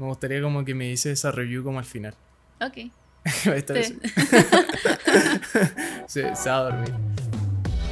Me 0.00 0.06
gustaría 0.06 0.40
como 0.40 0.64
que 0.64 0.76
me 0.76 0.84
dices 0.84 1.18
esa 1.18 1.32
review 1.32 1.64
como 1.64 1.80
al 1.80 1.84
final. 1.84 2.14
Ok. 2.60 2.76
Esta 3.52 3.72
vez- 3.74 3.94
se, 6.06 6.36
se 6.36 6.48
va 6.50 6.56
a 6.56 6.62
dormir. 6.62 6.94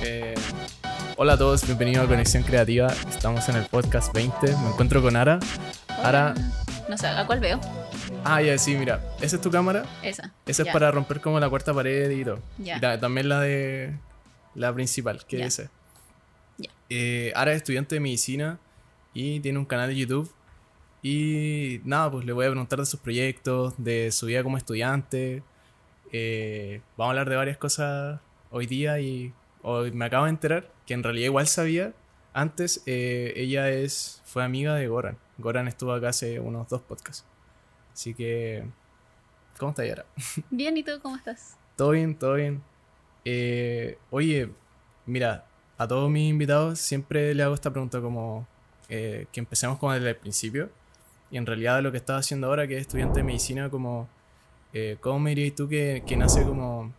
Eh, 0.03 0.35
hola 1.17 1.33
a 1.33 1.37
todos, 1.39 1.67
bienvenidos 1.67 2.05
a 2.05 2.09
Conexión 2.09 2.45
Creativa. 2.45 2.87
Estamos 3.09 3.49
en 3.49 3.57
el 3.57 3.65
podcast 3.67 4.15
20. 4.15 4.39
Me 4.47 4.69
encuentro 4.69 5.03
con 5.03 5.17
Ara. 5.17 5.41
Ara. 5.89 6.33
No 6.89 6.97
sé, 6.97 7.09
¿a 7.09 7.27
cuál 7.27 7.41
veo? 7.41 7.61
Ah, 8.23 8.41
ya, 8.41 8.57
sí, 8.57 8.77
mira. 8.77 9.03
¿Esa 9.21 9.35
es 9.35 9.43
tu 9.43 9.51
cámara? 9.51 9.85
Esa. 10.05 10.33
Esa 10.47 10.63
es 10.63 10.69
para 10.73 10.93
romper 10.93 11.21
como 11.21 11.41
la 11.41 11.49
cuarta 11.51 11.75
pared 11.75 12.09
y 12.09 12.25
todo. 12.25 12.39
Ya. 12.59 12.77
Y 12.77 12.81
ta- 12.81 13.01
también 13.01 13.29
la 13.29 13.41
de. 13.41 13.97
La 14.55 14.73
principal, 14.73 15.25
que 15.27 15.43
es 15.45 15.59
esa. 15.59 15.71
Ya. 16.59 16.71
Eh, 16.89 17.33
Ara 17.35 17.51
es 17.51 17.57
estudiante 17.57 17.97
de 17.97 18.01
medicina 18.01 18.61
y 19.13 19.41
tiene 19.41 19.59
un 19.59 19.65
canal 19.65 19.89
de 19.89 19.97
YouTube. 19.97 20.33
Y 21.09 21.81
nada, 21.85 22.11
pues 22.11 22.27
le 22.27 22.33
voy 22.33 22.47
a 22.47 22.51
preguntar 22.51 22.81
de 22.81 22.85
sus 22.85 22.99
proyectos, 22.99 23.75
de 23.79 24.11
su 24.11 24.27
vida 24.27 24.43
como 24.43 24.57
estudiante. 24.57 25.45
Eh, 26.11 26.81
vamos 26.97 27.11
a 27.11 27.11
hablar 27.11 27.31
de 27.31 27.37
varias 27.37 27.59
cosas 27.59 28.19
hoy 28.51 28.67
día 28.67 28.99
y 28.99 29.33
hoy 29.63 29.93
me 29.93 30.07
acabo 30.07 30.25
de 30.25 30.31
enterar 30.31 30.69
que 30.85 30.95
en 30.95 31.05
realidad 31.05 31.27
igual 31.27 31.47
sabía. 31.47 31.95
Antes 32.33 32.83
eh, 32.87 33.35
ella 33.37 33.71
es 33.71 34.21
fue 34.25 34.43
amiga 34.43 34.75
de 34.75 34.89
Goran. 34.89 35.17
Goran 35.39 35.69
estuvo 35.69 35.93
acá 35.93 36.09
hace 36.09 36.41
unos 36.41 36.69
dos 36.69 36.83
podcasts. 36.83 37.25
Así 37.93 38.13
que... 38.13 38.65
¿Cómo 39.61 39.71
está 39.71 39.87
Yara? 39.87 40.07
Bien, 40.51 40.77
¿y 40.77 40.83
tú 40.83 40.91
cómo 41.01 41.15
estás? 41.15 41.57
Todo 41.77 41.91
bien, 41.91 42.19
todo 42.19 42.35
bien. 42.35 42.65
Eh, 43.25 43.97
oye, 44.11 44.51
mira, 45.07 45.47
a 45.79 45.87
todos 45.87 46.11
mis 46.11 46.29
invitados 46.29 46.81
siempre 46.81 47.33
le 47.33 47.45
hago 47.45 47.55
esta 47.55 47.71
pregunta 47.71 48.01
como 48.01 48.49
que 48.89 49.29
empecemos 49.37 49.79
desde 49.81 50.09
el 50.09 50.17
principio. 50.17 50.69
Y 51.31 51.39
en 51.39 51.47
realidad 51.47 51.83
lo 51.83 51.91
que 51.91 51.99
estás 51.99 52.21
haciendo 52.21 52.47
ahora, 52.47 52.69
que 52.69 52.77
es 52.77 52.83
estudiante 52.83 53.21
de 53.21 53.25
medicina, 53.25 53.69
como 53.71 54.09
eh, 54.73 54.97
¿cómo 55.01 55.19
me 55.19 55.31
dirías 55.35 55.55
tú 55.55 55.69
que, 55.69 56.03
que 56.07 56.17
nace 56.17 56.43
como 56.45 56.93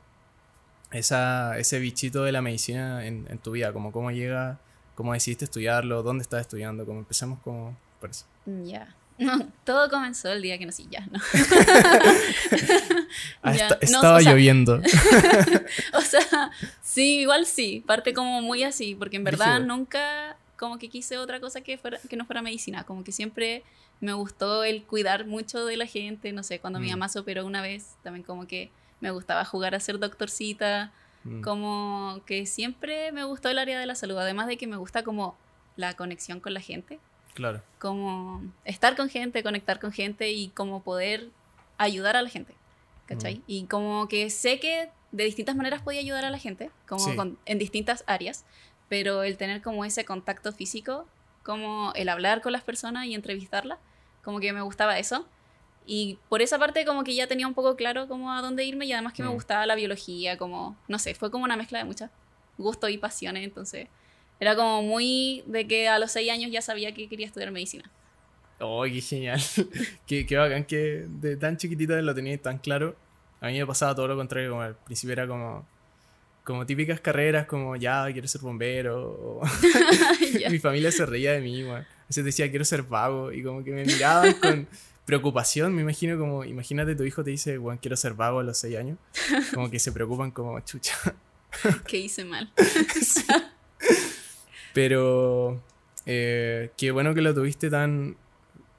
esa, 0.91 1.57
ese 1.57 1.79
bichito 1.79 2.23
de 2.23 2.31
la 2.31 2.41
medicina 2.41 3.05
en, 3.05 3.25
en 3.29 3.37
tu 3.37 3.51
vida? 3.51 3.71
Como 3.73 3.91
cómo 3.91 4.11
llega, 4.11 4.59
cómo 4.95 5.13
decidiste 5.13 5.45
estudiarlo, 5.45 6.03
dónde 6.03 6.23
estás 6.23 6.41
estudiando, 6.41 6.85
como 6.85 6.99
empecemos 6.99 7.39
como 7.43 7.77
por 7.99 8.09
eso. 8.09 8.25
Ya. 8.65 8.93
No, 9.19 9.51
todo 9.63 9.89
comenzó 9.89 10.31
el 10.31 10.43
día 10.43 10.59
que 10.59 10.67
nací, 10.67 10.87
ya, 10.91 11.03
¿no? 11.09 11.19
Ah, 13.41 13.53
Ya, 13.55 13.69
no, 13.69 13.75
estaba 13.81 14.17
o 14.17 14.21
sea- 14.21 14.31
lloviendo. 14.31 14.79
O 15.93 16.01
sea, 16.01 16.51
sí, 16.83 17.21
igual 17.21 17.45
sí, 17.47 17.83
parte 17.85 18.13
como 18.13 18.41
muy 18.43 18.63
así, 18.63 18.93
porque 18.95 19.17
en 19.17 19.23
verdad 19.23 19.59
nunca 19.61 20.37
como 20.57 20.77
que 20.79 20.89
quise 20.89 21.17
otra 21.17 21.39
cosa 21.39 21.61
que, 21.61 21.77
fuera, 21.77 21.99
que 22.09 22.15
no 22.17 22.25
fuera 22.25 22.41
medicina, 22.41 22.83
como 22.83 23.03
que 23.03 23.11
siempre 23.11 23.63
me 23.99 24.13
gustó 24.13 24.63
el 24.63 24.83
cuidar 24.83 25.25
mucho 25.25 25.65
de 25.65 25.77
la 25.77 25.85
gente, 25.85 26.31
no 26.33 26.43
sé, 26.43 26.59
cuando 26.59 26.79
mi 26.79 26.87
Mm. 26.87 26.91
mamá 26.91 27.09
se 27.09 27.19
operó 27.19 27.45
una 27.45 27.61
vez, 27.61 27.95
también 28.03 28.23
como 28.23 28.47
que 28.47 28.71
me 28.99 29.11
gustaba 29.11 29.45
jugar 29.45 29.75
a 29.75 29.79
ser 29.79 29.99
doctorcita, 29.99 30.91
Mm, 31.23 31.41
como 31.41 32.21
que 32.25 32.45
siempre 32.45 33.11
me 33.11 33.23
gustó 33.23 33.49
el 33.49 33.57
área 33.59 33.79
de 33.79 33.85
la 33.85 33.95
salud, 33.95 34.17
además 34.17 34.47
de 34.47 34.55
que 34.57 34.65
me 34.67 34.77
gusta 34.77 35.03
como 35.03 35.35
la 35.75 35.95
conexión 35.95 36.39
con 36.39 36.53
la 36.53 36.61
gente, 36.61 36.99
claro. 37.33 37.61
como 37.79 38.41
estar 38.65 38.95
con 38.95 39.09
gente, 39.09 39.43
conectar 39.43 39.79
con 39.79 39.91
gente 39.91 40.31
y 40.31 40.49
como 40.49 40.81
poder 40.83 41.29
ayudar 41.77 42.15
a 42.15 42.21
la 42.21 42.29
gente, 42.29 42.53
¿cachai? 43.07 43.35
Mm. 43.39 43.43
Y 43.47 43.63
como 43.65 44.07
que 44.07 44.29
sé 44.29 44.59
que 44.59 44.89
de 45.11 45.23
distintas 45.23 45.55
maneras 45.55 45.81
podía 45.81 45.99
ayudar 46.01 46.23
a 46.25 46.29
la 46.29 46.37
gente, 46.39 46.69
como 46.87 47.03
Sí. 47.03 47.15
con- 47.15 47.37
en 47.45 47.57
distintas 47.59 48.03
áreas, 48.07 48.45
pero 48.89 49.23
el 49.23 49.37
tener 49.37 49.61
como 49.61 49.85
ese 49.85 50.05
contacto 50.05 50.51
físico, 50.53 51.05
como 51.43 51.91
el 51.95 52.09
hablar 52.09 52.41
con 52.41 52.51
las 52.51 52.63
personas 52.63 53.05
y 53.05 53.15
entrevistarlas, 53.15 53.79
como 54.23 54.39
que 54.39 54.51
me 54.53 54.61
gustaba 54.61 54.99
eso. 54.99 55.25
Y 55.85 56.19
por 56.27 56.41
esa 56.41 56.59
parte 56.59 56.83
como 56.85 57.03
que 57.05 57.15
ya 57.15 57.27
tenía 57.27 57.47
un 57.47 57.53
poco 57.53 57.75
claro 57.77 58.07
como 58.09 58.31
a 58.33 58.41
dónde 58.41 58.65
irme 58.65 58.85
y 58.85 58.91
además 58.93 59.13
que 59.13 59.23
me 59.23 59.29
Mm. 59.29 59.33
gustaba 59.33 59.65
la 59.65 59.75
biología, 59.75 60.37
como, 60.37 60.75
no 60.89 60.99
sé, 60.99 61.15
fue 61.15 61.31
como 61.31 61.45
una 61.45 61.55
mezcla 61.55 61.79
de 61.79 61.85
muchas 61.85 62.11
gustos 62.57 62.89
y 62.89 62.97
pasiones, 62.97 63.43
entonces 63.45 63.87
era 64.39 64.55
como 64.55 64.81
muy 64.81 65.43
de 65.47 65.65
que 65.67 65.87
a 65.87 65.97
los 65.99 66.11
seis 66.11 66.29
años 66.31 66.51
ya 66.51 66.61
sabía 66.61 66.93
que 66.93 67.07
quería 67.07 67.25
estudiar 67.27 67.51
medicina. 67.51 67.89
Oh, 68.59 68.83
qué 68.83 68.99
genial. 69.01 69.39
qué, 70.07 70.25
qué 70.25 70.35
bacán 70.37 70.65
que 70.65 71.05
de 71.07 71.37
tan 71.37 71.55
chiquitita 71.57 72.01
lo 72.01 72.13
teníais 72.13 72.41
tan 72.41 72.57
claro. 72.57 72.95
A 73.39 73.47
mí 73.47 73.57
me 73.59 73.65
pasaba 73.65 73.93
todo 73.95 74.07
lo 74.09 74.15
contrario, 74.17 74.49
como 74.49 74.63
al 74.63 74.75
principio 74.75 75.13
era 75.13 75.27
como, 75.27 75.65
como 76.47 76.65
típicas 76.65 77.01
carreras, 77.01 77.45
como 77.45 77.75
ya 77.75 78.07
quiero 78.13 78.25
ser 78.25 78.39
bombero. 78.39 79.41
Mi 80.49 80.59
familia 80.59 80.93
se 80.93 81.05
reía 81.05 81.33
de 81.33 81.41
mí. 81.41 81.61
A 81.69 81.85
veces 82.07 82.23
decía 82.23 82.49
quiero 82.49 82.63
ser 82.63 82.83
vago 82.83 83.33
y 83.33 83.43
como 83.43 83.65
que 83.65 83.71
me 83.71 83.83
miraban 83.83 84.31
con 84.35 84.67
preocupación. 85.03 85.75
Me 85.75 85.81
imagino 85.81 86.17
como, 86.17 86.45
imagínate 86.45 86.95
tu 86.95 87.03
hijo 87.03 87.21
te 87.21 87.31
dice, 87.31 87.57
bueno, 87.57 87.79
quiero 87.81 87.97
ser 87.97 88.13
vago 88.13 88.39
a 88.39 88.43
los 88.43 88.57
6 88.59 88.77
años. 88.77 88.97
Como 89.53 89.69
que 89.69 89.77
se 89.77 89.91
preocupan 89.91 90.31
como 90.31 90.57
chucha. 90.61 90.95
que 91.85 91.97
hice 91.97 92.23
mal. 92.23 92.49
Pero 94.73 95.61
eh, 96.05 96.71
qué 96.77 96.91
bueno 96.91 97.13
que 97.13 97.21
lo 97.21 97.33
tuviste 97.33 97.69
tan, 97.69 98.15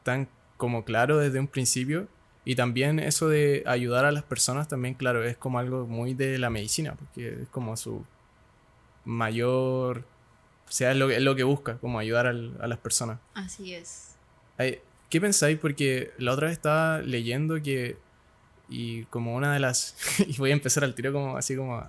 tan 0.04 0.26
como 0.56 0.86
claro 0.86 1.18
desde 1.18 1.38
un 1.38 1.48
principio. 1.48 2.08
Y 2.48 2.54
también 2.56 2.98
eso 2.98 3.28
de 3.28 3.62
ayudar 3.66 4.06
a 4.06 4.10
las 4.12 4.22
personas 4.22 4.68
también, 4.68 4.94
claro, 4.94 5.22
es 5.22 5.36
como 5.36 5.58
algo 5.58 5.86
muy 5.86 6.14
de 6.14 6.38
la 6.38 6.48
medicina, 6.48 6.94
porque 6.94 7.42
es 7.42 7.48
como 7.50 7.76
su 7.76 8.04
mayor... 9.04 10.04
O 10.68 10.70
sea, 10.70 10.90
es 10.92 10.96
lo, 10.98 11.08
que- 11.08 11.16
es 11.16 11.22
lo 11.22 11.34
que 11.34 11.44
busca, 11.44 11.78
como 11.78 11.98
ayudar 11.98 12.26
al- 12.26 12.56
a 12.60 12.66
las 12.66 12.78
personas. 12.78 13.18
Así 13.34 13.74
es. 13.74 14.16
¿Qué 15.08 15.20
pensáis? 15.20 15.58
Porque 15.58 16.10
la 16.18 16.32
otra 16.32 16.46
vez 16.48 16.52
estaba 16.56 17.00
leyendo 17.00 17.62
que... 17.62 17.96
Y 18.68 19.04
como 19.04 19.34
una 19.34 19.54
de 19.54 19.60
las... 19.60 19.96
Y 20.26 20.36
voy 20.36 20.50
a 20.50 20.52
empezar 20.52 20.84
al 20.84 20.94
tiro 20.94 21.12
como 21.12 21.36
así 21.38 21.56
como 21.56 21.82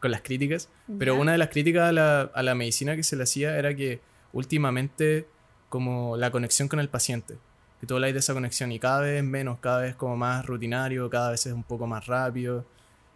con 0.00 0.10
las 0.10 0.22
críticas. 0.22 0.68
Pero 0.98 1.14
una 1.16 1.32
de 1.32 1.38
las 1.38 1.48
críticas 1.48 1.88
a 1.88 1.92
la, 1.92 2.20
a 2.22 2.42
la 2.42 2.54
medicina 2.56 2.96
que 2.96 3.02
se 3.04 3.14
le 3.16 3.22
hacía 3.22 3.56
era 3.56 3.74
que 3.74 4.00
últimamente 4.32 5.26
como 5.68 6.16
la 6.16 6.30
conexión 6.32 6.66
con 6.68 6.80
el 6.80 6.88
paciente, 6.88 7.36
que 7.84 7.88
tú 7.88 7.94
habláis 7.96 8.14
de 8.14 8.20
esa 8.20 8.32
conexión 8.32 8.72
y 8.72 8.78
cada 8.78 9.00
vez 9.00 9.22
menos, 9.22 9.58
cada 9.60 9.82
vez 9.82 9.94
como 9.94 10.16
más 10.16 10.46
rutinario, 10.46 11.10
cada 11.10 11.30
vez 11.30 11.44
es 11.44 11.52
un 11.52 11.62
poco 11.64 11.86
más 11.86 12.06
rápido, 12.06 12.64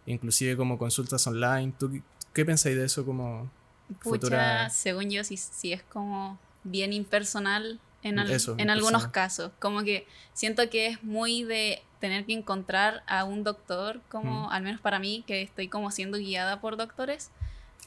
inclusive 0.05 0.55
como 0.55 0.77
consultas 0.77 1.25
online. 1.25 1.73
¿Tú 1.79 1.91
qué, 1.91 2.01
qué 2.33 2.45
pensáis 2.45 2.77
de 2.77 2.85
eso 2.85 3.03
como 3.03 3.49
Pucha, 3.87 3.99
futura- 4.03 4.69
según 4.69 5.09
yo, 5.09 5.23
sí, 5.23 5.37
sí 5.37 5.73
es 5.73 5.81
como 5.81 6.37
bien 6.63 6.93
impersonal 6.93 7.79
en, 8.03 8.19
al- 8.19 8.29
Eso, 8.29 8.53
en 8.59 8.69
algunos 8.69 9.07
casos. 9.07 9.51
Como 9.59 9.81
que 9.83 10.05
siento 10.33 10.69
que 10.69 10.85
es 10.87 11.03
muy 11.03 11.43
de 11.43 11.81
tener 11.99 12.25
que 12.27 12.33
encontrar 12.33 13.01
a 13.07 13.23
un 13.23 13.43
doctor, 13.43 14.01
como 14.09 14.47
Mm. 14.49 14.51
al 14.51 14.61
menos 14.63 14.81
para 14.81 14.99
mí, 14.99 15.23
que 15.25 15.41
estoy 15.41 15.67
como 15.67 15.89
siendo 15.89 16.17
guiada 16.19 16.61
por 16.61 16.77
doctores, 16.77 17.31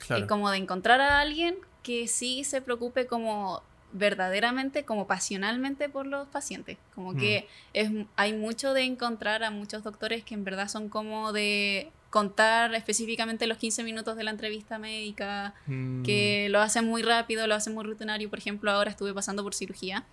Claro. 0.05 0.25
y 0.25 0.27
como 0.27 0.51
de 0.51 0.57
encontrar 0.59 1.01
a 1.01 1.21
alguien 1.21 1.55
que 1.85 2.09
sí 2.09 2.43
se 2.43 2.61
preocupe 2.61 3.07
como 3.07 3.63
verdaderamente, 3.93 4.85
como 4.85 5.07
pasionalmente 5.07 5.89
por 5.89 6.07
los 6.07 6.27
pacientes. 6.29 6.79
Como 6.95 7.15
que 7.15 7.47
es, 7.73 7.91
hay 8.17 8.33
mucho 8.33 8.73
de 8.75 8.83
encontrar 8.83 9.45
a 9.45 9.51
muchos 9.51 9.83
doctores 9.85 10.25
que 10.25 10.35
en 10.35 10.45
verdad 10.45 10.69
son 10.69 10.89
como 10.89 11.33
de 11.33 11.91
contar 12.11 12.75
específicamente 12.75 13.47
los 13.47 13.57
15 13.59 13.83
minutos 13.85 14.17
de 14.17 14.25
la 14.25 14.31
entrevista 14.31 14.79
médica, 14.79 15.55
Mm, 15.67 16.03
que 16.03 16.49
lo 16.51 16.61
hacen 16.61 16.85
muy 16.87 17.03
rápido, 17.03 17.47
lo 17.47 17.55
hacen 17.55 17.75
muy 17.75 17.85
rutinario. 17.85 18.29
Por 18.29 18.39
ejemplo, 18.39 18.71
ahora 18.71 18.91
estuve 18.91 19.15
pasando 19.15 19.43
por 19.43 19.55
cirugía 19.55 20.05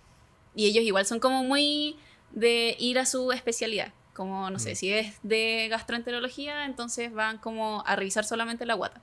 y 0.54 0.66
ellos 0.66 0.84
igual 0.84 1.04
son 1.06 1.20
como 1.20 1.44
muy 1.44 1.96
de 2.32 2.76
ir 2.78 2.98
a 2.98 3.04
su 3.06 3.32
especialidad. 3.32 3.92
Como, 4.14 4.50
no 4.50 4.58
sé, 4.58 4.72
Mm. 4.72 4.76
si 4.76 4.92
es 4.92 5.18
de 5.22 5.68
gastroenterología, 5.70 6.64
entonces 6.64 7.12
van 7.12 7.38
como 7.38 7.82
a 7.86 7.96
revisar 7.96 8.24
solamente 8.24 8.66
la 8.66 8.74
guata. 8.74 9.00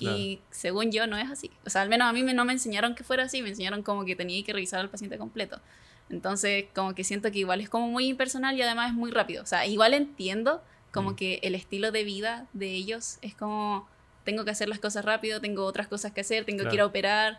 Y 0.00 0.40
según 0.50 0.90
yo 0.92 1.06
no 1.06 1.16
es 1.16 1.30
así. 1.30 1.50
O 1.66 1.70
sea, 1.70 1.82
al 1.82 1.88
menos 1.88 2.08
a 2.08 2.12
mí 2.12 2.22
me- 2.22 2.34
no 2.34 2.44
me 2.44 2.52
enseñaron 2.52 2.94
que 2.94 3.04
fuera 3.04 3.24
así, 3.24 3.42
me 3.42 3.48
enseñaron 3.50 3.82
como 3.82 4.04
que 4.04 4.16
tenía 4.16 4.42
que 4.44 4.52
revisar 4.52 4.80
al 4.80 4.88
paciente 4.90 5.18
completo. 5.18 5.60
Entonces, 6.08 6.64
como 6.74 6.94
que 6.94 7.04
siento 7.04 7.30
que 7.30 7.38
igual 7.38 7.60
es 7.60 7.68
como 7.68 7.88
muy 7.88 8.06
impersonal 8.08 8.56
y 8.56 8.62
además 8.62 8.88
es 8.90 8.94
muy 8.94 9.10
rápido. 9.10 9.42
O 9.42 9.46
sea, 9.46 9.66
igual 9.66 9.94
entiendo 9.94 10.62
como 10.92 11.10
Mm. 11.12 11.16
que 11.16 11.40
el 11.42 11.54
estilo 11.54 11.92
de 11.92 12.02
vida 12.04 12.46
de 12.52 12.72
ellos 12.72 13.18
es 13.22 13.34
como, 13.34 13.88
tengo 14.24 14.44
que 14.44 14.50
hacer 14.50 14.68
las 14.68 14.80
cosas 14.80 15.04
rápido, 15.04 15.40
tengo 15.40 15.64
otras 15.64 15.86
cosas 15.86 16.10
que 16.12 16.20
hacer, 16.22 16.44
tengo 16.44 16.68
que 16.68 16.74
ir 16.74 16.80
a 16.80 16.86
operar. 16.86 17.38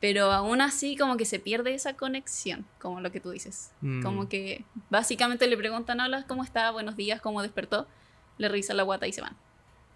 Pero 0.00 0.30
aún 0.32 0.60
así 0.60 0.96
como 0.96 1.16
que 1.16 1.24
se 1.24 1.40
pierde 1.40 1.74
esa 1.74 1.94
conexión, 1.94 2.64
como 2.80 3.00
lo 3.00 3.10
que 3.10 3.18
tú 3.20 3.30
dices. 3.30 3.72
mm, 3.80 4.00
Como 4.02 4.28
que 4.28 4.64
básicamente 4.90 5.46
le 5.48 5.56
preguntan, 5.56 5.98
hola, 6.00 6.24
¿cómo 6.28 6.44
está? 6.44 6.70
Buenos 6.70 6.96
días, 6.96 7.20
¿cómo 7.20 7.42
despertó? 7.42 7.86
Le 8.38 8.48
revisan 8.48 8.76
la 8.76 8.84
guata 8.84 9.06
y 9.08 9.12
se 9.12 9.20
van. 9.20 9.36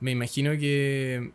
Me 0.01 0.11
imagino 0.11 0.51
que... 0.59 1.31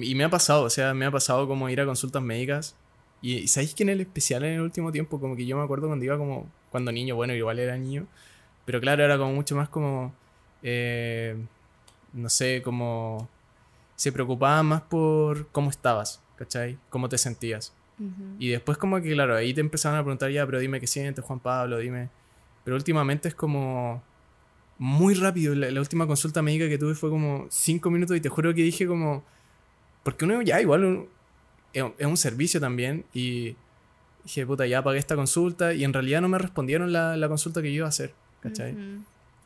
Y 0.00 0.14
me 0.14 0.24
ha 0.24 0.30
pasado, 0.30 0.64
o 0.64 0.70
sea, 0.70 0.94
me 0.94 1.04
ha 1.04 1.10
pasado 1.10 1.46
como 1.46 1.68
ir 1.68 1.80
a 1.80 1.84
consultas 1.84 2.22
médicas. 2.22 2.76
Y, 3.20 3.46
¿sabéis 3.48 3.74
que 3.74 3.82
en 3.82 3.90
el 3.90 4.00
especial 4.00 4.44
en 4.44 4.54
el 4.54 4.60
último 4.60 4.90
tiempo, 4.90 5.20
como 5.20 5.36
que 5.36 5.46
yo 5.46 5.56
me 5.56 5.62
acuerdo 5.62 5.86
cuando 5.86 6.04
iba 6.04 6.16
como, 6.16 6.48
cuando 6.70 6.90
niño, 6.90 7.14
bueno, 7.14 7.34
igual 7.34 7.58
era 7.58 7.76
niño, 7.76 8.06
pero 8.64 8.80
claro, 8.80 9.04
era 9.04 9.18
como 9.18 9.32
mucho 9.32 9.54
más 9.54 9.68
como, 9.68 10.14
eh, 10.62 11.36
no 12.12 12.28
sé, 12.28 12.62
como, 12.62 13.28
se 13.96 14.10
preocupaban 14.10 14.66
más 14.66 14.82
por 14.82 15.48
cómo 15.48 15.70
estabas, 15.70 16.20
¿cachai? 16.36 16.78
Cómo 16.90 17.08
te 17.08 17.18
sentías. 17.18 17.72
Y 18.40 18.48
después 18.48 18.78
como 18.78 19.00
que, 19.00 19.12
claro, 19.12 19.36
ahí 19.36 19.54
te 19.54 19.60
empezaban 19.60 19.96
a 19.96 20.02
preguntar 20.02 20.28
ya, 20.32 20.44
pero 20.44 20.58
dime 20.58 20.80
qué 20.80 20.88
sientes, 20.88 21.24
Juan 21.24 21.38
Pablo, 21.38 21.78
dime... 21.78 22.08
pero 22.64 22.74
últimamente 22.74 23.28
es 23.28 23.34
como 23.36 24.02
muy 24.76 25.14
rápido. 25.14 25.54
La, 25.54 25.78
última 25.78 26.08
consulta 26.08 26.42
médica 26.42 26.68
que 26.68 26.78
tuve 26.78 26.96
fue 26.96 27.10
como 27.10 27.46
5 27.48 27.90
minutos 27.90 28.16
y 28.16 28.20
te 28.20 28.28
juro 28.28 28.52
que 28.54 28.62
dije 28.62 28.88
como, 28.88 29.22
porque 30.02 30.24
uno 30.24 30.42
ya 30.42 30.60
igual 30.60 31.06
es 31.72 32.06
un 32.06 32.16
servicio 32.16 32.60
también 32.60 33.04
y 33.12 33.56
dije, 34.24 34.46
puta, 34.46 34.66
ya 34.66 34.82
pagué 34.82 34.98
esta 34.98 35.16
consulta 35.16 35.74
y 35.74 35.84
en 35.84 35.92
realidad 35.92 36.20
no 36.20 36.28
me 36.28 36.38
respondieron 36.38 36.92
la, 36.92 37.16
la 37.16 37.28
consulta 37.28 37.62
que 37.62 37.70
yo 37.70 37.78
iba 37.78 37.86
a 37.86 37.90
hacer, 37.90 38.14
¿cachai? 38.40 38.76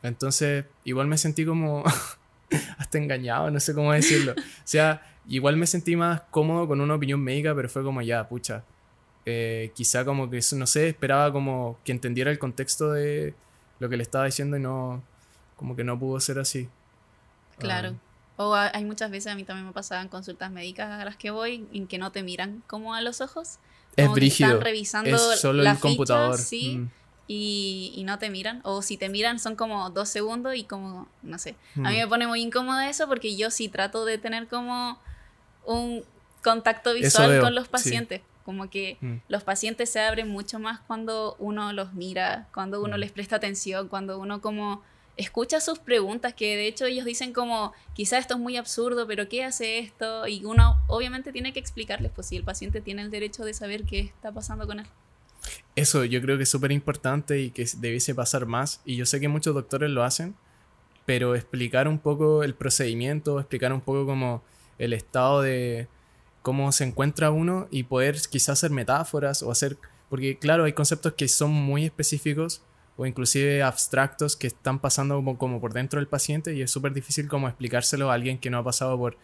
Entonces, 0.03 0.65
igual 0.83 1.07
me 1.07 1.17
sentí 1.17 1.45
como 1.45 1.83
hasta 2.77 2.97
engañado, 2.97 3.51
no 3.51 3.59
sé 3.59 3.73
cómo 3.73 3.93
decirlo. 3.93 4.33
O 4.33 4.61
sea, 4.63 5.01
igual 5.27 5.57
me 5.57 5.67
sentí 5.67 5.95
más 5.95 6.21
cómodo 6.29 6.67
con 6.67 6.81
una 6.81 6.95
opinión 6.95 7.21
médica, 7.21 7.55
pero 7.55 7.69
fue 7.69 7.83
como 7.83 8.01
ya, 8.01 8.27
pucha. 8.27 8.63
Eh, 9.25 9.71
quizá 9.75 10.05
como 10.05 10.29
que, 10.29 10.39
no 10.55 10.67
sé, 10.67 10.89
esperaba 10.89 11.33
como 11.33 11.77
que 11.83 11.91
entendiera 11.91 12.31
el 12.31 12.39
contexto 12.39 12.91
de 12.91 13.33
lo 13.79 13.89
que 13.89 13.97
le 13.97 14.03
estaba 14.03 14.25
diciendo 14.25 14.57
y 14.57 14.61
no, 14.61 15.03
como 15.55 15.75
que 15.75 15.83
no 15.83 15.99
pudo 15.99 16.19
ser 16.19 16.39
así. 16.39 16.69
Claro. 17.57 17.95
Ah. 17.95 18.06
O 18.37 18.55
hay 18.55 18.85
muchas 18.85 19.11
veces, 19.11 19.31
a 19.31 19.35
mí 19.35 19.43
también 19.43 19.67
me 19.67 19.73
pasaban 19.73 20.07
consultas 20.07 20.51
médicas 20.51 20.89
a 20.89 21.03
las 21.03 21.17
que 21.17 21.31
voy 21.31 21.67
en 21.73 21.87
que 21.87 21.97
no 21.97 22.11
te 22.11 22.23
miran 22.23 22.63
como 22.67 22.93
a 22.93 23.01
los 23.01 23.19
ojos. 23.21 23.59
es 23.95 24.09
brígido. 24.11 24.49
Están 24.49 24.63
revisando 24.63 25.33
es 25.33 25.39
solo 25.39 25.63
el 25.63 25.79
computador. 25.79 26.37
sí. 26.37 26.77
Mm 26.77 26.91
y, 27.27 27.91
y, 27.95 28.03
no 28.03 28.17
te 28.19 28.29
miran. 28.29 28.61
O 28.63 28.81
si 28.81 28.97
te 28.97 29.09
miran 29.09 29.39
son 29.39 29.55
como 29.55 29.89
dos 29.89 30.09
segundos 30.09 30.55
y 30.55 30.63
como, 30.63 31.07
no 31.21 31.37
sé. 31.37 31.55
A 31.75 31.89
mí 31.89 31.97
mm. 31.97 31.99
me 31.99 32.07
pone 32.07 32.27
muy 32.27 32.41
incómoda 32.41 32.89
eso 32.89 33.07
porque 33.07 33.35
yo 33.35 33.51
sí 33.51 33.67
trato 33.67 34.05
de 34.05 34.17
tener 34.17 34.47
como 34.47 34.97
un 35.65 36.03
contacto 36.41 36.93
visual 36.93 37.41
con 37.41 37.53
los 37.53 37.67
pacientes. 37.67 38.21
Como 38.45 38.69
que 38.69 38.97
mm. 39.01 39.15
los 39.27 39.43
pacientes 39.43 39.89
se 39.89 39.99
abren 39.99 40.29
mucho 40.29 40.57
más 40.57 40.79
cuando 40.79 41.35
uno 41.37 41.73
los 41.73 41.93
mira, 41.93 42.47
cuando 42.53 42.81
uno 42.81 42.95
mm. 42.95 42.99
les 42.99 43.11
presta 43.11 43.35
atención, 43.35 43.89
cuando 43.89 44.19
uno 44.19 44.39
como 44.39 44.81
escucha 45.17 45.59
sus 45.59 45.79
preguntas, 45.79 46.33
que 46.33 46.55
de 46.55 46.67
hecho 46.67 46.85
ellos 46.85 47.05
dicen 47.05 47.33
como, 47.33 47.73
quizá 47.93 48.19
esto 48.19 48.35
es 48.35 48.39
muy 48.39 48.55
absurdo, 48.55 49.07
pero 49.07 49.27
¿qué 49.27 49.43
hace 49.43 49.79
esto? 49.79 50.27
Y 50.27 50.45
uno 50.45 50.79
obviamente 50.87 51.31
tiene 51.31 51.53
que 51.53 51.59
explicarles, 51.59 52.11
pues 52.13 52.27
si 52.27 52.37
el 52.37 52.43
paciente 52.43 52.81
tiene 52.81 53.01
el 53.01 53.11
derecho 53.11 53.43
de 53.43 53.53
saber 53.53 53.83
qué 53.83 53.99
está 53.99 54.31
pasando 54.31 54.65
con 54.67 54.79
él. 54.79 54.87
Eso 55.75 56.05
yo 56.05 56.21
creo 56.21 56.37
que 56.37 56.43
es 56.43 56.49
súper 56.49 56.71
importante 56.71 57.39
y 57.39 57.51
que 57.51 57.67
debiese 57.77 58.15
pasar 58.15 58.45
más. 58.45 58.81
Y 58.85 58.95
yo 58.95 59.05
sé 59.05 59.19
que 59.19 59.27
muchos 59.27 59.53
doctores 59.53 59.89
lo 59.89 60.03
hacen, 60.03 60.35
pero 61.05 61.35
explicar 61.35 61.87
un 61.87 61.99
poco 61.99 62.43
el 62.43 62.53
procedimiento, 62.53 63.39
explicar 63.39 63.73
un 63.73 63.81
poco 63.81 64.05
como 64.05 64.43
el 64.77 64.93
estado 64.93 65.41
de 65.41 65.87
cómo 66.41 66.71
se 66.71 66.83
encuentra 66.83 67.31
uno 67.31 67.67
y 67.71 67.83
poder 67.83 68.17
quizás 68.29 68.49
hacer 68.49 68.71
metáforas 68.71 69.41
o 69.41 69.51
hacer... 69.51 69.77
Porque 70.09 70.37
claro, 70.37 70.63
hay 70.63 70.73
conceptos 70.73 71.13
que 71.13 71.27
son 71.27 71.51
muy 71.51 71.85
específicos 71.85 72.61
o 72.97 73.05
inclusive 73.05 73.61
abstractos 73.61 74.35
que 74.35 74.47
están 74.47 74.79
pasando 74.79 75.15
como, 75.15 75.37
como 75.37 75.61
por 75.61 75.73
dentro 75.73 75.99
del 75.99 76.07
paciente 76.07 76.55
y 76.55 76.63
es 76.63 76.71
súper 76.71 76.93
difícil 76.93 77.27
como 77.27 77.47
explicárselo 77.47 78.11
a 78.11 78.15
alguien 78.15 78.39
que 78.39 78.49
no 78.49 78.57
ha 78.57 78.63
pasado 78.63 78.97
por 78.97 79.17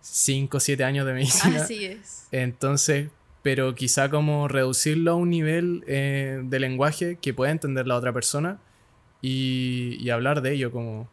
5 0.00 0.56
o 0.56 0.60
7 0.60 0.82
años 0.84 1.06
de 1.06 1.12
medicina. 1.12 1.62
Así 1.62 1.84
es. 1.84 2.26
Entonces, 2.32 3.10
pero 3.42 3.74
quizá 3.74 4.10
como 4.10 4.48
reducirlo 4.48 5.12
a 5.12 5.14
un 5.14 5.30
nivel 5.30 5.84
eh, 5.86 6.40
de 6.42 6.60
lenguaje 6.60 7.16
que 7.16 7.34
pueda 7.34 7.52
entender 7.52 7.86
la 7.86 7.96
otra 7.96 8.12
persona 8.12 8.58
y, 9.22 10.08
hablar 10.10 10.40
de 10.40 10.54
ello 10.54 10.72
como 10.72 11.08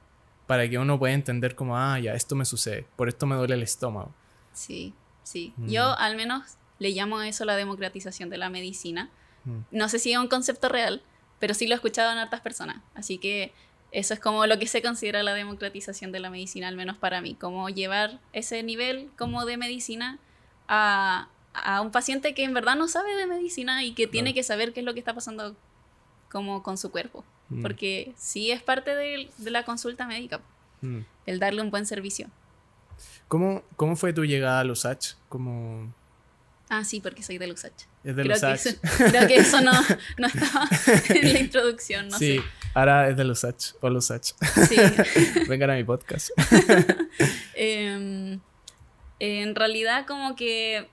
para 0.47 0.69
que 0.69 0.77
uno 0.79 0.97
pueda 0.97 1.13
entender 1.13 1.55
como, 1.55 1.77
ah, 1.77 1.99
ya, 1.99 2.13
esto 2.13 2.35
me 2.35 2.45
sucede, 2.45 2.85
por 2.95 3.09
esto 3.09 3.25
me 3.25 3.35
duele 3.35 3.55
el 3.55 3.63
estómago. 3.63 4.13
Sí, 4.53 4.93
sí. 5.23 5.53
Mm. 5.57 5.67
Yo 5.69 5.97
al 5.97 6.15
menos 6.15 6.57
le 6.79 6.91
llamo 6.91 7.17
a 7.17 7.27
eso 7.27 7.43
la 7.43 7.57
democratización 7.57 8.29
de 8.29 8.37
la 8.37 8.49
medicina. 8.49 9.09
Mm. 9.43 9.59
No 9.71 9.89
sé 9.89 9.99
si 9.99 10.13
es 10.13 10.17
un 10.17 10.29
concepto 10.29 10.69
real, 10.69 11.03
pero 11.39 11.53
sí 11.53 11.67
lo 11.67 11.73
he 11.73 11.75
escuchado 11.75 12.11
en 12.11 12.19
otras 12.19 12.41
personas. 12.41 12.81
Así 12.95 13.17
que 13.17 13.53
eso 13.91 14.13
es 14.13 14.19
como 14.19 14.45
lo 14.45 14.59
que 14.59 14.67
se 14.67 14.81
considera 14.81 15.23
la 15.23 15.33
democratización 15.33 16.11
de 16.11 16.19
la 16.19 16.29
medicina, 16.29 16.67
al 16.67 16.75
menos 16.75 16.97
para 16.97 17.21
mí, 17.21 17.35
como 17.35 17.69
llevar 17.69 18.19
ese 18.33 18.63
nivel 18.63 19.09
como 19.17 19.45
de 19.45 19.57
medicina 19.57 20.19
a, 20.67 21.29
a 21.53 21.81
un 21.81 21.91
paciente 21.91 22.33
que 22.33 22.43
en 22.43 22.53
verdad 22.53 22.75
no 22.75 22.87
sabe 22.87 23.15
de 23.15 23.27
medicina 23.27 23.83
y 23.83 23.93
que 23.93 24.07
tiene 24.07 24.33
que 24.33 24.43
saber 24.43 24.73
qué 24.73 24.81
es 24.81 24.85
lo 24.85 24.93
que 24.93 24.99
está 24.99 25.13
pasando 25.13 25.55
como 26.29 26.63
con 26.63 26.77
su 26.77 26.91
cuerpo. 26.91 27.23
Mm. 27.49 27.61
Porque 27.61 28.13
sí 28.17 28.51
es 28.51 28.61
parte 28.61 28.95
de, 28.95 29.29
la 29.39 29.63
consulta 29.63 30.07
médica, 30.07 30.41
mm. 30.81 30.99
el 31.25 31.39
darle 31.39 31.61
un 31.61 31.71
buen 31.71 31.85
servicio. 31.85 32.27
¿Cómo, 33.27 33.63
¿Cómo 33.75 33.95
fue 33.95 34.13
tu 34.13 34.25
llegada 34.25 34.59
a 34.59 34.63
Lusach? 34.63 35.15
¿Cómo... 35.29 35.93
Ah, 36.69 36.83
sí, 36.83 36.99
porque 36.99 37.23
soy 37.23 37.37
de 37.37 37.47
Lusach. 37.47 37.73
Es 38.03 38.15
de 38.15 38.23
creo 38.23 38.35
Lusach. 38.35 38.61
Que 38.61 39.05
creo 39.09 39.27
que 39.27 39.35
eso 39.37 39.61
no, 39.61 39.71
no, 40.17 40.27
estaba 40.27 40.67
en 41.09 41.33
la 41.33 41.39
introducción, 41.39 42.09
no 42.09 42.17
sí, 42.17 42.41
ahora 42.73 43.09
es 43.09 43.15
de 43.15 43.23
Lusach 43.23 43.73
o 43.81 43.89
Lusach. 43.89 44.33
Sí. 44.67 44.75
Vengan 45.47 45.71
a 45.71 45.75
mi 45.75 45.83
podcast. 45.83 46.29
Em, 47.55 48.39
en 49.19 49.55
realidad 49.55 50.05
como 50.05 50.35
que 50.35 50.87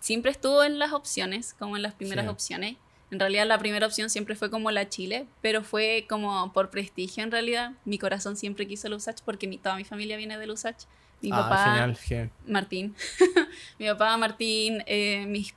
siempre 0.00 0.30
estuvo 0.30 0.62
en 0.62 0.78
las 0.78 0.92
opciones, 0.92 1.54
como 1.58 1.76
en 1.76 1.82
las 1.82 1.94
primeras 1.94 2.28
opciones. 2.28 2.76
En 3.10 3.18
realidad 3.18 3.46
la 3.46 3.58
primera 3.58 3.86
opción 3.86 4.10
siempre 4.10 4.34
fue 4.34 4.50
como 4.50 4.70
la 4.70 4.88
Chile, 4.90 5.26
pero 5.40 5.62
fue 5.62 6.06
como 6.08 6.52
por 6.52 6.68
prestigio 6.68 7.24
en 7.24 7.30
realidad. 7.30 7.72
Mi 7.86 7.98
corazón 7.98 8.36
siempre 8.36 8.68
quiso 8.68 8.88
Lusach 8.88 9.22
porque 9.24 9.46
mi, 9.46 9.56
toda 9.56 9.76
mi 9.76 9.84
familia 9.84 10.18
viene 10.18 10.36
de 10.36 10.46
Lusach. 10.46 10.84
Mi 11.20 11.30
ah, 11.32 11.36
papá, 11.36 11.94
Martín. 12.46 12.94
mi 13.78 13.86
papá, 13.88 14.16
Martín, 14.16 14.82
eh, 14.86 15.26
mis 15.26 15.54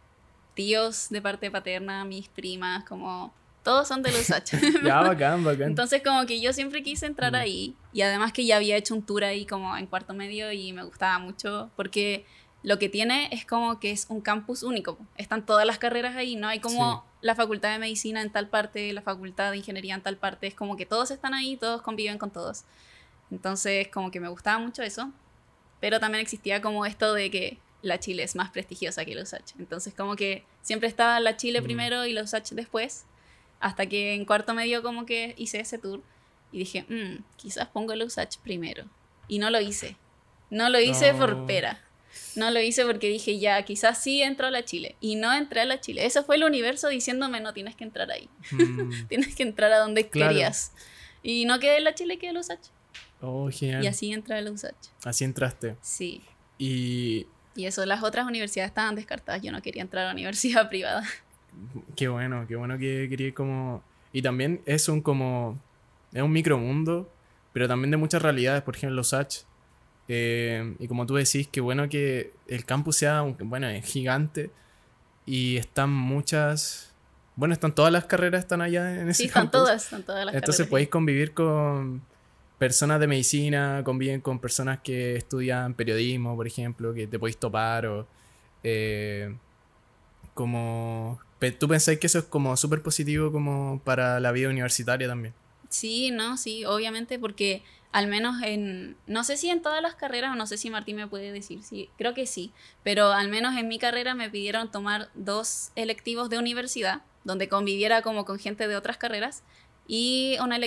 tíos 0.55 1.09
de 1.09 1.21
parte 1.21 1.51
paterna, 1.51 2.03
mis 2.03 2.27
primas, 2.27 2.83
como 2.85 3.33
todos 3.63 3.87
son 3.87 4.01
de 4.01 4.11
Lusach. 4.11 4.51
ya, 4.83 5.01
bacán, 5.01 5.43
bacán. 5.43 5.69
Entonces 5.69 6.01
como 6.03 6.25
que 6.25 6.41
yo 6.41 6.53
siempre 6.53 6.83
quise 6.83 7.05
entrar 7.05 7.31
mm. 7.31 7.35
ahí 7.35 7.75
y 7.93 8.01
además 8.01 8.33
que 8.33 8.45
ya 8.45 8.57
había 8.57 8.75
hecho 8.75 8.95
un 8.95 9.03
tour 9.03 9.23
ahí 9.23 9.45
como 9.45 9.77
en 9.77 9.85
cuarto 9.85 10.13
medio 10.13 10.51
y 10.51 10.73
me 10.73 10.83
gustaba 10.83 11.19
mucho 11.19 11.69
porque 11.75 12.25
lo 12.63 12.77
que 12.77 12.89
tiene 12.89 13.29
es 13.31 13.45
como 13.45 13.79
que 13.79 13.91
es 13.91 14.05
un 14.09 14.21
campus 14.21 14.63
único. 14.63 14.97
Están 15.17 15.45
todas 15.45 15.65
las 15.65 15.77
carreras 15.77 16.15
ahí, 16.15 16.35
no 16.35 16.47
hay 16.47 16.59
como 16.59 17.05
la 17.21 17.35
facultad 17.35 17.71
de 17.71 17.79
medicina 17.79 18.21
en 18.21 18.31
tal 18.31 18.49
parte, 18.49 18.93
la 18.93 19.01
facultad 19.01 19.51
de 19.51 19.57
ingeniería 19.57 19.95
en 19.95 20.01
tal 20.01 20.17
parte, 20.17 20.47
es 20.47 20.55
como 20.55 20.75
que 20.77 20.85
todos 20.85 21.11
están 21.11 21.33
ahí, 21.33 21.57
todos 21.57 21.81
conviven 21.81 22.17
con 22.17 22.31
todos. 22.31 22.65
Entonces, 23.31 23.87
como 23.87 24.11
que 24.11 24.19
me 24.19 24.27
gustaba 24.27 24.59
mucho 24.59 24.83
eso, 24.83 25.11
pero 25.81 25.99
también 25.99 26.21
existía 26.21 26.61
como 26.61 26.85
esto 26.85 27.13
de 27.13 27.29
que 27.29 27.57
la 27.81 27.99
Chile 27.99 28.23
es 28.23 28.35
más 28.35 28.51
prestigiosa 28.51 29.03
que 29.03 29.15
la 29.15 29.23
USACH. 29.23 29.53
Entonces, 29.59 29.93
como 29.93 30.15
que 30.15 30.45
siempre 30.61 30.87
estaba 30.87 31.19
la 31.19 31.35
Chile 31.35 31.59
mm. 31.59 31.63
primero 31.63 32.05
y 32.05 32.13
la 32.13 32.23
USACH 32.23 32.51
después, 32.51 33.05
hasta 33.59 33.87
que 33.87 34.13
en 34.13 34.25
cuarto 34.25 34.53
medio 34.53 34.83
como 34.83 35.05
que 35.05 35.33
hice 35.37 35.59
ese 35.59 35.77
tour 35.77 36.01
y 36.51 36.59
dije, 36.59 36.85
mm, 36.87 37.23
quizás 37.35 37.67
pongo 37.67 37.95
la 37.95 38.05
USACH 38.05 38.37
primero. 38.37 38.85
Y 39.27 39.39
no 39.39 39.49
lo 39.49 39.59
hice. 39.59 39.97
No 40.49 40.69
lo 40.69 40.79
hice 40.79 41.13
por 41.13 41.45
pera. 41.45 41.81
No 42.35 42.51
lo 42.51 42.59
hice 42.59 42.85
porque 42.85 43.07
dije, 43.07 43.39
ya, 43.39 43.63
quizás 43.63 44.03
sí 44.03 44.21
entro 44.21 44.47
a 44.47 44.51
la 44.51 44.65
Chile. 44.65 44.95
Y 44.99 45.15
no 45.15 45.33
entré 45.33 45.61
a 45.61 45.65
la 45.65 45.79
Chile. 45.79 46.05
Eso 46.05 46.23
fue 46.23 46.35
el 46.35 46.43
universo 46.43 46.89
diciéndome, 46.89 47.39
no 47.39 47.53
tienes 47.53 47.75
que 47.75 47.85
entrar 47.85 48.11
ahí. 48.11 48.29
Mm. 48.51 49.07
tienes 49.07 49.35
que 49.35 49.43
entrar 49.43 49.71
a 49.71 49.79
donde 49.79 50.09
querías. 50.09 50.73
Y 51.23 51.45
no 51.45 51.59
quedé 51.59 51.77
en 51.77 51.85
la 51.85 51.95
Chile, 51.95 52.17
quedé 52.17 52.29
en 52.29 52.35
la 52.35 52.41
USACH. 52.41 52.67
Oh, 53.21 53.49
genial. 53.51 53.83
Y 53.83 53.87
así 53.87 54.11
entré 54.11 54.35
a 54.35 54.41
la 54.41 54.51
USACH. 54.51 54.87
Así 55.03 55.23
entraste. 55.23 55.75
Sí. 55.81 56.21
Y... 56.57 57.27
Y 57.55 57.65
eso, 57.65 57.85
las 57.85 58.01
otras 58.01 58.25
universidades 58.25 58.69
estaban 58.69 58.95
descartadas. 58.95 59.41
Yo 59.41 59.51
no 59.51 59.61
quería 59.61 59.81
entrar 59.81 60.03
a 60.03 60.07
la 60.07 60.13
universidad 60.13 60.69
privada. 60.69 61.03
Qué 61.95 62.07
bueno, 62.07 62.45
qué 62.47 62.55
bueno 62.55 62.77
que 62.77 63.07
quería 63.09 63.33
como... 63.33 63.83
Y 64.13 64.21
también 64.21 64.61
es 64.65 64.89
un 64.89 65.01
como... 65.01 65.59
Es 66.13 66.21
un 66.21 66.31
micromundo, 66.31 67.09
pero 67.53 67.67
también 67.67 67.91
de 67.91 67.97
muchas 67.97 68.21
realidades. 68.21 68.63
Por 68.63 68.75
ejemplo, 68.75 68.95
los 68.95 69.07
USACH 69.07 69.45
eh, 70.13 70.75
y 70.79 70.89
como 70.89 71.05
tú 71.05 71.15
decís, 71.15 71.47
qué 71.49 71.61
bueno 71.61 71.87
que 71.87 72.33
el 72.47 72.65
campus 72.65 72.97
sea, 72.97 73.21
bueno, 73.21 73.69
es 73.69 73.85
gigante 73.85 74.51
y 75.25 75.55
están 75.55 75.89
muchas, 75.89 76.93
bueno, 77.37 77.53
están 77.53 77.73
todas 77.73 77.93
las 77.93 78.05
carreras 78.05 78.41
están 78.41 78.61
allá 78.61 78.99
en 78.99 79.07
ese 79.07 79.23
sí, 79.23 79.27
están 79.27 79.49
todas, 79.49 79.85
están 79.85 80.03
todas 80.03 80.25
las 80.25 80.35
Entonces 80.35 80.67
podéis 80.67 80.89
convivir 80.89 81.33
con 81.33 82.01
personas 82.61 82.99
de 82.99 83.07
medicina, 83.07 83.81
conviven 83.83 84.21
con 84.21 84.37
personas 84.37 84.81
que 84.81 85.15
estudian 85.15 85.73
periodismo, 85.73 86.35
por 86.35 86.45
ejemplo, 86.45 86.93
que 86.93 87.07
te 87.07 87.17
podéis 87.17 87.37
topar 87.37 87.87
o 87.87 88.07
eh, 88.63 89.35
como... 90.35 91.19
¿Tú 91.57 91.67
pensáis 91.67 91.97
que 91.97 92.05
eso 92.05 92.19
es 92.19 92.25
como 92.25 92.55
súper 92.55 92.83
positivo 92.83 93.31
como 93.31 93.81
para 93.83 94.19
la 94.19 94.31
vida 94.31 94.47
universitaria 94.47 95.07
también? 95.07 95.33
Sí, 95.69 96.11
no, 96.11 96.37
sí, 96.37 96.63
obviamente 96.63 97.17
porque 97.17 97.63
al 97.91 98.05
menos 98.05 98.43
en, 98.43 98.95
no 99.07 99.23
sé 99.23 99.37
si 99.37 99.49
en 99.49 99.63
todas 99.63 99.81
las 99.81 99.95
carreras, 99.95 100.31
o 100.31 100.35
no 100.35 100.45
sé 100.45 100.59
si 100.59 100.69
Martín 100.69 100.97
me 100.97 101.07
puede 101.07 101.31
decir, 101.31 101.63
sí, 101.63 101.89
creo 101.97 102.13
que 102.13 102.27
sí, 102.27 102.51
pero 102.83 103.11
al 103.11 103.27
menos 103.29 103.57
en 103.57 103.69
mi 103.69 103.79
carrera 103.79 104.13
me 104.13 104.29
pidieron 104.29 104.69
tomar 104.69 105.09
dos 105.15 105.71
electivos 105.75 106.29
de 106.29 106.37
universidad, 106.37 107.01
donde 107.23 107.49
conviviera 107.49 108.03
como 108.03 108.23
con 108.23 108.37
gente 108.37 108.67
de 108.67 108.75
otras 108.75 108.97
carreras, 108.97 109.41
y 109.87 110.37
una 110.43 110.59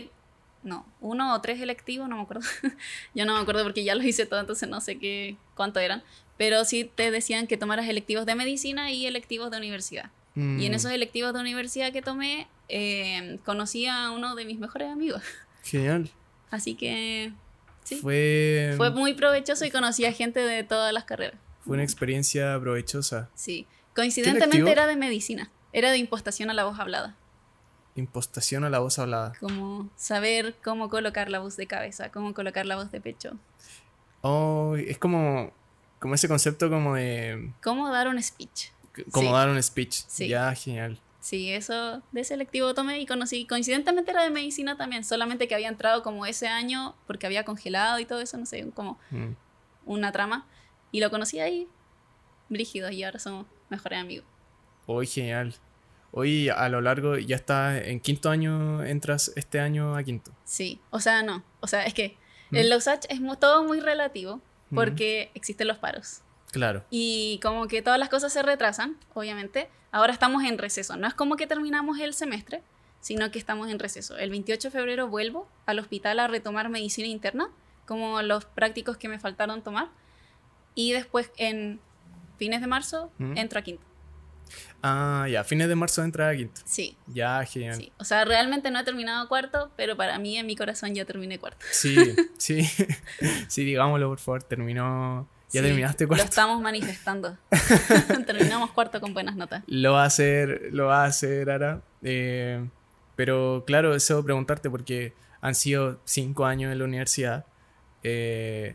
no, 0.64 0.85
uno 1.00 1.35
o 1.35 1.40
tres 1.40 1.61
electivos, 1.61 2.09
no 2.09 2.16
me 2.16 2.23
acuerdo, 2.23 2.42
yo 3.14 3.25
no 3.26 3.35
me 3.35 3.40
acuerdo 3.40 3.62
porque 3.62 3.85
ya 3.85 3.94
los 3.94 4.04
hice 4.04 4.26
todo, 4.26 4.40
entonces 4.40 4.68
no 4.68 4.80
sé 4.80 4.99
qué, 4.99 5.37
cuánto 5.54 5.78
eran, 5.78 6.02
pero 6.37 6.64
sí 6.64 6.90
te 6.92 7.11
decían 7.12 7.47
que 7.47 7.56
tomaras 7.56 7.88
electivos 7.88 8.26
de 8.26 8.35
medicina 8.35 8.90
y 8.90 9.06
electivos 9.06 9.50
de 9.50 9.59
universidad. 9.59 10.11
Y 10.37 10.66
en 10.66 10.73
Mm, 10.73 10.75
esos 10.75 10.90
electivos 10.90 11.33
de 11.33 11.38
universidad 11.40 11.92
que 11.92 12.02
tomé, 12.02 12.49
eh, 12.68 13.38
conocí 13.44 13.87
a 13.87 14.11
uno 14.11 14.35
de 14.35 14.44
mis 14.44 14.59
mejores 14.59 14.90
amigos. 14.90 15.23
Genial. 15.62 16.11
Así 16.50 16.75
que 16.75 17.33
sí, 17.85 17.97
Fue, 17.97 18.75
fue 18.76 18.90
muy 18.90 19.14
provechoso 19.14 19.64
y 19.64 19.71
conocí 19.71 20.04
a 20.06 20.12
gente 20.12 20.40
de 20.40 20.64
todas 20.64 20.92
las 20.92 21.04
carreras. 21.04 21.38
fue 21.64 21.75
una 21.75 21.85
experiencia 21.85 22.59
provechosa. 22.59 23.30
Sí. 23.35 23.66
Coincidentemente 23.94 24.71
era 24.73 24.88
de 24.88 24.97
medicina. 24.97 25.50
Era 25.73 25.92
de 25.92 25.99
impostación 25.99 26.50
a 26.50 26.54
la 26.54 26.64
voz 26.64 26.80
hablada. 26.80 27.14
Impostación 27.97 28.65
a 28.65 28.71
la 28.71 28.81
voz 28.81 28.99
hablada. 28.99 29.33
Como 29.39 29.89
saber 29.97 30.57
cómo 30.65 30.89
colocar 30.91 31.29
la 31.31 31.39
voz 31.39 31.57
de 31.57 31.67
cabeza, 31.67 32.11
cómo 32.11 32.35
colocar 32.35 32.67
la 32.67 32.77
voz 32.77 32.91
de 32.91 33.01
pecho. 33.01 33.37
Oh, 34.23 34.75
es 34.77 34.99
como, 34.99 35.53
como 36.01 36.15
ese 36.15 36.27
concepto 36.29 36.69
como 36.71 36.95
de... 36.97 37.53
Cómo 37.63 37.89
dar 37.91 38.09
un 38.09 38.21
speech. 38.23 38.71
Como 39.13 39.29
Sí. 39.29 39.33
dar 39.33 39.49
un 39.49 39.63
speech. 39.63 39.93
Sí. 40.09 40.29
Ya, 40.29 40.53
genial. 40.55 40.99
Sí, 41.21 41.53
eso 41.53 42.03
de 42.13 42.25
selectivo 42.25 42.75
tomé 42.75 43.01
y 43.01 43.07
conocí. 43.07 43.47
Coincidentemente 43.47 44.11
era 44.11 44.23
de 44.25 44.31
medicina 44.31 44.77
también, 44.77 45.05
solamente 45.05 45.49
que 45.49 45.55
había 45.55 45.69
entrado 45.69 46.03
como 46.03 46.27
ese 46.27 46.49
año 46.49 46.95
porque 47.07 47.27
había 47.27 47.45
congelado 47.45 47.99
y 47.99 48.05
todo 48.07 48.21
eso, 48.21 48.37
no 48.39 48.45
sé, 48.47 48.69
como 48.75 48.99
Mm. 49.11 49.31
una 49.87 50.11
trama. 50.13 50.47
Y 50.93 51.01
lo 51.01 51.11
conocí 51.11 51.39
ahí, 51.41 51.67
brígidos, 52.49 52.93
y 52.93 53.03
ahora 53.05 53.19
somos 53.19 53.47
mejores 53.71 54.01
amigos. 54.01 54.27
Hoy 54.87 55.07
genial. 55.07 55.55
Hoy 56.16 56.49
a 56.49 56.68
lo 56.68 56.80
largo, 56.80 57.18
ya 57.18 57.35
está 57.35 57.76
en 57.76 57.99
quinto 57.99 58.30
año, 58.30 58.85
entras 58.85 59.33
este 59.35 59.59
año 59.59 59.97
a 59.97 60.02
quinto. 60.04 60.30
Sí, 60.44 60.80
o 60.90 61.00
sea, 61.00 61.25
no. 61.25 61.42
O 61.59 61.66
sea, 61.66 61.85
es 61.87 61.92
que 61.92 62.16
¿Mm? 62.50 62.56
en 62.56 62.71
los 62.71 62.87
H 62.87 63.09
es 63.11 63.21
todo 63.40 63.64
muy 63.64 63.80
relativo 63.80 64.40
¿Mm? 64.71 64.76
porque 64.76 65.33
existen 65.35 65.66
los 65.66 65.78
paros. 65.78 66.23
Claro. 66.52 66.85
Y 66.88 67.40
como 67.42 67.66
que 67.66 67.83
todas 67.83 67.99
las 67.99 68.11
cosas 68.11 68.33
se 68.33 68.44
retrasan, 68.44 68.97
obviamente. 69.12 69.68
Ahora 69.90 70.12
estamos 70.12 70.44
en 70.44 70.56
receso. 70.56 70.97
No 70.97 71.09
es 71.09 71.14
como 71.14 71.35
que 71.35 71.49
terminamos 71.49 71.99
el 71.99 72.14
semestre, 72.14 72.62
sino 73.00 73.33
que 73.33 73.40
estamos 73.40 73.68
en 73.68 73.80
receso. 73.80 74.16
El 74.16 74.30
28 74.30 74.68
de 74.68 74.71
febrero 74.71 75.09
vuelvo 75.09 75.49
al 75.66 75.80
hospital 75.80 76.21
a 76.21 76.28
retomar 76.28 76.68
medicina 76.68 77.09
interna, 77.09 77.50
como 77.87 78.23
los 78.23 78.44
prácticos 78.44 78.97
que 78.99 79.09
me 79.09 79.18
faltaron 79.18 79.64
tomar. 79.64 79.88
Y 80.76 80.92
después 80.92 81.33
en 81.38 81.80
fines 82.38 82.61
de 82.61 82.68
marzo 82.68 83.11
¿Mm? 83.18 83.37
entro 83.37 83.59
a 83.59 83.62
quinto. 83.62 83.85
Ah, 84.83 85.27
ya, 85.31 85.45
fines 85.45 85.69
de 85.69 85.75
marzo 85.75 86.03
entra 86.05 86.29
a 86.29 86.37
quinto. 86.37 86.61
Sí, 86.65 86.97
Ya, 87.07 87.45
genial. 87.47 87.77
sí. 87.77 87.93
O 87.99 88.05
sea, 88.05 88.25
realmente 88.25 88.71
no 88.71 88.79
he 88.81 88.85
terminado 88.85 89.27
cuarto, 89.29 89.71
pero 89.77 89.97
para 89.97 90.19
mí 90.19 90.37
en 90.37 90.47
mi 90.47 90.57
corazón 90.57 90.95
ya 90.95 91.05
terminé 91.05 91.39
cuarto. 91.39 91.65
Sí, 91.71 91.97
sí, 92.39 92.69
sí, 93.49 93.65
digámoslo 93.65 94.09
por 94.09 94.19
favor, 94.21 94.43
terminó. 94.43 95.27
¿Ya 95.53 95.61
Sí, 95.61 95.67
terminaste 95.69 96.05
Lo 96.05 96.09
cuarto? 96.09 96.25
estamos 96.25 96.61
manifestando. 96.61 97.39
Terminamos 98.27 98.73
cuarto 98.73 99.01
con 99.01 99.15
buenas 99.15 99.37
notas. 99.37 99.63
Lo 99.69 99.93
va 99.93 100.03
a 100.03 100.07
hacer, 100.07 100.69
lo 100.73 100.87
va 100.87 101.05
a 101.05 101.07
hacer 101.07 101.49
Ara. 101.49 101.81
Eh, 102.03 102.67
pero 103.17 103.63
claro, 103.67 103.93
deseo 103.93 104.25
preguntarte 104.25 104.69
porque 104.69 105.15
han 105.41 105.55
sido 105.55 106.01
cinco 106.05 106.45
años 106.45 106.73
en 106.73 106.79
la 106.81 106.85
universidad. 106.85 107.47
Eh, 108.03 108.75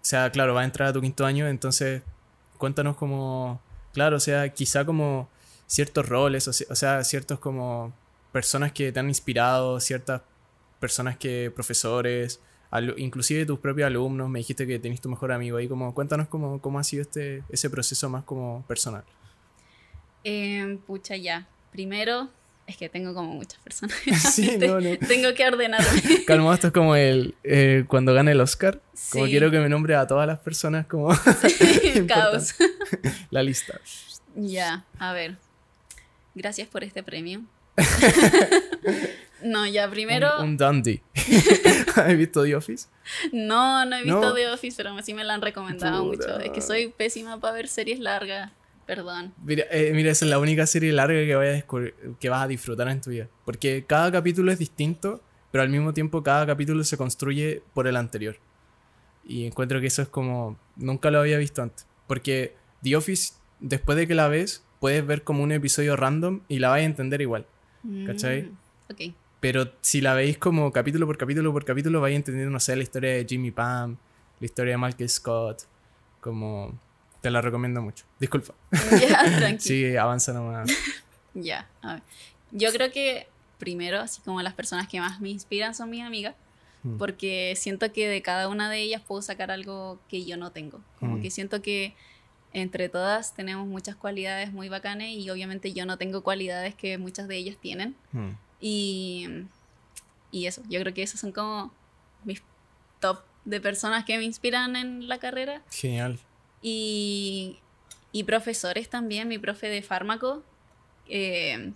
o 0.00 0.04
sea, 0.08 0.30
claro, 0.30 0.54
va 0.54 0.60
a 0.60 0.64
entrar 0.64 0.88
a 0.88 0.92
tu 0.92 1.00
quinto 1.00 1.26
año, 1.26 1.48
entonces 1.48 2.02
cuéntanos 2.58 2.96
como, 2.96 3.60
claro, 3.96 4.16
o 4.18 4.20
sea, 4.20 4.50
quizá 4.50 4.84
como 4.84 5.26
ciertos 5.66 6.06
roles, 6.06 6.46
o 6.48 6.52
se- 6.52 6.66
o 6.68 6.74
sea, 6.74 7.02
ciertos 7.02 7.38
como 7.38 7.94
personas 8.30 8.72
que 8.72 8.92
te 8.92 9.00
han 9.00 9.08
inspirado, 9.08 9.80
ciertas 9.80 10.20
personas 10.78 11.16
que, 11.16 11.50
profesores, 11.54 12.40
inclusive 12.98 13.46
tus 13.46 13.58
propios 13.58 13.86
alumnos, 13.86 14.28
me 14.28 14.40
dijiste 14.40 14.66
que 14.66 14.78
tenés 14.78 15.00
tu 15.00 15.08
mejor 15.08 15.32
amigo 15.32 15.56
ahí, 15.56 15.66
como 15.66 15.94
cuéntanos 15.94 16.28
cómo, 16.28 16.60
cómo 16.60 16.78
ha 16.78 16.84
sido 16.84 17.00
este, 17.02 17.42
ese 17.48 17.70
proceso 17.70 18.10
más 18.10 18.22
como 18.24 18.62
personal. 18.68 19.02
Eh, 20.24 20.78
pucha, 20.86 21.16
ya. 21.16 21.46
Primero, 21.72 22.28
es 22.66 22.76
que 22.76 22.88
tengo 22.88 23.14
como 23.14 23.34
muchas 23.34 23.58
personas. 23.60 23.96
Sí, 24.32 24.56
no, 24.60 24.80
no. 24.80 24.96
Tengo 24.98 25.32
que 25.34 25.46
ordenarme. 25.46 26.24
Calmo, 26.26 26.52
esto 26.52 26.68
es 26.68 26.72
como 26.72 26.96
el 26.96 27.34
eh, 27.44 27.84
cuando 27.88 28.12
gane 28.14 28.32
el 28.32 28.40
Oscar. 28.40 28.80
Como 29.10 29.24
Sí. 29.26 29.30
quiero 29.30 29.50
que 29.50 29.58
me 29.60 29.68
nombre 29.68 29.94
a 29.94 30.06
todas 30.06 30.26
las 30.26 30.38
personas 30.40 30.86
como 30.86 31.12
El 31.84 32.06
caos. 32.06 32.54
la 33.30 33.42
lista. 33.42 33.78
Ya, 34.34 34.84
a 34.98 35.12
ver. 35.12 35.36
Gracias 36.34 36.68
por 36.68 36.82
este 36.84 37.02
premio. 37.02 37.42
no, 39.42 39.66
ya, 39.66 39.88
primero. 39.90 40.38
Un, 40.40 40.44
un 40.50 40.56
dandy. 40.56 41.00
¿Has 41.94 42.16
visto 42.16 42.42
The 42.44 42.56
Office? 42.56 42.88
No, 43.32 43.84
no 43.84 43.96
he 43.96 44.02
visto 44.02 44.20
No. 44.20 44.34
The 44.34 44.48
Office, 44.48 44.76
pero 44.76 45.00
sí 45.02 45.14
me 45.14 45.24
la 45.24 45.34
han 45.34 45.42
recomendado 45.42 46.04
mucho. 46.04 46.38
Es 46.40 46.50
que 46.50 46.60
soy 46.60 46.88
pésima 46.88 47.38
para 47.38 47.54
ver 47.54 47.68
series 47.68 48.00
largas. 48.00 48.50
Perdón. 48.86 49.34
Mira, 49.44 49.64
eh, 49.70 49.92
mira, 49.94 50.12
esa 50.12 50.24
es 50.24 50.30
la 50.30 50.38
única 50.38 50.66
serie 50.66 50.92
larga 50.92 51.18
que, 51.24 51.34
vaya 51.34 51.50
a 51.50 51.54
descubrir- 51.54 51.94
que 52.20 52.28
vas 52.28 52.42
a 52.44 52.48
disfrutar 52.48 52.88
en 52.88 53.00
tu 53.00 53.10
vida. 53.10 53.28
Porque 53.44 53.84
cada 53.86 54.12
capítulo 54.12 54.52
es 54.52 54.58
distinto, 54.58 55.20
pero 55.50 55.62
al 55.62 55.68
mismo 55.70 55.92
tiempo 55.92 56.22
cada 56.22 56.46
capítulo 56.46 56.84
se 56.84 56.96
construye 56.96 57.62
por 57.74 57.88
el 57.88 57.96
anterior. 57.96 58.36
Y 59.24 59.44
encuentro 59.46 59.80
que 59.80 59.88
eso 59.88 60.02
es 60.02 60.08
como... 60.08 60.56
Nunca 60.76 61.10
lo 61.10 61.18
había 61.18 61.36
visto 61.38 61.62
antes. 61.62 61.84
Porque 62.06 62.54
The 62.82 62.94
Office, 62.94 63.34
después 63.58 63.98
de 63.98 64.06
que 64.06 64.14
la 64.14 64.28
ves, 64.28 64.64
puedes 64.78 65.04
ver 65.04 65.22
como 65.24 65.42
un 65.42 65.50
episodio 65.50 65.96
random 65.96 66.42
y 66.46 66.60
la 66.60 66.68
vas 66.68 66.78
a 66.78 66.84
entender 66.84 67.20
igual. 67.20 67.44
¿Cachai? 68.06 68.42
Mm, 68.42 68.56
ok. 68.92 69.14
Pero 69.40 69.72
si 69.80 70.00
la 70.00 70.14
veis 70.14 70.38
como 70.38 70.70
capítulo 70.72 71.06
por 71.06 71.18
capítulo 71.18 71.52
por 71.52 71.64
capítulo, 71.64 72.00
vais 72.00 72.16
entendiendo, 72.16 72.50
no 72.52 72.60
sé, 72.60 72.74
la 72.76 72.82
historia 72.82 73.10
de 73.12 73.26
Jimmy 73.28 73.50
Pam, 73.50 73.96
la 74.40 74.44
historia 74.44 74.72
de 74.72 74.78
Michael 74.78 75.08
Scott. 75.08 75.62
Como. 76.20 76.78
Te 77.26 77.30
la 77.32 77.40
recomiendo 77.40 77.82
mucho. 77.82 78.04
Disculpa. 78.20 78.54
Ya. 79.00 79.56
Sí, 79.58 79.96
avanza 79.96 80.32
nomás. 80.32 80.70
Ya, 81.34 81.66
a 81.82 81.94
ver. 81.94 82.02
Yo 82.52 82.72
creo 82.72 82.92
que 82.92 83.26
primero, 83.58 83.98
así 84.00 84.20
como 84.20 84.40
las 84.42 84.54
personas 84.54 84.86
que 84.86 85.00
más 85.00 85.20
me 85.20 85.30
inspiran 85.30 85.74
son 85.74 85.90
mis 85.90 86.04
amigas, 86.04 86.36
Mm. 86.84 86.98
porque 86.98 87.54
siento 87.56 87.92
que 87.92 88.06
de 88.06 88.22
cada 88.22 88.46
una 88.46 88.70
de 88.70 88.78
ellas 88.78 89.02
puedo 89.04 89.20
sacar 89.22 89.50
algo 89.50 89.98
que 90.08 90.24
yo 90.24 90.36
no 90.36 90.52
tengo. 90.52 90.80
Como 91.00 91.16
Mm. 91.16 91.22
que 91.22 91.30
siento 91.32 91.60
que 91.62 91.96
entre 92.52 92.88
todas 92.88 93.34
tenemos 93.34 93.66
muchas 93.66 93.96
cualidades 93.96 94.52
muy 94.52 94.68
bacanas 94.68 95.08
y 95.08 95.28
obviamente 95.28 95.72
yo 95.72 95.84
no 95.84 95.98
tengo 95.98 96.22
cualidades 96.22 96.76
que 96.76 96.96
muchas 96.96 97.26
de 97.26 97.38
ellas 97.38 97.56
tienen. 97.60 97.96
Hmm. 98.12 98.30
Y, 98.60 99.26
y 100.30 100.46
eso, 100.46 100.62
yo 100.68 100.78
creo 100.80 100.94
que 100.94 101.02
esos 101.02 101.18
son 101.18 101.32
como 101.32 101.72
mis 102.22 102.40
top 103.00 103.18
de 103.44 103.60
personas 103.60 104.04
que 104.04 104.16
me 104.16 104.22
inspiran 104.24 104.76
en 104.76 105.08
la 105.08 105.18
carrera. 105.18 105.62
Genial. 105.72 106.20
Y, 106.68 107.58
y 108.10 108.24
profesores 108.24 108.88
también, 108.90 109.28
mi 109.28 109.38
profe 109.38 109.68
de 109.68 109.82
fármaco. 109.82 110.42
eh, 111.08 111.72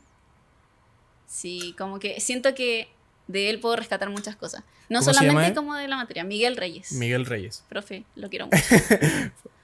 sí, 1.27 1.77
como 1.79 2.01
que 2.01 2.19
siento 2.21 2.57
que 2.57 2.89
de 3.29 3.51
él 3.51 3.61
puedo 3.61 3.77
rescatar 3.77 4.11
muchas 4.11 4.35
cosas. 4.35 4.65
No 4.89 4.99
¿Cómo 4.99 5.13
se 5.13 5.21
llama 5.21 5.29
solamente 5.31 5.55
como 5.55 5.75
de 5.77 5.87
la 5.87 5.95
materia. 5.97 6.25
Miguel 6.25 6.57
Reyes. 6.57 6.91
Miguel 6.93 7.25
Reyes. 7.25 7.63
Profe, 7.69 8.03
lo 8.17 8.29
quiero 8.29 8.47
mucho. 8.51 8.65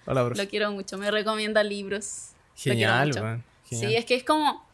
Hola, 0.06 0.22
bro. 0.22 0.36
lo 0.36 0.48
quiero 0.48 0.70
mucho. 0.70 0.96
Me 0.96 1.10
recomienda 1.10 1.64
libros. 1.64 2.28
Genial. 2.54 3.12
Genial. 3.12 3.42
Sí, 3.64 3.96
es 3.96 4.04
que 4.04 4.14
es 4.14 4.22
como. 4.22 4.64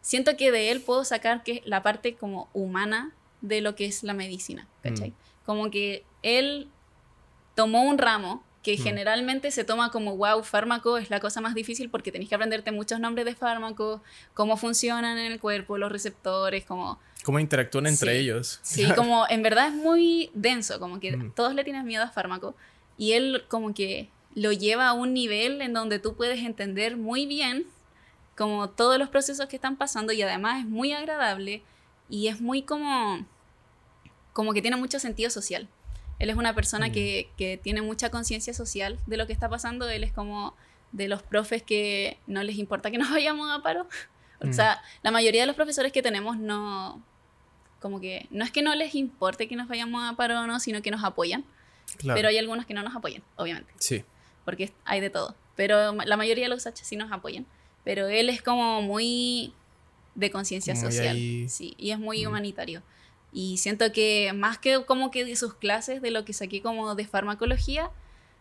Siento 0.00 0.38
que 0.38 0.50
de 0.50 0.70
él 0.70 0.80
puedo 0.80 1.04
sacar 1.04 1.42
que 1.42 1.60
la 1.66 1.82
parte 1.82 2.14
como 2.14 2.48
humana 2.54 3.12
de 3.42 3.60
lo 3.60 3.74
que 3.74 3.84
es 3.84 4.02
la 4.02 4.14
medicina, 4.14 4.66
¿cachai? 4.82 5.10
Mm. 5.10 5.14
Como 5.44 5.70
que 5.70 6.02
él 6.22 6.68
tomó 7.54 7.82
un 7.82 7.98
ramo 7.98 8.42
que 8.62 8.76
Mm. 8.76 8.82
generalmente 8.82 9.50
se 9.50 9.64
toma 9.64 9.90
como, 9.90 10.16
wow, 10.16 10.42
fármaco 10.42 10.98
es 10.98 11.10
la 11.10 11.20
cosa 11.20 11.40
más 11.40 11.54
difícil 11.54 11.90
porque 11.90 12.10
tenés 12.12 12.28
que 12.28 12.34
aprenderte 12.34 12.72
muchos 12.72 12.98
nombres 13.00 13.24
de 13.24 13.34
fármacos, 13.34 14.00
cómo 14.34 14.56
funcionan 14.56 15.16
en 15.18 15.30
el 15.32 15.38
cuerpo, 15.40 15.78
los 15.78 15.90
receptores, 15.92 16.64
como... 16.64 16.98
¿Cómo 17.24 17.38
interactúan 17.38 17.86
entre 17.86 18.12
Sí. 18.12 18.18
ellos? 18.18 18.58
Sí, 18.62 18.82
como 18.96 19.26
en 19.28 19.42
verdad 19.42 19.68
es 19.68 19.74
muy 19.74 20.30
denso, 20.34 20.78
como 20.80 20.98
que 21.00 21.16
Mm. 21.16 21.32
todos 21.32 21.54
le 21.54 21.64
tienen 21.64 21.84
miedo 21.86 22.02
a 22.04 22.10
fármaco 22.10 22.54
y 22.96 23.12
él 23.12 23.44
como 23.48 23.72
que 23.74 24.08
lo 24.34 24.52
lleva 24.52 24.88
a 24.88 24.92
un 24.92 25.14
nivel 25.14 25.60
en 25.62 25.72
donde 25.72 25.98
tú 25.98 26.14
puedes 26.16 26.40
entender 26.44 26.96
muy 26.96 27.26
bien 27.26 27.64
como 28.36 28.68
todos 28.70 28.98
los 28.98 29.08
procesos 29.08 29.46
que 29.46 29.56
están 29.56 29.76
pasando 29.76 30.12
y 30.12 30.22
además 30.22 30.60
es 30.60 30.66
muy 30.66 30.92
agradable 30.92 31.62
y 32.08 32.28
es 32.28 32.40
muy 32.40 32.62
como 32.62 33.24
como 34.32 34.52
que 34.52 34.62
tiene 34.62 34.76
mucho 34.76 34.98
sentido 35.00 35.30
social. 35.30 35.66
Él 36.18 36.30
es 36.30 36.36
una 36.36 36.54
persona 36.54 36.88
Mm. 36.88 36.92
que, 36.92 37.30
que 37.36 37.56
tiene 37.56 37.82
mucha 37.82 38.10
conciencia 38.10 38.52
social 38.54 38.98
de 39.06 39.16
lo 39.16 39.26
que 39.26 39.32
está 39.32 39.48
pasando. 39.48 39.88
Él 39.88 40.02
es 40.04 40.12
como 40.12 40.54
de 40.92 41.06
los 41.08 41.22
profes 41.22 41.62
que 41.62 42.18
no 42.26 42.42
les 42.42 42.56
importa 42.58 42.90
que 42.90 42.98
nos 42.98 43.10
vayamos 43.10 43.50
a 43.56 43.62
paro. 43.62 43.86
O 44.40 44.46
Mm. 44.46 44.52
sea, 44.52 44.80
la 45.02 45.10
mayoría 45.10 45.42
de 45.42 45.46
los 45.46 45.56
profesores 45.56 45.92
que 45.92 46.02
tenemos 46.02 46.38
no, 46.38 47.02
como 47.80 48.00
que, 48.00 48.26
no 48.30 48.44
es 48.44 48.50
que 48.50 48.62
no 48.62 48.74
les 48.74 48.94
importe 48.94 49.48
que 49.48 49.56
nos 49.56 49.68
vayamos 49.68 50.02
a 50.08 50.16
paro 50.16 50.40
o 50.40 50.46
no, 50.46 50.58
sino 50.60 50.82
que 50.82 50.90
nos 50.90 51.04
apoyan. 51.04 51.44
Claro. 51.98 52.16
Pero 52.16 52.28
hay 52.28 52.38
algunos 52.38 52.66
que 52.66 52.74
no 52.74 52.82
nos 52.82 52.94
apoyan, 52.94 53.22
obviamente, 53.36 53.72
Sí. 53.78 54.04
porque 54.44 54.72
hay 54.84 55.00
de 55.00 55.10
todo. 55.10 55.34
Pero 55.56 55.92
la 55.94 56.16
mayoría 56.16 56.44
de 56.44 56.50
los 56.50 56.66
H 56.66 56.84
sí 56.84 56.96
nos 56.96 57.10
apoyan. 57.12 57.46
Pero 57.84 58.06
él 58.08 58.28
es 58.28 58.42
como 58.42 58.82
muy 58.82 59.52
de 60.14 60.30
conciencia 60.30 60.74
social. 60.76 61.16
ahí. 61.16 61.48
Sí, 61.48 61.74
y 61.78 61.90
es 61.92 61.98
muy 61.98 62.24
Mm. 62.24 62.28
humanitario. 62.28 62.82
Y 63.32 63.58
siento 63.58 63.92
que 63.92 64.32
más 64.34 64.58
que 64.58 64.84
como 64.84 65.10
que 65.10 65.24
de 65.24 65.36
sus 65.36 65.54
clases, 65.54 66.00
de 66.02 66.10
lo 66.10 66.24
que 66.24 66.32
saqué 66.32 66.62
como 66.62 66.94
de 66.94 67.06
farmacología, 67.06 67.90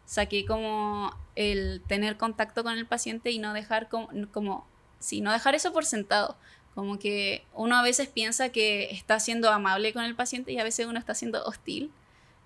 saqué 0.05 0.45
como 0.45 1.11
el 1.35 1.81
tener 1.87 2.17
contacto 2.17 2.63
con 2.63 2.77
el 2.77 2.85
paciente 2.85 3.31
y 3.31 3.39
no 3.39 3.53
dejar 3.53 3.89
como, 3.89 4.09
como 4.31 4.65
sí, 4.99 5.21
no 5.21 5.31
dejar 5.31 5.55
eso 5.55 5.73
por 5.73 5.85
sentado. 5.85 6.37
Como 6.73 6.99
que 6.99 7.43
uno 7.53 7.75
a 7.75 7.81
veces 7.83 8.07
piensa 8.07 8.49
que 8.49 8.91
está 8.91 9.19
siendo 9.19 9.51
amable 9.51 9.93
con 9.93 10.03
el 10.03 10.15
paciente 10.15 10.51
y 10.53 10.59
a 10.59 10.63
veces 10.63 10.85
uno 10.85 10.99
está 10.99 11.15
siendo 11.15 11.43
hostil. 11.45 11.91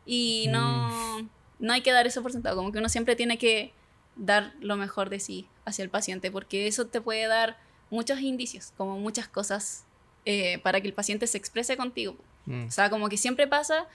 Y 0.05 0.47
no, 0.49 1.19
Mm. 1.19 1.29
no 1.59 1.73
hay 1.73 1.81
que 1.81 1.91
dar 1.91 2.07
eso 2.07 2.21
por 2.23 2.31
sentado. 2.31 2.55
Como 2.55 2.71
que 2.71 2.79
uno 2.79 2.89
siempre 2.89 3.15
tiene 3.15 3.37
que 3.37 3.71
dar 4.15 4.53
lo 4.59 4.77
mejor 4.77 5.09
de 5.09 5.19
sí 5.19 5.47
hacia 5.65 5.83
el 5.83 5.89
paciente, 5.89 6.31
porque 6.31 6.67
eso 6.67 6.87
te 6.87 7.01
puede 7.01 7.27
dar 7.27 7.57
muchos 7.89 8.19
indicios, 8.21 8.73
como 8.77 8.97
muchas 8.97 9.27
cosas 9.27 9.83
eh, 10.25 10.59
para 10.59 10.81
que 10.81 10.87
el 10.87 10.93
paciente 10.93 11.27
se 11.27 11.37
exprese 11.37 11.77
contigo. 11.77 12.15
Mm. 12.45 12.67
O 12.67 12.71
sea, 12.71 12.89
como 12.89 13.09
que 13.09 13.17
siempre 13.17 13.47
pasa 13.47 13.85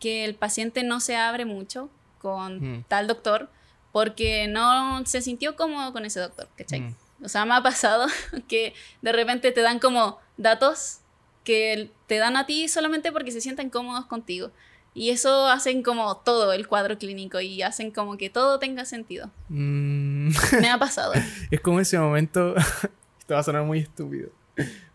que 0.00 0.24
el 0.24 0.34
paciente 0.34 0.82
no 0.84 1.00
se 1.00 1.16
abre 1.16 1.44
mucho 1.44 1.88
con 2.18 2.78
Mm. 2.78 2.84
tal 2.88 3.06
doctor 3.06 3.50
porque 3.92 4.46
no 4.48 5.04
se 5.06 5.22
sintió 5.22 5.56
cómodo 5.56 5.92
con 5.92 6.04
ese 6.04 6.20
doctor, 6.20 6.48
¿cachai? 6.56 6.80
Mm. 6.80 6.94
O 7.24 7.28
sea, 7.28 7.44
me 7.46 7.54
ha 7.54 7.62
pasado 7.62 8.06
que 8.48 8.74
de 9.02 9.12
repente 9.12 9.52
te 9.52 9.62
dan 9.62 9.78
como 9.78 10.18
datos 10.36 10.98
que 11.44 11.90
te 12.06 12.18
dan 12.18 12.36
a 12.36 12.44
ti 12.44 12.68
solamente 12.68 13.12
porque 13.12 13.30
se 13.32 13.40
sienten 13.40 13.70
cómodos 13.70 14.06
contigo. 14.06 14.50
Y 14.92 15.10
eso 15.10 15.46
hacen 15.48 15.82
como 15.82 16.16
todo 16.16 16.52
el 16.54 16.66
cuadro 16.68 16.96
clínico 16.98 17.38
y 17.40 17.60
hacen 17.62 17.90
como 17.90 18.16
que 18.16 18.30
todo 18.30 18.58
tenga 18.58 18.84
sentido. 18.86 19.30
Mm. 19.50 20.30
Me 20.60 20.68
ha 20.70 20.78
pasado. 20.78 21.12
Es 21.50 21.60
como 21.60 21.80
ese 21.80 21.98
momento. 21.98 22.54
Esto 23.18 23.34
va 23.34 23.40
a 23.40 23.42
sonar 23.42 23.62
muy 23.64 23.78
estúpido. 23.80 24.30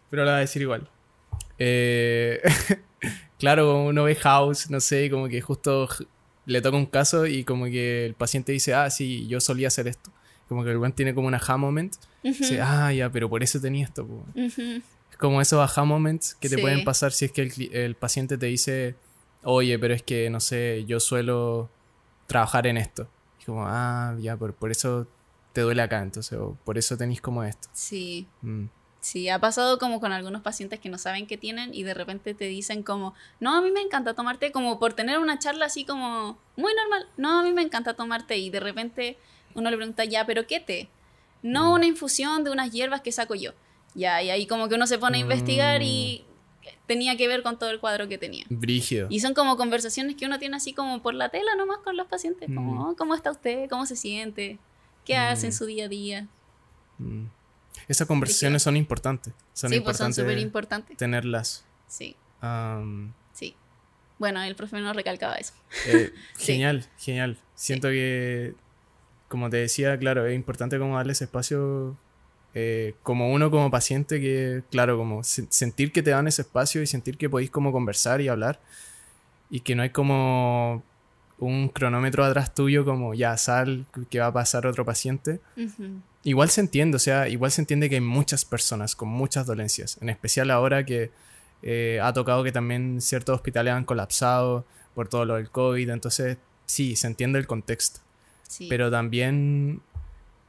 Pero 0.10 0.26
lo 0.26 0.32
voy 0.32 0.38
a 0.38 0.42
decir 0.42 0.62
igual. 0.64 0.90
Eh, 1.60 2.42
claro, 3.42 3.86
uno 3.86 4.04
ve 4.04 4.14
House, 4.16 4.70
no 4.70 4.80
sé, 4.80 5.10
como 5.10 5.28
que 5.28 5.42
justo 5.42 5.90
le 6.46 6.62
toca 6.62 6.78
un 6.78 6.86
caso 6.86 7.26
y 7.26 7.44
como 7.44 7.66
que 7.66 8.06
el 8.06 8.14
paciente 8.14 8.52
dice, 8.52 8.76
ah, 8.76 8.88
sí, 8.92 9.28
yo 9.28 9.42
solía 9.42 9.68
hacer 9.68 9.88
esto. 9.88 10.12
Como 10.48 10.64
que 10.64 10.70
el 10.70 10.78
buen 10.78 10.94
tiene 10.94 11.16
como 11.16 11.28
un 11.28 11.34
aha 11.34 11.58
moment. 11.58 11.96
Dice, 12.22 12.62
ah, 12.62 12.94
ya, 12.94 13.10
pero 13.12 13.28
por 13.30 13.42
eso 13.42 13.60
tenía 13.60 13.86
esto. 13.86 14.06
po". 14.06 14.26
Ujú. 14.36 14.62
Es 15.12 15.18
como 15.18 15.42
esos 15.42 15.60
aha 15.60 15.84
moments 15.86 16.36
que 16.36 16.50
te 16.50 16.56
Sí. 16.56 16.62
pueden 16.62 16.84
pasar 16.84 17.12
si 17.14 17.26
es 17.26 17.32
que 17.32 17.52
el, 17.72 17.96
paciente 17.96 18.38
te 18.38 18.46
dice, 18.46 18.96
oye, 19.44 19.80
pero 19.80 19.96
es 19.96 20.04
que, 20.04 20.30
no 20.30 20.40
sé, 20.40 20.86
yo 20.86 21.00
suelo 21.00 21.68
trabajar 22.28 22.68
en 22.68 22.78
esto. 22.78 23.10
Y 23.42 23.46
como, 23.46 23.64
ah, 23.66 24.16
ya, 24.20 24.38
por, 24.38 24.54
por 24.54 24.70
eso 24.70 25.08
te 25.54 25.62
duele 25.62 25.82
acá, 25.82 26.04
entonces, 26.04 26.38
o 26.38 26.56
por 26.64 26.78
eso 26.78 26.96
tenéis 26.96 27.22
como 27.22 27.44
esto. 27.44 27.68
Sí. 27.74 28.28
Mm. 28.44 28.66
Sí, 29.02 29.30
ha 29.30 29.40
pasado 29.40 29.80
como 29.80 30.00
con 30.00 30.12
algunos 30.14 30.42
pacientes 30.44 30.80
que 30.80 30.88
no 30.88 31.00
saben 31.00 31.26
qué 31.26 31.36
tienen 31.36 31.74
y 31.74 31.82
de 31.82 31.96
repente 31.96 32.36
te 32.36 32.46
dicen 32.46 32.84
como, 32.84 33.16
no, 33.40 33.56
a 33.58 33.62
mí 33.62 33.72
me 33.72 33.82
encanta 33.82 34.14
tomarte 34.14 34.52
como 34.52 34.78
por 34.78 34.94
tener 34.94 35.18
una 35.18 35.40
charla 35.40 35.66
así 35.66 35.86
como 35.86 36.38
muy 36.56 36.72
normal, 36.76 37.08
no, 37.18 37.40
a 37.40 37.44
mí 37.44 37.52
me 37.52 37.64
encanta 37.64 37.96
tomarte 37.96 38.38
y 38.38 38.52
de 38.52 38.60
repente 38.60 39.18
uno 39.56 39.72
le 39.72 39.76
pregunta, 39.78 40.06
ya, 40.06 40.26
pero 40.28 40.46
¿qué 40.46 40.60
té? 40.60 40.88
No 41.42 41.72
Mm. 41.72 41.74
una 41.74 41.86
infusión 41.88 42.44
de 42.44 42.52
unas 42.52 42.72
hierbas 42.72 43.02
que 43.02 43.12
saco 43.12 43.34
yo. 43.34 43.54
Ya, 43.96 44.22
y 44.22 44.30
ahí 44.30 44.46
como 44.46 44.70
que 44.70 44.76
uno 44.76 44.86
se 44.86 45.00
pone 45.00 45.18
a 45.18 45.22
investigar 45.22 45.82
y 45.82 46.24
tenía 46.86 47.18
que 47.18 47.28
ver 47.28 47.42
con 47.42 47.58
todo 47.58 47.72
el 47.72 47.80
cuadro 47.80 48.08
que 48.08 48.20
tenía. 48.20 48.46
Brígido. 48.50 49.08
Y 49.10 49.20
son 49.20 49.34
como 49.34 49.58
conversaciones 49.58 50.16
que 50.16 50.28
uno 50.28 50.38
tiene 50.38 50.56
así 50.58 50.74
como 50.74 51.02
por 51.02 51.16
la 51.16 51.30
tela 51.30 51.56
nomás 51.58 51.80
con 51.80 51.98
los 51.98 52.06
pacientes, 52.08 52.48
como, 52.54 52.74
Mm. 52.74 52.80
"Oh, 52.92 52.96
¿cómo 52.96 53.16
está 53.16 53.32
usted? 53.32 53.68
¿Cómo 53.70 53.88
se 53.88 53.96
siente? 53.96 54.60
¿Qué 55.06 55.16
hace 55.18 55.48
en 55.48 55.54
Mm. 55.54 55.56
su 55.58 55.66
día 55.66 55.86
a 55.86 55.88
día? 55.88 56.28
Mm. 57.00 57.26
Esas 57.88 58.08
conversaciones 58.08 58.64
son 58.64 58.78
importantes. 58.78 59.34
Son 59.54 59.70
sí, 59.72 59.80
pues 59.80 59.98
son 59.98 60.08
importantes 60.08 60.16
súper 60.24 60.38
importantes. 60.40 60.98
tenerlas. 60.98 61.66
Sí. 61.88 62.16
Sí. 63.34 63.56
Bueno, 64.20 64.42
el 64.44 64.56
profe 64.56 64.80
nos 64.80 64.96
recalcaba 64.96 65.36
eso. 65.36 65.54
eh, 65.88 66.12
Sí. 66.38 66.46
genial, 66.54 66.88
genial. 66.98 67.38
Siento 67.56 67.88
que, 67.90 68.54
como 69.28 69.50
te 69.50 69.58
decía, 69.58 69.98
claro, 69.98 70.26
es 70.28 70.36
importante 70.36 70.78
como 70.80 70.96
darle 70.98 71.14
ese 71.14 71.24
espacio, 71.26 71.98
eh, 72.54 72.96
como 73.04 73.32
uno 73.32 73.50
como 73.52 73.72
paciente, 73.72 74.20
que, 74.22 74.64
claro, 74.72 74.98
como 74.98 75.24
se- 75.24 75.48
sentir 75.50 75.92
que 75.92 76.04
te 76.04 76.12
dan 76.12 76.28
ese 76.28 76.42
espacio 76.44 76.82
y 76.82 76.88
sentir 76.88 77.18
que 77.18 77.30
podéis 77.30 77.50
como 77.52 77.72
conversar 77.72 78.22
y 78.22 78.28
hablar 78.28 78.60
y 79.50 79.62
que 79.62 79.76
no 79.76 79.84
hay 79.84 79.90
como 79.90 80.84
un 81.42 81.70
cronómetro 81.70 82.24
atrás 82.24 82.54
tuyo 82.54 82.86
como 82.86 83.14
ya 83.14 83.36
sal 83.36 83.86
que 84.10 84.20
va 84.20 84.28
a 84.28 84.34
pasar 84.34 84.66
otro 84.68 84.86
paciente. 84.86 85.42
Igual 86.24 86.50
se 86.50 86.62
entiende, 86.62 86.96
o 86.98 87.00
sea, 87.00 87.28
igual 87.28 87.52
se 87.52 87.62
entiende 87.62 87.90
que 87.90 87.96
hay 87.96 88.02
muchas 88.02 88.46
personas 88.46 88.96
con 88.96 89.10
muchas 89.10 89.48
dolencias, 89.48 89.98
en 90.02 90.10
especial 90.10 90.52
ahora 90.52 90.86
que 90.86 91.12
eh, 91.64 92.00
ha 92.02 92.14
tocado 92.14 92.44
que 92.44 92.52
también 92.52 93.02
ciertos 93.02 93.36
hospitales 93.36 93.74
han 93.74 93.86
colapsado 93.86 94.66
por 94.94 95.08
todo 95.08 95.26
lo 95.26 95.36
del 95.36 95.50
COVID, 95.50 95.90
entonces 95.90 96.38
sí, 96.66 96.96
se 96.96 97.08
entiende 97.08 97.40
el 97.40 97.48
contexto, 97.48 98.02
Sí. 98.48 98.68
pero 98.70 98.92
también, 98.92 99.82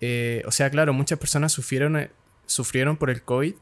eh, 0.00 0.42
o 0.46 0.50
sea, 0.50 0.68
claro, 0.70 0.92
muchas 0.92 1.18
personas 1.18 1.52
sufrieron, 1.52 1.96
eh, 1.96 2.10
sufrieron 2.46 2.96
por 2.98 3.08
el 3.10 3.22
COVID, 3.22 3.54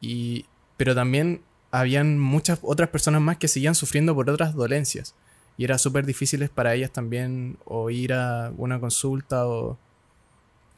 y, 0.00 0.46
pero 0.76 0.94
también 0.94 1.40
habían 1.72 2.18
muchas 2.20 2.60
otras 2.62 2.90
personas 2.90 3.20
más 3.22 3.38
que 3.38 3.48
seguían 3.48 3.74
sufriendo 3.74 4.14
por 4.14 4.30
otras 4.30 4.54
dolencias. 4.54 5.14
Y 5.56 5.64
era 5.64 5.78
súper 5.78 6.04
difícil 6.04 6.48
para 6.48 6.74
ellas 6.74 6.90
también 6.90 7.56
o 7.64 7.90
ir 7.90 8.12
a 8.12 8.52
una 8.56 8.80
consulta 8.80 9.46
o... 9.46 9.78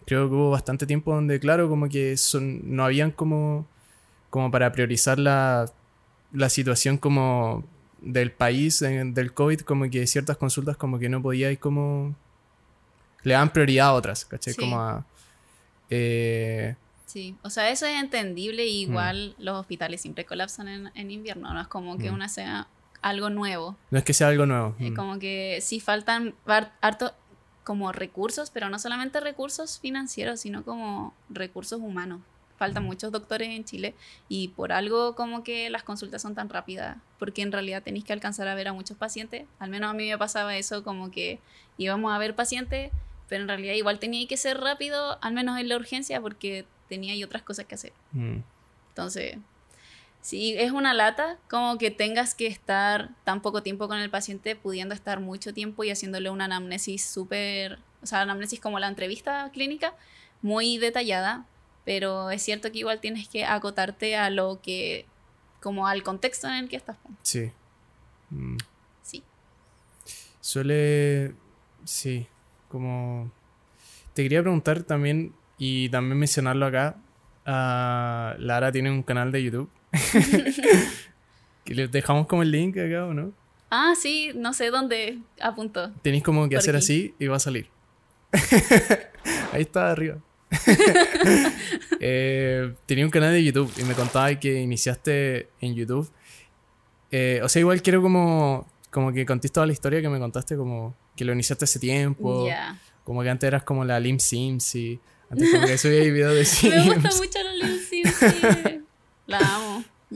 Creo 0.07 0.29
que 0.29 0.35
hubo 0.37 0.51
bastante 0.51 0.87
tiempo 0.87 1.13
donde, 1.15 1.41
claro, 1.41 1.69
como 1.69 1.89
que 1.89 2.17
son, 2.17 2.61
no 2.77 2.85
habían 2.85 3.11
como, 3.11 3.67
como 4.31 4.51
para 4.53 4.71
priorizar 4.71 5.19
la, 5.19 5.69
la 6.33 6.49
situación 6.49 6.97
como 6.97 7.65
del 8.01 8.31
país, 8.31 8.81
eh, 8.83 9.03
del 9.05 9.33
COVID, 9.35 9.61
como 9.63 9.91
que 9.91 10.07
ciertas 10.07 10.37
consultas 10.37 10.77
como 10.77 10.99
que 10.99 11.09
no 11.09 11.21
podía 11.23 11.51
y 11.51 11.57
como... 11.57 12.15
Le 13.25 13.35
dan 13.35 13.53
prioridad 13.53 13.89
a 13.89 13.93
otras, 13.95 14.25
¿cachai? 14.25 14.53
Sí. 14.55 14.61
Como 14.61 14.79
a... 14.81 15.05
eh, 15.91 16.77
Sí, 17.07 17.35
o 17.43 17.51
sea, 17.51 17.71
eso 17.71 17.87
es 17.87 18.01
entendible. 18.01 18.63
Mm. 18.65 18.69
Igual 18.69 19.35
los 19.39 19.59
hospitales 19.59 20.01
siempre 20.03 20.25
colapsan 20.25 20.69
en, 20.69 20.91
en 20.95 21.11
invierno. 21.11 21.53
No 21.53 21.61
es 21.61 21.67
como 21.69 21.97
que 21.99 22.11
Mm. 22.11 22.15
una 22.15 22.29
sea 22.29 22.69
algo 23.09 23.31
nuevo. 23.31 23.77
no 23.91 23.99
es 23.99 24.05
que 24.05 24.13
sea 24.13 24.29
algo 24.29 24.47
nuevo. 24.47 24.75
Es 24.81 24.91
mm. 24.91 24.95
como 24.95 25.19
que 25.19 25.59
sí 25.63 25.81
faltan 25.81 26.35
har- 26.47 26.73
harto 26.81 27.13
como 27.65 27.91
recursos, 27.93 28.51
pero 28.51 28.69
no 28.71 28.79
solamente 28.79 29.19
recursos 29.21 29.81
financieros, 29.81 30.41
sino 30.41 30.63
como 30.65 31.15
recursos 31.29 31.81
humanos. 31.81 32.21
Faltan 32.59 32.85
Mm. 32.85 32.87
muchos 32.87 33.13
doctores 33.13 33.49
en 33.51 33.65
Chile 33.65 33.95
y 34.29 34.49
por 34.49 34.73
algo 34.73 35.15
como 35.15 35.43
que 35.45 35.69
las 35.69 35.83
consultas 35.83 36.23
son 36.23 36.35
tan 36.35 36.49
rápidas, 36.49 36.97
porque 37.19 37.43
en 37.43 37.53
realidad 37.53 37.83
tenéis 37.83 38.05
que 38.05 38.13
alcanzar 38.13 38.49
a 38.49 38.55
ver 38.55 38.69
a 38.69 38.73
muchos 38.73 38.97
pacientes. 38.97 39.47
Al 39.59 39.69
menos 39.71 39.91
a 39.91 39.95
mí 39.95 40.09
me 40.09 40.17
pasaba 40.17 40.57
eso, 40.57 40.83
como 40.85 41.11
que 41.11 41.39
íbamos 41.77 42.13
a 42.15 42.19
ver 42.19 42.35
pacientes, 42.35 42.91
pero 43.29 43.43
en 43.43 43.49
realidad 43.49 43.75
igual 43.75 43.99
tenía 43.99 44.27
que 44.29 44.37
ser 44.37 44.59
rápido, 44.61 45.19
al 45.21 45.35
menos 45.35 45.59
en 45.59 45.69
la 45.69 45.77
urgencia, 45.77 46.21
porque 46.21 46.65
tenía 46.89 47.13
ahí 47.13 47.25
otras 47.25 47.43
cosas 47.43 47.67
que 47.67 47.75
hacer. 47.75 47.93
Mm. 48.13 48.39
Entonces, 48.91 49.37
sí, 50.27 50.57
es 50.59 50.73
una 50.73 50.93
lata 50.93 51.39
como 51.49 51.79
que 51.79 51.93
tengas 51.93 52.35
que 52.35 52.49
estar 52.49 53.11
tan 53.23 53.41
poco 53.43 53.63
tiempo 53.63 53.87
con 53.87 53.99
el 53.99 54.11
paciente, 54.11 54.57
pudiendo 54.57 54.93
estar 54.93 55.21
mucho 55.21 55.55
tiempo 55.55 55.85
y 55.85 55.91
haciéndole 55.91 56.31
una 56.31 56.47
anamnesis 56.47 57.05
súper, 57.05 57.79
o 58.03 58.07
sea, 58.07 58.23
anamnesis 58.23 58.59
como 58.59 58.81
la 58.81 58.89
entrevista 58.89 59.49
clínica, 59.53 59.95
muy 60.43 60.79
detallada, 60.79 61.47
pero 61.85 62.31
es 62.31 62.43
cierto 62.43 62.73
que 62.73 62.79
igual 62.79 63.01
tienes 63.01 63.29
que 63.29 63.45
acotarte 63.45 64.17
a 64.17 64.29
lo 64.31 64.61
que, 64.61 65.07
como 65.61 65.87
al 65.87 66.03
contexto 66.03 66.49
en 66.49 66.55
el 66.55 66.69
que 66.69 66.75
estás. 66.75 66.97
Sí. 67.23 67.53
Mm. 68.31 68.57
Sí. 69.03 69.23
Suele. 70.41 71.35
Sí. 71.85 72.27
Como. 72.69 73.31
Te 74.13 74.25
quería 74.25 74.43
preguntar 74.43 74.83
también, 74.83 75.33
y 75.57 75.89
también 75.91 76.19
mencionarlo 76.19 76.67
acá. 76.67 76.97
ah, 77.45 78.35
Lara 78.39 78.73
tiene 78.73 78.91
un 78.91 79.05
canal 79.05 79.31
de 79.31 79.45
YouTube. 79.45 79.71
Que 81.65 81.75
le 81.75 81.89
dejamos 81.89 82.27
como 82.27 82.43
el 82.43 82.51
link 82.51 82.77
acá, 82.77 83.07
¿o 83.07 83.15
no? 83.15 83.33
Ah, 83.71 83.95
sí, 84.01 84.31
no 84.35 84.53
sé 84.53 84.71
dónde 84.71 85.19
apuntó. 85.41 85.91
Tenéis 86.03 86.23
como 86.23 86.49
que 86.49 86.57
hacer 86.57 86.77
aquí. 86.77 86.85
así 86.85 87.15
y 87.19 87.27
va 87.27 87.37
a 87.37 87.41
salir. 87.41 87.69
Ahí 89.53 89.63
está 89.63 89.91
arriba. 89.91 90.19
Eh, 91.99 92.75
tenía 92.85 93.05
un 93.07 93.11
canal 93.11 93.33
de 93.33 93.43
YouTube 93.43 93.73
y 93.79 93.83
me 93.85 93.95
contaba 93.95 94.33
que 94.39 94.61
iniciaste 94.61 95.49
en 95.61 95.75
YouTube. 95.75 96.09
Eh, 97.11 97.41
o 97.43 97.49
sea, 97.49 97.61
igual 97.61 97.81
quiero 97.83 98.03
como, 98.03 98.67
como 98.91 99.13
que 99.13 99.25
contéis 99.25 99.51
toda 99.51 99.67
la 99.67 99.73
historia 99.73 100.03
que 100.03 100.09
me 100.11 100.19
contaste, 100.19 100.57
como 100.57 100.95
que 101.17 101.25
lo 101.25 101.33
iniciaste 101.33 101.65
hace 101.65 101.79
tiempo. 101.79 102.47
Ya. 102.47 102.79
Como 103.03 103.23
que 103.23 103.31
antes 103.31 103.49
eras 103.49 103.63
como 103.65 103.85
la 103.85 103.99
Lim 103.99 104.19
Sims 104.21 104.75
y 104.75 105.01
antes 105.31 105.51
como 105.51 105.67
que 105.67 105.79
subía 105.79 106.01
videos 106.03 106.35
de 106.63 106.69
Me 106.71 106.85
gusta 106.85 107.11
Sims. 107.11 107.19
mucho 107.19 107.39
la 107.43 107.55
Lil 107.55 107.81
Sim, 107.81 108.05
sí. 108.05 108.81
La 109.27 109.39
amo. 109.39 109.66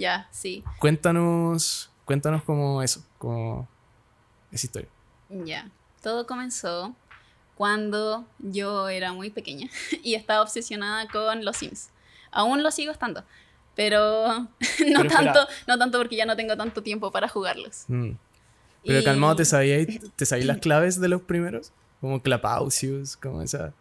Ya, 0.01 0.29
sí. 0.33 0.65
Cuéntanos, 0.79 1.91
cuéntanos 2.07 2.43
como 2.43 2.83
eso, 2.83 3.05
como 3.19 3.69
esa 4.51 4.67
historia. 4.67 4.89
Ya, 5.29 5.71
todo 6.03 6.27
comenzó 6.27 6.95
cuando 7.55 8.25
yo 8.39 8.89
era 8.89 9.13
muy 9.13 9.29
pequeña 9.31 9.69
y 10.03 10.15
estaba 10.15 10.43
obsesionada 10.43 11.07
con 11.09 11.45
los 11.45 11.57
Sims. 11.59 11.91
Aún 12.33 12.63
lo 12.63 12.71
sigo 12.71 12.93
estando, 12.93 13.25
pero 13.77 14.29
no 14.41 14.49
Pero 14.79 15.09
tanto, 15.09 15.47
no 15.67 15.79
tanto 15.79 15.99
porque 15.99 16.17
ya 16.17 16.25
no 16.25 16.35
tengo 16.37 16.57
tanto 16.57 16.83
tiempo 16.83 17.11
para 17.11 17.29
jugarlos. 17.29 17.85
Mm. 17.89 18.13
Pero 18.87 19.01
Y- 19.01 19.05
calmado, 19.05 19.37
¿te 19.37 19.45
sabías, 19.45 19.87
¿te 20.17 20.25
sabías 20.25 20.47
las 20.47 20.59
claves 20.67 20.99
de 21.01 21.09
los 21.09 21.21
primeros? 21.23 21.73
Como 22.01 22.23
Clapausius, 22.23 23.19
como 23.19 23.43
esa... 23.43 23.75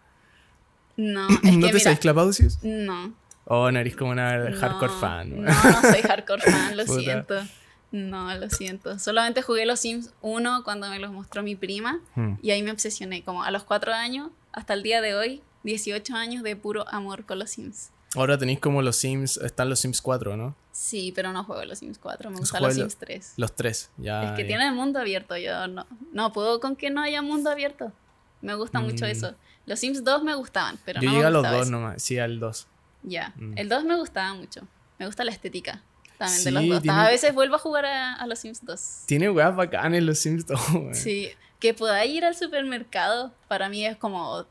No, 0.97 1.29
es 1.43 1.43
¿No 1.43 1.67
que 1.67 1.67
te 1.67 1.73
mira, 1.73 1.79
sabes 1.79 1.99
Clapausius? 1.99 2.60
no. 2.62 3.13
Oh, 3.50 3.70
no 3.72 3.80
eres 3.80 3.96
como 3.96 4.12
una 4.12 4.38
No, 4.50 4.58
hardcore 4.60 4.94
fan. 5.00 5.42
No, 5.42 5.52
no 5.52 5.82
soy 5.82 6.02
hardcore 6.04 6.42
fan, 6.42 6.78
lo 6.78 6.86
Puta. 6.88 7.00
siento. 7.02 7.36
No, 7.92 8.34
lo 8.36 8.50
siento. 8.50 9.00
Solamente 9.00 9.42
jugué 9.42 9.66
los 9.66 9.80
Sims 9.80 10.12
1 10.22 10.64
cuando 10.64 10.88
me 10.90 11.00
los 11.00 11.12
mostró 11.12 11.42
mi 11.44 11.56
prima 11.56 12.00
Hmm. 12.16 12.36
y 12.44 12.52
ahí 12.52 12.62
me 12.64 12.72
obsesioné. 12.72 13.24
Como 13.24 13.44
a 13.44 13.50
los 13.52 13.64
4 13.64 13.92
años, 13.94 14.30
hasta 14.54 14.74
el 14.76 14.84
día 14.84 15.02
de 15.02 15.16
hoy, 15.16 15.42
18 15.64 16.16
años 16.16 16.44
de 16.44 16.56
puro 16.56 16.88
amor 16.90 17.26
con 17.26 17.40
los 17.40 17.50
Sims. 17.50 17.90
Ahora 18.16 18.38
tenéis 18.38 18.60
como 18.60 18.82
los 18.84 18.96
Sims, 18.96 19.38
están 19.38 19.70
los 19.70 19.80
Sims 19.80 20.02
4, 20.02 20.38
¿no? 20.38 20.56
Sí, 20.72 21.12
pero 21.16 21.32
no 21.34 21.44
juego 21.44 21.64
los 21.66 21.80
Sims 21.80 21.98
4, 22.00 22.30
me 22.30 22.38
gustan 22.38 22.62
los. 22.64 22.76
Sims 22.76 22.98
3. 22.98 23.34
Los 23.38 23.56
tres, 23.56 23.90
ya. 23.98 24.24
es 24.24 24.32
que 24.36 24.44
ya. 24.44 24.48
tiene 24.48 24.68
el 24.68 24.74
mundo 24.74 25.00
abierto, 25.00 25.36
yo 25.38 25.68
no, 25.68 25.86
no 26.14 26.32
puedo 26.32 26.60
con 26.60 26.76
que 26.76 26.90
no 26.92 27.02
haya 27.02 27.22
mundo 27.24 27.50
abierto. 27.50 27.92
Me 28.42 28.54
gusta 28.56 28.80
mucho 28.80 29.06
Mm. 29.06 29.10
eso. 29.10 29.36
Los 29.66 29.80
Sims 29.80 30.04
2 30.04 30.24
me 30.24 30.34
gustaban, 30.36 30.78
pero 30.86 31.02
Yo 31.02 31.06
no 31.08 31.12
llegué 31.12 31.24
me 31.24 31.28
a 31.28 31.30
los 31.32 31.42
gustaba 31.42 31.58
dos 31.58 31.68
eso. 31.68 31.72
nomás, 31.72 32.02
sí, 32.04 32.18
al 32.20 32.40
dos. 32.40 32.68
Ya, 33.04 33.34
Mm. 33.38 33.54
el 33.58 33.70
2 33.70 33.84
me 33.86 33.96
gustaba 33.96 34.34
mucho. 34.34 34.62
Me 34.98 35.06
gusta 35.06 35.24
la 35.24 35.32
estética 35.32 35.82
también 36.18 36.44
de 36.44 36.52
los 36.52 36.68
dos. 36.68 36.82
tiene- 36.84 36.98
A 37.00 37.08
veces 37.08 37.34
vuelvo 37.34 37.56
a 37.56 37.60
jugar 37.60 37.86
a, 37.86 38.14
a 38.16 38.28
los 38.28 38.40
Sims 38.40 38.66
2. 38.66 39.04
Tiene 39.06 39.30
weas 39.30 39.56
bacanes 39.56 40.04
los 40.04 40.20
Sims 40.20 40.46
2, 40.46 40.60
weón. 40.74 40.96
Sí, 40.96 41.30
que 41.60 41.74
podáis 41.74 42.12
ir 42.14 42.26
al 42.26 42.36
supermercado, 42.36 43.34
para 43.48 43.70
mí 43.70 43.86
es 43.86 43.96
como, 43.98 44.46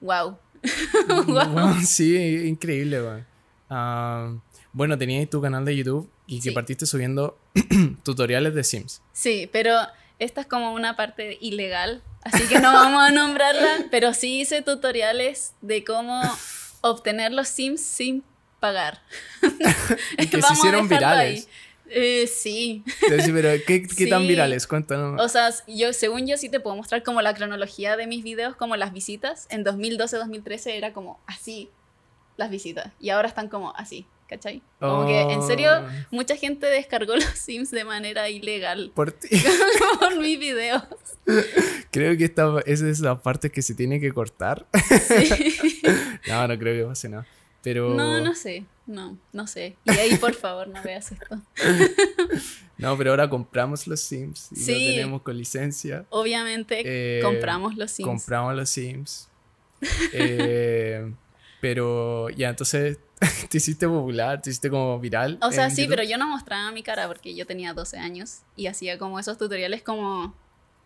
wow. 0.00 0.38
Wow. 1.26 1.74
Sí, 1.84 2.16
increíble, 2.46 3.02
weón. 3.02 3.26
Ah, 3.68 4.34
bueno, 4.72 4.96
tenías 4.98 5.28
tu 5.30 5.40
canal 5.40 5.64
de 5.64 5.76
YouTube 5.76 6.10
y 6.26 6.40
que 6.40 6.52
partiste 6.52 6.86
subiendo 6.86 7.38
tutoriales 8.02 8.54
de 8.54 8.64
Sims. 8.64 9.02
Sí, 9.12 9.48
pero 9.52 9.76
esta 10.18 10.40
es 10.42 10.46
como 10.46 10.72
una 10.72 10.96
parte 10.96 11.38
ilegal, 11.40 12.02
así 12.22 12.46
que 12.48 12.58
no 12.60 12.72
vamos 12.72 13.02
a 13.02 13.10
nombrarla, 13.12 13.86
pero 13.90 14.12
sí 14.14 14.40
hice 14.40 14.62
tutoriales 14.62 15.54
de 15.60 15.84
cómo 15.84 16.20
obtener 16.80 17.32
los 17.32 17.48
Sims 17.48 17.80
sin 17.80 18.22
pagar. 18.60 19.02
Y 20.18 20.26
que 20.26 20.36
se 20.36 20.36
Vamos 20.42 20.50
a 20.50 20.52
hicieron 20.54 20.88
virales. 20.88 21.46
ahí. 21.46 21.52
Eh, 21.92 22.26
sí. 22.28 22.84
Entonces, 23.02 23.30
pero 23.34 23.48
¿qué, 23.66 23.82
qué 23.82 24.06
tan 24.08 24.22
Sí. 24.22 24.28
virales? 24.28 24.66
Cuéntanos. 24.66 25.20
O 25.20 25.28
sea, 25.28 25.50
yo, 25.66 25.92
según 25.92 26.26
yo 26.26 26.36
sí 26.36 26.48
te 26.48 26.60
puedo 26.60 26.76
mostrar 26.76 27.02
como 27.02 27.20
la 27.20 27.34
cronología 27.34 27.96
de 27.96 28.06
mis 28.06 28.22
videos, 28.22 28.54
como 28.54 28.76
las 28.76 28.92
visitas. 28.92 29.46
En 29.50 29.64
2012-2013 29.64 30.70
era 30.72 30.92
como 30.92 31.20
así 31.26 31.68
las 32.36 32.48
visitas. 32.50 32.92
Y 33.00 33.10
ahora 33.10 33.26
están 33.28 33.48
como 33.48 33.74
así, 33.76 34.06
¿cachai? 34.30 34.62
Como 34.78 35.06
que 35.06 35.20
en 35.20 35.42
serio, 35.42 35.68
Oh. 35.72 35.88
mucha 36.12 36.36
gente 36.36 36.66
descargó 36.66 37.14
los 37.16 37.24
Sims 37.24 37.70
de 37.72 37.84
manera 37.84 38.30
ilegal 38.30 38.92
Por 38.94 39.12
ti. 39.12 39.28
por 39.98 40.16
mis 40.18 40.38
videos. 40.38 40.82
Creo 41.90 42.16
que 42.16 42.24
esta 42.24 42.60
esa 42.64 42.88
es 42.88 43.00
la 43.00 43.20
parte 43.20 43.50
que 43.50 43.60
se 43.60 43.74
tiene 43.74 44.00
que 44.00 44.12
cortar. 44.12 44.66
Sí. 45.06 45.56
No, 46.28 46.46
no 46.46 46.58
creo 46.58 46.74
que 46.84 46.88
pase 46.88 47.08
nada. 47.08 47.26
Pero. 47.62 47.94
No, 47.94 48.20
no 48.20 48.34
sé. 48.34 48.64
No, 48.86 49.18
no 49.32 49.46
sé. 49.46 49.76
Y 49.84 49.90
ahí, 49.90 50.16
por 50.16 50.34
favor, 50.34 50.68
no 50.68 50.82
veas 50.82 51.12
esto. 51.12 51.40
No, 52.78 52.96
pero 52.96 53.10
ahora 53.10 53.28
compramos 53.28 53.86
los 53.86 54.00
Sims 54.00 54.48
y 54.52 54.56
Sí. 54.56 54.72
lo 54.72 54.78
tenemos 54.94 55.22
con 55.22 55.36
licencia. 55.36 56.04
Obviamente 56.10 56.82
Eh, 56.84 57.20
compramos 57.22 57.76
los 57.76 57.90
Sims. 57.90 58.06
Compramos 58.08 58.54
los 58.54 58.68
Sims. 58.70 59.28
Eh, 60.12 61.12
pero 61.60 62.28
ya, 62.30 62.48
entonces 62.50 62.98
te 63.50 63.58
hiciste 63.58 63.86
popular, 63.86 64.40
te 64.40 64.50
hiciste 64.50 64.70
como 64.70 64.98
viral. 64.98 65.38
O 65.42 65.52
sea, 65.52 65.70
sí, 65.70 65.82
YouTube. 65.82 65.96
pero 65.96 66.08
yo 66.08 66.18
no 66.18 66.26
mostraba 66.28 66.70
mi 66.72 66.82
cara 66.82 67.06
porque 67.06 67.34
yo 67.34 67.46
tenía 67.46 67.74
12 67.74 67.98
años 67.98 68.38
y 68.56 68.66
hacía 68.66 68.98
como 68.98 69.18
esos 69.18 69.36
tutoriales 69.38 69.82
como 69.82 70.34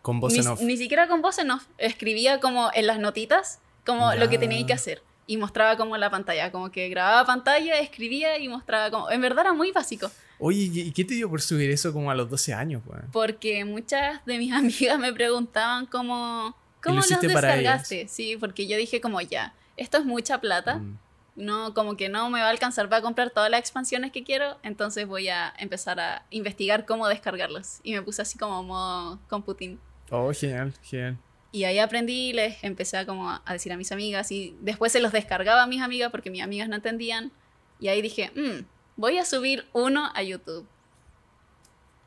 Con 0.01 0.19
voz 0.19 0.33
ni, 0.33 0.39
en 0.39 0.47
off. 0.47 0.61
ni 0.61 0.77
siquiera 0.77 1.07
con 1.07 1.21
voz 1.21 1.37
en 1.39 1.51
off. 1.51 1.65
Escribía 1.77 2.39
como 2.39 2.69
en 2.73 2.87
las 2.87 2.99
notitas, 2.99 3.59
como 3.85 4.13
lo 4.15 4.27
que 4.29 4.35
Ya. 4.35 4.39
tenía 4.41 4.65
que 4.65 4.73
hacer. 4.73 5.01
Y 5.27 5.37
mostraba 5.37 5.75
como 5.77 5.97
la 5.97 6.09
pantalla, 6.11 6.51
como 6.51 6.71
que 6.71 6.87
grababa 6.89 7.25
pantalla, 7.25 7.79
escribía 7.79 8.37
y 8.37 8.47
mostraba 8.47 8.91
como... 8.91 9.09
En 9.09 9.21
verdad 9.21 9.45
era 9.45 9.53
muy 9.53 9.71
básico, 9.71 10.11
Oye, 10.37 10.63
¿y 10.71 10.91
qué 10.91 11.05
te 11.05 11.13
dio 11.13 11.29
por 11.29 11.41
subir 11.41 11.69
eso 11.71 11.93
como 11.93 12.11
a 12.11 12.15
los 12.15 12.29
12 12.29 12.53
años, 12.53 12.83
weón? 12.85 13.05
porque 13.13 13.63
muchas 13.63 14.23
de 14.25 14.37
mis 14.37 14.51
amigas 14.53 14.99
me 14.99 15.13
preguntaban 15.13 15.85
como... 15.85 16.55
¿Cómo 16.83 16.97
lo 16.97 17.01
los 17.09 17.19
descargaste? 17.21 18.07
Sí, 18.09 18.35
porque 18.37 18.67
yo 18.67 18.77
dije 18.77 18.99
como 19.01 19.19
ya, 19.21 19.55
esto 19.77 19.97
es 19.97 20.05
mucha 20.05 20.39
plata, 20.41 20.75
Mm. 20.75 20.99
No, 21.35 21.73
como 21.73 21.97
que 21.97 22.07
no 22.09 22.29
me 22.29 22.39
va 22.39 22.47
a 22.47 22.49
alcanzar 22.49 22.87
para 22.89 23.01
comprar 23.01 23.29
todas 23.29 23.49
las 23.49 23.59
expansiones 23.59 24.11
que 24.11 24.23
quiero, 24.23 24.57
entonces 24.63 25.05
voy 25.07 25.27
a 25.29 25.53
empezar 25.59 25.99
a 25.99 26.25
investigar 26.29 26.85
cómo 26.85 27.07
descargarlos. 27.07 27.79
Y 27.83 27.93
me 27.93 28.01
puse 28.01 28.21
así 28.21 28.37
como 28.37 28.63
modo 28.63 29.19
computing. 29.29 29.79
Oh, 30.11 30.31
genial, 30.33 30.73
genial. 30.83 31.17
Y 31.51 31.63
ahí 31.63 31.79
aprendí 31.79 32.33
les 32.33 32.63
empecé 32.63 32.97
a, 32.97 33.05
como 33.05 33.29
a 33.29 33.41
decir 33.53 33.71
a 33.71 33.77
mis 33.77 33.91
amigas 33.91 34.31
y 34.31 34.55
después 34.61 34.91
se 34.91 34.99
los 34.99 35.11
descargaba 35.11 35.63
a 35.63 35.67
mis 35.67 35.81
amigas 35.81 36.11
porque 36.11 36.29
mis 36.29 36.41
amigas 36.43 36.67
no 36.69 36.75
entendían. 36.75 37.31
Y 37.79 37.87
ahí 37.89 38.01
dije, 38.01 38.31
"Mm, 38.35 38.65
voy 38.97 39.17
a 39.17 39.25
subir 39.25 39.65
uno 39.73 40.11
a 40.15 40.21
YouTube. 40.23 40.67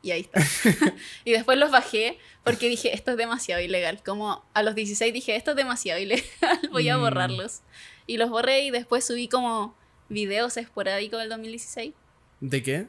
Y 0.01 0.11
ahí 0.11 0.21
está. 0.21 0.39
y 1.25 1.31
después 1.31 1.57
los 1.57 1.71
bajé 1.71 2.17
porque 2.43 2.69
dije, 2.69 2.93
esto 2.95 3.11
es 3.11 3.17
demasiado 3.17 3.61
ilegal. 3.61 4.01
Como 4.03 4.43
a 4.53 4.63
los 4.63 4.75
16 4.75 5.13
dije, 5.13 5.35
esto 5.35 5.51
es 5.51 5.57
demasiado 5.57 5.99
ilegal, 5.99 6.23
voy 6.71 6.87
a 6.89 6.97
Mm. 6.97 7.01
borrarlos. 7.01 7.61
Y 8.09 8.17
los 8.17 8.31
borré 8.31 8.61
y 8.63 8.71
después 8.71 9.05
subí 9.05 9.27
como 9.27 9.75
videos 10.09 10.57
esporádicos 10.57 11.19
del 11.19 11.29
2016. 11.29 11.93
¿De 12.39 12.63
qué? 12.63 12.87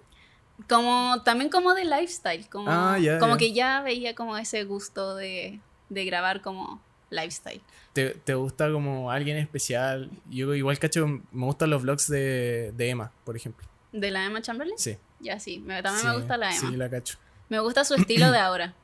Como, 0.67 1.23
también 1.25 1.51
como 1.51 1.75
de 1.75 1.85
lifestyle, 1.85 2.49
como, 2.49 2.71
Ah, 2.71 2.99
ya, 2.99 3.19
como 3.19 3.37
que 3.37 3.53
ya 3.53 3.83
veía 3.83 4.15
como 4.15 4.39
ese 4.39 4.65
gusto 4.65 5.15
de, 5.17 5.61
de 5.91 6.05
grabar 6.07 6.41
como 6.41 6.81
lifestyle. 7.11 7.61
¿Te, 7.93 8.11
te 8.11 8.33
gusta 8.35 8.73
como 8.73 9.11
alguien 9.11 9.37
especial? 9.37 10.11
Yo 10.31 10.55
igual 10.55 10.79
cacho, 10.79 11.07
me 11.07 11.45
gustan 11.47 11.69
los 11.69 11.83
vlogs 11.83 12.09
de, 12.09 12.73
de 12.75 12.89
Emma, 12.89 13.13
por 13.25 13.37
ejemplo. 13.37 13.67
¿De 13.93 14.11
la 14.11 14.25
Emma 14.25 14.41
Chamberlain? 14.41 14.79
Sí. 14.79 14.97
Ya 15.19 15.39
sí, 15.39 15.59
me- 15.59 15.83
también 15.83 16.01
Sí, 16.03 16.07
me 16.09 16.15
gusta 16.17 16.37
la 16.39 16.51
Emma. 16.57 16.71
Sí, 16.71 16.77
la 16.77 16.89
cacho. 16.89 17.19
Me 17.51 17.59
gusta 17.61 17.85
su 17.85 17.95
estilo 17.95 18.31
de 18.31 18.39
ahora. 18.47 18.75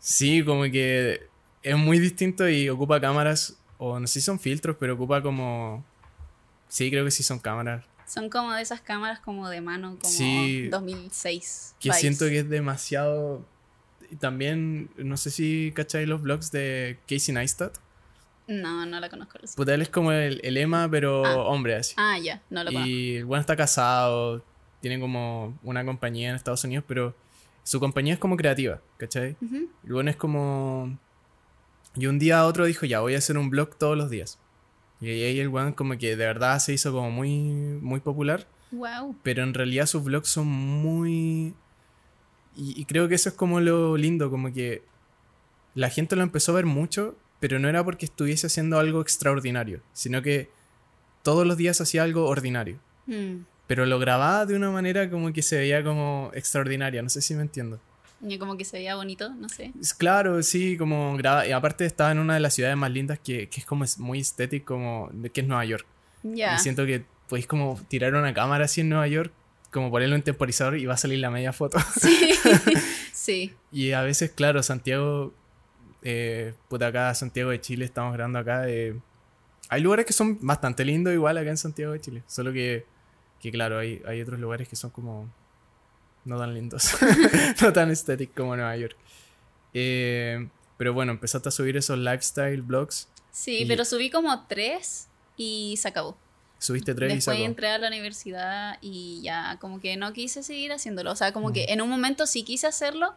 Sí, 0.00 0.44
como 0.44 0.62
que 0.64 1.28
es 1.62 1.76
muy 1.76 1.98
distinto 2.00 2.48
y 2.48 2.68
ocupa 2.68 3.00
cámaras, 3.00 3.56
o 3.78 3.98
no 4.00 4.06
sé 4.06 4.14
si 4.14 4.20
son 4.22 4.38
filtros, 4.38 4.76
pero 4.78 4.94
ocupa 4.94 5.22
como... 5.22 5.84
Sí, 6.68 6.90
creo 6.90 7.04
que 7.04 7.10
sí 7.10 7.22
son 7.22 7.38
cámaras. 7.38 7.84
Son 8.06 8.28
como 8.28 8.52
de 8.52 8.62
esas 8.62 8.80
cámaras 8.80 9.20
como 9.20 9.48
de 9.48 9.60
mano, 9.60 9.96
como 10.00 10.12
Sí. 10.12 10.68
2006. 10.68 11.76
Que 11.80 11.92
siento 11.92 12.26
que 12.26 12.40
es 12.40 12.48
demasiado... 12.48 13.44
Y 14.10 14.16
también, 14.16 14.90
no 14.96 15.16
sé 15.16 15.30
si 15.30 15.72
cacháis 15.74 16.06
los 16.06 16.20
vlogs 16.22 16.50
de 16.52 16.98
Casey 17.08 17.34
Neistat. 17.34 17.76
No, 18.46 18.84
no 18.84 19.00
la 19.00 19.08
conozco. 19.08 19.38
Puta, 19.56 19.72
él 19.74 19.80
es 19.82 19.88
como 19.88 20.12
el, 20.12 20.40
el 20.44 20.56
Emma, 20.58 20.86
pero 20.90 21.24
Ah. 21.24 21.36
hombre 21.48 21.74
así. 21.76 21.94
Ah, 21.96 22.18
ya, 22.18 22.42
no 22.50 22.62
lo 22.62 22.70
conozco. 22.70 22.88
Y 22.88 23.16
el 23.16 23.24
bueno 23.24 23.40
está 23.40 23.56
casado, 23.56 24.44
tiene 24.80 25.00
como 25.00 25.58
una 25.62 25.84
compañía 25.84 26.28
en 26.28 26.36
Estados 26.36 26.62
Unidos, 26.64 26.84
pero 26.86 27.14
su 27.62 27.80
compañía 27.80 28.12
es 28.12 28.20
como 28.20 28.36
creativa, 28.36 28.82
¿cachai? 28.98 29.36
El 29.40 29.92
bueno 29.92 30.10
es 30.10 30.16
como... 30.16 30.98
Y 31.96 32.06
un 32.06 32.18
día 32.18 32.40
a 32.40 32.46
otro 32.46 32.64
dijo, 32.64 32.86
ya, 32.86 33.00
voy 33.00 33.14
a 33.14 33.18
hacer 33.18 33.38
un 33.38 33.50
blog 33.50 33.76
todos 33.76 33.96
los 33.96 34.10
días. 34.10 34.38
Y 35.00 35.08
ahí 35.08 35.38
el 35.38 35.48
weón 35.48 35.72
como 35.72 35.96
que 35.98 36.16
de 36.16 36.26
verdad 36.26 36.58
se 36.58 36.72
hizo 36.72 36.92
como 36.92 37.10
muy, 37.10 37.30
muy 37.80 38.00
popular, 38.00 38.46
Wow. 38.72 39.16
pero 39.22 39.42
en 39.42 39.54
realidad 39.54 39.86
sus 39.86 40.02
vlogs 40.02 40.28
son 40.28 40.46
muy... 40.46 41.54
Y, 42.56 42.80
y 42.80 42.84
creo 42.86 43.08
que 43.08 43.14
eso 43.16 43.28
es 43.28 43.34
como 43.34 43.60
lo 43.60 43.96
lindo, 43.96 44.30
como 44.30 44.52
que 44.52 44.82
la 45.74 45.90
gente 45.90 46.16
lo 46.16 46.22
empezó 46.22 46.52
a 46.52 46.56
ver 46.56 46.66
mucho, 46.66 47.16
pero 47.40 47.58
no 47.58 47.68
era 47.68 47.84
porque 47.84 48.06
estuviese 48.06 48.46
haciendo 48.46 48.78
algo 48.78 49.00
extraordinario, 49.00 49.80
sino 49.92 50.22
que 50.22 50.48
todos 51.22 51.46
los 51.46 51.56
días 51.56 51.80
hacía 51.80 52.02
algo 52.02 52.26
ordinario. 52.26 52.78
Mm. 53.06 53.42
Pero 53.66 53.86
lo 53.86 53.98
grababa 53.98 54.46
de 54.46 54.54
una 54.56 54.70
manera 54.70 55.10
como 55.10 55.32
que 55.32 55.42
se 55.42 55.58
veía 55.58 55.82
como 55.82 56.30
extraordinaria, 56.34 57.02
no 57.02 57.08
sé 57.08 57.22
si 57.22 57.34
me 57.34 57.42
entiendo. 57.42 57.80
Y 58.26 58.38
como 58.38 58.56
que 58.56 58.64
se 58.64 58.78
veía 58.78 58.96
bonito, 58.96 59.30
no 59.34 59.48
sé. 59.48 59.72
Claro, 59.98 60.42
sí, 60.42 60.76
como 60.76 61.16
graba. 61.16 61.46
Y 61.46 61.52
aparte 61.52 61.84
estaba 61.84 62.10
en 62.10 62.18
una 62.18 62.34
de 62.34 62.40
las 62.40 62.54
ciudades 62.54 62.76
más 62.76 62.90
lindas 62.90 63.18
que, 63.18 63.48
que 63.48 63.60
es 63.60 63.66
como 63.66 63.84
es 63.84 63.98
muy 63.98 64.20
estético, 64.20 64.74
como 64.74 65.10
que 65.32 65.40
es 65.42 65.46
Nueva 65.46 65.64
York. 65.64 65.86
Ya. 66.22 66.54
Y 66.54 66.58
siento 66.58 66.86
que 66.86 67.04
podéis 67.28 67.46
como 67.46 67.78
tirar 67.88 68.14
una 68.14 68.32
cámara 68.32 68.64
así 68.64 68.80
en 68.80 68.88
Nueva 68.88 69.06
York, 69.06 69.32
como 69.70 69.90
ponerle 69.90 70.14
un 70.14 70.22
temporizador 70.22 70.78
y 70.78 70.86
va 70.86 70.94
a 70.94 70.96
salir 70.96 71.18
la 71.18 71.30
media 71.30 71.52
foto. 71.52 71.78
Sí. 72.00 72.34
sí. 73.12 73.54
y 73.70 73.92
a 73.92 74.02
veces, 74.02 74.30
claro, 74.30 74.62
Santiago, 74.62 75.32
eh, 76.02 76.54
puta 76.68 76.88
acá, 76.88 77.14
Santiago 77.14 77.50
de 77.50 77.60
Chile, 77.60 77.84
estamos 77.84 78.12
grabando 78.14 78.38
acá. 78.38 78.68
eh, 78.68 78.98
hay 79.68 79.80
lugares 79.80 80.06
que 80.06 80.12
son 80.12 80.38
bastante 80.40 80.84
lindos 80.84 81.12
igual 81.12 81.38
acá 81.38 81.50
en 81.50 81.56
Santiago 81.56 81.92
de 81.92 82.00
Chile. 82.00 82.22
Solo 82.26 82.52
que, 82.52 82.84
que 83.40 83.50
claro, 83.50 83.78
hay, 83.78 84.02
hay 84.06 84.20
otros 84.20 84.38
lugares 84.38 84.68
que 84.68 84.76
son 84.76 84.90
como 84.90 85.32
no 86.24 86.38
tan 86.38 86.54
lindos. 86.54 86.90
no 87.62 87.72
tan 87.72 87.90
estéticos 87.90 88.34
como 88.36 88.56
Nueva 88.56 88.76
York. 88.76 88.96
Eh, 89.72 90.48
pero 90.76 90.92
bueno, 90.94 91.12
empezaste 91.12 91.48
a 91.48 91.52
subir 91.52 91.76
esos 91.76 91.98
lifestyle 91.98 92.62
blogs. 92.62 93.08
Sí, 93.30 93.62
Y- 93.62 93.66
pero 93.66 93.84
subí 93.84 94.10
como 94.10 94.46
tres 94.46 95.08
y 95.36 95.76
se 95.78 95.88
acabó. 95.88 96.16
Subiste 96.58 96.94
tres 96.94 97.12
y 97.12 97.16
Después 97.16 97.36
sacó. 97.36 97.46
entré 97.46 97.68
a 97.68 97.78
la 97.78 97.88
universidad 97.88 98.78
y 98.80 99.20
ya 99.22 99.58
como 99.60 99.80
que 99.80 99.96
no 99.96 100.12
quise 100.12 100.42
seguir 100.42 100.72
haciéndolo. 100.72 101.10
O 101.12 101.16
sea, 101.16 101.32
como 101.32 101.50
Mm. 101.50 101.52
que 101.52 101.64
en 101.68 101.82
un 101.82 101.90
momento 101.90 102.26
sí 102.26 102.42
quise 102.42 102.66
hacerlo 102.66 103.14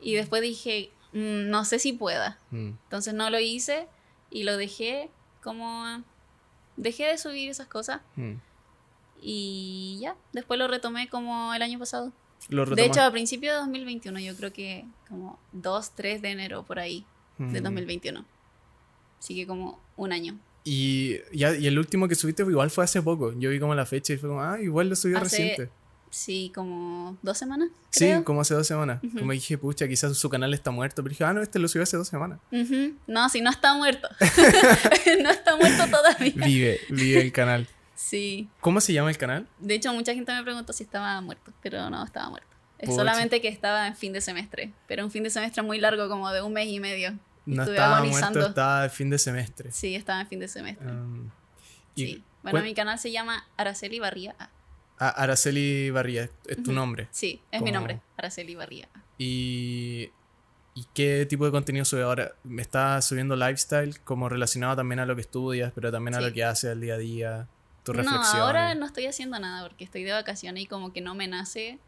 y 0.00 0.14
después 0.14 0.42
dije, 0.42 0.90
"Mm, 1.12 1.50
no 1.50 1.64
sé 1.64 1.78
si 1.78 1.92
pueda. 1.92 2.38
Mm. 2.50 2.70
Entonces 2.84 3.14
no 3.14 3.30
lo 3.30 3.38
hice 3.38 3.86
y 4.30 4.42
lo 4.44 4.56
dejé 4.56 5.10
como... 5.42 6.02
Dejé 6.76 7.04
de 7.06 7.18
subir 7.18 7.50
esas 7.50 7.66
cosas 7.68 8.00
Mm. 8.16 8.34
Y 9.22 9.98
ya, 10.00 10.16
después 10.32 10.58
lo 10.58 10.66
retomé 10.66 11.08
como 11.10 11.52
el 11.54 11.60
año 11.62 11.78
pasado. 11.78 12.10
De 12.48 12.84
hecho, 12.86 13.02
a 13.02 13.10
principios 13.10 13.54
de 13.54 13.58
2021, 13.60 14.18
yo 14.20 14.34
creo 14.36 14.52
que 14.52 14.84
como 15.08 15.38
2, 15.52 15.92
3 15.94 16.22
de 16.22 16.30
enero 16.30 16.64
por 16.64 16.78
ahí 16.78 17.04
de 17.38 17.60
Mm. 17.60 17.64
2021. 17.64 18.24
Así 19.18 19.34
que 19.34 19.46
como 19.46 19.78
un 19.96 20.12
año. 20.12 20.38
Y, 20.64 21.16
ya, 21.32 21.54
y 21.56 21.66
el 21.66 21.78
último 21.78 22.08
que 22.08 22.14
subiste 22.14 22.42
igual 22.42 22.70
fue 22.70 22.84
hace 22.84 23.00
poco. 23.02 23.32
Yo 23.38 23.50
vi 23.50 23.60
como 23.60 23.74
la 23.74 23.86
fecha 23.86 24.12
y 24.12 24.16
fue 24.18 24.28
como, 24.28 24.42
ah, 24.42 24.60
igual 24.60 24.88
lo 24.88 24.96
subió 24.96 25.18
Hace- 25.18 25.24
reciente. 25.38 25.70
Sí, 26.10 26.50
como 26.54 27.16
dos 27.22 27.38
semanas. 27.38 27.68
Sí, 27.90 28.06
creo. 28.06 28.24
como 28.24 28.40
hace 28.40 28.52
dos 28.54 28.66
semanas. 28.66 29.00
Ujú. 29.04 29.20
Como 29.20 29.32
dije, 29.32 29.56
pucha, 29.56 29.86
quizás 29.86 30.16
su 30.16 30.28
canal 30.28 30.52
está 30.54 30.70
muerto. 30.72 31.02
Pero 31.04 31.10
dije, 31.10 31.22
ah, 31.24 31.32
no, 31.32 31.40
este 31.40 31.58
lo 31.60 31.68
subió 31.68 31.84
hace 31.84 31.96
dos 31.96 32.08
semanas. 32.08 32.40
Ujú. 32.50 32.94
No, 33.06 33.28
si 33.28 33.40
no 33.40 33.48
está 33.50 33.74
muerto. 33.74 34.08
no 35.22 35.30
está 35.30 35.56
muerto 35.56 35.84
todavía. 35.88 36.32
Vive, 36.34 36.80
vive 36.90 37.20
el 37.20 37.30
canal. 37.32 37.68
Sí. 38.02 38.48
¿Cómo 38.60 38.80
se 38.80 38.94
llama 38.94 39.10
el 39.10 39.18
canal? 39.18 39.46
De 39.58 39.74
hecho, 39.74 39.92
mucha 39.92 40.14
gente 40.14 40.32
me 40.32 40.42
preguntó 40.42 40.72
si 40.72 40.84
estaba 40.84 41.20
muerto, 41.20 41.52
pero 41.62 41.90
no 41.90 42.02
estaba 42.02 42.30
muerto. 42.30 42.48
Es 42.78 42.94
solamente 42.94 43.42
que 43.42 43.48
estaba 43.48 43.86
en 43.88 43.94
fin 43.94 44.14
de 44.14 44.22
semestre, 44.22 44.72
pero 44.88 45.04
un 45.04 45.10
fin 45.10 45.22
de 45.22 45.28
semestre 45.28 45.62
muy 45.62 45.78
largo, 45.78 46.08
como 46.08 46.30
de 46.32 46.40
un 46.40 46.54
mes 46.54 46.66
y 46.68 46.80
medio. 46.80 47.12
No 47.44 47.62
estuve 47.62 47.76
estaba 47.76 47.98
agonizando. 47.98 48.38
muerto, 48.40 48.48
estaba 48.48 48.84
el 48.84 48.90
fin 48.90 49.10
de 49.10 49.18
semestre. 49.18 49.70
Sí, 49.70 49.94
estaba 49.94 50.20
en 50.22 50.26
fin 50.28 50.40
de 50.40 50.48
semestre. 50.48 50.86
Um, 50.90 51.28
y 51.94 52.06
sí. 52.06 52.24
Bueno, 52.42 52.62
mi 52.62 52.72
canal 52.72 52.98
se 52.98 53.12
llama 53.12 53.46
Araceli 53.58 53.98
Barría. 54.00 54.34
A. 54.38 54.48
Ah, 54.98 55.08
Araceli 55.10 55.90
Barría, 55.90 56.30
es 56.46 56.62
tu 56.62 56.72
nombre. 56.72 57.06
Sí, 57.10 57.42
es 57.50 57.60
mi 57.60 57.70
nombre, 57.70 58.00
Araceli 58.16 58.54
Barría. 58.54 58.88
A. 58.94 59.00
Y, 59.18 60.10
¿Y 60.74 60.86
qué 60.94 61.26
tipo 61.26 61.44
de 61.44 61.50
contenido 61.50 61.84
sube 61.84 62.02
ahora? 62.02 62.32
¿Me 62.44 62.62
está 62.62 63.02
subiendo 63.02 63.36
lifestyle 63.36 64.00
como 64.00 64.30
relacionado 64.30 64.76
también 64.76 65.00
a 65.00 65.06
lo 65.06 65.14
que 65.16 65.20
estudias, 65.20 65.70
pero 65.74 65.92
también 65.92 66.14
a 66.14 66.18
Sí. 66.20 66.24
lo 66.24 66.32
que 66.32 66.44
haces 66.44 66.70
al 66.70 66.80
día 66.80 66.94
a 66.94 66.98
día? 66.98 67.48
No, 67.86 68.22
ahora 68.42 68.74
no 68.74 68.86
estoy 68.86 69.06
haciendo 69.06 69.38
nada 69.38 69.66
porque 69.66 69.84
estoy 69.84 70.04
de 70.04 70.12
vacaciones 70.12 70.64
y 70.64 70.66
como 70.66 70.92
que 70.92 71.00
no 71.00 71.14
me 71.14 71.28
nace 71.28 71.78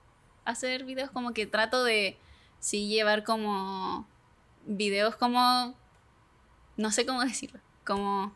hacer 0.45 0.85
videos, 0.85 1.11
como 1.11 1.33
que 1.33 1.47
trato 1.47 1.85
de 1.85 2.19
sí 2.59 2.89
llevar 2.89 3.25
como 3.25 4.07
videos 4.65 5.17
como 5.17 5.75
no 6.77 6.91
sé 6.91 7.07
cómo 7.07 7.21
decirlo, 7.25 7.61
como 7.85 8.35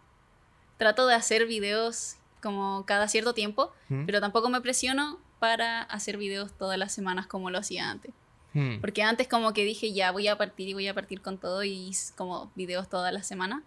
trato 0.77 1.07
de 1.07 1.15
hacer 1.15 1.47
videos 1.47 2.17
como 2.43 2.85
cada 2.87 3.09
cierto 3.09 3.35
tiempo, 3.35 3.73
¿Mm? 3.89 4.07
pero 4.07 4.21
tampoco 4.21 4.49
me 4.49 4.61
presiono 4.61 5.19
para 5.39 5.83
hacer 5.83 6.17
videos 6.17 6.53
todas 6.57 6.79
las 6.79 6.93
semanas 6.93 7.27
como 7.27 7.51
lo 7.51 7.59
hacía 7.59 7.91
antes. 7.91 8.13
Mm. 8.53 8.81
Porque 8.81 9.03
antes 9.03 9.29
como 9.29 9.53
que 9.53 9.65
dije, 9.65 9.93
ya 9.93 10.13
voy 10.13 10.29
a 10.29 10.39
partir 10.39 10.69
y 10.69 10.75
voy 10.75 10.89
a 10.89 10.95
partir 10.95 11.21
con 11.21 11.39
todo 11.39 11.65
y 11.65 11.91
como 12.17 12.51
videos 12.55 12.89
todas 12.89 13.13
las 13.13 13.27
semanas. 13.27 13.63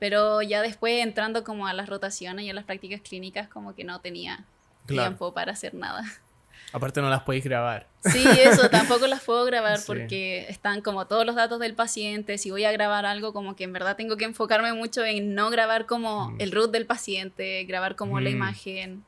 Pero 0.00 0.42
ya 0.42 0.60
después 0.62 1.00
entrando 1.00 1.44
como 1.44 1.68
a 1.68 1.72
las 1.72 1.88
rotaciones 1.88 2.44
y 2.44 2.50
a 2.50 2.54
las 2.54 2.64
prácticas 2.64 3.00
clínicas 3.02 3.46
como 3.48 3.74
que 3.76 3.84
no 3.84 4.00
tenía 4.00 4.44
Claro. 4.86 5.10
tiempo 5.10 5.32
para 5.32 5.52
hacer 5.52 5.74
nada. 5.74 6.02
Aparte 6.72 7.00
no 7.00 7.10
las 7.10 7.22
podéis 7.22 7.44
grabar. 7.44 7.86
Sí, 8.04 8.24
eso 8.38 8.68
tampoco 8.70 9.06
las 9.06 9.22
puedo 9.22 9.44
grabar 9.44 9.78
Sí. 9.78 9.84
porque 9.86 10.46
están 10.48 10.80
como 10.82 11.06
todos 11.06 11.24
los 11.26 11.34
datos 11.34 11.58
del 11.60 11.74
paciente. 11.74 12.38
Si 12.38 12.50
voy 12.50 12.64
a 12.64 12.72
grabar 12.72 13.06
algo, 13.06 13.32
como 13.32 13.56
que 13.56 13.64
en 13.64 13.72
verdad 13.72 13.96
tengo 13.96 14.16
que 14.16 14.24
enfocarme 14.24 14.72
mucho 14.72 15.04
en 15.04 15.34
no 15.34 15.50
grabar 15.50 15.86
como 15.86 16.30
Mm. 16.30 16.40
el 16.40 16.52
root 16.52 16.70
del 16.70 16.86
paciente, 16.86 17.64
grabar 17.64 17.94
como 17.96 18.20
la 18.20 18.30
Mm. 18.30 18.34
imagen, 18.34 19.04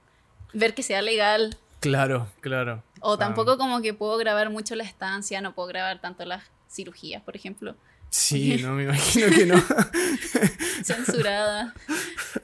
ver 0.52 0.74
que 0.74 0.82
sea 0.82 1.02
legal. 1.02 1.56
Claro, 1.80 2.28
claro. 2.40 2.82
O 3.00 3.14
Ah. 3.14 3.18
tampoco 3.18 3.56
como 3.58 3.80
que 3.80 3.94
puedo 3.94 4.16
grabar 4.18 4.50
mucho 4.50 4.74
la 4.74 4.84
estancia, 4.84 5.40
no 5.40 5.54
puedo 5.54 5.68
grabar 5.68 6.00
tanto 6.00 6.24
las 6.24 6.42
cirugías, 6.70 7.22
por 7.22 7.34
ejemplo. 7.36 7.76
Sí, 8.12 8.58
no, 8.62 8.74
me 8.74 8.82
imagino 8.84 9.26
que 9.34 9.46
no. 9.46 9.54
Censurada, 10.84 11.72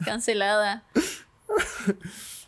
cancelada. 0.03 0.83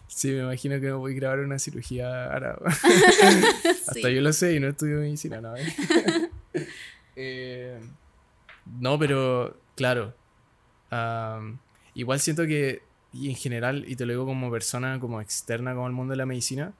Sí, 0.08 0.28
me 0.30 0.40
imagino 0.40 0.80
que 0.80 0.86
no 0.86 0.98
voy 1.00 1.12
a 1.12 1.16
grabar 1.16 1.40
una 1.40 1.58
cirugía 1.58 2.32
ahora. 2.32 2.58
Hasta 2.64 3.92
Sí. 3.92 4.00
yo 4.02 4.22
lo 4.22 4.32
sé 4.32 4.54
y 4.54 4.60
no 4.60 4.68
estudio 4.68 4.98
medicina, 4.98 5.40
¿no? 5.40 5.54
Eh, 7.22 7.78
no, 8.80 8.98
pero 8.98 9.54
claro. 9.76 10.14
igual 11.94 12.20
siento 12.20 12.46
que, 12.46 12.80
y 13.12 13.28
en 13.28 13.36
general, 13.36 13.84
y 13.86 13.96
te 13.96 14.06
lo 14.06 14.12
digo 14.14 14.24
como 14.24 14.50
persona, 14.50 14.98
como 14.98 15.20
externa 15.20 15.74
como 15.74 15.86
al 15.86 15.92
mundo 15.92 16.12
de 16.12 16.16
la 16.16 16.24
medicina, 16.24 16.72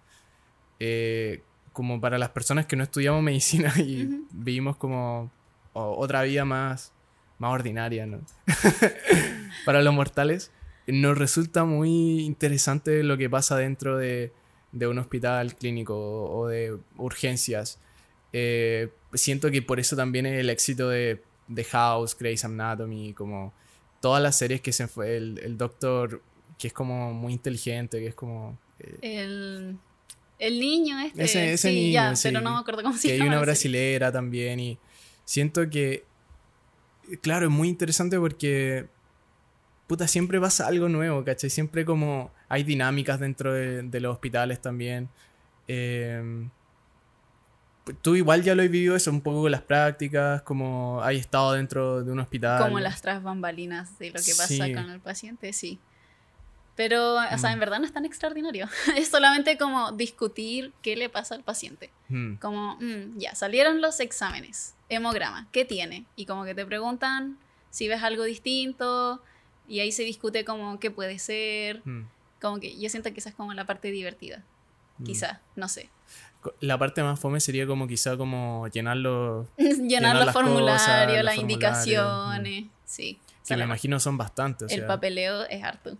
eh, 0.79 1.43
como 1.75 2.01
para 2.01 2.17
las 2.17 2.31
personas 2.31 2.65
que 2.65 2.77
no 2.77 2.85
estudiamos 2.85 3.23
medicina 3.23 3.71
y 3.77 4.25
vivimos 4.31 4.77
como 4.79 5.31
o- 5.73 5.97
otra 5.99 6.23
vida 6.23 6.45
más, 6.45 6.93
más 7.39 7.53
ordinaria, 7.53 8.07
¿no? 8.07 8.21
para 9.65 9.83
los 9.83 9.95
mortales, 9.95 10.51
nos 10.87 11.17
resulta 11.19 11.65
muy 11.65 12.21
interesante 12.21 13.03
lo 13.03 13.17
que 13.17 13.29
pasa 13.31 13.57
dentro 13.57 13.97
de, 13.97 14.33
de 14.73 14.87
un 14.87 14.99
hospital 14.99 15.55
clínico 15.55 15.97
o 16.31 16.49
de 16.49 16.77
urgencias. 16.97 17.79
Eh, 18.33 18.89
siento 19.15 19.51
que 19.51 19.63
por 19.63 19.81
eso 19.81 19.97
también 19.97 20.27
el 20.27 20.51
éxito 20.51 20.89
de, 20.89 21.23
de 21.49 21.65
House, 21.65 22.17
Grey's 22.19 22.45
Anatomy, 22.45 23.13
como 23.15 23.53
todas 24.01 24.23
las 24.23 24.37
series 24.39 24.61
que 24.61 24.73
se 24.73 24.87
fue, 24.89 25.17
el, 25.17 25.39
el 25.43 25.59
doctor 25.59 26.23
que 26.59 26.69
es 26.69 26.73
como 26.73 27.13
muy 27.15 27.33
inteligente, 27.33 27.99
que 28.01 28.09
es 28.09 28.15
como... 28.15 28.59
eh, 28.79 28.99
El, 29.03 29.79
el 30.39 30.61
niño 30.61 30.99
este. 31.01 31.23
Ese- 31.25 31.53
ese 31.55 31.69
sí, 31.71 31.75
niño, 31.75 31.93
ya, 31.93 32.17
sí. 32.17 32.29
pero 32.29 32.41
no 32.41 32.53
me 32.55 32.61
acuerdo 32.61 32.83
cómo 32.83 32.97
se 32.97 33.09
que 33.09 33.13
hay 33.15 33.19
llama. 33.19 33.33
una 33.33 33.41
brasilera 33.41 34.13
también 34.13 34.61
y 34.61 34.79
siento 35.25 35.69
que 35.71 36.05
claro 37.23 37.47
es 37.47 37.53
muy 37.53 37.69
interesante 37.69 38.19
porque 38.19 38.87
puta 39.87 40.07
siempre 40.07 40.41
pasa 40.41 40.67
algo 40.67 40.89
nuevo 40.89 41.25
¿cachai? 41.25 41.51
siempre 41.51 41.85
como 41.85 42.31
hay 42.49 42.63
dinámicas 42.65 43.19
dentro 43.21 43.53
de, 43.53 43.83
de 43.83 44.01
los 44.01 44.13
hospitales 44.13 44.61
también 44.61 45.09
Eh, 45.69 46.49
tú 48.03 48.15
igual 48.17 48.43
ya 48.43 48.55
lo 48.55 48.63
has 48.63 48.71
vivido 48.71 48.95
eso 48.97 49.11
un 49.11 49.21
poco 49.21 49.43
con 49.43 49.51
las 49.51 49.63
prácticas 49.63 50.43
como 50.43 51.01
hay 51.03 51.17
estado 51.17 51.53
dentro 51.53 52.03
de 52.05 52.13
un 52.13 52.19
hospital 52.21 52.63
Como 52.63 52.81
las 52.81 53.01
tras 53.03 53.23
bambalinas 53.23 53.99
de 53.99 54.09
lo 54.11 54.15
que 54.21 54.33
pasa 54.37 54.47
Sí. 54.67 54.75
con 54.75 54.91
el 54.91 55.01
paciente, 55.01 55.53
sí. 55.53 55.79
Pero, 56.81 57.17
o 57.17 57.39
sea, 57.39 57.51
Mm. 57.51 57.53
en 57.53 57.61
verdad 57.61 57.79
no 57.81 57.85
es 57.85 57.93
tan 57.93 58.07
extraordinario. 58.07 58.67
es 58.97 59.09
solamente 59.11 59.59
como 59.59 59.93
discutir 59.93 60.73
qué 60.81 60.97
le 60.97 61.11
pasa 61.11 61.35
al 61.35 61.43
paciente. 61.43 61.91
Mm, 62.09 62.37
Como, 62.37 62.77
mm, 62.81 63.19
ya, 63.19 63.35
salieron 63.35 63.83
los 63.83 64.01
exámenes, 64.01 64.75
hemograma, 64.89 65.47
¿qué 65.53 65.67
tiene? 65.67 66.07
Y 66.17 66.25
como 66.25 66.45
que 66.47 66.55
te 66.55 66.65
preguntan 66.65 67.37
si 67.69 67.87
ves 67.87 68.03
algo 68.03 68.25
distinto, 68.25 69.21
y 69.69 69.81
ahí 69.81 69.93
se 69.93 70.05
discute 70.05 70.47
como 70.47 70.81
qué 70.81 70.91
puede 70.91 71.19
ser. 71.19 71.83
mm, 71.85 72.09
Como 72.41 72.59
que 72.61 72.75
yo 72.81 72.89
siento 72.89 73.13
que 73.13 73.21
esa 73.21 73.29
es 73.29 73.35
como 73.35 73.53
la 73.53 73.67
parte 73.67 73.91
divertida, 73.91 74.43
mm. 74.97 75.05
quizá, 75.05 75.43
no 75.57 75.69
sé. 75.69 75.91
La 76.61 76.79
parte 76.79 77.03
más 77.03 77.21
fome 77.21 77.41
sería 77.41 77.67
como 77.67 77.87
quizá 77.87 78.17
como 78.17 78.67
Llenar, 78.69 78.97
los 78.97 79.47
las 79.59 80.33
formularios, 80.33 80.33
cosas, 80.33 80.33
los 80.33 81.25
las 81.27 81.35
formularios, 81.35 81.37
indicaciones, 81.37 82.65
sí. 82.87 83.19
O 83.21 83.31
que 83.43 83.47
sea, 83.49 83.57
me 83.59 83.65
imagino 83.65 84.01
son 84.01 84.17
bastantes 84.17 84.71
o 84.71 84.75
el 84.75 84.81
sea, 84.81 84.89
papeleo 84.89 85.43
es 85.51 85.63
harto. 85.63 85.99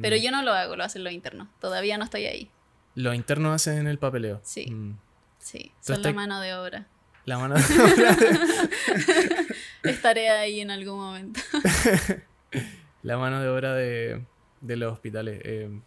Pero 0.00 0.16
mm. 0.16 0.20
yo 0.20 0.30
no 0.30 0.42
lo 0.42 0.52
hago, 0.52 0.76
lo 0.76 0.84
hacen 0.84 1.04
los 1.04 1.12
internos. 1.12 1.48
Todavía 1.60 1.98
no 1.98 2.04
estoy 2.04 2.26
ahí. 2.26 2.50
los 2.94 3.14
internos 3.14 3.54
hacen 3.54 3.86
el 3.86 3.98
papeleo 3.98 4.40
Sí. 4.44 4.70
Mm. 4.70 4.98
Sí, 5.38 5.72
son 5.80 6.02
la 6.02 6.12
mano 6.12 6.40
de 6.40 6.54
obra. 6.54 6.86
La 7.24 7.38
mano 7.38 7.54
de 7.56 7.62
Estaré 9.82 10.30
ahí 10.30 10.60
en 10.60 10.70
algún 10.70 10.98
momento. 10.98 11.40
la 13.02 13.18
mano 13.18 13.40
de 13.40 13.48
obra 13.48 13.74
de, 13.74 14.24
de 14.60 14.76
los 14.76 14.92
hospitales. 14.92 15.40
eh, 15.44 15.80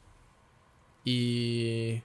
y 1.05 2.01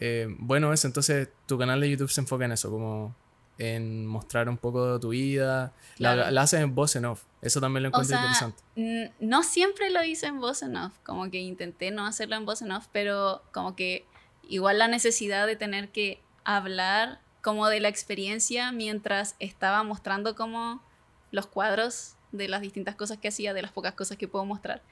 eh, 0.00 0.26
bueno, 0.38 0.72
eso, 0.72 0.86
entonces 0.86 1.28
tu 1.46 1.58
canal 1.58 1.80
de 1.80 1.90
YouTube 1.90 2.10
se 2.10 2.20
enfoca 2.20 2.44
en 2.44 2.52
eso, 2.52 2.70
como 2.70 3.16
en 3.58 4.06
mostrar 4.06 4.48
un 4.48 4.56
poco 4.56 4.94
de 4.94 5.00
tu 5.00 5.08
vida. 5.10 5.72
La, 5.98 6.14
Claro. 6.14 6.30
la 6.30 6.42
haces 6.42 6.60
en 6.60 6.74
voz 6.74 6.94
en 6.96 7.04
off. 7.06 7.24
Eso 7.42 7.60
también 7.60 7.82
lo 7.82 7.88
O 7.88 7.90
encuentro 7.90 8.16
sea, 8.16 8.20
interesante. 8.26 9.12
no 9.20 9.42
siempre 9.42 9.90
lo 9.90 10.02
hice 10.04 10.26
en 10.26 10.40
voz 10.40 10.62
en 10.62 10.76
off. 10.76 10.92
Como 11.04 11.30
que 11.30 11.38
intenté 11.38 11.90
no 11.90 12.06
hacerlo 12.06 12.36
en 12.36 12.44
voz 12.46 12.62
en 12.62 12.70
off, 12.72 12.86
pero 12.92 13.42
como 13.52 13.74
que 13.76 14.04
igual 14.48 14.78
la 14.78 14.88
necesidad 14.88 15.46
de 15.46 15.56
tener 15.56 15.90
que 15.90 16.22
hablar 16.44 17.20
como 17.42 17.68
de 17.68 17.80
la 17.80 17.88
experiencia 17.88 18.72
mientras 18.72 19.36
estaba 19.38 19.82
mostrando 19.82 20.34
como 20.36 20.82
los 21.30 21.46
cuadros 21.46 22.14
de 22.32 22.48
las 22.48 22.60
distintas 22.60 22.94
cosas 22.94 23.18
que 23.18 23.28
hacía, 23.28 23.54
de 23.54 23.62
las 23.62 23.72
pocas 23.72 23.94
cosas 23.94 24.16
que 24.18 24.28
puedo 24.28 24.44
mostrar. 24.44 24.82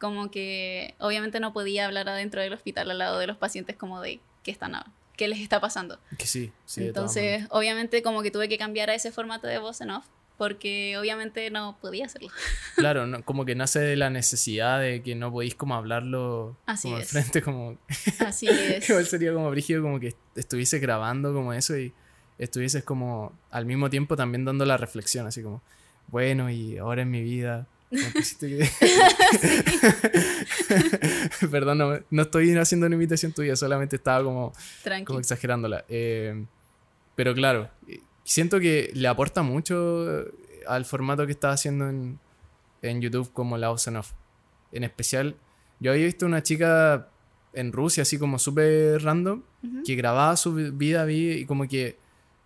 Como 0.00 0.30
que 0.30 0.94
obviamente 0.98 1.40
no 1.40 1.52
podía 1.52 1.86
hablar 1.86 2.08
adentro 2.08 2.40
del 2.40 2.52
hospital 2.52 2.90
al 2.90 2.98
lado 2.98 3.18
de 3.18 3.26
los 3.26 3.36
pacientes 3.36 3.76
como 3.76 4.00
de 4.00 4.20
qué 4.42 4.50
están 4.50 4.74
qué 5.16 5.28
les 5.28 5.40
está 5.40 5.60
pasando. 5.60 5.98
Que 6.18 6.26
sí, 6.26 6.52
sí. 6.64 6.84
Entonces, 6.86 7.46
obviamente 7.50 8.02
como 8.02 8.22
que 8.22 8.30
tuve 8.30 8.48
que 8.48 8.58
cambiar 8.58 8.90
a 8.90 8.94
ese 8.94 9.12
formato 9.12 9.46
de 9.46 9.58
voz 9.58 9.80
en 9.80 9.90
off 9.90 10.06
porque 10.36 10.96
obviamente 10.98 11.48
no 11.50 11.78
podía 11.80 12.06
hacerlo. 12.06 12.28
Claro, 12.76 13.06
no- 13.06 13.24
como 13.24 13.44
que 13.44 13.54
nace 13.54 13.78
de 13.78 13.94
la 13.96 14.10
necesidad 14.10 14.80
de 14.80 15.00
que 15.02 15.14
no 15.14 15.30
podéis 15.30 15.54
como 15.54 15.76
hablarlo 15.76 16.56
Así 16.66 16.88
como 16.88 16.96
al 16.96 17.04
frente, 17.04 17.40
como 17.42 17.78
Así 18.26 18.48
es. 18.50 18.88
Igual 18.88 19.06
sería 19.06 19.32
como 19.32 19.48
brígido 19.50 19.80
como 19.82 20.00
que 20.00 20.14
estuviese 20.34 20.80
grabando 20.80 21.32
como 21.32 21.52
eso 21.52 21.78
y 21.78 21.92
estuvieses 22.38 22.82
como 22.82 23.32
al 23.52 23.64
mismo 23.64 23.90
tiempo 23.90 24.16
también 24.16 24.44
dando 24.44 24.64
la 24.64 24.76
reflexión, 24.76 25.24
así 25.28 25.40
como, 25.40 25.62
bueno, 26.08 26.50
y 26.50 26.78
ahora 26.78 27.02
en 27.02 27.10
mi 27.12 27.22
vida. 27.22 27.68
Perdón, 31.50 32.04
no, 32.10 32.22
estoy 32.22 32.56
haciendo 32.56 32.86
una 32.86 32.96
imitación 32.96 33.32
tuya, 33.32 33.56
solamente 33.56 33.96
estaba 33.96 34.24
como, 34.24 34.52
como 35.04 35.18
exagerándola. 35.18 35.84
Eh, 35.88 36.44
pero 37.14 37.34
claro, 37.34 37.70
siento 38.24 38.60
que 38.60 38.90
le 38.94 39.08
aporta 39.08 39.42
mucho 39.42 40.24
al 40.66 40.84
formato 40.84 41.26
que 41.26 41.32
estaba 41.32 41.54
haciendo 41.54 41.88
en, 41.88 42.18
en 42.82 43.00
YouTube 43.00 43.32
como 43.32 43.58
la 43.58 43.70
Ocean 43.70 43.96
Off. 43.96 44.12
En 44.72 44.84
especial, 44.84 45.36
yo 45.80 45.92
había 45.92 46.06
visto 46.06 46.26
una 46.26 46.42
chica 46.42 47.08
en 47.52 47.72
Rusia, 47.72 48.02
así 48.02 48.18
como 48.18 48.38
súper 48.38 49.02
random, 49.02 49.42
que 49.84 49.94
grababa 49.94 50.36
su 50.36 50.54
vida 50.54 51.10
y 51.10 51.46
como 51.46 51.68
que. 51.68 51.98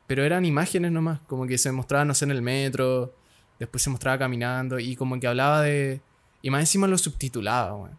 Pero 0.07 0.25
eran 0.25 0.45
imágenes 0.45 0.93
nomás, 0.93 1.21
como 1.27 1.47
que 1.47 1.59
se 1.59 1.71
mostraba, 1.71 2.05
no 2.05 2.15
sé, 2.15 2.25
en 2.25 2.31
el 2.31 2.41
metro, 2.41 3.15
después 3.59 3.83
se 3.83 3.90
mostraba 3.90 4.18
caminando 4.18 4.79
y 4.79 4.97
como 4.97 5.18
que 5.18 5.27
hablaba 5.27 5.62
de. 5.62 6.01
Y 6.42 6.51
más 6.51 6.61
encima 6.61 6.87
lo 6.87 6.97
subtitulaba, 6.99 7.90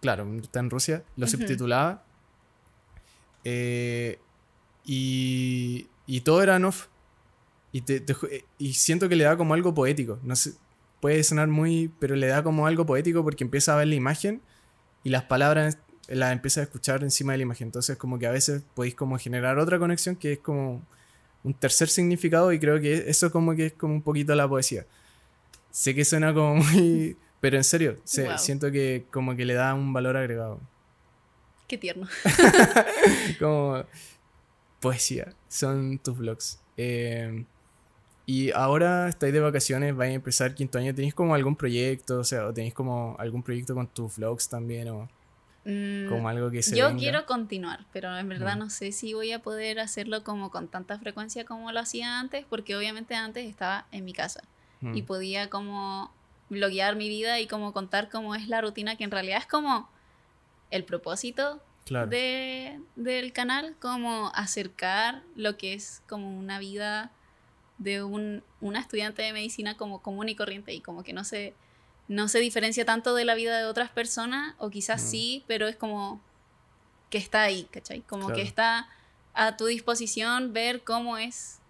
claro, 0.00 0.26
está 0.40 0.60
en 0.60 0.70
Rusia, 0.70 1.04
lo 1.16 1.26
subtitulaba. 1.26 2.02
Eh, 3.44 4.18
y, 4.84 5.88
y 6.06 6.20
todo 6.22 6.42
era 6.42 6.56
off. 6.66 6.86
Y, 7.72 7.82
y 8.58 8.72
siento 8.74 9.08
que 9.08 9.16
le 9.16 9.24
da 9.24 9.36
como 9.36 9.54
algo 9.54 9.74
poético. 9.74 10.18
No 10.22 10.34
sé, 10.34 10.54
puede 11.00 11.22
sonar 11.22 11.48
muy. 11.48 11.92
Pero 11.98 12.16
le 12.16 12.28
da 12.28 12.42
como 12.42 12.66
algo 12.66 12.86
poético 12.86 13.22
porque 13.22 13.44
empieza 13.44 13.74
a 13.74 13.76
ver 13.76 13.88
la 13.88 13.94
imagen 13.94 14.40
y 15.04 15.10
las 15.10 15.24
palabras 15.24 15.78
la 16.08 16.32
empieza 16.32 16.60
a 16.60 16.64
escuchar 16.64 17.02
encima 17.02 17.32
de 17.32 17.38
la 17.38 17.42
imagen. 17.42 17.68
Entonces 17.68 17.96
como 17.96 18.18
que 18.18 18.26
a 18.26 18.30
veces 18.30 18.62
podéis 18.74 18.94
como 18.94 19.18
generar 19.18 19.58
otra 19.58 19.78
conexión 19.78 20.16
que 20.16 20.32
es 20.32 20.38
como 20.38 20.82
un 21.48 21.54
tercer 21.54 21.88
significado 21.88 22.52
y 22.52 22.58
creo 22.58 22.78
que 22.78 23.08
eso 23.08 23.32
como 23.32 23.54
que 23.54 23.66
es 23.66 23.72
como 23.72 23.94
un 23.94 24.02
poquito 24.02 24.34
la 24.34 24.46
poesía. 24.46 24.86
Sé 25.70 25.94
que 25.94 26.04
suena 26.04 26.34
como 26.34 26.56
muy... 26.56 27.16
Pero 27.40 27.56
en 27.56 27.64
serio, 27.64 27.98
siento 28.04 28.70
que 28.70 29.06
como 29.10 29.34
que 29.36 29.44
le 29.44 29.54
da 29.54 29.72
un 29.72 29.92
valor 29.92 30.16
agregado. 30.16 30.60
Qué 31.68 31.78
tierno. 31.78 32.08
como 33.38 33.84
poesía, 34.80 35.32
son 35.48 35.98
tus 35.98 36.18
vlogs. 36.18 36.60
Eh, 36.76 37.44
y 38.26 38.50
ahora 38.50 39.08
estáis 39.08 39.32
de 39.32 39.40
vacaciones, 39.40 39.94
vais 39.96 40.10
a 40.10 40.14
empezar 40.14 40.54
quinto 40.54 40.78
año, 40.78 40.94
¿tenéis 40.94 41.14
como 41.14 41.34
algún 41.34 41.56
proyecto? 41.56 42.18
O 42.18 42.24
sea, 42.24 42.46
¿o 42.46 42.52
tenéis 42.52 42.74
como 42.74 43.16
algún 43.18 43.42
proyecto 43.42 43.74
con 43.74 43.86
tus 43.86 44.16
vlogs 44.16 44.48
también? 44.48 44.88
O... 44.88 45.08
Mm, 45.70 46.08
como 46.08 46.30
algo 46.30 46.50
que 46.50 46.62
se 46.62 46.74
Yo 46.74 46.96
quiero 46.96 47.26
continuar, 47.26 47.84
pero 47.92 48.16
en 48.16 48.26
verdad 48.26 48.56
mm. 48.56 48.58
no 48.58 48.70
sé 48.70 48.90
si 48.90 49.12
voy 49.12 49.32
a 49.32 49.40
poder 49.40 49.80
hacerlo 49.80 50.24
como 50.24 50.50
con 50.50 50.66
tanta 50.66 50.98
frecuencia 50.98 51.44
como 51.44 51.70
lo 51.72 51.80
hacía 51.80 52.20
antes, 52.20 52.46
porque 52.48 52.74
obviamente 52.74 53.14
antes 53.14 53.46
estaba 53.46 53.86
en 53.92 54.06
mi 54.06 54.14
casa 54.14 54.42
y 54.80 55.02
mm. 55.02 55.04
podía 55.04 55.50
como 55.50 56.10
bloguear 56.48 56.96
mi 56.96 57.10
vida 57.10 57.38
y 57.38 57.46
como 57.46 57.74
contar 57.74 58.08
cómo 58.08 58.34
es 58.34 58.48
la 58.48 58.62
rutina, 58.62 58.96
que 58.96 59.04
en 59.04 59.10
realidad 59.10 59.40
es 59.40 59.46
como 59.46 59.90
el 60.70 60.84
propósito 60.84 61.60
de, 62.08 62.80
del 62.96 63.34
canal, 63.34 63.76
como 63.78 64.32
acercar 64.34 65.22
lo 65.36 65.58
que 65.58 65.74
es 65.74 66.02
como 66.08 66.38
una 66.38 66.58
vida 66.58 67.12
de 67.76 68.02
un, 68.02 68.42
una 68.62 68.80
estudiante 68.80 69.20
de 69.20 69.34
medicina 69.34 69.76
como 69.76 70.00
común 70.00 70.30
y 70.30 70.34
corriente 70.34 70.72
y 70.72 70.80
como 70.80 71.02
que 71.02 71.12
no 71.12 71.24
se 71.24 71.52
no 72.08 72.28
se 72.28 72.40
diferencia 72.40 72.84
tanto 72.84 73.14
de 73.14 73.24
la 73.24 73.34
vida 73.34 73.58
de 73.58 73.64
otras 73.64 73.90
personas, 73.90 74.54
o 74.58 74.70
quizás 74.70 75.02
mm. 75.02 75.06
sí, 75.06 75.44
pero 75.46 75.68
es 75.68 75.76
como 75.76 76.20
que 77.10 77.18
está 77.18 77.42
ahí, 77.42 77.64
¿cachai? 77.70 78.00
Como 78.00 78.28
que 78.32 78.42
está 78.42 78.88
a 79.34 79.56
tu 79.56 79.66
disposición 79.66 80.52
ver 80.52 80.82
cómo 80.82 81.16
es 81.16 81.60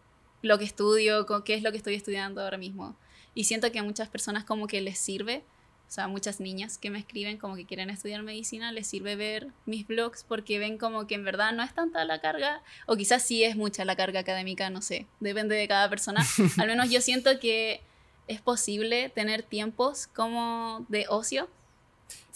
lo 0.42 0.58
que 0.58 0.64
estudio, 0.64 1.26
qué 1.44 1.54
es 1.54 1.62
lo 1.62 1.70
que 1.70 1.76
estoy 1.76 1.94
estudiando 1.94 2.42
ahora 2.42 2.58
mismo. 2.58 2.96
Y 3.34 3.44
siento 3.44 3.70
que 3.70 3.78
a 3.78 3.82
muchas 3.82 4.08
personas 4.08 4.44
como 4.44 4.66
que 4.66 4.80
les 4.80 4.98
sirve, 4.98 5.44
o 5.88 5.90
sea, 5.90 6.08
muchas 6.08 6.40
niñas 6.40 6.76
que 6.76 6.90
me 6.90 6.98
escriben 6.98 7.38
como 7.38 7.56
que 7.56 7.64
quieren 7.64 7.90
estudiar 7.90 8.22
medicina, 8.22 8.72
les 8.72 8.86
sirve 8.86 9.16
ver 9.16 9.48
mis 9.64 9.86
blogs 9.86 10.24
porque 10.24 10.58
ven 10.58 10.76
como 10.76 11.06
que 11.06 11.14
en 11.14 11.24
verdad 11.24 11.52
no 11.52 11.62
es 11.62 11.74
tanta 11.74 12.04
la 12.04 12.20
carga, 12.20 12.62
o 12.86 12.96
quizás 12.96 13.22
sí 13.22 13.44
es 13.44 13.56
mucha 13.56 13.84
la 13.84 13.96
carga 13.96 14.20
académica, 14.20 14.70
no 14.70 14.82
sé, 14.82 15.06
depende 15.20 15.54
de 15.54 15.66
cada 15.66 15.88
persona. 15.88 16.24
Al 16.58 16.66
menos 16.66 16.90
yo 16.90 17.00
siento 17.00 17.38
que 17.40 17.80
es 18.28 18.40
posible 18.40 19.08
tener 19.08 19.42
tiempos 19.42 20.06
como 20.06 20.86
de 20.88 21.06
ocio. 21.08 21.48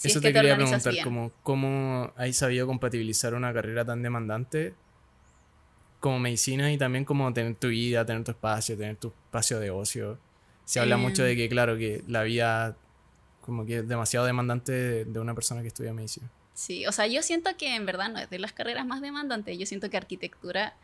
Eso 0.03 0.19
te, 0.19 0.33
quería 0.33 0.55
preguntar, 0.55 0.93
como, 1.03 1.31
¿cómo 1.43 2.11
has 2.17 2.35
sabido 2.35 2.67
compatibilizar 2.67 3.33
una 3.33 3.53
carrera 3.53 3.85
tan 3.85 4.03
demandante 4.03 4.73
como 5.99 6.19
medicina 6.19 6.71
y 6.73 6.77
también 6.77 7.05
como 7.05 7.31
tener 7.31 7.55
tu 7.55 7.69
vida, 7.69 8.05
tener 8.05 8.23
tu 8.23 8.31
espacio, 8.31 8.77
tener 8.77 8.97
tu 8.97 9.07
espacio 9.07 9.59
de 9.59 9.71
ocio? 9.71 10.19
Se 10.65 10.79
habla 10.79 10.97
mucho 10.97 11.23
de 11.23 11.31
em. 11.31 11.37
que, 11.37 11.49
claro, 11.49 11.77
que 11.77 12.03
la 12.07 12.23
vida 12.23 12.75
como 13.41 13.65
que 13.65 13.79
es 13.79 13.87
demasiado 13.87 14.25
demandante 14.25 14.71
de, 14.71 15.05
de 15.05 15.19
una 15.19 15.33
persona 15.33 15.61
que 15.61 15.67
estudia 15.67 15.93
medicina. 15.93 16.29
Sí, 16.53 16.85
o 16.85 16.91
sea, 16.91 17.07
yo 17.07 17.21
siento 17.23 17.55
que 17.57 17.75
en 17.75 17.85
verdad 17.85 18.09
no 18.09 18.19
es 18.19 18.29
de 18.29 18.39
las 18.39 18.53
carreras 18.53 18.85
más 18.85 19.01
demandantes. 19.01 19.57
Yo 19.57 19.65
siento 19.65 19.89
que 19.89 19.97
arquitectura, 19.97 20.75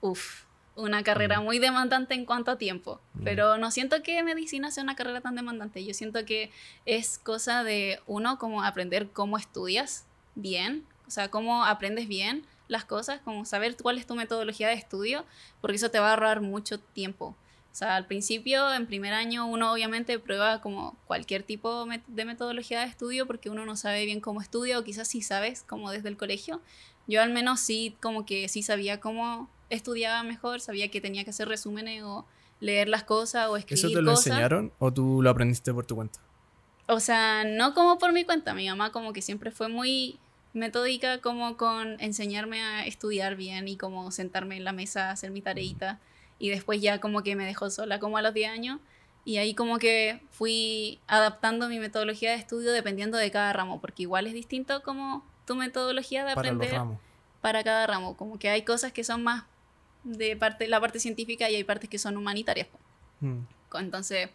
uff, 0.00 0.45
una 0.76 1.02
carrera 1.02 1.40
mm. 1.40 1.44
muy 1.44 1.58
demandante 1.58 2.14
en 2.14 2.24
cuanto 2.24 2.50
a 2.52 2.58
tiempo, 2.58 3.00
mm. 3.14 3.24
pero 3.24 3.58
no 3.58 3.70
siento 3.70 4.02
que 4.02 4.22
medicina 4.22 4.70
sea 4.70 4.82
una 4.82 4.94
carrera 4.94 5.20
tan 5.20 5.34
demandante. 5.34 5.84
Yo 5.84 5.94
siento 5.94 6.24
que 6.24 6.50
es 6.84 7.18
cosa 7.18 7.64
de 7.64 8.00
uno 8.06 8.38
como 8.38 8.62
aprender 8.62 9.10
cómo 9.10 9.38
estudias 9.38 10.04
bien, 10.34 10.84
o 11.06 11.10
sea, 11.10 11.30
cómo 11.30 11.64
aprendes 11.64 12.08
bien 12.08 12.46
las 12.68 12.84
cosas, 12.84 13.20
como 13.22 13.44
saber 13.44 13.76
cuál 13.80 13.98
es 13.98 14.06
tu 14.06 14.14
metodología 14.14 14.68
de 14.68 14.74
estudio, 14.74 15.24
porque 15.60 15.76
eso 15.76 15.90
te 15.90 15.98
va 15.98 16.08
a 16.08 16.10
ahorrar 16.10 16.40
mucho 16.40 16.78
tiempo. 16.78 17.36
O 17.72 17.78
sea, 17.78 17.96
al 17.96 18.06
principio, 18.06 18.72
en 18.72 18.86
primer 18.86 19.12
año, 19.12 19.46
uno 19.46 19.70
obviamente 19.70 20.18
prueba 20.18 20.62
como 20.62 20.96
cualquier 21.06 21.42
tipo 21.42 21.86
de 22.06 22.24
metodología 22.24 22.80
de 22.80 22.86
estudio 22.86 23.26
porque 23.26 23.50
uno 23.50 23.66
no 23.66 23.76
sabe 23.76 24.06
bien 24.06 24.20
cómo 24.20 24.40
estudia 24.40 24.78
o 24.78 24.84
quizás 24.84 25.08
sí 25.08 25.20
sabes 25.20 25.62
como 25.62 25.90
desde 25.90 26.08
el 26.08 26.16
colegio. 26.16 26.62
Yo 27.06 27.22
al 27.22 27.30
menos 27.30 27.60
sí 27.60 27.94
como 28.00 28.24
que 28.24 28.48
sí 28.48 28.62
sabía 28.62 28.98
cómo 28.98 29.50
estudiaba 29.70 30.22
mejor, 30.22 30.60
sabía 30.60 30.90
que 30.90 31.00
tenía 31.00 31.24
que 31.24 31.30
hacer 31.30 31.48
resúmenes 31.48 32.02
o 32.02 32.26
leer 32.60 32.88
las 32.88 33.04
cosas 33.04 33.48
o 33.48 33.56
escribir 33.56 33.84
¿Eso 33.84 33.94
te 33.94 34.02
lo 34.02 34.12
enseñaron 34.12 34.72
o 34.78 34.92
tú 34.92 35.22
lo 35.22 35.30
aprendiste 35.30 35.72
por 35.72 35.86
tu 35.86 35.96
cuenta? 35.96 36.20
O 36.88 37.00
sea, 37.00 37.44
no 37.44 37.74
como 37.74 37.98
por 37.98 38.12
mi 38.12 38.24
cuenta, 38.24 38.54
mi 38.54 38.68
mamá 38.68 38.92
como 38.92 39.12
que 39.12 39.22
siempre 39.22 39.50
fue 39.50 39.68
muy 39.68 40.18
metódica 40.52 41.20
como 41.20 41.56
con 41.56 42.00
enseñarme 42.00 42.62
a 42.62 42.86
estudiar 42.86 43.36
bien 43.36 43.68
y 43.68 43.76
como 43.76 44.10
sentarme 44.10 44.56
en 44.56 44.64
la 44.64 44.72
mesa 44.72 45.08
a 45.08 45.12
hacer 45.12 45.30
mi 45.30 45.42
tareita 45.42 46.00
y 46.38 46.48
después 46.48 46.80
ya 46.80 47.00
como 47.00 47.22
que 47.22 47.36
me 47.36 47.44
dejó 47.44 47.70
sola 47.70 47.98
como 47.98 48.16
a 48.16 48.22
los 48.22 48.32
10 48.32 48.50
años 48.50 48.80
y 49.24 49.38
ahí 49.38 49.54
como 49.54 49.78
que 49.78 50.22
fui 50.30 51.00
adaptando 51.08 51.68
mi 51.68 51.78
metodología 51.78 52.30
de 52.30 52.36
estudio 52.36 52.72
dependiendo 52.72 53.18
de 53.18 53.30
cada 53.30 53.52
ramo, 53.52 53.80
porque 53.80 54.02
igual 54.02 54.26
es 54.28 54.32
distinto 54.32 54.82
como 54.82 55.26
tu 55.46 55.56
metodología 55.56 56.24
de 56.24 56.32
aprender 56.32 56.70
para, 56.70 56.98
para 57.40 57.64
cada 57.64 57.86
ramo, 57.86 58.16
como 58.16 58.38
que 58.38 58.48
hay 58.48 58.62
cosas 58.62 58.92
que 58.92 59.04
son 59.04 59.24
más 59.24 59.44
de 60.06 60.36
parte, 60.36 60.68
la 60.68 60.80
parte 60.80 60.98
científica 61.00 61.50
y 61.50 61.56
hay 61.56 61.64
partes 61.64 61.90
que 61.90 61.98
son 61.98 62.16
humanitarias. 62.16 62.68
Mm. 63.20 63.40
Entonces, 63.74 64.30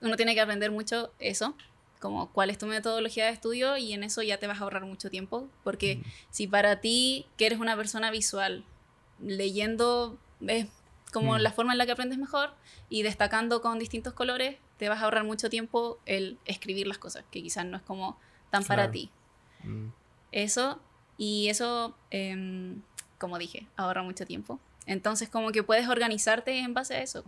uno 0.00 0.16
tiene 0.16 0.34
que 0.34 0.40
aprender 0.40 0.70
mucho 0.70 1.12
eso, 1.18 1.56
como 2.00 2.30
cuál 2.30 2.50
es 2.50 2.58
tu 2.58 2.66
metodología 2.66 3.24
de 3.24 3.32
estudio 3.32 3.76
y 3.76 3.92
en 3.92 4.04
eso 4.04 4.22
ya 4.22 4.38
te 4.38 4.46
vas 4.46 4.60
a 4.60 4.64
ahorrar 4.64 4.84
mucho 4.84 5.10
tiempo, 5.10 5.48
porque 5.64 5.96
mm. 5.96 6.02
si 6.30 6.46
para 6.46 6.80
ti, 6.80 7.26
que 7.36 7.46
eres 7.46 7.58
una 7.58 7.76
persona 7.76 8.10
visual, 8.10 8.64
leyendo 9.20 10.18
es 10.46 10.66
como 11.12 11.34
mm. 11.34 11.38
la 11.38 11.52
forma 11.52 11.72
en 11.72 11.78
la 11.78 11.86
que 11.86 11.92
aprendes 11.92 12.18
mejor 12.18 12.50
y 12.88 13.02
destacando 13.02 13.62
con 13.62 13.78
distintos 13.78 14.12
colores, 14.12 14.56
te 14.76 14.88
vas 14.88 15.00
a 15.00 15.04
ahorrar 15.04 15.24
mucho 15.24 15.48
tiempo 15.48 15.98
el 16.04 16.38
escribir 16.44 16.86
las 16.86 16.98
cosas, 16.98 17.24
que 17.30 17.42
quizás 17.42 17.64
no 17.64 17.78
es 17.78 17.82
como 17.82 18.18
tan 18.50 18.64
para 18.64 18.90
ti. 18.90 19.10
Eso, 20.32 20.78
y 21.16 21.48
eso, 21.48 21.96
em, 22.10 22.82
como 23.18 23.38
dije, 23.38 23.66
ahorra 23.76 24.02
mucho 24.02 24.26
tiempo. 24.26 24.60
Entonces 24.86 25.28
como 25.28 25.52
que 25.52 25.62
puedes 25.62 25.88
organizarte 25.88 26.58
en 26.58 26.74
base 26.74 26.94
a 26.94 27.02
eso. 27.02 27.24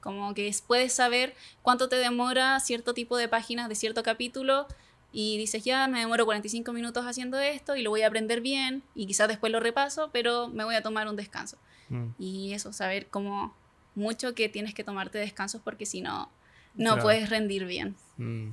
Como 0.00 0.34
que 0.34 0.54
puedes 0.66 0.92
saber 0.92 1.34
cuánto 1.62 1.88
te 1.88 1.96
demora 1.96 2.60
cierto 2.60 2.94
tipo 2.94 3.16
de 3.16 3.28
páginas 3.28 3.68
de 3.68 3.74
cierto 3.74 4.02
capítulo 4.02 4.66
y 5.12 5.38
dices, 5.38 5.64
ya, 5.64 5.88
me 5.88 6.00
demoro 6.00 6.24
45 6.26 6.72
minutos 6.72 7.06
haciendo 7.06 7.38
esto 7.38 7.74
y 7.74 7.82
lo 7.82 7.90
voy 7.90 8.02
a 8.02 8.08
aprender 8.08 8.40
bien 8.40 8.82
y 8.94 9.06
quizás 9.06 9.28
después 9.28 9.50
lo 9.50 9.60
repaso, 9.60 10.10
pero 10.12 10.48
me 10.48 10.64
voy 10.64 10.74
a 10.74 10.82
tomar 10.82 11.08
un 11.08 11.16
descanso. 11.16 11.56
Mm. 11.88 12.08
Y 12.18 12.52
eso, 12.52 12.72
saber 12.72 13.06
como 13.06 13.54
mucho 13.94 14.34
que 14.34 14.48
tienes 14.48 14.74
que 14.74 14.84
tomarte 14.84 15.18
descansos 15.18 15.62
porque 15.62 15.86
si 15.86 16.02
no, 16.02 16.30
no 16.74 16.98
puedes 16.98 17.30
rendir 17.30 17.64
bien. 17.64 17.96
Mm. 18.18 18.50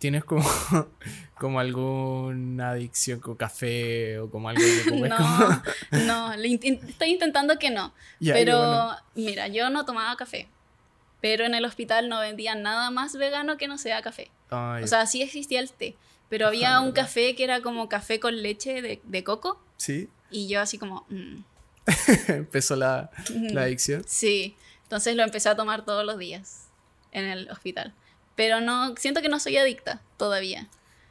¿Tienes 0.00 0.24
como, 0.24 0.42
como 1.38 1.60
alguna 1.60 2.70
adicción 2.70 3.20
con 3.20 3.36
café 3.36 4.18
o 4.18 4.30
como 4.30 4.48
algo 4.48 4.62
que 4.62 4.84
comes? 4.90 5.10
No, 5.10 5.62
no, 6.06 6.32
estoy 6.32 7.10
intentando 7.10 7.58
que 7.58 7.70
no. 7.70 7.92
pero 8.18 8.96
mira, 9.14 9.46
yo 9.48 9.68
no 9.68 9.84
tomaba 9.84 10.16
café. 10.16 10.48
Pero 11.20 11.44
en 11.44 11.54
el 11.54 11.66
hospital 11.66 12.08
no 12.08 12.18
vendían 12.18 12.62
nada 12.62 12.90
más 12.90 13.14
vegano 13.14 13.58
que 13.58 13.68
no 13.68 13.76
sea 13.76 14.00
café. 14.00 14.30
O 14.50 14.86
sea, 14.86 15.04
sí 15.04 15.20
existía 15.20 15.60
el 15.60 15.70
té. 15.70 15.96
Pero 16.30 16.46
había 16.46 16.80
un 16.80 16.92
café 16.92 17.36
que 17.36 17.44
era 17.44 17.60
como 17.60 17.90
café 17.90 18.18
con 18.20 18.40
leche 18.40 18.80
de, 18.80 19.02
de 19.04 19.22
coco. 19.22 19.62
Sí. 19.76 20.08
Y 20.30 20.48
yo 20.48 20.62
así 20.62 20.78
como... 20.78 21.04
Mm. 21.10 21.42
Empezó 22.28 22.74
la, 22.74 23.10
la 23.34 23.62
adicción. 23.62 24.02
Sí. 24.06 24.56
Entonces 24.84 25.14
lo 25.14 25.24
empecé 25.24 25.50
a 25.50 25.56
tomar 25.56 25.84
todos 25.84 26.06
los 26.06 26.16
días 26.16 26.68
en 27.12 27.26
el 27.26 27.50
hospital. 27.50 27.92
Pero 28.40 28.62
no, 28.62 28.96
siento 28.96 29.20
que 29.20 29.28
no 29.28 29.38
soy 29.38 29.58
adicta 29.58 30.00
todavía. 30.16 30.66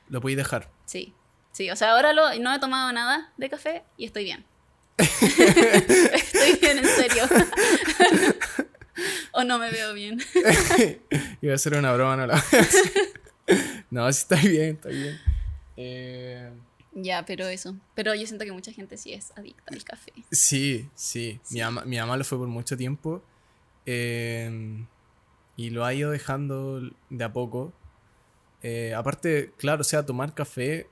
Lo 0.08 0.20
podéis 0.20 0.38
dejar. 0.38 0.72
Sí, 0.86 1.14
sí, 1.52 1.70
o 1.70 1.76
sea, 1.76 1.92
ahora 1.92 2.12
lo, 2.12 2.34
no 2.40 2.52
he 2.52 2.58
tomado 2.58 2.92
nada 2.92 3.32
de 3.38 3.52
café 3.52 3.84
y 3.98 4.06
estoy 4.06 4.24
bien. 4.24 4.46
estoy 4.98 6.56
bien, 6.60 6.80
en 6.80 6.88
serio. 6.88 7.26
o 9.34 9.44
no 9.44 9.60
me 9.60 9.70
veo 9.70 9.94
bien. 9.94 10.20
Iba 11.44 11.54
a 11.54 11.60
ser 11.60 11.76
una 11.76 11.94
broma, 11.94 12.16
no 12.18 12.26
la 12.26 12.44
No, 13.92 14.12
sí 14.12 14.22
está 14.22 14.36
bien, 14.38 14.78
está 14.78 14.90
bien. 14.90 15.20
Eh... 15.78 16.52
Ya, 16.94 17.26
pero 17.28 17.46
eso. 17.46 17.76
Pero 17.94 18.16
yo 18.16 18.26
siento 18.26 18.44
que 18.44 18.52
mucha 18.52 18.72
gente 18.72 18.98
sí 18.98 19.14
es 19.14 19.34
adicta 19.38 19.72
al 19.72 19.84
café. 19.84 20.14
Sí, 20.32 20.90
sí. 20.96 21.40
Mi, 21.52 21.62
mamá, 21.62 21.86
mi 21.86 21.98
lo 21.98 22.24
fue 22.24 22.40
por 22.40 22.48
mucho 22.48 22.76
tiempo. 22.76 23.22
Em, 23.86 24.88
y 25.60 25.72
lo 25.72 25.84
ha 25.84 25.94
ido 25.94 26.12
dejando 26.12 26.82
de 27.10 27.24
a 27.26 27.34
poco. 27.34 27.74
Eh, 28.64 28.94
aparte, 28.96 29.52
claro, 29.58 29.82
o 29.82 29.84
sea, 29.84 30.06
tomar 30.06 30.34
café. 30.34 30.88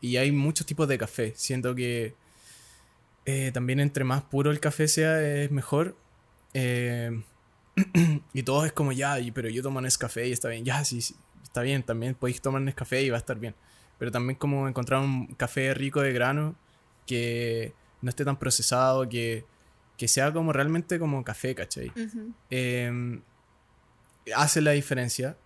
Y 0.00 0.16
hay 0.16 0.30
muchos 0.30 0.64
tipos 0.64 0.86
de 0.86 0.96
café. 0.96 1.32
Siento 1.34 1.74
que 1.74 2.14
eh, 3.26 3.50
también 3.52 3.80
entre 3.80 4.04
más 4.04 4.22
puro 4.22 4.52
el 4.52 4.60
café 4.60 4.86
sea, 4.86 5.20
es 5.20 5.50
mejor. 5.50 5.96
Em, 6.54 7.24
y 8.32 8.44
todo 8.44 8.64
es 8.64 8.72
como, 8.72 8.92
ya, 8.92 9.18
pero 9.34 9.48
yo 9.48 9.60
tomo 9.60 9.80
Nescafé 9.80 10.28
y 10.28 10.32
está 10.32 10.48
bien. 10.48 10.64
Ya, 10.64 10.84
sí, 10.84 11.00
sí, 11.00 11.16
está 11.42 11.62
bien. 11.62 11.82
También 11.82 12.14
podéis 12.14 12.40
tomar 12.40 12.62
Nescafé 12.62 13.02
y 13.02 13.10
va 13.10 13.16
a 13.16 13.18
estar 13.18 13.40
bien 13.40 13.56
pero 14.00 14.10
también 14.10 14.38
como 14.38 14.66
encontrar 14.66 15.02
un 15.02 15.26
café 15.34 15.74
rico 15.74 16.00
de 16.00 16.14
grano 16.14 16.56
que 17.06 17.74
no 18.00 18.08
esté 18.08 18.24
tan 18.24 18.38
procesado, 18.38 19.06
que, 19.06 19.44
que 19.98 20.08
sea 20.08 20.32
como 20.32 20.54
realmente 20.54 20.98
como 20.98 21.22
café, 21.22 21.54
¿cachai? 21.54 21.92
Em, 22.48 23.20
hace 24.34 24.60
la 24.60 24.72
diferencia 24.72 25.36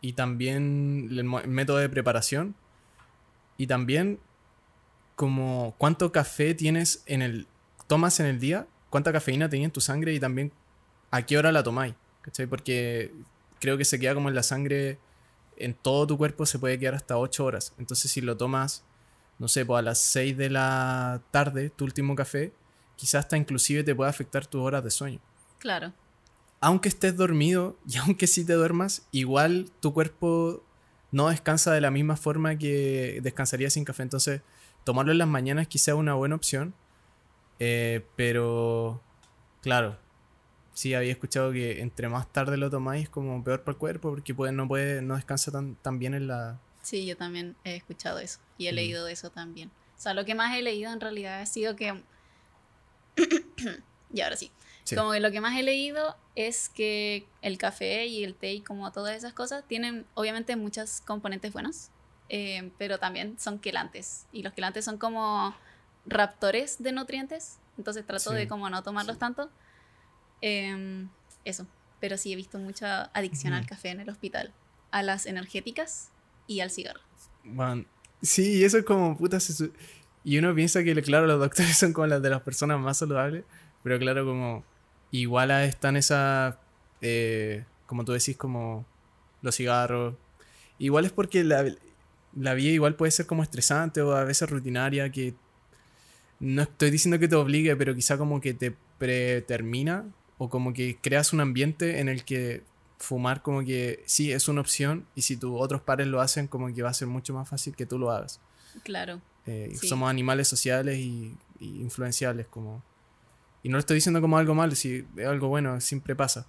y 0.00 0.14
también 0.14 1.08
el, 1.10 1.24
método 1.24 1.78
de 1.78 1.88
preparación 1.88 2.54
y 3.56 3.66
también 3.66 4.18
como 5.14 5.74
cuánto 5.78 6.10
café 6.10 6.54
tienes 6.54 7.02
en 7.06 7.22
el 7.22 7.46
tomas 7.86 8.18
en 8.20 8.26
el 8.26 8.40
día, 8.40 8.66
cuánta 8.90 9.12
cafeína 9.12 9.48
tenía 9.48 9.66
en 9.66 9.72
tu 9.72 9.80
sangre 9.80 10.14
y 10.14 10.20
también 10.20 10.52
a 11.10 11.24
qué 11.26 11.38
hora 11.38 11.52
la 11.52 11.62
tomáis. 11.62 11.94
Porque 12.48 13.12
creo 13.60 13.76
que 13.76 13.84
se 13.84 13.98
queda 13.98 14.14
como 14.14 14.28
en 14.28 14.34
la 14.34 14.42
sangre 14.42 14.98
en 15.56 15.74
todo 15.74 16.06
tu 16.06 16.18
cuerpo 16.18 16.46
se 16.46 16.58
puede 16.58 16.78
quedar 16.78 16.94
hasta 16.94 17.16
8 17.16 17.44
horas. 17.44 17.74
Entonces, 17.78 18.10
si 18.10 18.20
lo 18.20 18.36
tomas, 18.36 18.84
no 19.38 19.48
sé, 19.48 19.64
pues 19.64 19.78
a 19.78 19.82
las 19.82 19.98
6 19.98 20.36
de 20.36 20.50
la 20.50 21.22
tarde, 21.30 21.70
tu 21.70 21.84
último 21.84 22.14
café, 22.14 22.52
quizás 22.96 23.24
hasta 23.24 23.36
inclusive 23.36 23.84
te 23.84 23.94
pueda 23.94 24.10
afectar 24.10 24.46
tus 24.46 24.60
horas 24.60 24.82
de 24.82 24.90
sueño. 24.90 25.20
Claro. 25.58 25.92
Aunque 26.62 26.88
estés 26.88 27.16
dormido 27.16 27.76
y 27.86 27.98
aunque 27.98 28.26
sí 28.26 28.46
te 28.46 28.54
duermas, 28.54 29.06
igual 29.10 29.70
tu 29.80 29.92
cuerpo 29.92 30.64
no 31.10 31.28
descansa 31.28 31.72
de 31.74 31.82
la 31.82 31.90
misma 31.90 32.16
forma 32.16 32.56
que 32.56 33.20
descansaría 33.22 33.68
sin 33.68 33.84
café. 33.84 34.02
Entonces, 34.02 34.40
tomarlo 34.84 35.12
en 35.12 35.18
las 35.18 35.28
mañanas 35.28 35.68
quizá 35.68 35.94
una 35.94 36.14
buena 36.14 36.36
opción. 36.36 36.74
Eh, 37.58 38.06
pero, 38.16 39.02
claro, 39.60 39.98
sí 40.72 40.94
había 40.94 41.12
escuchado 41.12 41.52
que 41.52 41.80
entre 41.80 42.08
más 42.08 42.32
tarde 42.32 42.56
lo 42.56 42.70
tomáis 42.70 43.08
como 43.08 43.42
peor 43.44 43.62
para 43.62 43.74
el 43.74 43.78
cuerpo 43.78 44.10
porque 44.10 44.34
puede, 44.34 44.52
no 44.52 44.66
puede 44.66 45.02
no 45.02 45.16
descansa 45.16 45.50
tan, 45.50 45.74
tan 45.76 45.98
bien 45.98 46.14
en 46.14 46.28
la... 46.28 46.60
Sí, 46.80 47.06
yo 47.06 47.16
también 47.16 47.56
he 47.64 47.76
escuchado 47.76 48.18
eso 48.18 48.40
y 48.56 48.66
he 48.66 48.72
mm. 48.72 48.74
leído 48.74 49.08
eso 49.08 49.30
también. 49.30 49.70
O 49.96 50.00
sea, 50.00 50.14
lo 50.14 50.24
que 50.24 50.34
más 50.34 50.56
he 50.56 50.62
leído 50.62 50.92
en 50.92 51.00
realidad 51.00 51.40
ha 51.40 51.46
sido 51.46 51.76
que... 51.76 52.02
y 54.12 54.20
ahora 54.20 54.36
sí. 54.36 54.50
Como 54.96 55.12
que 55.12 55.20
lo 55.20 55.30
que 55.30 55.40
más 55.40 55.58
he 55.58 55.62
leído 55.62 56.16
es 56.34 56.68
que 56.68 57.26
el 57.40 57.56
café 57.56 58.06
y 58.06 58.24
el 58.24 58.34
té 58.34 58.52
y 58.54 58.60
como 58.60 58.90
todas 58.92 59.16
esas 59.16 59.32
cosas 59.32 59.64
tienen 59.66 60.04
obviamente 60.14 60.56
muchas 60.56 61.00
componentes 61.00 61.52
buenas, 61.52 61.90
eh, 62.28 62.70
pero 62.78 62.98
también 62.98 63.38
son 63.38 63.58
quelantes. 63.58 64.26
Y 64.32 64.42
los 64.42 64.52
quelantes 64.52 64.84
son 64.84 64.98
como 64.98 65.54
raptores 66.04 66.82
de 66.82 66.92
nutrientes, 66.92 67.58
entonces 67.78 68.04
trato 68.04 68.32
de 68.32 68.48
como 68.48 68.68
no 68.68 68.82
tomarlos 68.82 69.18
tanto 69.18 69.50
Em, 70.42 71.08
eso, 71.44 71.66
pero 72.00 72.18
sí 72.18 72.32
he 72.32 72.36
visto 72.36 72.58
mucha 72.58 73.04
adicción 73.14 73.54
al 73.54 73.64
café 73.64 73.90
en 73.90 74.00
el 74.00 74.10
hospital, 74.10 74.52
a 74.90 75.02
las 75.02 75.24
energéticas 75.24 76.10
y 76.48 76.60
al 76.60 76.70
cigarro. 76.70 77.00
Man, 77.44 77.86
sí, 78.20 78.64
eso 78.64 78.76
es 78.76 78.84
como 78.84 79.16
puta. 79.16 79.38
Y 80.24 80.38
uno 80.38 80.54
piensa 80.54 80.82
que, 80.82 81.00
claro, 81.00 81.26
los 81.26 81.38
doctores 81.38 81.76
son 81.78 81.92
como 81.92 82.08
las 82.08 82.20
de 82.20 82.28
las 82.28 82.42
personas 82.42 82.80
más 82.80 82.98
saludables, 82.98 83.44
pero 83.84 83.98
claro, 84.00 84.26
como 84.26 84.64
igual 85.12 85.50
están 85.52 85.96
esas, 85.96 86.56
eh, 87.00 87.64
como 87.86 88.04
tú 88.04 88.12
decís, 88.12 88.36
como 88.36 88.84
los 89.40 89.56
cigarros. 89.56 90.14
Igual 90.78 91.04
es 91.04 91.12
porque 91.12 91.44
la, 91.44 91.64
la 92.34 92.54
vida 92.54 92.72
igual 92.72 92.96
puede 92.96 93.12
ser 93.12 93.26
como 93.26 93.42
estresante 93.44 94.02
o 94.02 94.12
a 94.12 94.24
veces 94.24 94.50
rutinaria, 94.50 95.12
que 95.12 95.34
no 96.40 96.62
estoy 96.62 96.90
diciendo 96.90 97.20
que 97.20 97.28
te 97.28 97.36
obligue, 97.36 97.76
pero 97.76 97.94
quizá 97.94 98.18
como 98.18 98.40
que 98.40 98.52
te 98.52 98.74
pretermina 98.98 100.04
o 100.38 100.50
como 100.50 100.72
que 100.72 100.98
creas 101.00 101.32
un 101.32 101.40
ambiente 101.40 102.00
en 102.00 102.08
el 102.08 102.24
que 102.24 102.64
fumar 102.98 103.42
como 103.42 103.64
que 103.64 104.02
sí 104.06 104.32
es 104.32 104.48
una 104.48 104.60
opción 104.60 105.06
y 105.14 105.22
si 105.22 105.36
tus 105.36 105.52
otros 105.60 105.82
pares 105.82 106.06
lo 106.06 106.20
hacen 106.20 106.46
como 106.46 106.72
que 106.72 106.82
va 106.82 106.90
a 106.90 106.94
ser 106.94 107.08
mucho 107.08 107.34
más 107.34 107.48
fácil 107.48 107.74
que 107.74 107.86
tú 107.86 107.98
lo 107.98 108.10
hagas. 108.10 108.40
Claro. 108.84 109.20
Eh, 109.46 109.76
somos 109.82 110.08
animales 110.08 110.48
sociales 110.48 110.98
y, 110.98 111.36
influenciables 111.60 112.46
como... 112.48 112.82
Y 113.62 113.68
no 113.68 113.76
lo 113.76 113.80
estoy 113.80 113.96
diciendo 113.96 114.20
como 114.20 114.38
algo 114.38 114.54
malo, 114.54 114.74
si 114.74 115.06
es 115.16 115.26
algo 115.26 115.48
bueno, 115.48 115.80
siempre 115.80 116.16
pasa. 116.16 116.46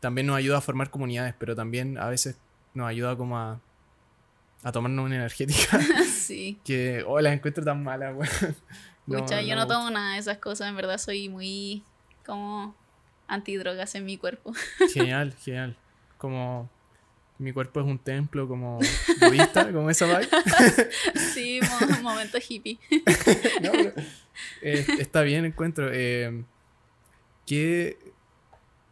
También 0.00 0.26
nos 0.26 0.36
ayuda 0.36 0.58
a 0.58 0.60
formar 0.60 0.90
comunidades, 0.90 1.34
pero 1.38 1.54
también 1.54 1.96
a 1.98 2.08
veces 2.08 2.36
nos 2.74 2.88
ayuda 2.88 3.16
como 3.16 3.38
a, 3.38 3.60
a 4.62 4.72
tomarnos 4.72 5.06
una 5.06 5.16
energética. 5.16 5.80
sí. 6.04 6.58
Que, 6.64 7.04
oh, 7.06 7.20
las 7.20 7.32
encuentro 7.32 7.64
tan 7.64 7.82
malas, 7.82 8.14
Escucha, 9.08 9.40
yo 9.40 9.54
no 9.54 9.68
tomo 9.68 9.88
nada 9.90 10.14
de 10.14 10.18
esas 10.18 10.38
cosas, 10.38 10.68
en 10.68 10.74
verdad 10.74 10.98
soy 10.98 11.28
muy 11.28 11.84
como 12.24 12.74
antidrogas 13.28 13.94
en 13.94 14.04
mi 14.04 14.18
cuerpo. 14.18 14.52
Genial, 14.92 15.32
genial. 15.44 15.76
Como 16.18 16.68
mi 17.38 17.52
cuerpo 17.52 17.80
es 17.80 17.86
un 17.86 17.98
templo, 17.98 18.48
como 18.48 18.80
budista, 19.20 19.70
como 19.72 19.90
esa 19.90 20.06
vibe. 20.06 20.28
sí, 21.32 21.60
momento 22.02 22.38
hippie. 22.38 22.78
Eh, 24.62 24.86
está 24.98 25.22
bien, 25.22 25.44
encuentro. 25.44 25.88
Eh, 25.92 26.44
¿Qué...? 27.46 27.98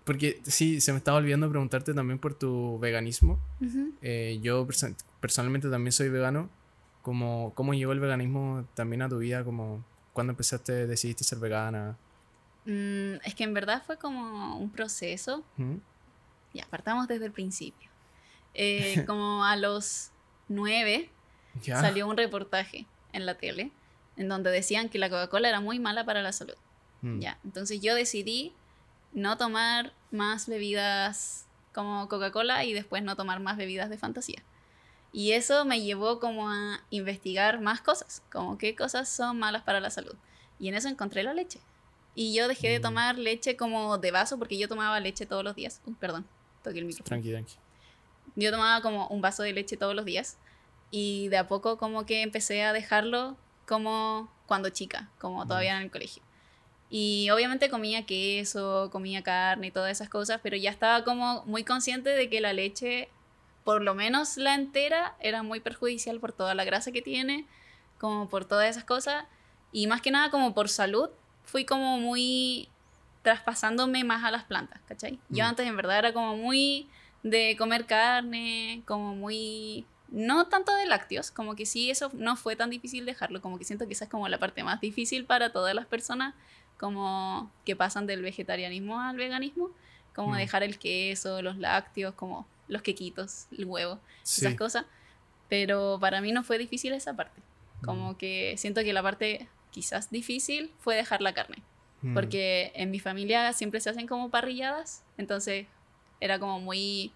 Porque 0.05 0.40
sí, 0.44 0.80
se 0.82 0.92
me 0.92 0.98
estaba 0.98 1.16
olvidando 1.16 1.48
preguntarte 1.48 1.94
también 1.94 2.18
por 2.18 2.34
tu 2.34 2.78
veganismo. 2.78 3.40
Eh, 4.02 4.38
yo 4.42 4.66
personalmente 5.20 5.70
también 5.70 5.92
soy 5.92 6.11
vegano. 6.11 6.50
Como, 7.00 7.52
¿Cómo 7.55 7.72
llegó 7.72 7.92
el 7.92 8.00
veganismo 8.00 8.66
también 8.74 9.00
a 9.00 9.09
tu 9.09 9.18
vida? 9.18 9.44
Como, 9.44 9.82
¿Cuándo 10.12 10.32
empezaste, 10.32 10.86
decidiste 10.86 11.24
ser 11.24 11.38
vegana? 11.38 11.96
Mm, 12.66 13.14
es 13.24 13.34
que 13.34 13.44
en 13.44 13.55
verdad 13.55 13.82
fue 13.84 13.96
como 13.96 14.59
un 14.59 14.70
proceso. 14.70 15.42
Ya, 16.52 16.66
partamos 16.68 17.09
desde 17.09 17.24
el 17.24 17.32
principio. 17.32 17.90
Eh, 18.55 19.05
como 19.07 19.44
a 19.44 19.57
los 19.57 20.11
nueve 20.48 21.11
salió 21.62 22.07
un 22.07 22.16
reportaje 22.16 22.86
en 23.12 23.26
la 23.26 23.36
tele 23.36 23.72
en 24.16 24.28
donde 24.28 24.50
decían 24.50 24.88
que 24.88 24.98
la 24.98 25.09
Coca-Cola 25.09 25.48
era 25.48 25.61
muy 25.61 25.78
mala 25.78 26.05
para 26.05 26.22
la 26.22 26.32
salud. 26.32 26.55
Mm. 27.05 27.20
Ya, 27.20 27.38
entonces 27.44 27.80
yo 27.80 27.94
decidí 27.94 28.52
no 29.12 29.36
tomar 29.36 29.92
más 30.11 30.48
bebidas 30.48 31.46
como 31.74 32.09
Coca-Cola 32.09 32.64
y 32.64 32.72
después 32.72 33.02
no 33.02 33.14
tomar 33.14 33.40
más 33.40 33.57
bebidas 33.57 33.90
de 33.90 33.98
fantasía. 33.98 34.42
Y 35.12 35.32
eso 35.32 35.64
me 35.64 35.80
llevó 35.80 36.18
como 36.18 36.50
a 36.50 36.80
investigar 36.90 37.61
más 37.61 37.80
cosas, 37.80 38.22
como 38.32 38.59
qué 38.59 38.74
cosas 38.74 39.09
son 39.09 39.38
malas 39.38 39.62
para 39.62 39.80
la 39.80 39.90
salud. 39.90 40.16
Y 40.59 40.68
en 40.68 40.74
eso 40.74 40.88
encontré 40.88 41.22
la 41.22 41.34
leche. 41.34 41.61
Y 42.14 42.34
yo 42.34 42.48
dejé 42.48 42.68
de 42.68 42.78
mm. 42.78 42.82
tomar 42.82 43.18
leche 43.18 43.57
como 43.57 43.98
de 43.98 44.11
vaso 44.11 44.38
porque 44.38 44.59
yo 44.59 44.66
tomaba 44.66 44.98
leche 44.98 45.26
todos 45.26 45.44
los 45.44 45.55
días. 45.55 45.82
perdón, 46.00 46.26
toqué 46.62 46.78
el 46.78 46.86
micrófono. 46.86 47.09
Tranqui, 47.09 47.30
tranqui. 47.30 47.55
Yo 48.34 48.50
tomaba 48.50 48.80
como 48.82 49.07
un 49.09 49.20
vaso 49.20 49.42
de 49.42 49.52
leche 49.52 49.76
todos 49.76 49.94
los 49.94 50.05
días. 50.05 50.38
Y 50.90 51.28
de 51.28 51.36
a 51.36 51.46
poco 51.46 51.76
como 51.76 52.07
que 52.07 52.22
empecé 52.22 52.62
a 52.62 52.72
dejarlo 52.72 53.36
como 53.66 54.32
cuando 54.46 54.70
chica, 54.70 55.11
como 55.18 55.46
todavía 55.46 55.76
en 55.76 55.82
el 55.84 55.90
colegio. 55.90 56.24
Y 56.97 57.28
obviamente 57.30 57.70
comía 57.70 58.07
queso, 58.07 58.88
comía 58.92 59.24
carne 59.24 59.66
y 59.66 59.70
todas 59.72 59.90
esas 59.90 60.09
cosas, 60.09 60.38
pero 60.45 60.57
ya 60.57 60.70
estaba 60.70 61.03
como 61.03 61.42
muy 61.45 61.64
consciente 61.64 62.11
de 62.11 62.30
que 62.30 62.40
la 62.40 62.53
leche, 62.53 63.09
por 63.64 63.82
lo 63.82 63.97
menos 63.97 64.36
la 64.36 64.55
entera, 64.55 65.16
era 65.18 65.42
muy 65.42 65.59
perjudicial 65.59 66.20
por 66.20 66.30
toda 66.30 66.55
la 66.55 66.62
grasa 66.62 66.92
que 66.92 67.03
tiene, 67.03 67.47
como 67.99 68.28
por 68.28 68.45
todas 68.45 68.70
esas 68.70 68.84
cosas. 68.84 69.24
Y 69.72 69.88
más 69.88 70.03
que 70.03 70.12
nada 70.12 70.30
como 70.30 70.55
por 70.55 70.68
salud, 70.68 71.11
fui 71.42 71.64
como 71.64 71.99
muy 71.99 72.68
traspasándome 73.22 74.05
más 74.05 74.22
a 74.22 74.30
las 74.30 74.45
plantas, 74.45 74.80
¿cachai? 74.86 75.18
Yo 75.30 75.42
mm. 75.42 75.49
antes 75.49 75.66
en 75.66 75.76
verdad 75.76 75.99
era 75.99 76.12
como 76.12 76.36
muy 76.36 76.86
de 77.24 77.57
comer 77.59 77.86
carne, 77.86 78.84
como 78.86 79.16
muy... 79.16 79.84
No 80.11 80.47
tanto 80.47 80.72
de 80.72 80.86
lácteos, 80.86 81.32
como 81.32 81.57
que 81.57 81.66
sí, 81.66 81.90
eso 81.90 82.12
no 82.12 82.36
fue 82.36 82.55
tan 82.55 82.70
difícil 82.70 83.05
dejarlo, 83.05 83.42
como 83.42 83.59
que 83.59 83.64
siento 83.64 83.88
que 83.88 83.95
esa 83.95 84.05
es 84.05 84.11
como 84.12 84.28
la 84.28 84.38
parte 84.38 84.62
más 84.62 84.80
difícil 84.80 85.24
para 85.24 85.51
todas 85.51 85.74
las 85.74 85.86
personas, 85.86 86.34
como 86.79 87.51
que 87.64 87.77
pasan 87.77 88.07
del 88.07 88.22
vegetarianismo 88.22 89.01
al 89.01 89.16
veganismo, 89.16 89.70
como 90.14 90.33
mm. 90.33 90.37
dejar 90.37 90.62
el 90.62 90.79
queso, 90.79 91.43
los 91.43 91.57
lácteos, 91.59 92.14
como 92.14 92.47
los 92.68 92.83
quequitos, 92.83 93.47
el 93.57 93.64
huevo, 93.66 93.99
Sí. 94.22 94.45
esas 94.47 94.57
cosas. 94.59 94.87
Pero 95.49 95.99
para 96.01 96.20
mí 96.20 96.33
no 96.33 96.43
fue 96.43 96.59
difícil 96.59 96.93
esa 96.93 97.14
parte. 97.14 97.41
Mm. 97.83 97.85
Como 97.85 98.16
que 98.18 98.55
siento 98.59 98.83
que 98.83 98.93
la 98.93 99.03
parte 99.03 99.49
quizás 99.70 100.11
difícil 100.11 100.72
fue 100.81 100.97
dejar 100.97 101.20
la 101.20 101.35
carne. 101.35 101.62
Mm. 102.03 102.14
Porque 102.14 102.72
en 102.75 102.91
mi 102.91 103.01
familia 103.01 103.53
siempre 103.53 103.81
se 103.81 103.91
hacen 103.91 104.07
como 104.07 104.31
parrilladas. 104.31 105.03
Entonces 105.18 105.66
era 106.20 106.39
como 106.39 106.61
muy. 106.61 107.12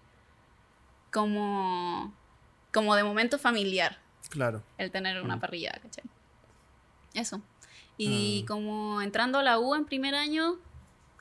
como. 1.11 2.13
como 2.71 2.95
de 2.95 3.03
momento 3.03 3.39
familiar 3.39 3.97
Claro. 4.29 4.61
el 4.77 4.91
tener 4.91 5.21
una 5.23 5.37
Mm. 5.37 5.39
parrillada, 5.39 5.79
¿cachai? 5.79 6.03
Eso. 7.15 7.41
Y 7.99 8.41
Ah. 8.41 8.45
como 8.47 9.01
entrando 9.01 9.39
a 9.39 9.43
la 9.43 9.59
U 9.59 9.75
en 9.75 9.83
primer 9.85 10.15
año, 10.15 10.55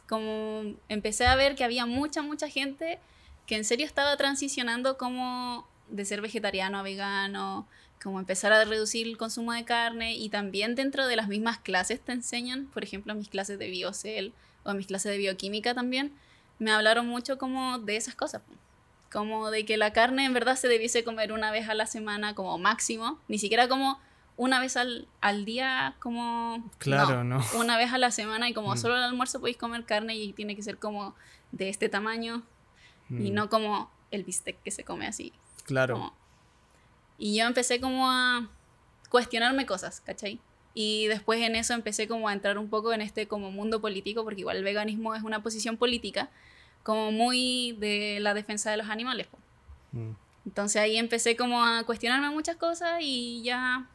como 0.08 0.62
empecé 0.88 1.26
a 1.26 1.34
ver 1.34 1.56
que 1.56 1.64
había 1.64 1.84
mucha, 1.86 2.22
mucha 2.22 2.48
gente 2.48 3.00
que 3.46 3.56
en 3.56 3.64
serio 3.64 3.84
estaba 3.84 4.16
transicionando 4.16 4.96
como 4.96 5.66
de 5.88 6.04
ser 6.04 6.20
vegetariano 6.20 6.78
a 6.78 6.82
vegano, 6.82 7.66
como 8.00 8.20
empezar 8.20 8.52
a 8.52 8.64
reducir 8.64 9.08
el 9.08 9.16
consumo 9.18 9.52
de 9.52 9.64
carne 9.64 10.14
y 10.14 10.28
también 10.28 10.76
dentro 10.76 11.06
de 11.08 11.16
las 11.16 11.26
mismas 11.26 11.58
clases 11.58 12.00
te 12.00 12.12
enseñan, 12.12 12.66
por 12.66 12.84
ejemplo, 12.84 13.12
en 13.12 13.18
mis 13.18 13.28
clases 13.28 13.58
de 13.58 13.68
biocel 13.70 14.32
o 14.64 14.70
en 14.70 14.76
mis 14.76 14.86
clases 14.86 15.10
de 15.10 15.18
bioquímica 15.18 15.74
también, 15.74 16.12
me 16.60 16.70
hablaron 16.70 17.06
mucho 17.08 17.38
como 17.38 17.78
de 17.80 17.96
esas 17.96 18.14
cosas, 18.14 18.42
como 19.10 19.50
de 19.50 19.64
que 19.64 19.76
la 19.76 19.92
carne 19.92 20.26
en 20.26 20.32
verdad 20.34 20.54
se 20.56 20.68
debiese 20.68 21.02
comer 21.02 21.32
una 21.32 21.50
vez 21.50 21.68
a 21.68 21.74
la 21.74 21.86
semana 21.86 22.34
como 22.36 22.56
máximo, 22.58 23.18
ni 23.26 23.38
siquiera 23.38 23.66
como 23.68 23.98
una 24.38 24.58
vez 24.60 24.76
al, 24.78 25.06
al 25.20 25.44
día 25.44 25.96
como... 25.98 26.64
Claro, 26.78 27.24
no. 27.24 27.40
Una 27.58 27.76
vez 27.76 27.92
a 27.92 27.98
la 27.98 28.10
semana 28.10 28.48
y 28.48 28.54
como 28.54 28.72
Mm. 28.72 28.78
solo 28.78 28.94
al 28.94 29.02
almuerzo 29.02 29.40
podéis 29.40 29.58
comer 29.58 29.84
carne 29.84 30.16
y 30.16 30.32
tiene 30.32 30.56
que 30.56 30.62
ser 30.62 30.78
como 30.78 31.14
de 31.52 31.68
este 31.68 31.88
tamaño 31.90 32.42
y 33.10 33.30
Mm. 33.30 33.34
no 33.34 33.48
como 33.50 33.90
el 34.10 34.24
bistec 34.24 34.62
que 34.62 34.70
se 34.70 34.84
come 34.84 35.06
así. 35.06 35.32
Claro. 35.64 35.94
como- 35.94 36.14
Y 37.18 37.36
yo 37.36 37.44
empecé 37.46 37.80
como 37.80 38.10
a 38.10 38.48
cuestionarme 39.10 39.66
cosas, 39.66 40.00
¿cachai? 40.00 40.40
Y 40.72 41.06
después 41.08 41.40
en 41.42 41.56
eso 41.56 41.74
empecé 41.74 42.06
como 42.06 42.28
a 42.28 42.32
entrar 42.32 42.58
un 42.58 42.70
poco 42.70 42.92
en 42.92 43.00
este 43.00 43.26
como 43.26 43.50
mundo 43.50 43.80
político, 43.80 44.22
porque 44.22 44.40
igual 44.42 44.56
el 44.58 44.64
veganismo 44.64 45.14
es 45.16 45.22
una 45.24 45.42
posición 45.42 45.76
política, 45.76 46.30
como 46.84 47.10
muy 47.10 47.72
de 47.80 48.18
la 48.20 48.34
defensa 48.34 48.70
de 48.70 48.76
los 48.76 48.88
animales. 48.88 49.26
Mm. 49.90 50.10
Entonces 50.46 50.80
ahí 50.80 50.96
empecé 50.96 51.36
como 51.36 51.64
a 51.64 51.82
cuestionarme 51.84 52.30
muchas 52.30 52.54
cosas 52.56 52.98
y 53.00 53.42
ya 53.42 53.88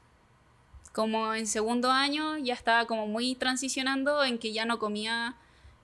como 0.94 1.34
en 1.34 1.48
segundo 1.48 1.92
año 1.92 2.38
ya 2.38 2.54
estaba 2.54 2.86
como 2.86 3.08
muy 3.08 3.36
transicionando 3.36 4.24
en 4.24 4.38
que 4.38 4.54
ya 4.54 4.64
no 4.66 4.80
comía 4.80 5.36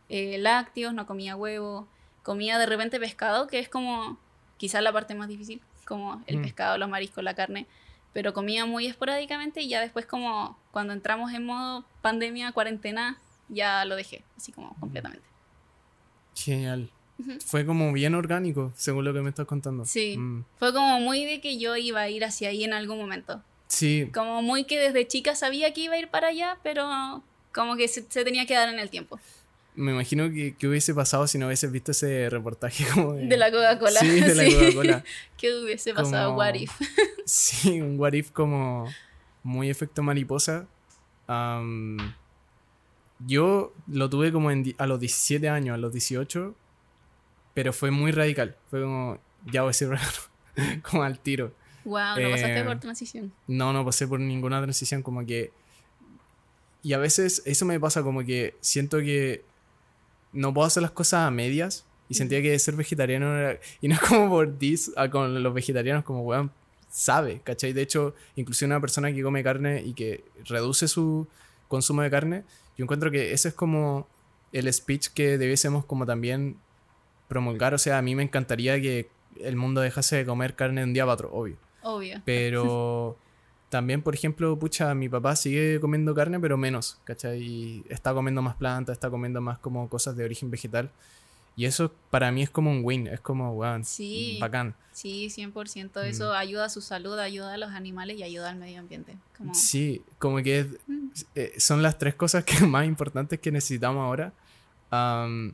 eh, 0.07 0.38
lácteos, 0.38 0.93
no 0.93 1.05
comía 1.05 1.36
huevo, 1.36 1.88
comía 2.24 2.57
de 2.57 2.66
repente 2.66 2.99
pescado, 2.99 3.47
que 3.47 3.60
es 3.60 3.68
como 3.70 4.18
quizás 4.57 4.82
la 4.82 4.93
parte 4.93 5.16
más 5.16 5.28
difícil, 5.28 5.62
como 5.86 6.24
el 6.28 6.38
Mm. 6.38 6.41
pescado, 6.43 6.78
los 6.78 6.89
mariscos, 6.89 7.24
la 7.24 7.34
carne, 7.34 7.66
pero 8.14 8.34
comía 8.34 8.66
muy 8.66 8.86
esporádicamente 8.88 9.62
y 9.62 9.68
ya 9.68 9.82
después 9.82 10.05
como 10.05 10.57
cuando 10.72 10.93
entramos 10.93 11.34
en 11.34 11.45
modo 11.45 11.84
pandemia, 12.01 12.51
cuarentena, 12.51 13.18
ya 13.49 13.84
lo 13.86 13.95
dejé, 13.95 14.24
así 14.38 14.51
como 14.51 14.76
completamente. 14.80 15.28
Genial. 16.36 16.89
Fue 17.45 17.66
como 17.66 17.91
bien 17.91 18.16
orgánico, 18.16 18.72
según 18.76 19.03
lo 19.03 19.14
que 19.14 19.20
me 19.22 19.30
estás 19.30 19.45
contando. 19.45 19.84
Sí. 19.86 20.18
Mm. 20.18 20.45
Fue 20.57 20.72
como 20.74 21.01
muy 21.01 21.26
de 21.26 21.41
que 21.41 21.57
yo 21.60 21.76
iba 21.76 21.99
a 22.01 22.10
ir 22.10 22.24
hacia 22.24 22.49
ahí 22.49 22.64
en 22.64 22.72
algún 22.74 22.97
momento. 22.97 23.43
Sí, 23.70 24.09
Como 24.13 24.41
muy 24.41 24.65
que 24.65 24.78
desde 24.80 25.07
chica 25.07 25.36
sabía 25.36 25.74
que 25.74 25.82
iba 25.82 25.93
a 25.93 25.99
ir 25.99 26.09
para 26.09 26.28
allá, 26.30 26.57
pero 26.63 27.24
como 27.53 27.76
que 27.78 27.88
se, 27.88 28.03
se 28.09 28.24
tenía 28.26 28.45
que 28.45 28.53
dar 28.55 28.67
en 28.70 28.80
el 28.80 28.89
tiempo. 28.89 29.20
me 29.76 29.91
imagino 29.91 30.30
que, 30.32 30.55
que 30.55 30.67
hubiese 30.67 30.93
pasado 30.93 31.26
si 31.28 31.38
no 31.38 31.45
hubieses 31.45 31.72
visto 31.72 31.91
ese 31.91 32.30
reportaje 32.30 32.84
como 32.93 33.13
de... 33.13 33.28
De 33.28 33.38
la 33.38 33.49
Coca-Cola. 33.51 33.99
Sí, 33.99 34.20
de 34.22 34.36
la 34.36 34.43
Sí. 34.49 34.53
Coca-Cola. 34.55 35.03
¿Qué 35.38 35.53
hubiese 35.55 35.93
pasado? 35.93 36.30
Como- 36.30 36.39
What 36.39 36.55
if? 36.55 36.72
Sí, 37.26 37.80
un 37.80 37.99
what 37.99 38.13
if 38.13 38.32
como 38.32 38.91
muy 39.43 39.70
efecto 39.70 40.01
mariposa. 40.03 40.67
Yo 43.26 43.74
lo 43.88 44.09
tuve 44.09 44.32
como 44.32 44.49
en 44.51 44.74
a 44.78 44.88
los 44.88 44.99
17 44.99 45.49
años, 45.49 45.76
a 45.76 45.78
los 45.78 45.91
18, 45.91 46.55
pero 47.53 47.74
fue 47.74 47.91
muy 47.91 48.11
radical. 48.11 48.55
Fue 48.70 48.82
como, 48.82 49.20
ya 49.51 49.61
voy 49.63 49.72
a 49.72 49.74
ser 49.74 49.89
como 50.89 51.03
al 51.03 51.20
tiro. 51.20 51.53
Wow, 51.86 52.19
no 52.19 52.30
pasaste 52.32 52.59
Eh, 52.59 52.63
por 52.63 52.80
transición. 52.80 53.32
No, 53.47 53.73
no 53.73 53.86
pasé 53.86 54.07
por 54.07 54.19
ninguna 54.19 54.61
transición, 54.61 55.01
como 55.03 55.25
que... 55.25 55.51
Y 56.82 56.93
a 56.93 56.97
veces 56.97 57.41
eso 57.45 57.65
me 57.65 57.80
pasa 57.80 58.03
como 58.03 58.23
que 58.23 58.55
siento 58.61 58.99
que 58.99 59.43
no 60.32 60.53
puedo 60.53 60.67
hacer 60.67 60.82
las 60.82 60.91
cosas 60.91 61.27
a 61.27 61.32
medias 61.32 61.86
y 62.07 62.13
sentía 62.13 62.41
que 62.41 62.57
ser 62.59 62.75
vegetariano 62.75 63.36
era... 63.36 63.59
Y 63.82 63.88
no 63.88 63.95
es 63.95 64.01
como 64.01 64.30
por 64.30 64.57
dis 64.57 64.91
a 64.95 65.09
con 65.09 65.41
los 65.41 65.53
vegetarianos 65.53 66.03
como, 66.03 66.21
weón, 66.21 66.51
sabe, 66.89 67.41
¿cachai? 67.43 67.73
De 67.73 67.82
hecho, 67.82 68.15
incluso 68.36 68.65
una 68.65 68.80
persona 68.80 69.11
que 69.13 69.21
come 69.21 69.43
carne 69.43 69.84
y 69.84 69.93
que 69.93 70.23
reduce 70.45 70.88
su 70.88 71.27
consumo 71.67 72.01
de 72.01 72.09
carne, 72.09 72.43
yo 72.77 72.84
encuentro 72.84 73.11
que 73.11 73.34
ese 73.34 73.49
es 73.49 73.53
como 73.53 74.07
el 74.51 74.71
speech 74.73 75.09
que 75.09 75.38
debiésemos 75.38 75.86
como 75.86 76.05
también 76.05 76.57
promulgar. 77.27 77.73
O 77.73 77.77
sea, 77.77 77.97
a 77.97 78.01
mí 78.01 78.15
me 78.15 78.23
encantaría 78.23 78.82
que 78.82 79.09
el 79.39 79.55
mundo 79.55 79.82
dejase 79.82 80.17
de 80.17 80.25
comer 80.25 80.55
carne 80.55 80.82
de 80.82 80.88
un 80.88 80.93
día 80.93 81.03
para 81.03 81.13
otro, 81.13 81.32
obvio. 81.32 81.57
Obvio. 81.84 82.21
Pero 82.25 83.17
también, 83.69 84.01
por 84.01 84.15
ejemplo, 84.15 84.57
pucha, 84.57 84.93
mi 84.95 85.09
papá 85.09 85.36
sigue 85.36 85.80
comiendo 85.80 86.15
carne, 86.15 86.39
pero 86.39 86.57
menos, 86.57 86.99
¿cachai? 87.03 87.41
Y 87.41 87.84
está 87.89 88.13
comiendo 88.13 88.41
más 88.41 88.55
plantas, 88.55 88.93
está 88.93 89.09
comiendo 89.11 89.41
más 89.41 89.59
como 89.59 89.88
cosas 89.89 90.15
de 90.17 90.23
origen 90.25 90.49
vegetal. 90.49 90.89
Y 91.55 91.65
eso 91.65 91.91
para 92.09 92.32
mí 92.32 92.41
es 92.41 92.49
como 92.49 92.71
un 92.71 92.82
win, 92.84 93.07
es 93.07 93.19
como, 93.19 93.51
weón, 93.53 93.84
Sí. 93.84 94.38
bacán. 94.39 94.75
Sí, 94.93 95.30
100%. 95.30 96.01
Mm. 96.01 96.05
Eso 96.07 96.34
ayuda 96.34 96.65
a 96.65 96.69
su 96.69 96.80
salud, 96.82 97.19
ayuda 97.19 97.53
a 97.53 97.57
los 97.57 97.71
animales 97.71 98.17
y 98.17 98.23
ayuda 98.23 98.49
al 98.49 98.55
medio 98.55 98.80
ambiente. 98.80 99.17
Como... 99.38 99.53
Sí, 99.53 100.01
como 100.19 100.38
que 100.41 100.59
es- 100.61 100.67
Mm. 100.88 101.07
eh, 101.36 101.53
son 101.57 101.84
las 101.84 101.97
tres 101.97 102.15
cosas 102.15 102.43
que 102.45 102.53
más 102.65 102.86
importantes 102.88 103.39
que 103.39 103.51
necesitamos 103.51 104.01
ahora. 104.01 104.32
Am, 104.89 105.53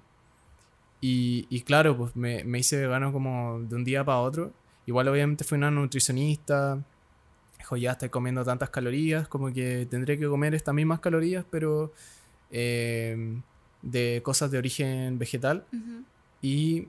y, 1.02 1.48
y 1.50 1.62
claro, 1.62 1.98
pues 1.98 2.16
me, 2.16 2.44
me 2.44 2.60
hice 2.60 2.78
vegano 2.78 3.12
como 3.12 3.60
de 3.62 3.76
un 3.76 3.84
día 3.84 4.04
para 4.06 4.20
otro. 4.20 4.54
Igual 4.86 5.08
obviamente 5.08 5.44
fui 5.44 5.58
una 5.58 5.72
nutricionista. 5.72 6.80
Dijo, 7.58 7.78
ya 7.78 7.94
estoy 7.94 8.10
comiendo 8.10 8.44
tantas 8.44 8.70
calorías, 8.70 9.28
como 9.28 9.52
que 9.52 9.88
tendré 9.90 10.18
que 10.20 10.28
comer 10.28 10.54
estas 10.54 10.76
mismas 10.76 11.00
calorías, 11.00 11.46
pero 11.50 11.92
eh, 12.52 13.40
de 13.82 14.22
cosas 14.24 14.52
de 14.52 14.58
origen 14.60 15.18
vegetal. 15.18 15.66
Y 16.42 16.88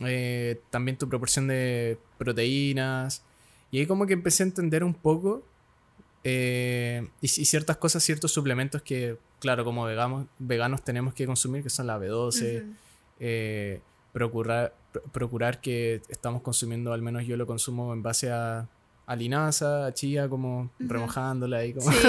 eh, 0.00 0.60
también 0.70 0.96
tu 0.98 1.08
proporción 1.08 1.46
de 1.46 1.98
proteínas. 2.18 3.22
Y 3.70 3.78
ahí 3.78 3.86
como 3.86 4.06
que 4.06 4.14
empecé 4.14 4.42
a 4.42 4.46
entender 4.46 4.82
un 4.82 4.94
poco 4.94 5.44
eh, 6.24 7.08
y, 7.20 7.26
y 7.26 7.44
ciertas 7.44 7.76
cosas, 7.76 8.02
ciertos 8.02 8.32
suplementos 8.32 8.82
que, 8.82 9.18
claro, 9.40 9.64
como 9.64 9.84
veganos, 9.84 10.26
veganos 10.38 10.82
tenemos 10.82 11.14
que 11.14 11.26
consumir, 11.26 11.62
que 11.62 11.70
son 11.70 11.86
la 11.86 11.98
B12, 11.98 12.58
Ujú. 12.62 12.72
eh, 13.20 13.80
procurar, 14.12 14.74
pro- 14.87 14.87
procurar 15.12 15.60
que 15.60 16.02
estamos 16.08 16.42
consumiendo, 16.42 16.92
al 16.92 17.02
menos 17.02 17.24
yo 17.26 17.36
lo 17.36 17.46
consumo 17.46 17.92
en 17.92 18.02
base 18.02 18.30
a, 18.30 18.68
a 19.06 19.16
linaza, 19.16 19.86
a 19.86 19.94
chía, 19.94 20.28
como 20.28 20.70
remojándola 20.78 21.64
y 21.64 21.74
como... 21.74 21.90
Sí, 21.92 22.08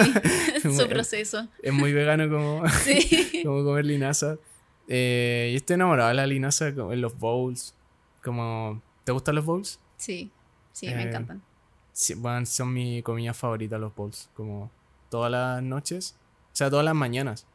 su 0.78 0.88
proceso. 0.88 1.48
es 1.62 1.74
muy 1.74 1.94
vegano 1.94 2.30
como, 2.30 2.68
Sí. 2.70 3.42
como 3.46 3.64
comer 3.64 3.86
linaza. 3.86 4.38
Eh, 4.88 5.52
y 5.54 5.56
estoy 5.56 5.76
enamorado 5.76 6.10
de 6.10 6.16
la 6.16 6.28
linaza 6.28 6.68
en 6.70 7.02
los 7.02 7.18
bowls. 7.18 7.76
Como, 8.24 8.82
¿Te 9.04 9.12
gustan 9.12 9.36
los 9.36 9.46
bowls? 9.46 9.80
Sí, 9.98 10.32
sí, 10.72 10.88
Eh, 10.88 10.96
me 10.96 11.04
encantan. 11.04 11.42
Sí, 11.94 12.14
bueno, 12.16 12.46
son 12.46 12.74
mi 12.74 13.02
comida 13.04 13.34
favorita 13.34 13.78
los 13.78 13.94
bowls. 13.96 14.30
Como 14.34 14.72
todas 15.10 15.32
las 15.32 15.62
noches. 15.62 16.16
O 16.52 16.56
sea, 16.56 16.70
todas 16.70 16.86
las 16.86 16.96
mañanas. 16.96 17.46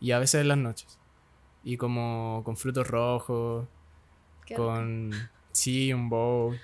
Y 0.00 0.10
a 0.12 0.18
veces 0.18 0.40
en 0.40 0.48
las 0.48 0.58
noches. 0.58 0.98
Y 1.62 1.76
como 1.76 2.42
con 2.44 2.56
frutos 2.56 2.86
rojos. 2.88 3.66
Qué 4.50 4.54
rico. 4.56 4.66
con... 4.66 5.12
Sí, 5.52 5.92
un 5.92 6.08
bowl. 6.08 6.58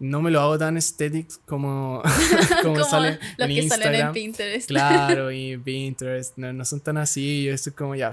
No 0.00 0.22
me 0.22 0.30
lo 0.30 0.40
hago 0.40 0.56
tan 0.58 0.76
estético 0.76 1.34
como, 1.44 2.02
como, 2.62 2.74
Como 2.74 2.84
sale 2.84 3.18
los 3.36 3.48
en 3.48 3.54
que 3.56 3.68
salen 3.68 3.86
en 3.86 3.96
Instagram. 3.96 4.12
Pinterest. 4.12 4.68
Claro, 4.68 5.32
y 5.32 5.56
Pinterest, 5.64 6.36
no, 6.38 6.52
no 6.52 6.64
son 6.64 6.80
tan 6.80 6.98
así, 6.98 7.44
yo 7.44 7.52
estoy 7.52 7.72
como 7.72 7.94
ya, 7.94 8.12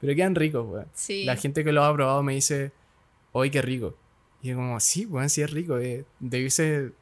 pero 0.00 0.14
quedan 0.14 0.34
ricos, 0.34 0.66
weón. 0.68 0.86
Sí. 0.94 1.24
La 1.24 1.36
gente 1.36 1.64
que 1.64 1.72
lo 1.72 1.82
ha 1.82 1.92
probado 1.94 2.22
me 2.22 2.34
dice, 2.34 2.72
hoy 3.32 3.50
qué 3.50 3.62
rico. 3.62 3.96
Y 4.42 4.48
yo 4.48 4.56
como, 4.56 4.78
sí, 4.80 5.06
weón, 5.06 5.30
sí 5.30 5.42
es 5.42 5.50
rico, 5.50 5.78
eh. 5.78 6.04
debiese 6.20 6.92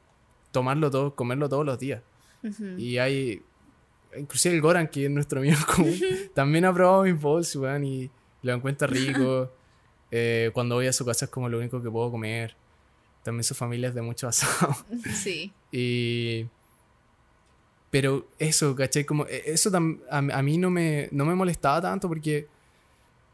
tomarlo 0.52 0.90
todo, 0.90 1.14
comerlo 1.14 1.48
todos 1.48 1.66
los 1.66 1.78
días. 1.78 2.00
Ujú. 2.44 2.78
Y 2.78 2.98
hay, 2.98 3.42
inclusive 4.16 4.54
el 4.54 4.60
Goran, 4.60 4.86
que 4.86 5.06
es 5.06 5.10
nuestro 5.10 5.40
amigo 5.40 5.58
común, 5.74 5.98
también 6.32 6.64
ha 6.64 6.72
probado 6.72 7.02
mis 7.02 7.20
bowls, 7.20 7.56
weón, 7.56 7.84
y 7.84 8.10
lo 8.42 8.52
encuentra 8.52 8.86
rico. 8.86 9.50
Eh, 10.16 10.50
cuando 10.54 10.76
voy 10.76 10.86
a 10.86 10.92
su 10.92 11.04
casa 11.04 11.24
es 11.24 11.30
como 11.30 11.48
lo 11.48 11.58
único 11.58 11.82
que 11.82 11.90
puedo 11.90 12.08
comer. 12.10 12.54
También 13.24 13.42
su 13.42 13.54
familia 13.54 13.88
es 13.88 13.94
de 13.94 14.02
mucho 14.02 14.28
asado. 14.28 14.76
Sí. 15.12 15.52
Y... 15.72 16.46
Pero 17.90 18.26
eso, 18.38 18.74
¿cachai? 18.76 19.04
Como, 19.04 19.24
e- 19.26 19.42
eso 19.46 19.70
tam- 19.70 19.98
a, 20.10 20.18
a 20.18 20.42
mí 20.42 20.58
no 20.58 20.70
me, 20.70 21.08
no 21.12 21.24
me 21.24 21.34
molestaba 21.34 21.80
tanto 21.80 22.06
porque... 22.08 22.46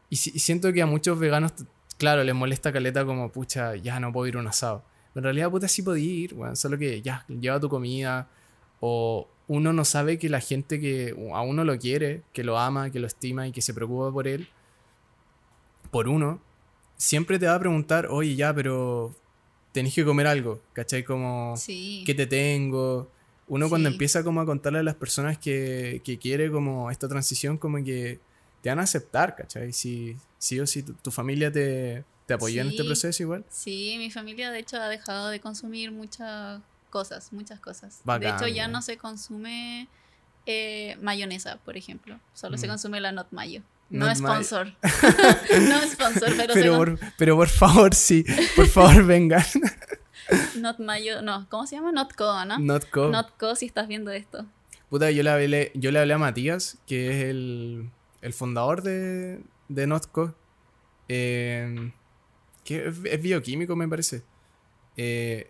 Y, 0.09 0.15
si- 0.15 0.31
y 0.33 0.39
siento 0.39 0.71
que 0.73 0.81
a 0.81 0.85
muchos 0.85 1.19
veganos 1.19 1.53
claro, 1.97 2.23
les 2.23 2.33
molesta 2.33 2.71
caleta 2.73 3.05
como, 3.05 3.31
pucha, 3.31 3.75
ya 3.75 3.99
no 3.99 4.11
puedo 4.11 4.25
ir 4.27 4.35
a 4.35 4.39
un 4.39 4.47
asado. 4.47 4.83
en 5.13 5.21
realidad, 5.23 5.51
puta, 5.51 5.67
sí 5.67 5.83
podía 5.83 6.03
ir, 6.11 6.33
bueno, 6.33 6.55
solo 6.55 6.77
que 6.79 6.99
ya, 7.03 7.25
lleva 7.27 7.59
tu 7.59 7.69
comida. 7.69 8.27
O 8.79 9.27
uno 9.47 9.71
no 9.71 9.85
sabe 9.85 10.17
que 10.17 10.27
la 10.29 10.39
gente 10.41 10.79
que 10.79 11.13
a 11.33 11.41
uno 11.41 11.63
lo 11.63 11.77
quiere, 11.77 12.23
que 12.33 12.43
lo 12.43 12.57
ama, 12.57 12.89
que 12.89 12.99
lo 12.99 13.05
estima 13.05 13.47
y 13.47 13.51
que 13.51 13.61
se 13.61 13.73
preocupa 13.75 14.11
por 14.11 14.27
él, 14.27 14.47
por 15.91 16.07
uno, 16.07 16.39
siempre 17.01 17.39
te 17.39 17.47
va 17.47 17.55
a 17.55 17.59
preguntar, 17.59 18.07
oye, 18.11 18.35
ya, 18.35 18.53
pero 18.53 19.15
tenés 19.71 19.95
que 19.95 20.05
comer 20.05 20.27
algo, 20.27 20.61
¿cachai? 20.73 21.03
Como, 21.03 21.55
¿qué 21.65 22.13
te 22.15 22.27
tengo? 22.27 23.09
Uno 23.47 23.69
cuando 23.69 23.89
empieza 23.89 24.23
como 24.23 24.39
a 24.39 24.45
contarle 24.45 24.79
a 24.79 24.83
las 24.83 24.95
personas 24.95 25.39
que, 25.39 26.01
que, 26.05 26.19
quiere 26.19 26.51
como 26.51 26.91
esta 26.91 27.07
transición, 27.07 27.57
como 27.57 27.83
que 27.83 28.19
te 28.61 28.69
van 28.69 28.79
a 28.79 28.83
aceptar, 28.83 29.35
¿cachai? 29.35 29.73
Si, 29.73 30.15
sí 30.37 30.59
o 30.59 30.67
si 30.67 30.83
tu, 30.83 31.11
familia 31.11 31.51
te, 31.51 32.03
te 32.27 32.35
apoyó 32.35 32.61
en 32.61 32.69
este 32.69 32.83
proceso 32.83 33.23
igual. 33.23 33.43
Sí, 33.49 33.95
mi 33.97 34.11
familia 34.11 34.51
de 34.51 34.59
hecho 34.59 34.77
ha 34.77 34.87
dejado 34.87 35.29
de 35.29 35.39
consumir 35.39 35.91
muchas 35.91 36.61
cosas, 36.91 37.33
muchas 37.33 37.59
cosas. 37.59 38.01
de 38.19 38.29
hecho 38.29 38.47
ya 38.47 38.67
no 38.67 38.83
se 38.83 38.97
consume 38.97 39.87
eh, 40.45 40.97
mayonesa, 41.01 41.57
por 41.57 41.77
ejemplo, 41.77 42.19
solo 42.35 42.59
se 42.59 42.67
consume 42.67 43.01
la 43.01 43.11
not 43.11 43.31
mayo. 43.31 43.63
No 43.91 44.09
es 44.09 44.19
sponsor. 44.19 44.67
no 44.81 45.81
sponsor, 45.81 46.33
pero... 46.37 46.53
Pero, 46.53 46.77
por, 46.77 46.99
pero 47.17 47.35
por 47.35 47.49
favor, 47.49 47.93
sí. 47.93 48.25
Por 48.55 48.67
favor, 48.67 49.03
vengan. 49.05 49.43
Not 50.57 50.79
Mayo, 50.79 51.21
no, 51.21 51.47
¿cómo 51.49 51.67
se 51.67 51.75
llama? 51.75 51.91
Notco, 51.91 52.45
¿no? 52.45 52.57
Notco. 52.57 53.09
Notco, 53.09 53.55
si 53.55 53.65
estás 53.65 53.87
viendo 53.87 54.11
esto. 54.11 54.45
Puta, 54.89 55.11
yo 55.11 55.23
le 55.23 55.29
hablé, 55.29 55.71
yo 55.75 55.91
le 55.91 55.99
hablé 55.99 56.13
a 56.13 56.17
Matías, 56.17 56.77
que 56.87 57.09
es 57.09 57.25
el, 57.29 57.89
el 58.21 58.33
fundador 58.33 58.81
de, 58.81 59.41
de 59.67 59.87
Notco. 59.87 60.35
Eh, 61.07 61.91
que 62.63 62.87
es, 62.87 63.21
bioquímico, 63.21 63.75
me 63.75 63.87
parece. 63.87 64.23
Eh, 64.97 65.49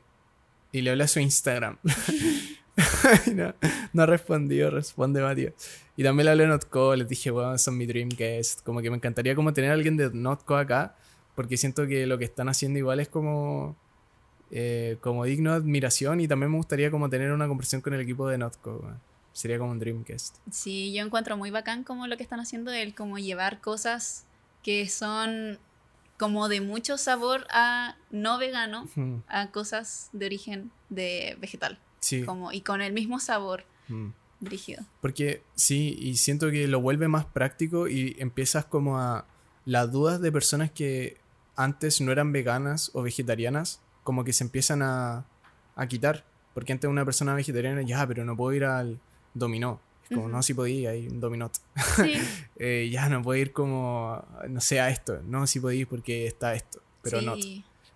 y 0.71 0.81
le 0.81 0.91
hablé 0.91 1.03
a 1.03 1.07
su 1.07 1.19
Instagram. 1.19 1.77
no, 3.35 3.53
no 3.93 4.03
ha 4.03 4.05
respondido, 4.05 4.69
responde 4.69 5.21
Matías. 5.21 5.53
Y 5.97 6.03
también 6.03 6.25
le 6.25 6.31
hablé 6.31 6.43
a 6.45 6.47
Notco, 6.47 6.95
les 6.95 7.07
dije, 7.07 7.31
bueno, 7.31 7.57
son 7.57 7.77
mi 7.77 7.85
dream 7.85 8.09
guest. 8.09 8.61
Como 8.63 8.81
que 8.81 8.89
me 8.89 8.95
encantaría 8.95 9.35
como 9.35 9.53
tener 9.53 9.71
a 9.71 9.73
alguien 9.73 9.97
de 9.97 10.09
Notco 10.11 10.55
acá, 10.55 10.95
porque 11.35 11.57
siento 11.57 11.87
que 11.87 12.05
lo 12.05 12.17
que 12.17 12.25
están 12.25 12.49
haciendo 12.49 12.79
igual 12.79 12.99
es 12.99 13.09
como, 13.09 13.75
eh, 14.51 14.97
como 15.01 15.25
digno 15.25 15.51
de 15.51 15.57
admiración 15.57 16.19
y 16.19 16.27
también 16.27 16.51
me 16.51 16.57
gustaría 16.57 16.91
como 16.91 17.09
tener 17.09 17.31
una 17.31 17.47
conversación 17.47 17.81
con 17.81 17.93
el 17.93 18.01
equipo 18.01 18.27
de 18.27 18.37
Notco. 18.37 18.83
Sería 19.33 19.57
como 19.57 19.71
un 19.71 19.79
dream 19.79 20.03
guest. 20.03 20.37
Sí, 20.51 20.93
yo 20.93 21.03
encuentro 21.05 21.37
muy 21.37 21.51
bacán 21.51 21.83
como 21.83 22.07
lo 22.07 22.17
que 22.17 22.23
están 22.23 22.39
haciendo, 22.39 22.71
el 22.71 22.93
como 22.93 23.17
llevar 23.17 23.61
cosas 23.61 24.25
que 24.63 24.89
son 24.89 25.57
como 26.17 26.49
de 26.49 26.61
mucho 26.61 26.97
sabor 26.97 27.47
a 27.49 27.95
no 28.11 28.37
vegano, 28.37 28.87
a 29.27 29.51
cosas 29.51 30.09
de 30.13 30.27
origen 30.27 30.71
de 30.89 31.35
vegetal. 31.39 31.79
Sí. 32.01 32.23
Como, 32.23 32.51
y 32.51 32.61
con 32.61 32.81
el 32.81 32.93
mismo 32.93 33.19
sabor. 33.19 33.63
Porque 35.01 35.43
sí, 35.55 35.95
y 35.99 36.17
siento 36.17 36.49
que 36.49 36.67
lo 36.67 36.81
vuelve 36.81 37.07
más 37.07 37.25
práctico 37.25 37.87
y 37.87 38.15
empiezas 38.19 38.65
como 38.65 38.99
a... 38.99 39.25
Las 39.63 39.91
dudas 39.91 40.19
de 40.19 40.31
personas 40.31 40.71
que 40.71 41.17
antes 41.55 42.01
no 42.01 42.11
eran 42.11 42.31
veganas 42.31 42.89
o 42.95 43.03
vegetarianas, 43.03 43.79
como 44.03 44.23
que 44.23 44.33
se 44.33 44.43
empiezan 44.43 44.81
a, 44.81 45.27
a 45.75 45.87
quitar. 45.87 46.25
Porque 46.55 46.73
antes 46.73 46.89
una 46.89 47.05
persona 47.05 47.35
vegetariana, 47.35 47.83
ya, 47.83 48.05
pero 48.07 48.25
no 48.25 48.35
puedo 48.35 48.53
ir 48.55 48.65
al 48.65 48.99
dominó. 49.35 49.79
Es 50.03 50.15
como, 50.15 50.27
no, 50.27 50.41
si 50.41 50.53
podía, 50.53 50.89
hay 50.89 51.07
un 51.07 51.19
dominó. 51.19 51.51
Sí. 51.95 52.13
Eh, 52.63 52.89
ya, 52.91 53.09
no 53.09 53.23
puedo 53.23 53.41
ir 53.41 53.53
como, 53.53 54.23
no 54.47 54.61
sé, 54.61 54.79
a 54.79 54.89
esto. 54.89 55.19
No, 55.25 55.47
si 55.47 55.59
podía 55.59 55.87
porque 55.87 56.27
está 56.27 56.53
esto, 56.53 56.79
pero 57.01 57.19
no. 57.21 57.35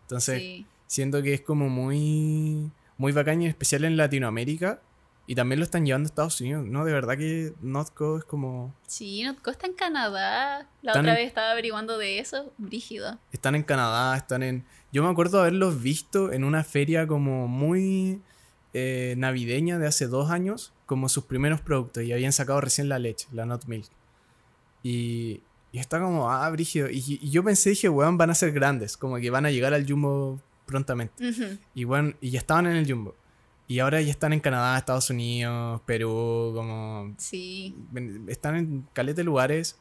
Entonces, 0.02 0.66
siento 0.88 1.22
que 1.22 1.36
es 1.36 1.42
como 1.42 1.70
muy, 1.70 2.72
muy 2.98 3.12
bacán 3.12 3.42
y 3.42 3.48
especial 3.48 3.86
en 3.86 3.98
Latinoamérica 3.98 4.82
y 5.28 5.36
también 5.36 5.60
lo 5.60 5.66
están 5.66 5.86
llevando 5.86 6.08
a 6.08 6.10
Estados 6.10 6.40
Unidos, 6.40 6.66
¿no? 6.66 6.86
De 6.86 6.94
verdad 6.94 7.18
que 7.18 7.54
Notco 7.62 8.20
es 8.20 8.26
como... 8.26 8.76
Sí, 8.86 9.24
Notco 9.24 9.50
está 9.50 9.66
en 9.66 9.74
Canadá. 9.74 10.70
La 10.84 10.92
otra 10.92 11.16
vez 11.16 11.28
estaba 11.28 11.52
averiguando 11.52 11.98
de 11.98 12.20
eso. 12.20 12.54
Brígido. 12.60 13.18
Están 13.32 13.56
en 13.56 13.64
Canadá, 13.64 14.16
están 14.16 14.44
en... 14.44 14.66
Yo 14.92 15.04
me 15.04 15.10
acuerdo 15.10 15.42
haberlos 15.42 15.82
visto 15.82 16.32
en 16.32 16.44
una 16.44 16.64
feria 16.64 17.08
como 17.08 17.48
muy 17.48 18.22
eh, 18.74 19.16
navideña 19.18 19.80
de 19.80 19.88
hace 19.88 20.06
dos 20.06 20.30
años, 20.30 20.74
como 20.86 21.10
sus 21.10 21.24
primeros 21.24 21.60
productos. 21.60 22.04
Y 22.04 22.14
habían 22.14 22.32
sacado 22.32 22.62
recién 22.62 22.88
la 22.88 23.00
leche, 23.00 23.28
la 23.32 23.48
Not 23.48 23.66
Milk. 23.66 23.90
Y, 24.84 25.42
y 25.72 25.80
está 25.80 26.00
como, 26.00 26.32
ah, 26.32 26.48
brígido. 26.52 26.88
Y, 26.92 27.02
yo 27.32 27.44
pensé, 27.44 27.72
dije, 27.72 27.90
weón, 27.90 28.20
van 28.20 28.30
a 28.30 28.36
ser 28.36 28.52
grandes. 28.52 28.96
Como 28.96 29.16
que 29.18 29.32
van 29.32 29.48
a 29.48 29.50
llegar 29.50 29.74
al 29.74 29.90
Jumbo 29.90 30.40
prontamente. 30.66 31.14
Y 31.74 31.84
bueno, 31.84 32.14
y 32.22 32.32
ya 32.32 32.40
estaban 32.40 32.68
en 32.68 32.76
el 32.76 32.90
Jumbo. 32.90 33.16
Y 33.68 33.80
ahora 33.80 34.00
ya 34.02 34.12
están 34.12 34.32
en 34.34 34.40
Canadá, 34.40 34.78
Estados 34.78 35.10
Unidos, 35.10 35.82
Perú, 35.86 36.52
como... 36.56 37.16
Sí. 37.18 37.76
Están 38.28 38.56
en 38.56 38.88
caleta 38.94 39.18
de 39.18 39.24
lugares. 39.24 39.78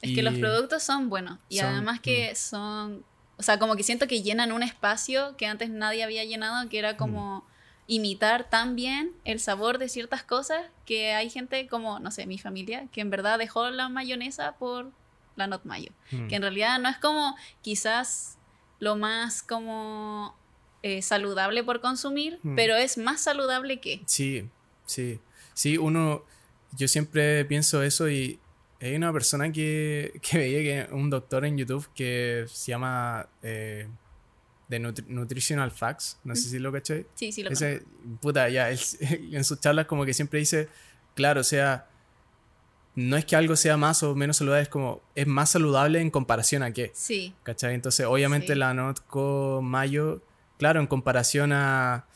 Es 0.00 0.14
que 0.14 0.22
los 0.22 0.34
productos 0.34 0.82
son 0.84 1.08
buenos. 1.08 1.38
Y 1.48 1.58
además 1.58 2.00
que 2.00 2.30
mm. 2.32 2.36
son... 2.36 3.04
O 3.38 3.42
sea, 3.42 3.58
como 3.58 3.76
que 3.76 3.82
siento 3.82 4.06
que 4.06 4.22
llenan 4.22 4.52
un 4.52 4.62
espacio 4.62 5.36
que 5.36 5.46
antes 5.46 5.70
nadie 5.70 6.04
había 6.04 6.24
llenado, 6.24 6.68
que 6.68 6.78
era 6.78 6.96
como... 6.96 7.38
Mm. 7.38 7.42
imitar 7.88 8.50
tan 8.50 8.74
bien 8.74 9.12
el 9.24 9.38
sabor 9.38 9.78
de 9.78 9.88
ciertas 9.88 10.22
cosas 10.24 10.60
que 10.84 11.12
hay 11.12 11.30
gente 11.30 11.68
como, 11.68 12.00
no 12.00 12.10
sé, 12.10 12.26
mi 12.26 12.38
familia, 12.38 12.86
que 12.92 13.00
en 13.00 13.10
verdad 13.10 13.38
dejó 13.38 13.70
la 13.70 13.88
mayonesa 13.88 14.56
por 14.56 14.90
la 15.36 15.46
not 15.46 15.64
mayo. 15.64 15.92
Mm. 16.10 16.28
Que 16.28 16.36
en 16.36 16.42
realidad 16.42 16.78
no 16.80 16.88
es 16.88 16.96
como 16.98 17.36
quizás 17.62 18.35
lo 18.78 18.96
más 18.96 19.42
como 19.42 20.36
eh, 20.82 21.02
saludable 21.02 21.64
por 21.64 21.80
consumir, 21.80 22.38
mm. 22.42 22.54
pero 22.54 22.76
es 22.76 22.98
más 22.98 23.20
saludable 23.20 23.80
que. 23.80 24.02
Sí, 24.06 24.48
sí. 24.84 25.20
Sí, 25.54 25.78
uno. 25.78 26.24
Yo 26.76 26.88
siempre 26.88 27.44
pienso 27.46 27.82
eso 27.82 28.10
y 28.10 28.38
hay 28.80 28.94
una 28.94 29.12
persona 29.12 29.50
que, 29.50 30.18
que 30.22 30.38
veía 30.38 30.86
que 30.86 30.94
un 30.94 31.10
doctor 31.10 31.44
en 31.44 31.56
YouTube 31.56 31.88
que 31.94 32.44
se 32.48 32.72
llama 32.72 33.28
eh, 33.42 33.88
The 34.68 34.78
Nutritional 34.78 35.70
Facts, 35.70 36.18
no 36.24 36.34
sé 36.34 36.48
si 36.48 36.58
lo 36.58 36.72
caché. 36.72 37.06
Sí, 37.14 37.32
sí 37.32 37.42
lo 37.42 37.50
Ese, 37.50 37.82
Puta, 38.20 38.48
ya, 38.48 38.70
en 39.00 39.44
sus 39.44 39.60
charlas 39.60 39.86
como 39.86 40.04
que 40.04 40.12
siempre 40.12 40.38
dice, 40.38 40.68
claro, 41.14 41.40
o 41.40 41.44
sea, 41.44 41.88
no 42.96 43.16
es 43.16 43.24
que 43.24 43.36
algo 43.36 43.54
sea 43.54 43.76
más 43.76 44.02
o 44.02 44.14
menos 44.16 44.38
saludable, 44.38 44.62
es 44.64 44.68
como, 44.68 45.00
es 45.14 45.26
más 45.26 45.50
saludable 45.50 46.00
en 46.00 46.10
comparación 46.10 46.64
a 46.64 46.72
qué. 46.72 46.90
Sí. 46.94 47.34
¿Cachai? 47.44 47.74
Entonces, 47.74 48.06
obviamente 48.06 48.56
la 48.56 48.74
Notco 48.74 49.60
Mayo 49.62 50.22
claro, 50.58 50.80
en 50.80 50.86
comparación 50.86 51.52
a 51.52 52.06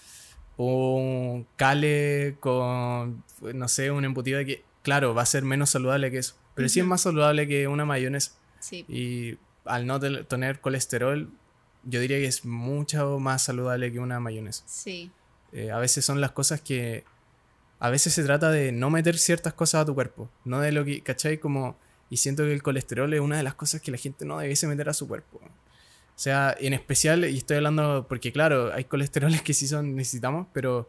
un 0.56 1.46
cale 1.56 2.36
con, 2.40 3.24
no 3.54 3.68
sé, 3.68 3.90
un 3.90 4.04
embutido 4.04 4.44
que, 4.44 4.64
claro, 4.82 5.14
va 5.14 5.22
a 5.22 5.26
ser 5.26 5.44
menos 5.44 5.70
saludable 5.70 6.10
que 6.10 6.18
eso. 6.18 6.34
Pero 6.54 6.68
sí 6.68 6.80
es 6.80 6.86
más 6.86 7.00
saludable 7.00 7.46
que 7.48 7.68
una 7.68 7.84
mayonesa. 7.84 8.32
Sí. 8.58 8.84
Y 8.88 9.38
al 9.64 9.86
no 9.86 9.98
tener 10.00 10.60
colesterol, 10.60 11.30
yo 11.84 12.00
diría 12.00 12.18
que 12.18 12.26
es 12.26 12.44
mucho 12.44 13.18
más 13.18 13.42
saludable 13.42 13.90
que 13.92 13.98
una 13.98 14.20
mayonesa. 14.20 14.64
Sí. 14.66 15.10
Eh, 15.52 15.70
a 15.70 15.78
veces 15.78 16.04
son 16.04 16.20
las 16.20 16.32
cosas 16.32 16.60
que... 16.60 17.04
A 17.80 17.90
veces 17.90 18.12
se 18.14 18.22
trata 18.22 18.50
de 18.50 18.72
no 18.72 18.90
meter 18.90 19.18
ciertas 19.18 19.54
cosas 19.54 19.82
a 19.82 19.84
tu 19.86 19.94
cuerpo. 19.94 20.30
No 20.44 20.60
de 20.60 20.72
lo 20.72 20.84
que... 20.84 21.02
¿Cachai? 21.02 21.38
Como... 21.38 21.76
Y 22.10 22.18
siento 22.18 22.44
que 22.44 22.52
el 22.52 22.62
colesterol 22.62 23.12
es 23.12 23.20
una 23.20 23.36
de 23.36 23.42
las 23.42 23.54
cosas 23.54 23.80
que 23.80 23.90
la 23.90 23.96
gente 23.96 24.24
no 24.24 24.38
debiese 24.38 24.66
meter 24.66 24.88
a 24.88 24.94
su 24.94 25.08
cuerpo. 25.08 25.40
O 25.40 26.22
sea, 26.22 26.54
en 26.58 26.74
especial, 26.74 27.24
y 27.24 27.38
estoy 27.38 27.56
hablando 27.56 28.06
porque, 28.08 28.32
claro, 28.32 28.72
hay 28.74 28.84
colesteroles 28.84 29.42
que 29.42 29.54
sí 29.54 29.66
son, 29.66 29.96
necesitamos, 29.96 30.46
pero 30.52 30.88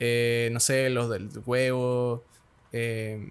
eh, 0.00 0.48
no 0.52 0.60
sé, 0.60 0.90
los 0.90 1.08
del 1.10 1.30
huevo. 1.46 2.24
Eh, 2.72 3.30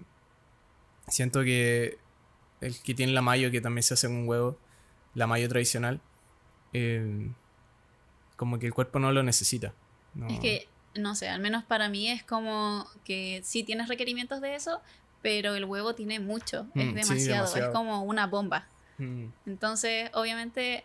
siento 1.08 1.42
que 1.42 1.98
el 2.60 2.80
que 2.80 2.94
tiene 2.94 3.12
la 3.12 3.22
mayo, 3.22 3.50
que 3.50 3.60
también 3.60 3.82
se 3.82 3.94
hace 3.94 4.08
un 4.08 4.26
huevo, 4.26 4.58
la 5.14 5.26
mayo 5.26 5.48
tradicional, 5.48 6.00
eh, 6.72 7.28
como 8.36 8.58
que 8.58 8.66
el 8.66 8.74
cuerpo 8.74 8.98
no 8.98 9.12
lo 9.12 9.22
necesita. 9.22 9.74
Es 10.28 10.38
que, 10.40 10.68
no 10.94 11.14
sé, 11.14 11.28
al 11.28 11.40
menos 11.40 11.64
para 11.64 11.88
mí 11.88 12.08
es 12.08 12.22
como 12.22 12.86
que 13.04 13.40
sí 13.44 13.64
tienes 13.64 13.88
requerimientos 13.88 14.40
de 14.40 14.54
eso, 14.54 14.80
pero 15.22 15.54
el 15.54 15.64
huevo 15.64 15.94
tiene 15.94 16.20
mucho, 16.20 16.66
es 16.74 16.86
mm, 16.86 16.94
demasiado, 16.94 17.56
es 17.56 17.68
como 17.68 18.02
una 18.02 18.26
bomba. 18.26 18.66
Mm. 18.98 19.26
Entonces, 19.46 20.10
obviamente, 20.12 20.84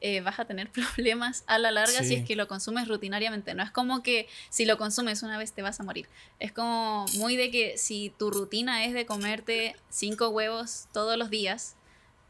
eh, 0.00 0.20
vas 0.20 0.38
a 0.38 0.44
tener 0.44 0.70
problemas 0.96 1.44
a 1.46 1.58
la 1.58 1.70
larga 1.70 2.02
si 2.02 2.14
es 2.14 2.26
que 2.26 2.36
lo 2.36 2.48
consumes 2.48 2.88
rutinariamente. 2.88 3.54
No 3.54 3.62
es 3.62 3.70
como 3.70 4.02
que 4.02 4.28
si 4.50 4.64
lo 4.64 4.76
consumes 4.76 5.22
una 5.22 5.38
vez 5.38 5.52
te 5.52 5.62
vas 5.62 5.80
a 5.80 5.82
morir. 5.82 6.08
Es 6.40 6.52
como 6.52 7.06
muy 7.16 7.36
de 7.36 7.50
que 7.50 7.78
si 7.78 8.12
tu 8.18 8.30
rutina 8.30 8.84
es 8.84 8.92
de 8.92 9.06
comerte 9.06 9.76
cinco 9.88 10.28
huevos 10.28 10.88
todos 10.92 11.16
los 11.16 11.30
días, 11.30 11.76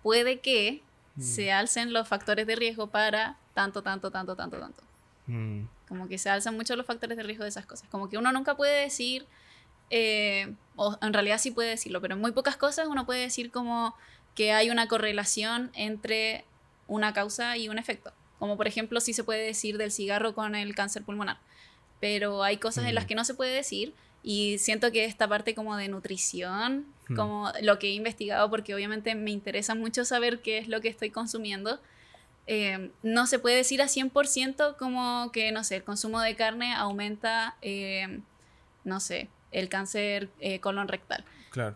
puede 0.03 0.41
que 0.41 0.83
mm. 1.17 1.23
se 1.23 1.53
alcen 1.53 1.93
los 1.93 2.07
factores 2.07 2.47
de 2.47 2.57
riesgo 2.57 2.89
para 2.89 3.39
tanto, 3.55 3.83
tanto, 3.83 4.11
tanto, 4.11 4.37
tanto, 4.37 4.59
tanto. 4.59 4.83
Mm. 5.27 5.63
Como 5.89 6.09
que 6.09 6.19
se 6.19 6.31
alzan 6.31 6.57
mucho 6.57 6.77
los 6.77 6.87
factores 6.87 7.17
de 7.17 7.23
riesgo 7.23 7.45
de 7.45 7.51
esas 7.51 7.67
cosas. 7.67 7.89
Como 7.91 8.09
que 8.09 8.19
uno 8.19 8.33
nunca 8.33 8.57
puede 8.57 8.83
decir, 8.83 9.27
eh, 9.91 10.55
o 10.77 10.97
en 11.03 11.13
realidad 11.13 11.39
sí 11.39 11.51
puede 11.51 11.71
decirlo, 11.71 12.01
pero 12.01 12.15
en 12.15 12.21
muy 12.21 12.33
pocas 12.33 12.57
cosas 12.57 12.89
uno 12.89 13.07
puede 13.07 13.21
decir 13.21 13.51
como 13.51 13.95
que 14.35 14.53
hay 14.53 14.71
una 14.71 14.89
correlación 14.89 15.71
entre 15.75 16.45
una 16.87 17.13
causa 17.13 17.57
y 17.57 17.69
un 17.69 17.79
efecto. 17.79 18.13
Como 18.39 18.57
por 18.57 18.67
ejemplo, 18.67 19.01
sí 19.01 19.13
se 19.13 19.25
puede 19.25 19.45
decir 19.45 19.79
del 19.79 19.93
cigarro 19.93 20.35
con 20.35 20.55
el 20.55 20.75
cáncer 20.75 21.03
pulmonar. 21.03 21.39
Pero 22.01 22.43
hay 22.43 22.57
cosas 22.57 22.87
en 22.87 22.95
las 22.95 23.05
mm. 23.05 23.09
que 23.09 23.15
no 23.15 23.25
se 23.25 23.35
puede 23.35 23.55
decir 23.55 23.95
y 24.23 24.57
siento 24.59 24.91
que 24.91 25.05
esta 25.05 25.29
parte 25.29 25.55
como 25.55 25.77
de 25.77 25.89
nutrición, 25.89 26.87
mm. 27.09 27.15
como 27.15 27.53
lo 27.61 27.79
que 27.79 27.89
he 27.89 27.93
investigado, 27.93 28.49
porque 28.49 28.75
obviamente 28.75 29.15
me 29.15 29.31
interesa 29.31 29.75
mucho 29.75 30.05
saber 30.07 30.41
qué 30.41 30.59
es 30.59 30.69
lo 30.69 30.81
que 30.81 30.89
estoy 30.89 31.11
consumiendo, 31.11 31.79
eh, 32.47 32.91
no 33.03 33.27
se 33.27 33.39
puede 33.39 33.57
decir 33.57 33.81
a 33.81 33.87
100% 33.87 34.77
como 34.77 35.31
que, 35.33 35.51
no 35.53 35.65
sé, 35.65 35.77
el 35.77 35.85
consumo 35.85 36.21
de 36.21 36.37
carne 36.37 36.75
aumenta, 36.75 37.57
eh, 37.63 38.21
no 38.85 39.01
sé, 39.01 39.29
el 39.51 39.69
cáncer 39.69 40.29
eh, 40.41 40.61
colon 40.61 40.89
rectal. 40.89 41.25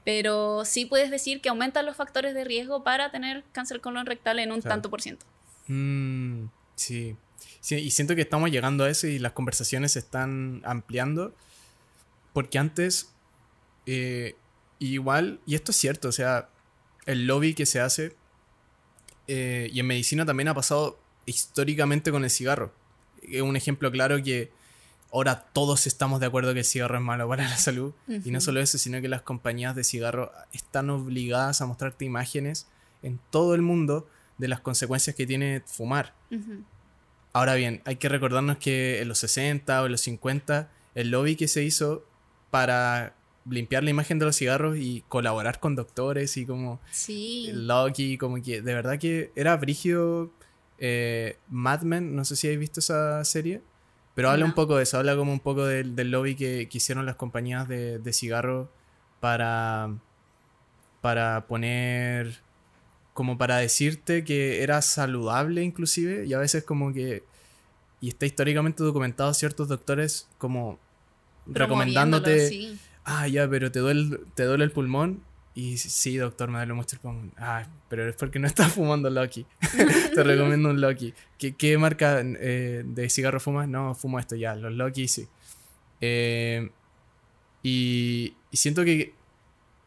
Pero 0.04 0.64
sí 0.64 0.86
puedes 0.86 1.08
decir 1.08 1.40
que 1.40 1.50
aumentan 1.50 1.86
los 1.86 1.96
factores 1.96 2.34
de 2.34 2.42
riesgo 2.42 2.82
para 2.82 3.12
tener 3.12 3.44
cáncer 3.52 3.80
colon 3.80 4.06
rectal 4.06 4.40
en 4.40 4.50
un 4.50 4.60
tanto 4.60 4.90
por 4.90 5.00
ciento. 5.00 5.24
Mm, 5.68 6.46
sí. 6.74 7.16
sí. 7.60 7.76
Y 7.76 7.92
siento 7.92 8.16
que 8.16 8.22
estamos 8.22 8.50
llegando 8.50 8.82
a 8.82 8.90
eso 8.90 9.06
y 9.06 9.20
las 9.20 9.32
conversaciones 9.32 9.92
se 9.92 10.00
están 10.00 10.62
ampliando. 10.64 11.32
Porque 12.32 12.58
antes, 12.58 13.14
igual, 14.80 15.38
y 15.46 15.54
esto 15.54 15.70
es 15.70 15.76
cierto, 15.76 16.08
o 16.08 16.12
sea, 16.12 16.48
el 17.06 17.28
lobby 17.28 17.54
que 17.54 17.64
se 17.64 17.78
hace 17.80 18.16
eh, 19.28 19.68
y 19.72 19.80
en 19.80 19.86
medicina 19.86 20.26
también 20.26 20.48
ha 20.48 20.54
pasado 20.54 20.98
históricamente 21.26 22.10
con 22.10 22.24
el 22.24 22.30
cigarro. 22.30 22.72
Es 23.22 23.42
un 23.42 23.56
ejemplo 23.56 23.90
claro 23.90 24.22
que 24.22 24.50
ahora 25.12 25.46
todos 25.52 25.86
estamos 25.86 26.20
de 26.20 26.26
acuerdo 26.26 26.52
que 26.54 26.60
el 26.60 26.64
cigarro 26.64 26.96
es 26.96 27.02
malo 27.02 27.28
para 27.28 27.48
la 27.48 27.56
salud. 27.56 27.92
Y 28.24 28.30
no 28.30 28.40
solo 28.40 28.60
eso, 28.60 28.78
sino 28.78 29.00
que 29.00 29.08
las 29.08 29.22
compañías 29.22 29.76
de 29.76 29.84
cigarro 29.84 30.32
están 30.52 30.90
obligadas 30.90 31.60
a 31.60 31.66
mostrarte 31.66 32.04
imágenes 32.04 32.66
en 33.02 33.20
todo 33.30 33.54
el 33.54 33.62
mundo 33.62 34.08
de 34.38 34.48
las 34.48 34.60
consecuencias 34.60 35.14
que 35.14 35.26
tiene 35.26 35.62
fumar. 35.66 36.14
Ahora 37.32 37.54
bien, 37.54 37.82
hay 37.84 37.96
que 37.96 38.08
recordarnos 38.08 38.56
que 38.56 39.00
en 39.00 39.08
los 39.08 39.18
60 39.18 39.82
o 39.82 39.86
en 39.86 39.92
los 39.92 40.00
50 40.00 40.70
el 40.94 41.10
lobby 41.10 41.36
que 41.36 41.48
se 41.48 41.62
hizo 41.62 42.04
para 42.50 43.14
limpiar 43.51 43.84
la 43.84 43.90
imagen 43.90 44.18
de 44.18 44.26
los 44.26 44.36
cigarros 44.36 44.76
y 44.78 45.05
colaborar 45.09 45.61
con 45.61 45.76
doctores 45.76 46.36
y 46.36 46.46
como 46.46 46.80
sí. 46.90 47.51
Loki, 47.53 48.18
como 48.18 48.42
que 48.42 48.62
de 48.62 48.74
verdad 48.74 48.99
que 48.99 49.32
era 49.36 49.57
brígido 49.57 50.30
eh, 50.78 51.36
Mad 51.49 51.82
Men, 51.82 52.14
no 52.14 52.24
sé 52.24 52.36
si 52.36 52.46
habéis 52.46 52.61
visto 52.61 52.80
esa 52.80 53.24
serie, 53.24 53.61
pero 54.14 54.30
habla 54.30 54.44
un 54.44 54.55
poco 54.55 54.76
de 54.76 54.84
eso, 54.84 54.99
habla 54.99 55.16
como 55.16 55.32
un 55.32 55.40
poco 55.40 55.64
del, 55.64 55.94
lobby 56.11 56.34
que, 56.34 56.68
hicieron 56.70 57.07
las 57.07 57.16
compañías 57.16 57.68
de, 57.68 57.99
de 57.99 58.12
cigarros 58.12 58.68
para, 59.20 59.94
para 61.01 61.46
poner, 61.46 62.40
como 63.14 63.38
para 63.38 63.59
decirte 63.59 64.24
que 64.24 64.62
era 64.62 64.82
saludable 64.82 65.62
inclusive 65.62 66.26
y 66.26 66.34
a 66.34 66.38
veces 66.38 66.64
como 66.64 66.92
que, 66.92 67.24
y 68.01 68.09
está 68.09 68.26
históricamente 68.26 68.82
documentado 68.84 69.34
ciertos 69.34 69.68
doctores 69.68 70.28
como 70.38 70.78
recomendándote 71.46 72.76
ah, 73.09 73.26
ya, 73.26 73.48
pero 73.48 73.72
te 73.72 73.80
duele, 73.80 74.20
te 74.34 74.44
duele 74.44 74.64
el 74.64 74.70
pulmón. 74.70 75.22
Y 75.54 75.78
sí, 75.78 76.16
doctor, 76.16 76.50
me 76.50 76.59
duele 76.59 76.74
mucho 76.74 76.96
el 76.96 77.00
pulmón. 77.00 77.32
Ah, 77.36 77.66
pero 77.88 78.09
es 78.09 78.14
porque 78.14 78.38
no 78.38 78.46
estás 78.46 78.72
fumando 78.74 79.11
Lucky. 79.11 79.46
te 80.14 80.22
recomiendo 80.22 80.70
un 80.70 80.80
Lucky. 80.80 81.14
¿Qué, 81.38 81.78
marca 81.78 82.20
eh, 82.22 82.84
de 82.86 83.11
cigarro 83.11 83.40
fumas? 83.40 83.66
No, 83.68 83.94
fumo 83.94 84.18
esto 84.18 84.36
ya, 84.36 84.54
los 84.54 84.72
Lucky 84.72 85.09
sí. 85.09 85.26
Eh, 86.00 86.70
y, 87.62 88.34
siento 88.52 88.84
que 88.84 89.14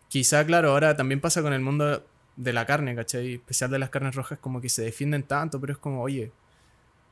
quizá, 0.10 0.46
claro, 0.46 0.72
ahora 0.72 0.96
también 0.98 1.22
pasa 1.22 1.42
con 1.42 1.54
el 1.54 1.62
mundo 1.62 2.04
de 2.36 2.54
la 2.54 2.66
carne, 2.66 2.96
¿cachai? 2.96 3.36
Especial 3.36 3.72
de 3.72 3.80
las 3.80 3.90
carnes 3.90 4.16
rojas, 4.16 4.40
como 4.40 4.60
que 4.62 4.70
se 4.70 4.82
defienden 4.82 5.24
tanto, 5.24 5.62
pero 5.62 5.74
es 5.74 5.80
como, 5.80 6.02
oye, 6.02 6.32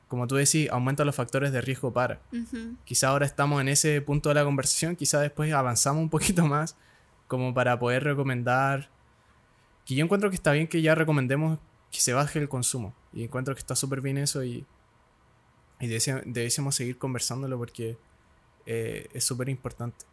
como 0.09 0.27
tú 0.27 0.35
decís, 0.35 0.69
aumenta 0.71 1.05
los 1.05 1.15
factores 1.15 1.53
de 1.53 1.61
riesgo 1.61 1.93
para. 1.93 2.19
Quizá 2.83 3.09
ahora 3.09 3.25
estamos 3.25 3.61
en 3.61 3.69
ese 3.69 4.01
punto 4.01 4.29
de 4.29 4.35
la 4.35 4.43
conversación, 4.43 4.95
quizá 4.95 5.21
después 5.21 5.53
avanzamos 5.53 6.01
un 6.01 6.09
poquito 6.09 6.45
más 6.45 6.75
como 7.27 7.53
para 7.53 7.79
poder 7.79 8.03
recomendar, 8.03 8.89
que 9.85 9.95
yo 9.95 10.03
encuentro 10.03 10.29
que 10.29 10.35
está 10.35 10.51
bien 10.51 10.67
que 10.67 10.81
ya 10.81 10.95
recomendemos 10.95 11.59
que 11.91 11.99
se 11.99 12.13
baje 12.13 12.39
el 12.39 12.49
consumo. 12.49 12.93
Y 13.13 13.23
encuentro 13.23 13.53
que 13.53 13.59
está 13.59 13.75
súper 13.75 14.01
bien 14.01 14.17
eso 14.17 14.43
y, 14.43 14.65
y 15.79 15.87
debiésemos 15.87 16.75
seguir 16.75 16.97
conversándolo 16.97 17.57
porque 17.57 17.97
eh, 18.65 19.07
es 19.13 19.23
súper 19.23 19.47
importante. 19.47 20.05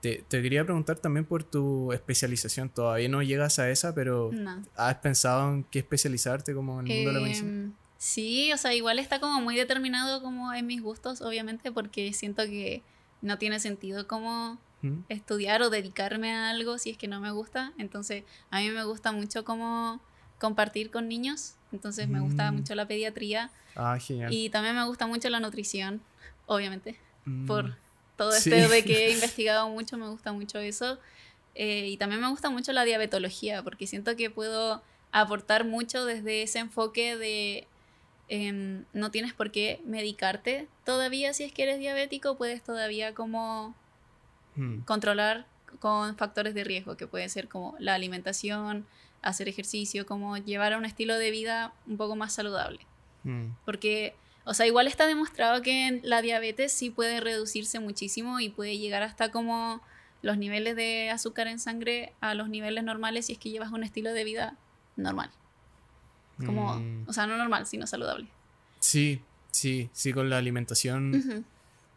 Te, 0.00 0.22
quería 0.28 0.64
preguntar 0.64 0.98
también 0.98 1.26
por 1.26 1.44
tu 1.44 1.92
especialización. 1.92 2.70
Todavía 2.70 3.08
no 3.08 3.22
llegas 3.22 3.58
a 3.58 3.68
esa, 3.68 3.94
pero 3.94 4.30
¿has 4.74 4.94
pensado 4.96 5.52
en 5.52 5.64
qué 5.64 5.80
especializarte 5.80 6.54
como 6.54 6.80
en 6.80 6.86
el 6.86 6.94
mundo 6.94 7.10
de 7.10 7.14
la 7.14 7.22
medicina? 7.22 7.72
Sí, 7.98 8.52
o 8.52 8.56
sea, 8.56 8.72
igual 8.74 9.00
está 9.00 9.18
como 9.18 9.40
muy 9.40 9.56
determinado 9.56 10.22
como 10.22 10.54
en 10.54 10.66
mis 10.66 10.80
gustos, 10.80 11.20
obviamente, 11.20 11.72
porque 11.72 12.12
siento 12.12 12.44
que 12.44 12.82
no 13.20 13.38
tiene 13.38 13.58
sentido 13.58 14.06
como 14.06 14.58
estudiar 15.08 15.60
o 15.62 15.70
dedicarme 15.70 16.32
a 16.32 16.50
algo 16.50 16.78
si 16.78 16.90
es 16.90 16.96
que 16.96 17.08
no 17.08 17.20
me 17.20 17.32
gusta. 17.32 17.72
Entonces, 17.76 18.22
a 18.50 18.60
mí 18.60 18.70
me 18.70 18.84
gusta 18.84 19.10
mucho 19.10 19.44
como 19.44 20.00
compartir 20.38 20.92
con 20.92 21.08
niños, 21.08 21.56
entonces 21.72 22.08
me 22.08 22.20
gusta 22.20 22.52
mm. 22.52 22.54
mucho 22.54 22.76
la 22.76 22.86
pediatría. 22.86 23.50
Ah, 23.74 23.98
genial. 23.98 24.32
Y 24.32 24.50
también 24.50 24.76
me 24.76 24.84
gusta 24.84 25.08
mucho 25.08 25.28
la 25.30 25.40
nutrición, 25.40 26.00
obviamente, 26.46 26.96
por 27.48 27.70
mm. 27.70 27.76
todo 28.16 28.32
este 28.32 28.68
de 28.68 28.84
que 28.84 29.08
he 29.08 29.12
investigado 29.14 29.68
mucho, 29.68 29.98
me 29.98 30.08
gusta 30.08 30.32
mucho 30.32 30.60
eso. 30.60 30.98
Eh, 31.56 31.88
y 31.88 31.96
también 31.96 32.20
me 32.20 32.28
gusta 32.28 32.50
mucho 32.50 32.72
la 32.72 32.84
diabetología, 32.84 33.64
porque 33.64 33.88
siento 33.88 34.14
que 34.14 34.30
puedo 34.30 34.80
aportar 35.10 35.64
mucho 35.64 36.04
desde 36.04 36.42
ese 36.42 36.60
enfoque 36.60 37.16
de 37.16 37.66
Em, 38.28 38.84
no 38.92 39.10
tienes 39.10 39.32
por 39.32 39.50
qué 39.50 39.80
medicarte 39.86 40.68
todavía 40.84 41.32
si 41.32 41.44
es 41.44 41.52
que 41.52 41.62
eres 41.62 41.78
diabético, 41.78 42.36
puedes 42.36 42.62
todavía 42.62 43.14
como 43.14 43.74
hmm. 44.56 44.80
controlar 44.80 45.46
con 45.80 46.16
factores 46.16 46.54
de 46.54 46.64
riesgo, 46.64 46.96
que 46.96 47.06
pueden 47.06 47.30
ser 47.30 47.48
como 47.48 47.74
la 47.78 47.94
alimentación, 47.94 48.86
hacer 49.22 49.48
ejercicio, 49.48 50.06
como 50.06 50.36
llevar 50.36 50.72
a 50.72 50.78
un 50.78 50.84
estilo 50.84 51.16
de 51.16 51.30
vida 51.30 51.72
un 51.86 51.96
poco 51.96 52.16
más 52.16 52.34
saludable. 52.34 52.80
Hmm. 53.24 53.52
Porque, 53.64 54.14
o 54.44 54.54
sea, 54.54 54.66
igual 54.66 54.86
está 54.86 55.06
demostrado 55.06 55.62
que 55.62 56.00
la 56.02 56.20
diabetes 56.20 56.72
sí 56.72 56.90
puede 56.90 57.20
reducirse 57.20 57.80
muchísimo 57.80 58.40
y 58.40 58.50
puede 58.50 58.78
llegar 58.78 59.02
hasta 59.02 59.30
como 59.30 59.80
los 60.20 60.36
niveles 60.36 60.76
de 60.76 61.10
azúcar 61.10 61.46
en 61.46 61.58
sangre 61.58 62.12
a 62.20 62.34
los 62.34 62.48
niveles 62.48 62.84
normales 62.84 63.26
si 63.26 63.34
es 63.34 63.38
que 63.38 63.50
llevas 63.50 63.70
un 63.72 63.84
estilo 63.84 64.12
de 64.12 64.24
vida 64.24 64.56
normal. 64.96 65.30
Como, 66.44 66.74
mm. 66.74 67.04
o 67.08 67.12
sea, 67.12 67.26
no 67.26 67.36
normal, 67.36 67.66
sino 67.66 67.86
saludable. 67.86 68.28
Sí, 68.80 69.22
sí, 69.50 69.90
sí, 69.92 70.12
con 70.12 70.30
la 70.30 70.38
alimentación. 70.38 71.44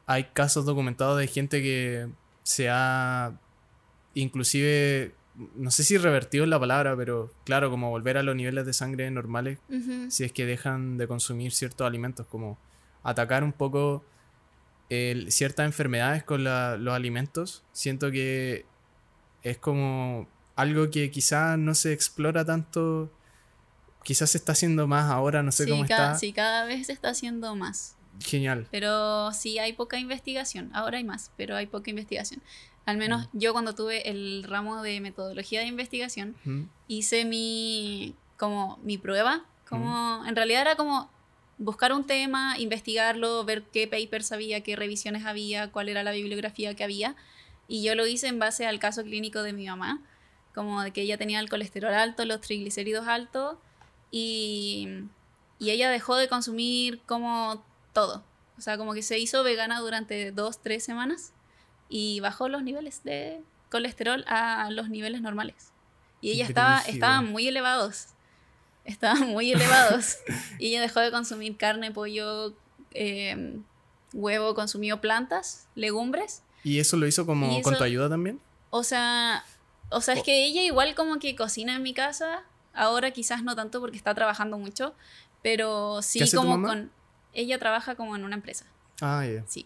Hay 0.07 0.25
casos 0.33 0.65
documentados 0.65 1.19
de 1.19 1.27
gente 1.27 1.61
que 1.61 2.09
se 2.43 2.69
ha 2.69 3.33
inclusive, 4.13 5.13
no 5.55 5.71
sé 5.71 5.83
si 5.83 5.97
revertido 5.97 6.45
la 6.45 6.59
palabra, 6.59 6.95
pero 6.95 7.33
claro, 7.45 7.69
como 7.69 7.89
volver 7.89 8.17
a 8.17 8.23
los 8.23 8.35
niveles 8.35 8.65
de 8.65 8.73
sangre 8.73 9.09
normales 9.11 9.59
si 10.09 10.23
es 10.23 10.31
que 10.31 10.45
dejan 10.45 10.97
de 10.97 11.07
consumir 11.07 11.51
ciertos 11.53 11.87
alimentos, 11.87 12.25
como 12.27 12.57
atacar 13.03 13.43
un 13.43 13.53
poco 13.53 14.03
ciertas 14.89 15.65
enfermedades 15.65 16.23
con 16.23 16.43
los 16.43 16.93
alimentos. 16.93 17.63
Siento 17.71 18.11
que 18.11 18.65
es 19.43 19.57
como 19.57 20.27
algo 20.55 20.89
que 20.89 21.09
quizás 21.11 21.57
no 21.57 21.73
se 21.73 21.93
explora 21.93 22.43
tanto 22.43 23.09
quizás 24.03 24.31
se 24.31 24.37
está 24.37 24.53
haciendo 24.53 24.87
más 24.87 25.09
ahora, 25.09 25.43
no 25.43 25.51
sé 25.51 25.67
cómo 25.67 25.83
está. 25.83 26.15
Sí, 26.15 26.33
cada 26.33 26.65
vez 26.65 26.87
se 26.87 26.93
está 26.93 27.09
haciendo 27.09 27.55
más. 27.55 27.95
Genial. 28.19 28.67
Pero 28.71 29.31
sí 29.31 29.59
hay 29.59 29.73
poca 29.73 29.97
investigación. 29.97 30.69
Ahora 30.73 30.97
hay 30.97 31.03
más, 31.03 31.31
pero 31.37 31.55
hay 31.55 31.67
poca 31.67 31.89
investigación. 31.89 32.41
Al 32.85 32.97
menos 32.97 33.27
mm. 33.33 33.37
yo 33.37 33.53
cuando 33.53 33.75
tuve 33.75 34.09
el 34.09 34.43
ramo 34.43 34.81
de 34.81 34.99
metodología 35.01 35.61
de 35.61 35.67
investigación, 35.67 36.35
hice 36.87 37.25
mi 37.25 38.15
como 38.37 38.79
mi 38.83 38.97
prueba, 38.97 39.45
como 39.69 40.25
en 40.25 40.35
realidad 40.35 40.61
era 40.61 40.75
como 40.75 41.09
buscar 41.59 41.93
un 41.93 42.05
tema, 42.05 42.57
investigarlo, 42.57 43.45
ver 43.45 43.63
qué 43.71 43.87
papers 43.87 44.31
había, 44.31 44.61
qué 44.61 44.75
revisiones 44.75 45.25
había, 45.25 45.71
cuál 45.71 45.89
era 45.89 46.01
la 46.01 46.11
bibliografía 46.11 46.73
que 46.75 46.83
había, 46.83 47.15
y 47.67 47.83
yo 47.83 47.93
lo 47.93 48.07
hice 48.07 48.27
en 48.27 48.39
base 48.39 48.65
al 48.65 48.79
caso 48.79 49.03
clínico 49.03 49.43
de 49.43 49.53
mi 49.53 49.67
mamá, 49.67 50.01
como 50.55 50.81
de 50.81 50.91
que 50.91 51.03
ella 51.03 51.17
tenía 51.19 51.39
el 51.39 51.49
colesterol 51.49 51.93
alto, 51.93 52.25
los 52.25 52.41
triglicéridos 52.41 53.07
altos, 53.07 53.57
y, 54.11 55.05
ella 55.59 55.89
dejó 55.89 56.15
de 56.15 56.27
consumir 56.27 57.01
como 57.05 57.63
todo. 57.93 58.23
O 58.57 58.61
sea, 58.61 58.77
como 58.77 58.93
que 58.93 59.01
se 59.01 59.17
hizo 59.17 59.43
vegana 59.43 59.79
durante 59.79 60.31
dos, 60.31 60.61
tres 60.61 60.83
semanas 60.83 61.33
y 61.89 62.19
bajó 62.19 62.49
los 62.49 62.63
niveles 62.63 63.03
de 63.03 63.41
colesterol 63.69 64.23
a 64.27 64.69
los 64.71 64.89
niveles 64.89 65.21
normales. 65.21 65.71
Y 66.19 66.31
ella 66.31 66.45
estaba, 66.45 66.79
estaban 66.81 67.31
muy 67.31 67.47
elevados. 67.47 68.07
Estaban 68.85 69.29
muy 69.29 69.51
elevados. 69.51 70.17
y 70.59 70.67
ella 70.69 70.81
dejó 70.81 70.99
de 70.99 71.11
consumir 71.11 71.57
carne, 71.57 71.91
pollo, 71.91 72.53
em, 72.91 73.63
huevo, 74.13 74.53
consumió 74.53 74.99
plantas, 74.99 75.67
legumbres. 75.75 76.43
¿Y 76.63 76.79
eso 76.79 76.97
lo 76.97 77.07
hizo 77.07 77.25
como 77.25 77.61
con 77.61 77.77
tu 77.77 77.83
ayuda 77.83 78.09
también? 78.09 78.39
O 78.69 78.83
sea, 78.83 79.43
o 79.89 80.01
sea, 80.01 80.15
es 80.15 80.23
que 80.23 80.45
ella 80.45 80.61
igual 80.63 80.95
como 80.95 81.19
que 81.19 81.35
cocina 81.35 81.75
en 81.75 81.83
mi 81.83 81.93
casa 81.93 82.43
Ahora 82.73 83.11
quizás 83.11 83.43
no 83.43 83.55
tanto 83.55 83.79
porque 83.79 83.97
está 83.97 84.13
trabajando 84.15 84.57
mucho, 84.57 84.93
pero 85.43 86.01
sí 86.01 86.19
¿Qué 86.19 86.23
hace 86.25 86.37
tu 86.37 86.43
como 86.43 86.57
mamá? 86.57 86.67
con... 86.69 86.91
Ella 87.33 87.57
trabaja 87.59 87.95
como 87.95 88.15
en 88.15 88.23
una 88.23 88.35
empresa, 88.35 88.65
Ah, 89.01 89.25
ya. 89.25 89.43
sí. 89.47 89.65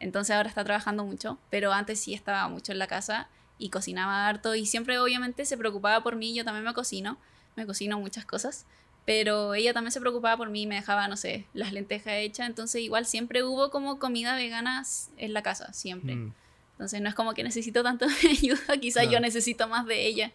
Entonces 0.00 0.34
ahora 0.36 0.48
está 0.48 0.64
trabajando 0.64 1.04
mucho, 1.04 1.38
pero 1.50 1.72
antes 1.72 2.00
sí 2.00 2.14
estaba 2.14 2.48
mucho 2.48 2.72
en 2.72 2.78
la 2.78 2.86
casa 2.86 3.28
y 3.58 3.70
cocinaba 3.70 4.26
harto 4.28 4.54
y 4.54 4.66
siempre 4.66 4.98
obviamente 4.98 5.44
se 5.44 5.56
preocupaba 5.56 6.02
por 6.02 6.16
mí, 6.16 6.34
yo 6.34 6.44
también 6.44 6.64
me 6.64 6.74
cocino, 6.74 7.16
me 7.56 7.66
cocino 7.66 7.98
muchas 8.00 8.24
cosas, 8.24 8.66
pero 9.06 9.54
ella 9.54 9.72
también 9.72 9.92
se 9.92 10.00
preocupaba 10.00 10.36
por 10.36 10.50
mí 10.50 10.66
me 10.66 10.74
dejaba, 10.76 11.08
no 11.08 11.16
sé, 11.16 11.46
las 11.54 11.72
lentejas 11.72 12.14
hechas, 12.14 12.46
entonces 12.48 12.80
igual 12.82 13.06
siempre 13.06 13.44
hubo 13.44 13.70
como 13.70 13.98
comida 13.98 14.34
vegana 14.34 14.82
en 15.18 15.32
la 15.32 15.42
casa, 15.42 15.72
siempre. 15.72 16.16
Mm. 16.16 16.32
Entonces 16.74 17.00
no 17.00 17.08
es 17.08 17.14
como 17.14 17.34
que 17.34 17.44
necesito 17.44 17.84
tanto 17.84 18.06
de 18.22 18.28
ayuda, 18.28 18.76
quizás 18.80 19.08
yo 19.08 19.20
necesito 19.20 19.68
más 19.68 19.86
de 19.86 20.06
ella. 20.06 20.32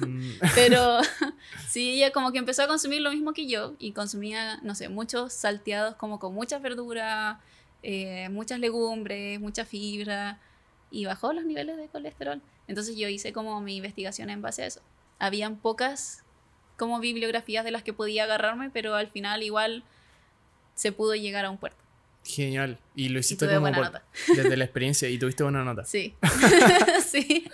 Mm. 0.00 0.30
Pero 0.54 1.00
sí, 1.68 1.96
ella 1.96 2.10
como 2.10 2.32
que 2.32 2.38
empezó 2.38 2.62
a 2.62 2.66
consumir 2.66 3.02
lo 3.02 3.10
mismo 3.10 3.34
que 3.34 3.46
yo 3.46 3.74
y 3.78 3.92
consumía, 3.92 4.58
no 4.62 4.74
sé, 4.74 4.88
muchos 4.88 5.34
salteados 5.34 5.94
como 5.96 6.18
con 6.18 6.32
mucha 6.34 6.58
verdura, 6.58 7.40
eh, 7.82 8.30
muchas 8.30 8.60
legumbres, 8.60 9.38
mucha 9.40 9.66
fibra 9.66 10.40
y 10.90 11.04
bajó 11.04 11.34
los 11.34 11.44
niveles 11.44 11.76
de 11.76 11.88
colesterol. 11.88 12.40
Entonces 12.66 12.96
yo 12.96 13.08
hice 13.08 13.34
como 13.34 13.60
mi 13.60 13.76
investigación 13.76 14.30
en 14.30 14.40
base 14.40 14.62
a 14.62 14.66
eso. 14.66 14.80
Habían 15.18 15.56
pocas 15.56 16.24
como 16.78 16.98
bibliografías 16.98 17.62
de 17.62 17.70
las 17.70 17.82
que 17.82 17.92
podía 17.92 18.24
agarrarme, 18.24 18.70
pero 18.70 18.94
al 18.94 19.08
final 19.08 19.42
igual 19.42 19.84
se 20.74 20.92
pudo 20.92 21.14
llegar 21.14 21.44
a 21.44 21.50
un 21.50 21.58
puerto. 21.58 21.83
Genial. 22.24 22.78
Y 22.94 23.08
lo 23.10 23.18
hiciste 23.18 23.46
tuve 23.46 23.56
como 23.56 23.72
por- 23.72 23.84
nota. 23.84 24.02
desde 24.36 24.56
la 24.56 24.64
experiencia 24.64 25.08
y 25.08 25.18
tuviste 25.18 25.42
buena 25.42 25.62
nota. 25.64 25.84
Sí. 25.84 26.14
sí. 27.06 27.46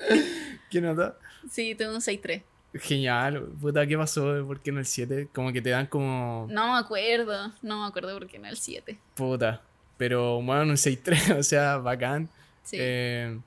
¿Qué 0.71 0.81
nota? 0.81 1.19
Sí, 1.51 1.75
tuve 1.75 1.89
un 1.95 2.01
6-3. 2.01 2.43
Genial. 2.75 3.43
Puta, 3.61 3.87
¿qué 3.87 3.97
pasó? 3.99 4.47
¿Por 4.47 4.61
qué 4.61 4.71
no 4.71 4.79
el 4.79 4.87
7? 4.87 5.29
Como 5.35 5.53
que 5.53 5.61
te 5.61 5.71
dan 5.71 5.87
como... 5.87 6.47
No 6.51 6.73
me 6.73 6.79
acuerdo, 6.79 7.53
no 7.63 7.81
me 7.83 7.87
acuerdo 7.89 8.17
por 8.17 8.29
qué 8.29 8.39
no 8.39 8.47
el 8.49 8.57
7. 8.57 8.97
Puta. 9.17 9.63
Pero 9.97 10.41
bueno, 10.41 10.63
un 10.63 10.71
6-3, 10.77 11.39
o 11.39 11.43
sea, 11.43 11.79
bacán. 11.79 12.29
Sí. 12.63 12.77
Eh, 12.79 13.39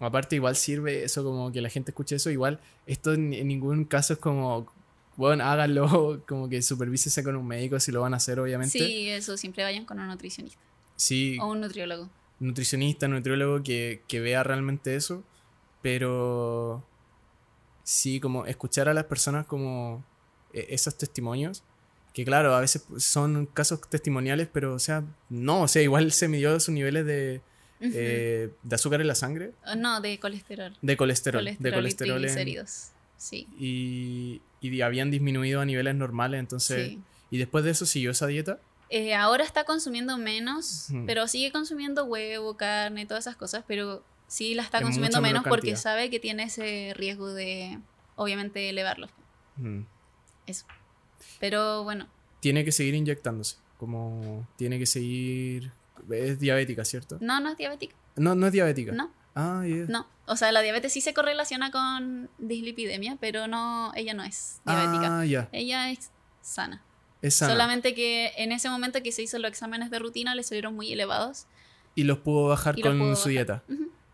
aparte, 0.00 0.34
igual 0.36 0.56
sirve 0.56 1.04
eso, 1.04 1.22
como 1.22 1.52
que 1.52 1.60
la 1.60 1.68
gente 1.68 1.92
escuche 1.92 2.16
eso. 2.16 2.30
Igual, 2.30 2.58
esto 2.86 3.14
en, 3.14 3.32
en 3.32 3.46
ningún 3.46 3.84
caso 3.84 4.14
es 4.14 4.18
como, 4.18 4.66
bueno, 5.16 5.44
háganlo, 5.44 6.22
como 6.28 6.48
que 6.48 6.62
supervísese 6.62 7.22
con 7.24 7.36
un 7.36 7.46
médico 7.46 7.78
si 7.80 7.92
lo 7.92 8.00
van 8.00 8.14
a 8.14 8.18
hacer, 8.18 8.38
obviamente. 8.40 8.78
sí, 8.78 9.08
eso, 9.08 9.36
siempre 9.36 9.62
vayan 9.64 9.84
con 9.84 9.98
un 10.00 10.08
nutricionista 10.08 10.60
Sí, 10.96 11.36
o 11.40 11.46
un 11.48 11.60
nutriólogo. 11.60 12.08
nutricionista, 12.40 13.08
nutriólogo 13.08 13.62
que, 13.62 14.02
que 14.08 14.20
vea 14.20 14.42
realmente 14.42 14.94
eso. 14.96 15.22
Pero 15.82 16.82
sí, 17.82 18.18
como 18.20 18.46
escuchar 18.46 18.88
a 18.88 18.94
las 18.94 19.04
personas 19.04 19.46
como 19.46 20.04
eh, 20.52 20.66
esos 20.70 20.96
testimonios. 20.96 21.62
Que 22.14 22.24
claro, 22.24 22.54
a 22.54 22.60
veces 22.60 22.84
son 22.98 23.46
casos 23.46 23.80
testimoniales, 23.90 24.48
pero 24.52 24.72
o 24.74 24.78
sea, 24.78 25.02
no, 25.28 25.62
o 25.62 25.68
sea, 25.68 25.82
igual 25.82 26.12
se 26.12 26.28
midió 26.28 26.58
sus 26.60 26.72
niveles 26.72 27.04
de, 27.04 27.40
Ujú. 27.80 27.90
eh, 27.92 28.50
de 28.62 28.74
azúcar 28.74 29.00
en 29.00 29.08
la 29.08 29.14
sangre. 29.16 29.52
Oh, 29.66 29.74
no, 29.74 30.00
de 30.00 30.18
colesterol. 30.20 30.76
De 30.80 30.96
colesterol. 30.96 31.40
Colesterol, 31.40 31.62
de 31.70 31.72
colesterol 31.76 32.10
y 32.10 32.26
en- 32.28 32.32
triglicéridos. 32.34 32.90
Sí. 33.16 33.48
y, 33.58 34.42
y 34.68 34.80
habían 34.82 35.10
disminuido 35.10 35.60
a 35.60 35.64
niveles 35.64 35.94
normales. 35.94 36.40
Entonces, 36.40 36.88
sí. 36.88 37.00
y 37.30 37.38
después 37.38 37.64
de 37.64 37.70
eso 37.70 37.86
siguió 37.86 38.10
esa 38.12 38.26
dieta. 38.26 38.58
Eh, 38.90 39.14
ahora 39.14 39.44
está 39.44 39.64
consumiendo 39.64 40.16
menos, 40.18 40.88
pero 41.06 41.26
sigue 41.26 41.50
consumiendo 41.50 42.04
huevo, 42.04 42.56
carne, 42.56 43.06
todas 43.06 43.24
esas 43.26 43.36
cosas, 43.36 43.64
pero 43.66 44.04
sí 44.28 44.54
la 44.54 44.62
está 44.62 44.78
En 44.78 44.84
consumiendo 44.84 45.20
menos 45.20 45.44
porque 45.48 45.74
sabe 45.76 46.10
que 46.10 46.20
tiene 46.20 46.44
ese 46.44 46.92
riesgo 46.96 47.32
de, 47.32 47.78
obviamente, 48.16 48.68
elevarlos. 48.70 49.10
Eso. 50.46 50.66
Pero 51.40 51.84
bueno, 51.84 52.06
Tiene 52.40 52.64
que 52.64 52.72
seguir 52.72 52.94
inyectándose. 52.94 53.56
Como 53.78 54.46
tiene 54.56 54.78
que 54.78 54.86
seguir. 54.86 55.72
Es 56.10 56.38
diabética, 56.38 56.84
¿cierto? 56.84 57.18
no, 57.20 57.40
no 57.40 57.50
es 57.50 57.56
diabética. 57.56 57.94
No, 58.16 58.34
no 58.34 58.46
es 58.46 58.52
diabética. 58.52 58.92
No, 58.92 59.10
Ah, 59.34 59.64
no. 59.88 60.06
O 60.26 60.36
sea, 60.36 60.52
la 60.52 60.62
diabetes 60.62 60.92
sí 60.92 61.00
se 61.00 61.12
correlaciona 61.14 61.70
con 61.70 62.30
dislipidemia, 62.38 63.16
pero 63.20 63.46
no, 63.46 63.92
ella 63.94 64.14
no 64.14 64.24
es 64.24 64.60
diabética. 64.64 65.20
Ah, 65.20 65.24
ya. 65.26 65.48
Ella 65.52 65.90
es 65.90 66.10
sana. 66.40 66.82
Es 67.20 67.34
sana. 67.36 67.52
Solamente 67.52 67.94
que 67.94 68.32
en 68.36 68.52
ese 68.52 68.68
momento 68.70 69.02
que 69.02 69.12
se 69.12 69.22
hizo 69.22 69.38
los 69.38 69.50
exámenes 69.50 69.90
de 69.90 69.98
rutina 69.98 70.34
le 70.34 70.42
salieron 70.42 70.74
muy 70.74 70.92
elevados. 70.92 71.46
Y 71.94 72.04
los 72.04 72.18
pudo 72.18 72.48
bajar 72.48 72.78
los 72.78 72.86
con 72.88 72.98
pudo 72.98 73.16
su 73.16 73.28
bajar. 73.28 73.30
dieta. 73.30 73.62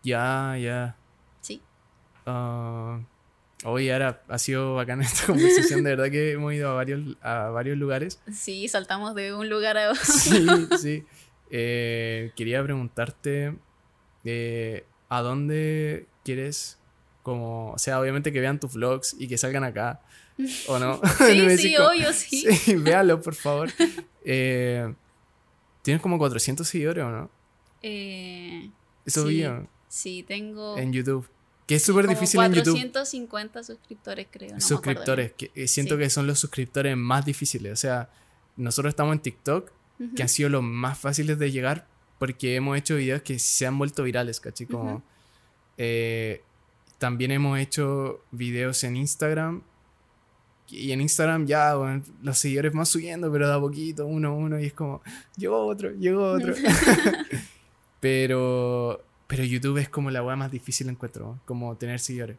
Ya, 0.02 0.56
ya. 0.58 0.96
Sí. 1.40 1.62
Ah, 2.26 3.00
Oye, 3.64 3.92
ahora 3.92 4.22
ha 4.28 4.38
sido 4.38 4.74
bacana 4.74 5.04
esta 5.04 5.26
conversación. 5.26 5.84
De 5.84 5.90
verdad 5.90 6.11
que 6.11 6.32
hemos 6.32 6.52
ido 6.54 6.70
a 6.70 6.74
varios, 6.74 7.16
a 7.22 7.50
varios 7.50 7.76
lugares. 7.78 8.20
Sí, 8.32 8.66
saltamos 8.68 9.14
de 9.14 9.34
un 9.34 9.48
lugar 9.50 9.76
a 9.78 9.90
otro. 9.92 10.02
Sí, 10.04 10.46
sí. 10.80 11.04
Eh, 11.50 12.32
quería 12.36 12.62
preguntarte 12.62 13.56
eh, 14.24 14.84
¿a 15.11 15.20
dónde 15.20 16.06
quieres 16.24 16.78
como, 17.22 17.72
o 17.72 17.78
sea, 17.78 18.00
obviamente 18.00 18.32
que 18.32 18.40
vean 18.40 18.58
tus 18.58 18.72
vlogs 18.72 19.14
y 19.18 19.28
que 19.28 19.36
salgan 19.36 19.62
acá, 19.64 20.00
¿o 20.68 20.78
no? 20.78 20.98
Sí, 21.18 21.58
sí, 21.58 21.76
obvio, 21.76 22.12
sí. 22.14 22.46
Sí, 22.64 22.74
véalo, 22.76 23.20
por 23.20 23.34
favor. 23.34 23.68
Eh, 24.24 24.94
Tienes 25.82 26.02
como 26.02 26.18
400 26.18 26.66
seguidores, 26.66 27.04
¿o 27.04 27.11
no? 27.11 27.30
Eh, 27.82 28.70
Eso 29.06 29.26
Sí. 29.28 29.44
sí, 29.88 30.22
tengo 30.26 30.76
en 30.78 30.92
YouTube. 30.92 31.28
Que 31.66 31.76
es 31.76 31.82
súper 31.84 32.06
difícil 32.08 32.40
en 32.40 32.52
YouTube. 32.52 32.72
450 32.74 33.62
suscriptores, 33.62 34.26
creo. 34.30 34.48
no 34.50 34.54
me 34.56 34.56
acuerdo 34.56 34.68
suscriptores, 34.76 35.32
que 35.32 35.50
eh, 35.54 35.68
siento 35.68 35.94
Sí. 35.96 36.02
que 36.02 36.11
son 36.11 36.26
los 36.26 36.38
suscriptores 36.38 36.96
más 36.96 37.24
difíciles. 37.24 37.72
O 37.72 37.76
sea, 37.76 38.11
nosotros 38.56 38.90
estamos 38.92 39.14
en 39.14 39.20
TikTok, 39.20 39.70
que 40.16 40.22
han 40.22 40.28
sido 40.28 40.48
los 40.48 40.62
más 40.62 40.98
fáciles 40.98 41.38
de 41.38 41.50
llegar 41.52 41.86
porque 42.20 42.54
hemos 42.54 42.76
hecho 42.76 42.96
videos 42.96 43.22
que 43.22 43.38
se 43.38 43.66
han 43.66 43.78
vuelto 43.78 44.02
virales, 44.02 44.40
¿cachai? 44.40 44.66
Como, 44.66 45.02
eh, 45.78 46.42
también 46.98 47.30
hemos 47.30 47.58
hecho 47.58 48.22
videos 48.30 48.84
en 48.84 48.96
Instagram. 48.96 49.62
Y 50.68 50.92
en 50.92 51.00
Instagram 51.00 51.46
ya, 51.46 51.74
bueno, 51.76 52.02
los 52.22 52.38
seguidores 52.38 52.74
van 52.74 52.84
subiendo, 52.84 53.32
pero 53.32 53.48
de 53.48 53.54
a 53.54 53.58
poquito, 53.58 54.06
uno 54.06 54.28
a 54.28 54.32
uno, 54.32 54.60
y 54.60 54.66
es 54.66 54.74
como, 54.74 55.00
llegó 55.36 55.64
otro, 55.66 55.92
llegó 55.92 56.32
otro. 56.32 56.54
pero, 58.00 59.02
pero 59.26 59.42
YouTube 59.42 59.78
es 59.78 59.88
como 59.88 60.10
la 60.10 60.22
weá 60.22 60.36
más 60.36 60.50
difícil 60.50 60.90
encuentro, 60.90 61.40
como 61.46 61.74
tener 61.76 62.00
seguidores. 62.00 62.36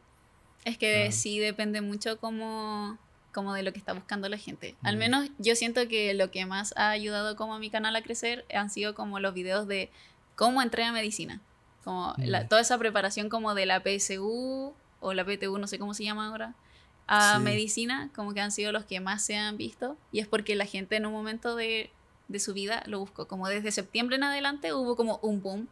Es 0.64 0.78
que 0.78 1.08
Ah. 1.08 1.12
sí 1.12 1.40
depende 1.40 1.82
mucho 1.82 2.20
como, 2.20 3.00
como 3.34 3.54
de 3.54 3.64
lo 3.64 3.72
que 3.74 3.80
está 3.80 3.94
buscando 3.94 4.28
la 4.30 4.38
gente. 4.38 4.76
Al 4.84 4.96
Mm. 4.96 5.00
menos 5.00 5.30
yo 5.38 5.56
siento 5.56 5.88
que 5.88 6.14
lo 6.14 6.32
que 6.32 6.46
más 6.46 6.74
ha 6.78 6.90
ayudado 6.90 7.36
como 7.36 7.54
a 7.56 7.60
mi 7.60 7.70
canal 7.70 7.96
a 7.96 8.02
crecer 8.02 8.46
han 8.54 8.70
sido 8.70 8.94
como 8.96 9.20
los 9.20 9.34
videos 9.34 9.68
de 9.68 9.90
cómo 10.36 10.62
entré 10.62 10.84
a 10.84 10.92
medicina. 10.92 11.40
Como 11.84 12.14
la- 12.18 12.44
Mm. 12.44 12.48
toda 12.50 12.62
esa 12.62 12.78
preparación 12.78 13.30
como 13.30 13.54
de 13.56 13.66
la 13.66 13.82
PSU 13.82 14.74
o 15.00 15.14
la 15.14 15.26
PTU, 15.26 15.58
no 15.58 15.68
sé 15.68 15.80
cómo 15.80 15.94
se 15.94 16.04
llama 16.04 16.28
ahora, 16.28 16.54
a 17.08 17.38
Sí. 17.38 17.44
medicina, 17.44 18.10
como 18.16 18.34
que 18.34 18.42
han 18.42 18.52
sido 18.52 18.72
los 18.72 18.86
que 18.86 19.00
más 19.00 19.24
se 19.26 19.36
han 19.36 19.58
visto. 19.58 19.98
Y 20.12 20.20
es 20.20 20.28
porque 20.28 20.56
la 20.56 20.66
gente 20.66 20.96
en 20.96 21.06
un 21.06 21.14
momento 21.14 21.56
de, 21.56 21.92
de 22.28 22.40
su 22.40 22.54
vida 22.54 22.84
lo 22.86 23.00
buscó. 23.00 23.28
Como 23.28 23.48
desde 23.50 23.72
septiembre 23.72 24.16
en 24.16 24.24
adelante 24.24 24.74
hubo 24.74 24.96
como 24.96 25.18
un 25.22 25.42
boom. 25.42 25.68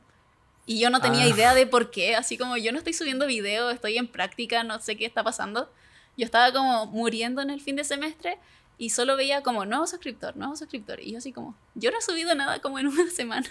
Y 0.65 0.79
yo 0.79 0.89
no 0.89 0.99
tenía 0.99 1.23
Ah. 1.23 1.29
idea 1.29 1.53
de 1.53 1.65
por 1.67 1.91
qué. 1.91 2.15
Así 2.15 2.37
como 2.37 2.57
yo 2.57 2.71
no 2.71 2.77
estoy 2.79 2.93
subiendo 2.93 3.25
video, 3.27 3.69
estoy 3.69 3.97
en 3.97 4.07
práctica, 4.07 4.63
no 4.63 4.79
sé 4.79 4.97
qué 4.97 5.05
está 5.05 5.23
pasando. 5.23 5.71
Yo 6.19 6.25
estaba 6.25 6.51
como 6.53 6.85
muriendo 6.87 7.41
en 7.41 7.49
el 7.49 7.61
fin 7.61 7.75
de 7.75 7.83
semestre 7.83 8.37
y 8.77 8.89
solo 8.91 9.15
veía 9.15 9.41
como 9.41 9.65
nuevo 9.65 9.87
suscriptor, 9.87 10.35
nuevo 10.37 10.55
suscriptor. 10.55 10.99
Y 10.99 11.11
yo 11.13 11.17
así 11.17 11.31
como, 11.31 11.55
yo 11.75 11.91
no 11.91 11.97
he 11.97 12.01
subido 12.01 12.35
nada 12.35 12.59
como 12.61 12.77
en 12.79 12.87
una 12.93 13.09
semana, 13.09 13.47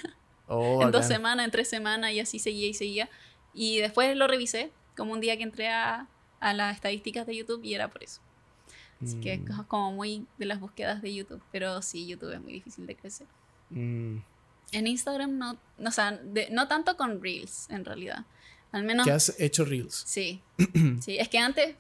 Oh, 0.51 0.83
en 0.83 0.91
dos 0.91 1.07
semanas, 1.07 1.45
en 1.45 1.51
tres 1.51 1.69
semanas 1.69 2.13
y 2.13 2.21
así 2.21 2.39
seguía 2.39 2.69
y 2.69 2.75
seguía. 2.75 3.09
Y 3.53 3.79
después 3.79 4.17
lo 4.17 4.27
revisé, 4.27 4.71
como 4.97 5.13
un 5.13 5.21
día 5.21 5.37
que 5.37 5.43
entré 5.43 5.69
a, 5.69 6.07
a 6.41 6.55
las 6.55 6.75
estadísticas 6.75 7.27
de 7.27 7.37
YouTube 7.37 7.63
y 7.65 7.75
era 7.75 7.89
por 7.89 8.03
eso. 8.05 8.21
Así 9.03 9.21
que 9.21 9.35
es 9.35 9.41
Mm, 9.41 9.63
como 9.69 9.93
muy 9.93 10.27
de 10.39 10.47
las 10.47 10.59
búsquedas 10.61 11.03
de 11.03 11.15
YouTube. 11.15 11.43
Pero 11.53 11.83
sí, 11.83 12.07
YouTube 12.07 12.33
es 12.33 12.41
muy 12.41 12.53
difícil 12.55 12.87
de 12.87 12.97
crecer. 12.97 13.27
mm. 13.71 14.17
En 14.73 14.87
Instagram 14.87 15.39
no, 15.39 15.57
no, 15.79 15.89
o 15.89 15.93
sea, 15.93 16.13
de- 16.13 16.49
no 16.51 16.69
tanto 16.69 16.97
con 16.99 17.23
Reels, 17.23 17.69
en 17.71 17.85
realidad. 17.87 18.25
Al 18.73 18.85
menos... 18.85 19.07
¿Qué 19.07 19.13
has 19.13 19.35
hecho 19.41 19.65
Reels? 19.65 20.03
Sí, 20.07 20.43
sí, 21.01 21.17
es 21.19 21.29
que 21.31 21.39
antes, 21.39 21.75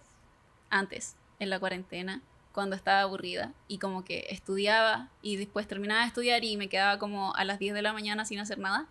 antes, 0.70 1.16
en 1.38 1.50
la 1.50 1.58
cuarentena, 1.60 2.22
cuando 2.52 2.74
estaba 2.74 3.02
aburrida 3.02 3.52
y 3.68 3.78
como 3.78 4.04
que 4.04 4.26
estudiaba 4.30 5.10
y 5.22 5.36
después 5.36 5.68
terminaba 5.68 6.00
de 6.02 6.08
estudiar 6.08 6.42
y 6.44 6.56
me 6.56 6.68
quedaba 6.68 6.98
como 6.98 7.34
a 7.36 7.44
las 7.44 7.58
10 7.58 7.74
de 7.74 7.82
la 7.82 7.92
mañana 7.92 8.24
sin 8.24 8.40
hacer 8.40 8.58
nada, 8.58 8.86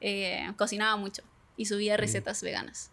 eh, 0.00 0.52
cocinaba 0.56 0.96
mucho 0.96 1.22
y 1.56 1.66
subía 1.66 1.96
recetas 1.96 2.42
veganas. 2.42 2.90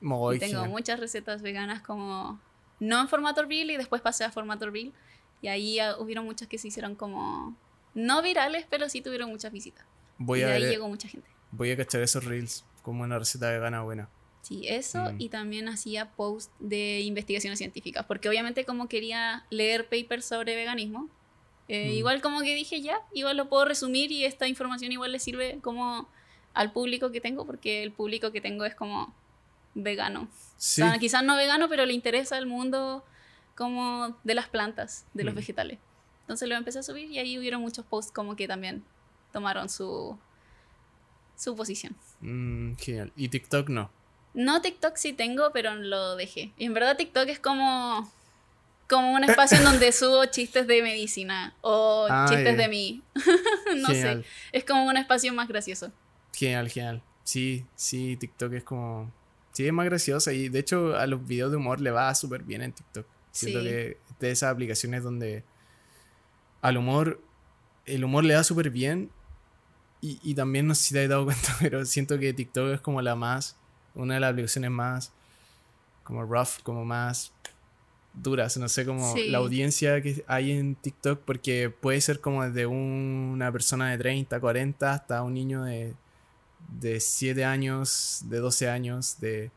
Muy 0.00 0.36
y 0.36 0.38
tengo 0.38 0.54
genial. 0.60 0.70
muchas 0.70 1.00
recetas 1.00 1.40
veganas 1.42 1.80
como, 1.82 2.38
no 2.78 3.00
en 3.00 3.08
formato 3.08 3.42
reel 3.44 3.70
y 3.70 3.76
después 3.76 4.02
pasé 4.02 4.24
a 4.24 4.30
formato 4.30 4.68
reel 4.70 4.92
y 5.40 5.48
ahí 5.48 5.78
ah, 5.78 5.96
hubieron 5.98 6.24
muchas 6.26 6.46
que 6.48 6.58
se 6.58 6.68
hicieron 6.68 6.94
como, 6.94 7.56
no 7.94 8.20
virales, 8.22 8.66
pero 8.68 8.88
sí 8.88 9.00
tuvieron 9.00 9.30
muchas 9.30 9.50
visitas. 9.52 9.84
Voy 10.18 10.40
y 10.40 10.42
a, 10.42 10.48
de 10.48 10.52
ahí 10.54 10.62
ver- 10.62 10.70
llegó 10.72 10.88
mucha 10.88 11.08
gente. 11.08 11.28
voy 11.52 11.70
a 11.70 11.76
cachar 11.76 12.02
esos 12.02 12.24
Reels 12.24 12.64
como 12.82 13.02
una 13.02 13.18
receta 13.18 13.50
vegana 13.50 13.82
buena. 13.82 14.08
Sí, 14.44 14.68
eso 14.68 15.12
Mm. 15.12 15.16
y 15.20 15.28
también 15.30 15.68
hacía 15.68 16.10
post 16.12 16.50
de 16.60 17.00
investigaciones 17.00 17.58
científicas, 17.58 18.04
porque 18.06 18.28
obviamente 18.28 18.64
como 18.66 18.88
quería 18.88 19.44
leer 19.50 19.88
papers 19.88 20.26
sobre 20.26 20.54
veganismo, 20.54 21.08
eh, 21.68 21.88
Mm. 21.88 21.92
igual 21.94 22.20
como 22.20 22.40
que 22.42 22.54
dije 22.54 22.82
ya, 22.82 22.98
igual 23.14 23.38
lo 23.38 23.48
puedo 23.48 23.64
resumir 23.64 24.12
y 24.12 24.24
esta 24.26 24.46
información 24.46 24.92
igual 24.92 25.12
le 25.12 25.18
sirve 25.18 25.58
como 25.62 26.06
al 26.52 26.72
público 26.72 27.10
que 27.10 27.22
tengo, 27.22 27.46
porque 27.46 27.82
el 27.82 27.90
público 27.90 28.32
que 28.32 28.42
tengo 28.42 28.66
es 28.66 28.74
como 28.74 29.14
vegano. 29.74 30.28
Sí. 30.58 30.82
O 30.82 30.86
sea, 30.88 30.98
quizás 30.98 31.24
no 31.24 31.36
vegano, 31.36 31.68
pero 31.70 31.86
le 31.86 31.94
interesa 31.94 32.36
el 32.36 32.46
mundo 32.46 33.02
como 33.56 34.14
de 34.24 34.34
las 34.34 34.48
plantas, 34.48 35.06
de 35.14 35.24
los 35.24 35.32
Mm. 35.32 35.36
vegetales. 35.38 35.78
Entonces 36.20 36.48
lo 36.50 36.54
empecé 36.54 36.80
a 36.80 36.82
subir 36.82 37.10
y 37.10 37.18
ahí 37.18 37.38
hubieron 37.38 37.60
muchos 37.62 37.84
posts 37.86 38.12
como 38.12 38.36
que 38.36 38.46
también 38.46 38.84
tomaron 39.32 39.68
su, 39.70 40.18
su 41.36 41.56
posición. 41.56 41.96
Mm, 42.20 42.74
genial. 42.76 43.12
Y 43.16 43.28
TikTok 43.30 43.68
no. 43.70 43.90
No, 44.34 44.60
TikTok 44.60 44.96
sí 44.96 45.12
tengo, 45.12 45.50
pero 45.52 45.74
lo 45.76 46.16
dejé. 46.16 46.52
Y 46.58 46.64
en 46.66 46.74
verdad 46.74 46.96
TikTok 46.96 47.28
es 47.28 47.38
como, 47.38 48.10
como 48.88 49.12
un 49.12 49.24
espacio 49.24 49.58
en 49.58 49.64
donde 49.64 49.92
subo 49.92 50.24
chistes 50.26 50.66
de 50.66 50.82
medicina 50.82 51.54
o 51.60 52.06
Ah, 52.10 52.26
chistes 52.28 52.56
de 52.56 52.68
mí. 52.68 53.02
no 53.76 53.88
genial. 53.88 54.22
sé. 54.24 54.28
Es 54.52 54.64
como 54.64 54.84
un 54.86 54.96
espacio 54.96 55.32
más 55.32 55.48
gracioso. 55.48 55.92
Genial, 56.32 56.68
genial. 56.68 57.02
Sí, 57.22 57.64
sí, 57.76 58.16
TikTok 58.16 58.52
es 58.54 58.64
como... 58.64 59.12
Sí, 59.52 59.66
es 59.66 59.72
más 59.72 59.86
graciosa 59.86 60.32
y 60.32 60.48
de 60.48 60.58
hecho 60.58 60.96
a 60.96 61.06
los 61.06 61.24
videos 61.24 61.52
de 61.52 61.56
humor 61.58 61.80
le 61.80 61.92
va 61.92 62.12
súper 62.16 62.42
bien 62.42 62.60
en 62.62 62.72
TikTok. 62.72 63.06
Siento 63.30 63.60
Sí. 63.60 63.64
que 63.66 63.98
de 64.18 64.30
esas 64.32 64.52
aplicaciones 64.52 65.02
donde 65.04 65.44
al 66.60 66.76
humor, 66.76 67.20
el 67.86 68.04
humor 68.04 68.24
le 68.24 68.34
da 68.34 68.42
súper 68.42 68.70
bien 68.70 69.10
y, 70.00 70.18
y 70.22 70.34
también 70.34 70.66
no 70.66 70.74
sé 70.74 70.84
si 70.84 70.94
te 70.94 71.04
has 71.04 71.08
dado 71.08 71.24
cuenta, 71.24 71.54
pero 71.60 71.84
siento 71.84 72.18
que 72.18 72.32
TikTok 72.32 72.74
es 72.74 72.80
como 72.80 73.00
la 73.00 73.14
más, 73.14 73.56
una 73.94 74.14
de 74.14 74.20
las 74.20 74.30
aplicaciones 74.32 74.70
más 74.70 75.12
como 76.02 76.22
rough, 76.24 76.60
como 76.62 76.84
más 76.84 77.32
duras, 78.12 78.56
no 78.58 78.68
sé, 78.68 78.84
como 78.86 79.12
Sí. 79.14 79.28
la 79.30 79.38
audiencia 79.38 80.00
que 80.02 80.24
hay 80.28 80.52
en 80.52 80.74
TikTok, 80.76 81.20
porque 81.24 81.70
puede 81.70 82.00
ser 82.00 82.20
como 82.20 82.44
desde 82.44 82.66
un- 82.66 83.30
una 83.34 83.50
persona 83.50 83.90
de 83.90 83.98
30, 83.98 84.38
40 84.40 84.92
hasta 84.92 85.22
un 85.22 85.34
niño 85.34 85.64
de, 85.64 85.94
de 86.80 87.00
7 87.00 87.44
años, 87.44 88.22
de 88.26 88.38
12 88.38 88.68
años, 88.68 89.18
de... 89.20 89.50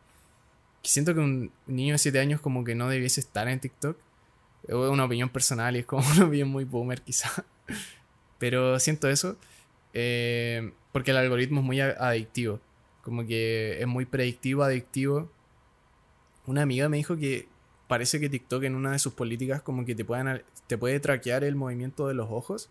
Siento 0.83 1.13
que 1.13 1.19
un 1.19 1.51
niño 1.67 1.93
de 1.93 1.97
7 1.99 2.19
años 2.19 2.39
como 2.41 2.63
que 2.63 2.73
no 2.73 2.87
debiese 2.89 3.19
estar 3.19 3.47
en 3.47 3.59
TikTok. 3.59 3.97
Es 4.67 4.73
una 4.73 5.03
opinión 5.05 5.29
personal 5.29 5.75
y 5.75 5.79
es 5.79 5.85
como 5.85 6.01
una 6.15 6.25
opinión 6.25 6.49
muy 6.49 6.63
boomer 6.63 7.01
quizá. 7.01 7.29
Pero 8.39 8.79
siento 8.79 9.09
eso. 9.09 9.35
eh, 9.93 10.71
porque 10.91 11.11
el 11.11 11.17
algoritmo 11.17 11.59
es 11.61 11.65
muy 11.65 11.79
adictivo. 11.81 12.59
Como 13.07 13.25
que 13.25 13.79
es 13.79 13.87
muy 13.87 14.03
predictivo, 14.03 14.63
adictivo. 14.63 15.31
Una 16.45 16.63
amiga 16.63 16.89
me 16.89 16.97
dijo 16.97 17.15
que 17.15 17.47
parece 17.87 18.19
que 18.19 18.27
TikTok 18.27 18.63
en 18.63 18.75
una 18.75 18.91
de 18.91 18.99
sus 18.99 19.13
políticas 19.13 19.61
como 19.61 19.85
que 19.85 19.95
te, 19.95 20.03
pueden, 20.03 20.43
te 20.67 20.77
puede 20.77 20.99
traquear 20.99 21.45
el 21.45 21.55
movimiento 21.55 22.09
de 22.09 22.13
los 22.15 22.27
ojos 22.29 22.69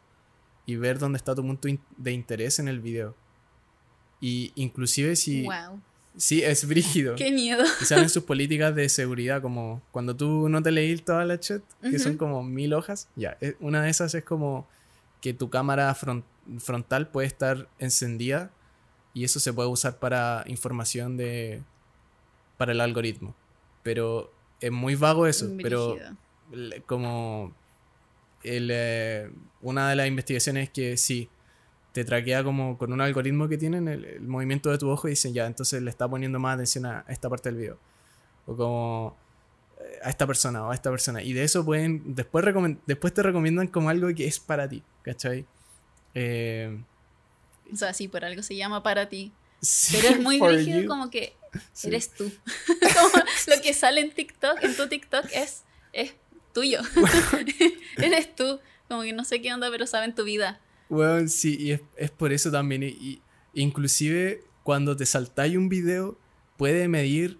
y 0.66 0.76
ver 0.76 0.98
dónde 0.98 1.16
está 1.16 1.34
tu 1.34 1.40
punto 1.40 1.68
de 1.96 2.12
interés 2.12 2.58
en 2.58 2.68
el 2.68 2.80
video. 2.80 3.14
Y 4.20 4.52
inclusive 4.56 5.16
si... 5.16 5.44
Wow. 5.44 5.80
Sí, 6.18 6.42
es 6.42 6.68
brígido. 6.68 7.16
Qué 7.16 7.30
miedo. 7.32 7.64
Y 7.80 7.86
salen 7.86 8.10
sus 8.10 8.24
políticas 8.24 8.74
de 8.74 8.90
seguridad, 8.90 9.40
como 9.40 9.80
cuando 9.90 10.14
tú 10.14 10.50
no 10.50 10.62
te 10.62 10.70
leí 10.70 10.98
toda 10.98 11.24
la 11.24 11.40
chat, 11.40 11.62
que 11.80 11.98
son 11.98 12.10
Ujú. 12.12 12.18
como 12.18 12.42
mil 12.42 12.74
hojas, 12.74 13.08
ya, 13.16 13.38
eh, 13.40 13.56
una 13.60 13.82
de 13.82 13.88
esas 13.88 14.14
es 14.14 14.22
como 14.22 14.68
que 15.22 15.32
tu 15.32 15.48
cámara 15.48 15.94
fron- 15.94 16.24
frontal 16.58 17.08
puede 17.08 17.26
estar 17.26 17.70
encendida 17.78 18.50
y 19.16 19.24
eso 19.24 19.40
se 19.40 19.50
puede 19.50 19.70
usar 19.70 19.98
para 19.98 20.44
información 20.46 21.16
de 21.16 21.62
para 22.58 22.72
el 22.72 22.82
algoritmo. 22.82 23.34
Pero 23.82 24.30
es 24.60 24.70
muy 24.70 24.94
vago 24.94 25.26
eso, 25.26 25.48
pero 25.62 25.96
como 26.84 27.54
el, 28.42 28.68
eh, 28.70 29.30
una 29.62 29.88
de 29.88 29.96
las 29.96 30.06
investigaciones 30.06 30.64
es 30.64 30.70
que 30.70 30.96
sí, 30.98 31.30
te 31.92 32.04
traquea 32.04 32.44
como 32.44 32.76
con 32.76 32.92
un 32.92 33.00
algoritmo 33.00 33.48
que 33.48 33.56
tienen 33.56 33.88
el, 33.88 34.04
el 34.04 34.28
movimiento 34.28 34.70
de 34.70 34.76
tu 34.76 34.90
ojo 34.90 35.08
y 35.08 35.12
dicen 35.12 35.32
ya, 35.32 35.46
entonces 35.46 35.80
le 35.80 35.88
está 35.88 36.06
poniendo 36.06 36.38
más 36.38 36.56
atención 36.56 36.84
a 36.84 37.06
esta 37.08 37.30
parte 37.30 37.48
del 37.48 37.58
video. 37.58 37.78
O 38.44 38.54
como 38.54 39.16
eh, 39.80 39.98
a 40.04 40.10
esta 40.10 40.26
persona 40.26 40.62
o 40.62 40.72
a 40.72 40.74
esta 40.74 40.90
persona. 40.90 41.22
Y 41.22 41.32
de 41.32 41.42
eso 41.42 41.64
pueden, 41.64 42.14
después, 42.14 42.44
después 42.84 43.14
te 43.14 43.22
recomiendan 43.22 43.68
como 43.68 43.88
algo 43.88 44.08
que 44.14 44.26
es 44.26 44.38
para 44.38 44.68
ti, 44.68 44.82
¿cachai? 45.00 45.46
Eh, 46.12 46.78
O 47.72 47.76
sea, 47.76 47.92
sí, 47.94 48.08
por 48.08 48.24
algo 48.24 48.42
se 48.42 48.56
llama 48.56 48.82
para 48.82 49.08
ti. 49.08 49.32
sí, 49.60 49.96
Pero 50.00 50.14
es 50.14 50.20
muy 50.20 50.40
rígido 50.40 50.82
you. 50.82 50.88
como 50.88 51.10
que 51.10 51.34
Sí. 51.72 51.88
eres 51.88 52.10
tú. 52.12 52.30
como 52.94 53.24
lo 53.56 53.62
que 53.62 53.72
sale 53.74 54.00
en 54.02 54.10
TikTok, 54.12 54.62
en 54.62 54.76
tu 54.76 54.88
TikTok 54.88 55.24
es, 55.32 55.62
es 55.92 56.14
tuyo. 56.52 56.80
eres 57.96 58.34
tú. 58.34 58.60
Como 58.88 59.02
que 59.02 59.12
no 59.12 59.24
sé 59.24 59.40
qué 59.42 59.52
onda, 59.52 59.70
pero 59.70 59.86
saben 59.86 60.14
tu 60.14 60.24
vida. 60.24 60.60
Bueno, 60.88 61.28
sí, 61.28 61.56
y 61.58 61.72
es, 61.72 61.80
es 61.96 62.10
por 62.10 62.32
eso 62.32 62.50
también. 62.50 62.82
Y, 62.82 62.86
y- 62.88 63.22
inclusive 63.54 64.42
cuando 64.62 64.96
te 64.96 65.06
saltáis 65.06 65.56
un 65.56 65.68
video, 65.68 66.18
puede 66.56 66.88
medir. 66.88 67.38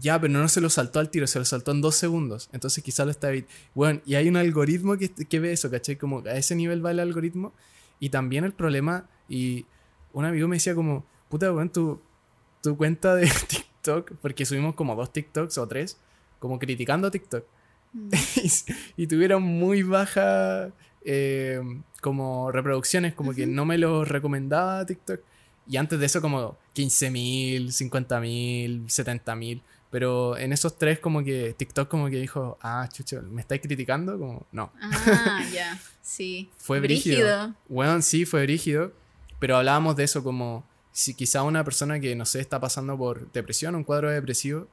Ya, 0.00 0.18
pero 0.18 0.32
no 0.32 0.48
se 0.48 0.60
lo 0.62 0.70
saltó 0.70 0.98
al 0.98 1.10
tiro, 1.10 1.26
se 1.26 1.38
lo 1.38 1.44
saltó 1.44 1.70
en 1.70 1.82
dos 1.82 1.94
segundos. 1.94 2.48
Entonces 2.52 2.82
quizás 2.82 3.04
lo 3.04 3.10
está 3.12 3.28
Bueno, 3.74 4.00
y 4.06 4.14
hay 4.14 4.28
un 4.28 4.36
algoritmo 4.36 4.96
que, 4.96 5.10
que 5.10 5.40
ve 5.40 5.52
eso, 5.52 5.70
¿cachai? 5.70 5.96
Como 5.96 6.20
a 6.20 6.32
ese 6.36 6.54
nivel 6.56 6.84
va 6.84 6.90
el 6.90 7.00
algoritmo. 7.00 7.52
Y 8.00 8.08
también 8.08 8.44
el 8.44 8.52
problema, 8.54 9.08
y 9.28 9.66
un 10.12 10.24
amigo 10.24 10.48
me 10.48 10.56
decía 10.56 10.74
como, 10.74 11.04
puta, 11.28 11.52
weón, 11.52 11.70
tu, 11.70 12.00
tu 12.62 12.76
cuenta 12.76 13.14
de 13.14 13.30
TikTok, 13.48 14.12
porque 14.20 14.44
subimos 14.44 14.74
como 14.74 14.94
dos 14.94 15.12
TikToks 15.12 15.58
o 15.58 15.66
tres, 15.68 15.98
como 16.38 16.58
criticando 16.58 17.08
a 17.08 17.10
TikTok 17.10 17.44
Mm. 17.94 18.08
y, 18.96 19.02
y 19.04 19.06
tuvieron 19.06 19.42
muy 19.42 19.82
baja 19.82 20.70
eh, 21.04 21.60
como 22.02 22.50
reproducciones, 22.50 23.14
como 23.14 23.32
que 23.32 23.46
no 23.46 23.64
me 23.64 23.78
lo 23.78 24.04
recomendaba 24.04 24.84
TikTok. 24.84 25.20
Y 25.66 25.78
antes 25.78 25.98
de 25.98 26.06
eso 26.06 26.20
como 26.20 26.58
15.000, 26.74 27.68
50.000, 27.68 28.84
70.000. 28.86 29.62
Pero 29.90 30.36
en 30.36 30.52
esos 30.52 30.76
tres 30.76 30.98
como 30.98 31.22
que 31.22 31.54
TikTok 31.56 31.88
como 31.88 32.10
que 32.10 32.16
dijo, 32.16 32.58
ah, 32.60 32.88
chucho, 32.92 33.22
¿me 33.22 33.40
estáis 33.40 33.62
criticando? 33.62 34.18
Como, 34.18 34.46
no. 34.52 34.72
Ah, 34.80 35.42
ya. 35.52 35.80
Sí. 36.04 36.50
Fue 36.58 36.80
brígido. 36.80 37.54
Bueno, 37.66 38.02
sí, 38.02 38.26
fue 38.26 38.42
brígido. 38.42 38.92
Pero 39.44 39.58
hablábamos 39.58 39.94
de 39.94 40.04
eso 40.04 40.24
como 40.24 40.64
si 40.90 41.12
quizá 41.12 41.42
una 41.42 41.62
persona 41.64 42.00
que, 42.00 42.16
no 42.16 42.24
sé, 42.24 42.40
está 42.40 42.58
pasando 42.60 42.96
por 42.96 43.30
depresión, 43.32 43.74
un 43.74 43.84
cuadro 43.84 44.08
depresivo, 44.08 44.68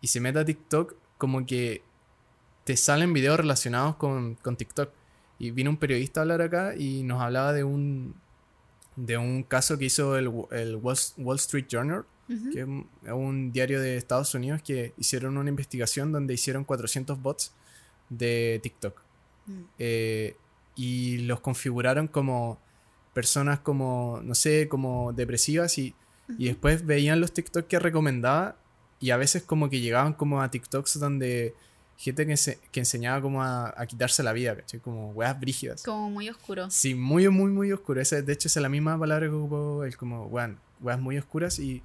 y 0.00 0.06
se 0.06 0.18
mete 0.18 0.38
a 0.38 0.46
TikTok, 0.46 0.94
como 1.18 1.44
que 1.44 1.82
te 2.64 2.74
salen 2.78 3.12
videos 3.12 3.36
relacionados 3.38 3.96
con, 3.96 4.36
con 4.36 4.56
TikTok. 4.56 4.88
Y 5.38 5.50
vino 5.50 5.68
un 5.68 5.76
periodista 5.76 6.20
a 6.20 6.22
hablar 6.22 6.40
acá 6.40 6.74
y 6.74 7.02
nos 7.02 7.20
hablaba 7.20 7.52
de 7.52 7.64
un, 7.64 8.14
de 8.96 9.18
un 9.18 9.42
caso 9.42 9.76
que 9.76 9.84
hizo 9.84 10.16
el, 10.16 10.32
el 10.52 10.76
Wall, 10.76 11.36
Street 11.36 11.66
Journal, 11.68 12.06
que 12.50 12.60
es 12.60 12.66
un- 12.66 12.88
es 13.04 13.12
un 13.12 13.52
diario 13.52 13.78
de 13.78 13.98
Estados 13.98 14.34
Unidos 14.34 14.62
que 14.62 14.94
hicieron 14.96 15.36
una 15.36 15.50
investigación 15.50 16.12
donde 16.12 16.32
hicieron 16.32 16.64
400 16.64 17.20
bots 17.20 17.52
de 18.08 18.58
TikTok. 18.62 19.02
Mm. 19.44 19.60
Eh, 19.78 20.34
y 20.76 21.18
los 21.18 21.40
configuraron 21.40 22.08
como 22.08 22.58
personas 23.20 23.58
como, 23.60 24.20
no 24.22 24.34
sé, 24.34 24.68
como 24.68 25.12
depresivas 25.12 25.76
y, 25.78 25.94
y 26.38 26.44
después 26.46 26.86
veían 26.86 27.20
los 27.20 27.32
TikTok 27.32 27.66
que 27.66 27.78
recomendaba 27.80 28.56
y 29.00 29.10
a 29.10 29.16
veces 29.16 29.42
como 29.42 29.68
que 29.70 29.80
llegaban 29.80 30.12
como 30.12 30.40
a 30.40 30.50
TikToks 30.50 31.00
donde 31.00 31.52
gente 31.96 32.26
que, 32.26 32.32
ense- 32.32 32.58
que 32.70 32.80
enseñaba 32.80 33.20
como 33.20 33.42
a, 33.42 33.74
a 33.76 33.86
quitarse 33.86 34.22
la 34.22 34.32
vida, 34.32 34.54
¿cachai? 34.54 34.78
Como 34.80 35.10
weas 35.18 35.34
brígidas. 35.40 35.82
Como 35.82 36.10
muy 36.10 36.28
oscuro. 36.28 36.70
Sí, 36.70 36.94
muy, 36.94 37.28
muy, 37.28 37.50
muy 37.50 37.72
oscuro. 37.72 38.00
Esa, 38.00 38.22
de 38.22 38.32
hecho, 38.32 38.46
esa 38.46 38.60
es 38.60 38.62
la 38.62 38.68
misma 38.68 38.96
palabra 38.96 39.26
que 39.26 39.34
ocupó 39.34 39.82
él, 39.84 39.96
como, 39.96 40.26
weas 40.26 41.00
muy 41.00 41.18
oscuras 41.18 41.58
y... 41.58 41.82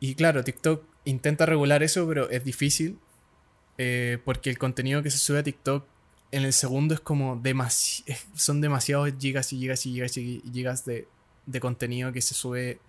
Y 0.00 0.14
claro, 0.14 0.42
TikTok 0.44 0.82
intenta 1.04 1.46
regular 1.46 1.82
eso, 1.82 2.06
pero 2.08 2.28
es 2.30 2.42
difícil. 2.44 2.98
eh, 3.78 4.18
porque 4.26 4.50
el 4.50 4.58
contenido 4.58 5.02
que 5.02 5.10
se 5.10 5.16
sube 5.16 5.38
a 5.38 5.42
TikTok 5.42 5.86
en 6.32 6.44
el 6.44 6.52
segundo 6.52 6.94
es 6.94 7.00
como 7.00 7.36
demasi 7.36 8.04
son 8.34 8.60
demasiados 8.60 9.12
gigas 9.18 9.52
y 9.52 9.58
gigas 9.58 9.86
y 9.86 9.92
gigas 9.92 10.16
y 10.16 10.42
gigas 10.52 10.84
de, 10.84 11.08
de 11.46 11.60
contenido 11.60 12.12
que 12.12 12.22
se 12.22 12.34
sube 12.34 12.80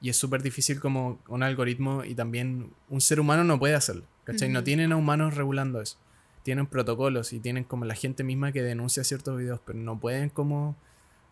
y 0.00 0.08
es 0.08 0.16
súper 0.16 0.42
difícil 0.42 0.80
como 0.80 1.18
un 1.28 1.42
algoritmo 1.42 2.04
y 2.04 2.14
también 2.14 2.72
un 2.88 3.00
ser 3.00 3.20
humano 3.20 3.44
no 3.44 3.58
puede 3.58 3.74
hacerlo. 3.74 4.04
¿cachai? 4.24 4.48
No 4.48 4.64
tienen 4.64 4.92
a 4.92 4.96
humanos 4.96 5.34
regulando 5.34 5.80
eso. 5.80 5.98
Tienen 6.42 6.66
protocolos 6.66 7.32
y 7.34 7.40
tienen 7.40 7.64
como 7.64 7.84
la 7.84 7.94
gente 7.94 8.24
misma 8.24 8.50
que 8.52 8.62
denuncia 8.62 9.04
ciertos 9.04 9.36
videos, 9.36 9.60
pero 9.64 9.78
no 9.78 10.00
pueden 10.00 10.30
como 10.30 10.74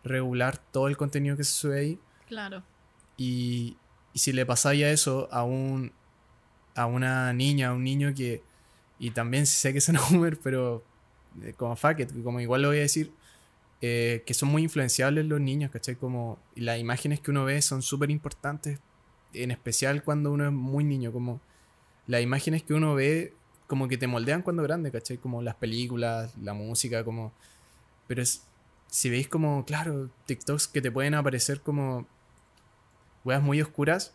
regular 0.03 0.57
todo 0.57 0.87
el 0.87 0.97
contenido 0.97 1.35
que 1.35 1.43
se 1.43 1.51
sube 1.51 1.79
ahí. 1.79 1.99
Claro. 2.27 2.63
Y, 3.17 3.77
y 4.13 4.19
si 4.19 4.33
le 4.33 4.45
pasaya 4.45 4.91
eso 4.91 5.27
a 5.31 5.43
un 5.43 5.91
a 6.75 6.85
una 6.85 7.33
niña, 7.33 7.69
a 7.69 7.73
un 7.73 7.83
niño 7.83 8.13
que. 8.13 8.43
Y 8.99 9.11
también 9.11 9.45
sé 9.47 9.71
que 9.71 9.79
es 9.79 9.89
una 9.89 10.01
Uber, 10.11 10.37
pero 10.43 10.83
como 11.57 11.75
fuck 11.75 11.99
it, 11.99 12.23
como 12.23 12.39
igual 12.39 12.61
lo 12.61 12.69
voy 12.69 12.77
a 12.77 12.81
decir, 12.81 13.11
eh, 13.81 14.23
que 14.25 14.33
son 14.33 14.49
muy 14.49 14.63
influenciables 14.63 15.25
los 15.25 15.39
niños, 15.39 15.71
¿cachai? 15.71 15.95
Como 15.95 16.37
las 16.55 16.79
imágenes 16.79 17.21
que 17.21 17.31
uno 17.31 17.45
ve 17.45 17.61
son 17.61 17.81
súper 17.81 18.11
importantes 18.11 18.79
en 19.33 19.51
especial 19.51 20.03
cuando 20.03 20.31
uno 20.31 20.45
es 20.45 20.51
muy 20.51 20.83
niño, 20.83 21.11
como 21.11 21.39
las 22.07 22.21
imágenes 22.21 22.63
que 22.63 22.73
uno 22.73 22.95
ve 22.95 23.33
como 23.67 23.87
que 23.87 23.97
te 23.97 24.07
moldean 24.07 24.41
cuando 24.41 24.63
grande, 24.63 24.91
¿cachai? 24.91 25.17
Como 25.17 25.41
las 25.41 25.55
películas, 25.55 26.35
la 26.37 26.53
música, 26.53 27.03
como... 27.03 27.31
Pero 28.07 28.23
es, 28.23 28.43
si 28.87 29.09
veis 29.09 29.27
como, 29.27 29.63
claro, 29.63 30.09
TikToks 30.25 30.67
que 30.67 30.81
te 30.81 30.91
pueden 30.91 31.13
aparecer 31.13 31.61
como 31.61 32.07
weas 33.23 33.43
muy 33.43 33.61
oscuras, 33.61 34.13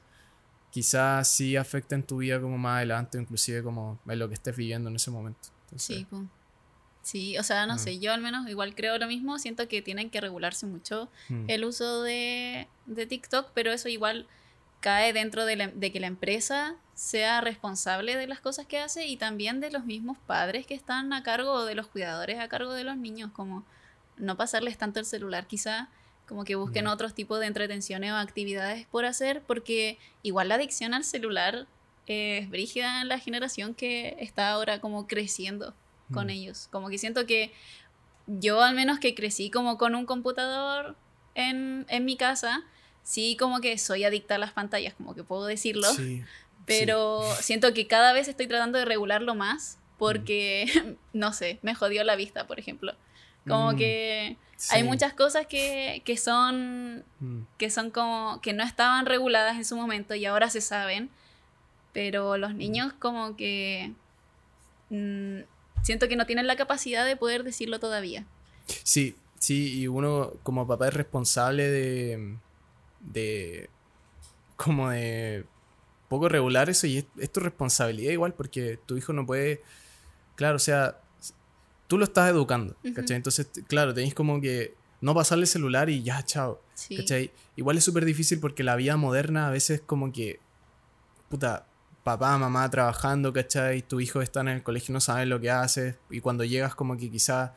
quizás 0.71 1.29
sí 1.29 1.57
afecten 1.57 2.03
tu 2.03 2.17
vida 2.17 2.41
como 2.41 2.59
más 2.59 2.79
adelante, 2.79 3.17
inclusive 3.17 3.63
como 3.63 4.01
en 4.09 4.19
lo 4.19 4.29
que 4.29 4.35
estés 4.35 4.57
viviendo 4.57 4.91
en 4.91 4.97
ese 4.97 5.13
momento. 5.13 5.49
sí, 5.77 6.05
pues. 6.11 6.23
Sí, 7.05 7.37
o 7.37 7.43
sea, 7.43 7.67
no 7.67 7.75
mm. 7.75 7.79
sé, 7.79 7.99
yo 7.99 8.15
al 8.15 8.23
menos 8.23 8.49
igual 8.49 8.75
creo 8.75 8.97
lo 8.97 9.07
mismo, 9.07 9.39
siento 9.39 9.69
que 9.69 9.83
tienen 9.83 10.09
que 10.09 10.23
regularse 10.23 10.65
mucho 10.65 11.11
mm. 11.29 11.45
el 11.49 11.67
uso 11.67 12.03
de, 12.03 12.67
de, 12.87 13.07
TikTok, 13.07 13.51
pero 13.53 13.73
eso 13.73 13.91
igual 13.91 14.27
cae 14.81 15.13
dentro 15.13 15.45
de, 15.45 15.71
de, 15.75 15.93
que 15.93 16.01
la 16.01 16.07
empresa 16.07 16.77
sea 16.95 17.43
responsable 17.43 18.17
de 18.17 18.27
las 18.27 18.41
cosas 18.41 18.67
que 18.67 18.79
hace 18.79 19.07
y 19.07 19.19
también 19.19 19.61
de 19.61 19.71
los 19.71 19.85
mismos 19.85 20.17
padres 20.27 20.67
que 20.67 20.73
están 20.73 21.13
a 21.13 21.23
cargo 21.23 21.53
o 21.53 21.65
de 21.67 21.75
los 21.75 21.89
cuidadores 21.89 22.41
a 22.41 22.49
cargo 22.49 22.73
de 22.73 22.85
los 22.85 22.97
niños, 22.97 23.31
como 23.33 23.67
no 24.17 24.39
pasarles 24.39 24.79
tanto 24.79 24.99
el 24.99 25.05
celular 25.05 25.47
quizá, 25.47 25.91
como 26.27 26.45
que 26.45 26.55
busquen 26.55 26.87
otros 26.87 27.13
tipos 27.13 27.39
de 27.39 27.47
entretenciones 27.47 28.13
o 28.13 28.17
actividades 28.17 28.87
por 28.87 29.05
hacer, 29.05 29.43
porque 29.43 29.99
igual 30.23 30.49
la 30.49 30.55
adicción 30.55 30.95
al 30.95 31.05
celular 31.05 31.67
es 32.07 32.49
brígida 32.49 33.03
en 33.03 33.09
la 33.09 33.19
generación 33.19 33.75
que 33.75 34.17
está 34.21 34.51
ahora 34.53 34.81
como 34.81 35.07
creciendo 35.07 35.75
con 36.13 36.31
ellos. 36.31 36.69
Como 36.71 36.89
que 36.89 36.99
siento 36.99 37.27
que 37.27 37.53
yo 38.27 38.63
al 38.63 38.75
menos 38.75 38.99
que 38.99 39.15
crecí 39.15 39.51
como 39.51 39.79
con 39.79 39.95
un 39.95 40.07
computador 40.07 40.97
en, 41.35 41.87
en 41.89 42.05
mi 42.05 42.17
casa, 42.17 42.65
sí 43.03 43.37
como 43.39 43.61
que 43.61 43.79
soy 43.79 44.05
adicta 44.05 44.37
a 44.37 44.39
las 44.39 44.53
pantallas, 44.53 44.95
como 44.95 45.15
que 45.15 45.25
puedo 45.25 45.47
decirlo. 45.47 45.89
pero 46.67 47.23
siento 47.41 47.75
que 47.75 47.87
cada 47.87 48.13
vez 48.13 48.29
estoy 48.29 48.47
tratando 48.47 48.79
de 48.79 48.85
regularlo 48.85 49.35
más 49.35 49.79
porque, 49.99 50.97
no 51.13 51.33
sé, 51.33 51.59
me 51.63 51.75
jodió 51.75 52.05
la 52.05 52.17
vista, 52.17 52.47
por 52.47 52.59
ejemplo. 52.59 52.95
Como 53.47 53.73
mm, 53.73 53.77
que 53.77 54.37
hay 54.71 54.85
muchas 54.85 55.13
cosas 55.13 55.47
que, 55.47 56.03
que 56.07 56.17
son 56.17 57.05
mm. 57.21 57.43
que 57.59 57.69
son 57.69 57.91
como 57.91 58.41
que 58.41 58.55
no 58.55 58.65
estaban 58.65 59.05
reguladas 59.05 59.57
en 59.57 59.67
su 59.67 59.77
momento 59.77 60.15
y 60.15 60.25
ahora 60.25 60.49
se 60.49 60.63
saben, 60.63 61.11
pero 61.93 62.39
los 62.39 62.55
mm. 62.55 62.57
niños 62.57 62.93
como 62.95 63.37
que 63.37 63.93
siento 65.85 66.09
que 66.09 66.17
no 66.17 66.27
tienen 66.27 66.49
la 66.49 66.57
capacidad 66.57 67.07
de 67.07 67.17
poder 67.17 67.45
decirlo 67.45 67.79
todavía. 67.79 68.27
Sí, 68.83 69.15
sí, 69.39 69.79
y 69.79 69.87
uno 69.87 70.33
como 70.43 70.67
papá 70.67 70.89
es 70.89 70.95
responsable 70.95 71.71
de 71.71 72.37
de 73.01 73.71
como 74.57 74.91
de 74.91 75.45
poco 76.09 76.29
regular 76.29 76.71
eso 76.71 76.87
y 76.87 76.99
es, 76.99 77.05
es 77.19 77.31
tu 77.31 77.41
responsabilidad 77.41 78.13
igual 78.13 78.35
porque 78.35 78.79
tu 78.87 78.97
hijo 78.97 79.13
no 79.13 79.27
puede 79.27 79.63
claro, 80.37 80.57
o 80.57 80.61
sea, 80.61 81.01
tú 81.87 81.99
lo 81.99 82.05
estás 82.05 82.31
educando, 82.31 82.77
¿cachai? 82.95 83.17
Entonces, 83.17 83.49
claro, 83.67 83.95
tenéis 83.95 84.15
como 84.15 84.41
que 84.41 84.75
no 85.01 85.15
pasarle 85.15 85.43
el 85.43 85.49
celular 85.49 85.91
y 85.91 86.03
ya, 86.03 86.25
chao, 86.25 86.61
¿cachai? 86.97 87.31
Igual 87.57 87.77
es 87.77 87.85
súper 87.85 88.05
difícil 88.05 88.41
porque 88.41 88.65
la 88.65 88.77
vida 88.77 88.97
moderna 88.97 89.49
a 89.49 89.51
veces 89.51 89.81
como 89.85 90.13
que, 90.13 90.41
puta, 91.29 91.67
papá, 92.05 92.39
mamá 92.39 92.71
trabajando, 92.71 93.33
¿cachai? 93.33 93.83
Tu 93.83 93.99
hijo 94.01 94.23
está 94.23 94.43
en 94.43 94.49
el 94.49 94.63
colegio 94.63 94.93
y 94.93 94.95
no 94.95 95.01
sabe 95.01 95.27
lo 95.27 95.41
que 95.41 95.51
haces 95.51 95.97
y 96.11 96.21
cuando 96.21 96.45
llegas 96.45 96.75
como 96.75 96.97
que 96.97 97.11
quizás, 97.11 97.51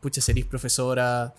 pucha, 0.00 0.20
serís 0.20 0.44
profesora, 0.44 1.34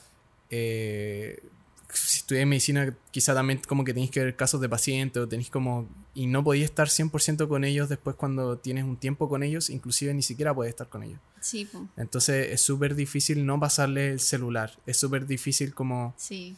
eh, 0.50 1.44
si 1.92 2.20
estudias 2.20 2.46
medicina, 2.46 2.96
quizá 3.12 3.34
también 3.34 3.62
como 3.68 3.84
que 3.84 3.94
tenéis 3.94 4.12
que 4.12 4.24
ver 4.24 4.36
casos 4.36 4.62
de 4.62 4.70
pacientes 4.70 5.22
o 5.22 5.28
tenéis 5.28 5.50
como... 5.50 5.88
Y 6.14 6.28
no 6.28 6.44
podéis 6.44 6.66
estar 6.66 6.88
100% 6.88 7.48
con 7.48 7.64
ellos 7.64 7.90
después 7.90 8.16
cuando 8.16 8.58
tienes 8.58 8.84
un 8.84 8.98
tiempo 8.98 9.28
con 9.28 9.42
ellos, 9.42 9.70
inclusive 9.70 10.14
ni 10.14 10.22
siquiera 10.22 10.54
puedes 10.54 10.70
estar 10.70 10.88
con 10.88 11.04
ellos. 11.04 11.20
Sí, 11.42 11.68
Entonces 11.98 12.50
es 12.52 12.62
súper 12.62 12.94
difícil 12.96 13.46
no 13.46 13.60
pasarle 13.60 14.12
el 14.12 14.20
celular. 14.20 14.78
Es 14.86 14.98
súper 14.98 15.26
difícil 15.26 15.74
como... 15.74 16.14
Sí. 16.18 16.56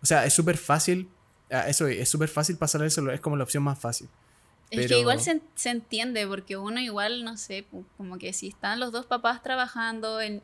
O 0.00 0.06
sea, 0.06 0.24
es 0.24 0.32
súper 0.32 0.56
fácil... 0.56 1.08
Eso 1.50 1.88
es 1.88 2.08
súper 2.08 2.28
fácil 2.28 2.56
pasarle 2.56 2.86
el 2.86 2.90
celular, 2.90 3.14
es 3.14 3.20
como 3.20 3.36
la 3.36 3.44
opción 3.44 3.62
más 3.62 3.78
fácil. 3.78 4.08
Es 4.70 4.88
que 4.88 4.98
igual 4.98 5.20
se, 5.20 5.40
se, 5.54 5.70
entiende, 5.70 6.26
porque 6.26 6.56
uno 6.56 6.80
igual, 6.80 7.24
no 7.24 7.36
sé, 7.36 7.66
como 7.96 8.18
que 8.18 8.32
si 8.32 8.48
están 8.48 8.80
los 8.80 8.92
dos 8.92 9.06
papás 9.06 9.42
trabajando, 9.42 10.20
en 10.20 10.42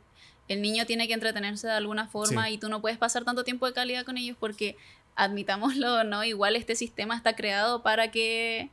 el 0.48 0.62
niño 0.62 0.86
tiene 0.86 1.06
que 1.06 1.14
entretenerse 1.14 1.66
de 1.66 1.74
alguna 1.74 2.06
forma 2.06 2.50
y 2.50 2.58
tú 2.58 2.68
no 2.68 2.80
puedes 2.80 2.98
pasar 2.98 3.24
tanto 3.24 3.44
tiempo 3.44 3.66
de 3.66 3.72
calidad 3.72 4.04
con 4.04 4.16
ellos 4.16 4.36
porque, 4.38 4.76
admitámoslo, 5.16 6.04
¿no? 6.04 6.24
Igual 6.24 6.56
este 6.56 6.74
sistema 6.74 7.16
está 7.16 7.36
creado 7.36 7.82
para 7.82 8.10
que 8.10 8.70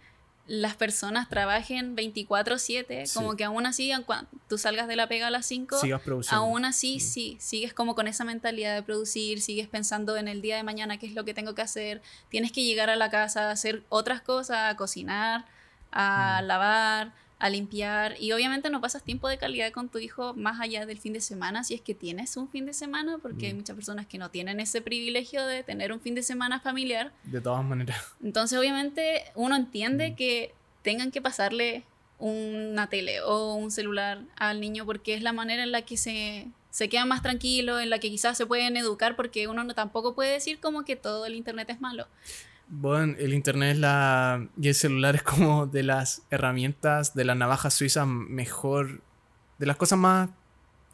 las 0.47 0.75
personas 0.75 1.29
trabajen 1.29 1.95
24/7, 1.95 3.13
como 3.13 3.35
que 3.35 3.43
aún 3.43 3.65
así, 3.65 3.91
cuando 4.05 4.29
tú 4.49 4.57
salgas 4.57 4.87
de 4.87 4.95
la 4.95 5.07
pega 5.07 5.27
a 5.27 5.31
las 5.31 5.45
5, 5.45 5.79
aún 6.29 6.65
así, 6.65 6.97
mm. 6.97 6.99
sí, 6.99 7.37
sigues 7.39 7.73
como 7.73 7.95
con 7.95 8.07
esa 8.07 8.23
mentalidad 8.23 8.75
de 8.75 8.83
producir, 8.83 9.41
sigues 9.41 9.67
pensando 9.67 10.17
en 10.17 10.27
el 10.27 10.41
día 10.41 10.57
de 10.57 10.63
mañana 10.63 10.97
qué 10.97 11.05
es 11.05 11.13
lo 11.13 11.25
que 11.25 11.33
tengo 11.33 11.55
que 11.55 11.61
hacer, 11.61 12.01
tienes 12.29 12.51
que 12.51 12.63
llegar 12.63 12.89
a 12.89 12.95
la 12.95 13.09
casa 13.09 13.49
a 13.49 13.51
hacer 13.51 13.83
otras 13.89 14.21
cosas, 14.21 14.71
a 14.71 14.75
cocinar, 14.75 15.45
a 15.91 16.41
mm. 16.41 16.45
lavar, 16.47 17.13
a 17.41 17.49
limpiar 17.49 18.15
y 18.19 18.33
obviamente 18.33 18.69
no 18.69 18.81
pasas 18.81 19.01
tiempo 19.01 19.27
de 19.27 19.39
calidad 19.39 19.71
con 19.71 19.89
tu 19.89 19.97
hijo 19.97 20.35
más 20.35 20.61
allá 20.61 20.85
del 20.85 20.99
fin 20.99 21.11
de 21.11 21.21
semana 21.21 21.63
si 21.63 21.73
es 21.73 21.81
que 21.81 21.95
tienes 21.95 22.37
un 22.37 22.47
fin 22.47 22.67
de 22.67 22.73
semana 22.73 23.17
porque 23.17 23.47
hay 23.47 23.53
mm. 23.53 23.57
muchas 23.57 23.75
personas 23.75 24.05
que 24.05 24.19
no 24.19 24.29
tienen 24.29 24.59
ese 24.59 24.79
privilegio 24.79 25.43
de 25.47 25.63
tener 25.63 25.91
un 25.91 25.99
fin 25.99 26.13
de 26.13 26.21
semana 26.21 26.59
familiar. 26.59 27.11
De 27.23 27.41
todas 27.41 27.65
maneras. 27.65 27.97
Entonces 28.23 28.59
obviamente 28.59 29.23
uno 29.33 29.55
entiende 29.55 30.11
mm. 30.11 30.15
que 30.15 30.53
tengan 30.83 31.09
que 31.09 31.19
pasarle 31.19 31.83
una 32.19 32.87
tele 32.87 33.21
o 33.21 33.55
un 33.55 33.71
celular 33.71 34.21
al 34.35 34.61
niño 34.61 34.85
porque 34.85 35.15
es 35.15 35.23
la 35.23 35.33
manera 35.33 35.63
en 35.63 35.71
la 35.71 35.81
que 35.81 35.97
se, 35.97 36.47
se 36.69 36.89
quedan 36.89 37.07
más 37.07 37.23
tranquilos, 37.23 37.81
en 37.81 37.89
la 37.89 37.97
que 37.97 38.11
quizás 38.11 38.37
se 38.37 38.45
pueden 38.45 38.77
educar 38.77 39.15
porque 39.15 39.47
uno 39.47 39.63
no 39.63 39.73
tampoco 39.73 40.13
puede 40.13 40.31
decir 40.31 40.59
como 40.59 40.85
que 40.85 40.95
todo 40.95 41.25
el 41.25 41.33
internet 41.33 41.71
es 41.71 41.81
malo. 41.81 42.05
Bueno, 42.73 43.15
el 43.19 43.33
internet 43.33 43.75
la, 43.75 44.47
y 44.59 44.69
el 44.69 44.75
celular 44.75 45.15
es 45.15 45.23
como 45.23 45.67
de 45.67 45.83
las 45.83 46.21
herramientas 46.29 47.13
de 47.13 47.25
la 47.25 47.35
navaja 47.35 47.69
suiza 47.69 48.05
mejor, 48.05 49.01
de 49.59 49.65
las 49.65 49.75
cosas 49.75 49.99
más 49.99 50.29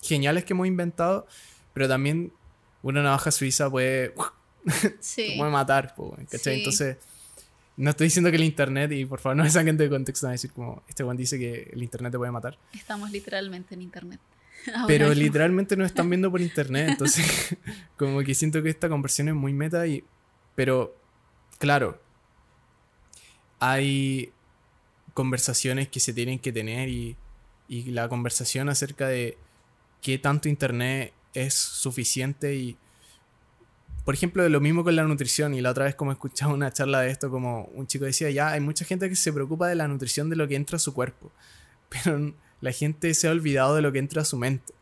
geniales 0.01 0.43
que 0.43 0.53
hemos 0.53 0.65
inventado, 0.65 1.28
pero 1.75 1.88
también 1.88 2.34
una 2.82 3.03
navaja 3.03 3.30
suiza 3.30 3.69
puede, 3.69 4.09
puede 4.65 5.51
matar, 5.51 5.93
Entonces, 6.45 6.97
no 7.78 7.91
estoy 7.91 8.07
diciendo 8.07 8.32
que 8.32 8.38
el 8.38 8.43
internet, 8.43 8.91
y 8.93 9.05
por 9.05 9.19
favor 9.19 9.38
no 9.38 9.43
me 9.43 9.51
saquen 9.51 9.78
de 9.78 9.88
contexto 9.88 10.28
a 10.28 10.32
decir 10.32 10.51
como, 10.51 10.82
este 10.89 11.03
Juan 11.03 11.15
dice 11.15 11.38
que 11.38 11.69
el 11.73 11.84
internet 11.84 12.11
te 12.11 12.17
puede 12.17 12.32
matar. 12.32 12.57
Estamos 12.73 13.11
literalmente 13.11 13.75
en 13.75 13.84
internet. 13.84 14.19
pero 14.88 15.13
literalmente 15.13 15.78
nos 15.78 15.86
están 15.86 16.09
viendo 16.09 16.32
por 16.32 16.41
internet, 16.41 16.89
entonces 16.89 17.56
como 17.97 18.22
que 18.22 18.34
siento 18.34 18.64
que 18.64 18.72
esta 18.72 18.89
conversión 18.89 19.27
es 19.30 19.35
muy 19.35 19.53
meta 19.53 19.85
y... 19.85 20.03
Pero 20.56 20.97
claro, 21.57 21.99
hay 23.59 24.31
conversaciones 25.13 25.88
que 25.88 25.99
se 25.99 26.13
tienen 26.13 26.39
que 26.39 26.51
tener 26.51 26.89
y, 26.89 27.17
la 27.69 28.07
conversación 28.07 28.69
acerca 28.69 29.09
de 29.09 29.38
qué 30.01 30.17
tanto 30.17 30.47
internet 30.47 31.11
es 31.34 31.53
suficiente 31.53 32.55
y 32.55 32.77
por 34.05 34.13
ejemplo 34.13 34.47
lo 34.47 34.61
mismo 34.61 34.85
con 34.85 34.95
la 34.95 35.03
nutrición. 35.03 35.53
Y 35.53 35.59
la 35.59 35.71
otra 35.71 35.84
vez 35.84 35.95
como 35.95 36.13
escuchaba 36.13 36.53
una 36.53 36.71
charla 36.71 37.01
de 37.01 37.09
esto 37.09 37.29
como 37.29 37.65
un 37.73 37.85
chico 37.85 38.05
decía 38.05 38.29
ya 38.29 38.51
hay 38.51 38.61
mucha 38.61 38.85
gente 38.85 39.09
que 39.09 39.17
se 39.17 39.34
preocupa 39.34 39.67
de 39.67 39.75
la 39.75 39.89
nutrición 39.89 40.29
de 40.29 40.38
lo 40.38 40.47
que 40.47 40.55
entra 40.55 40.77
a 40.77 40.79
su 40.79 40.93
cuerpo 40.93 41.29
pero 41.89 42.34
la 42.61 42.71
gente 42.71 43.13
se 43.13 43.27
ha 43.27 43.31
olvidado 43.31 43.75
de 43.75 43.81
lo 43.81 43.91
que 43.91 43.99
entra 43.99 44.21
a 44.21 44.25
su 44.25 44.38
mente 44.38 44.73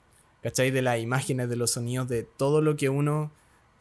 ¿cachai? 0.44 0.70
de 0.70 0.84
las 0.84 1.00
imágenes 1.00 1.50
de 1.50 1.56
los 1.56 1.72
sonidos 1.72 2.08
de 2.08 2.22
todo 2.22 2.62
lo 2.62 2.76
que 2.76 2.90
uno 2.90 3.32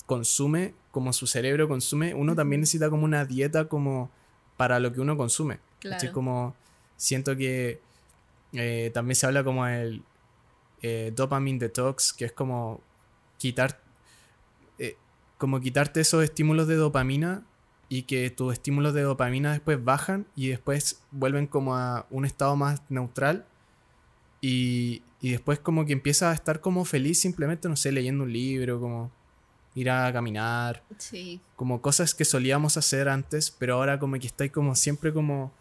consume 0.06 0.72
como 0.94 1.12
su 1.12 1.26
cerebro 1.26 1.66
consume, 1.66 2.14
uno 2.14 2.36
también 2.36 2.60
necesita 2.60 2.88
como 2.88 3.04
una 3.04 3.24
dieta 3.24 3.64
como 3.64 4.12
para 4.56 4.78
lo 4.78 4.92
que 4.92 5.00
uno 5.00 5.16
consume. 5.16 5.58
Claro. 5.80 6.12
Como 6.12 6.54
siento 6.96 7.36
que 7.36 7.80
eh, 8.52 8.92
también 8.94 9.16
se 9.16 9.26
habla 9.26 9.42
como 9.42 9.66
el 9.66 10.04
eh, 10.82 11.12
dopamine 11.16 11.58
detox, 11.58 12.12
que 12.12 12.26
es 12.26 12.32
como 12.32 12.80
quitar 13.38 13.80
eh, 14.78 14.96
como 15.36 15.58
quitarte 15.60 16.00
esos 16.00 16.22
estímulos 16.22 16.68
de 16.68 16.76
dopamina 16.76 17.42
y 17.88 18.02
que 18.02 18.30
tus 18.30 18.52
estímulos 18.52 18.94
de 18.94 19.02
dopamina 19.02 19.50
después 19.50 19.82
bajan 19.82 20.26
y 20.36 20.50
después 20.50 21.02
vuelven 21.10 21.48
como 21.48 21.74
a 21.74 22.06
un 22.08 22.24
estado 22.24 22.54
más 22.54 22.82
neutral 22.88 23.46
y, 24.40 25.02
y 25.20 25.32
después 25.32 25.58
como 25.58 25.86
que 25.86 25.92
empiezas 25.92 26.30
a 26.30 26.34
estar 26.34 26.60
como 26.60 26.84
feliz 26.84 27.18
simplemente, 27.18 27.68
no 27.68 27.74
sé, 27.74 27.90
leyendo 27.90 28.22
un 28.22 28.32
libro, 28.32 28.78
como 28.78 29.10
ir 29.74 29.90
a 29.90 30.12
caminar. 30.12 30.82
Sí. 30.98 31.40
Como 31.56 31.80
cosas 31.80 32.14
que 32.14 32.24
solíamos 32.24 32.76
hacer 32.76 33.09
antes, 33.09 33.51
pero 33.51 33.74
ahora 33.74 33.98
como 33.98 34.18
que 34.18 34.26
estáis 34.26 34.52
como 34.52 34.74
siempre 34.74 35.12
como 35.12 35.52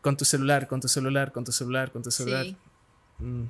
con 0.00 0.16
tu 0.16 0.24
celular, 0.24 0.66
con 0.66 0.80
tu 0.80 0.88
celular, 0.88 1.32
con 1.32 1.44
tu 1.44 1.52
celular, 1.52 1.92
con 1.92 2.02
tu 2.02 2.10
celular. 2.10 2.46
Sí. 2.46 2.56
Mm. 3.18 3.44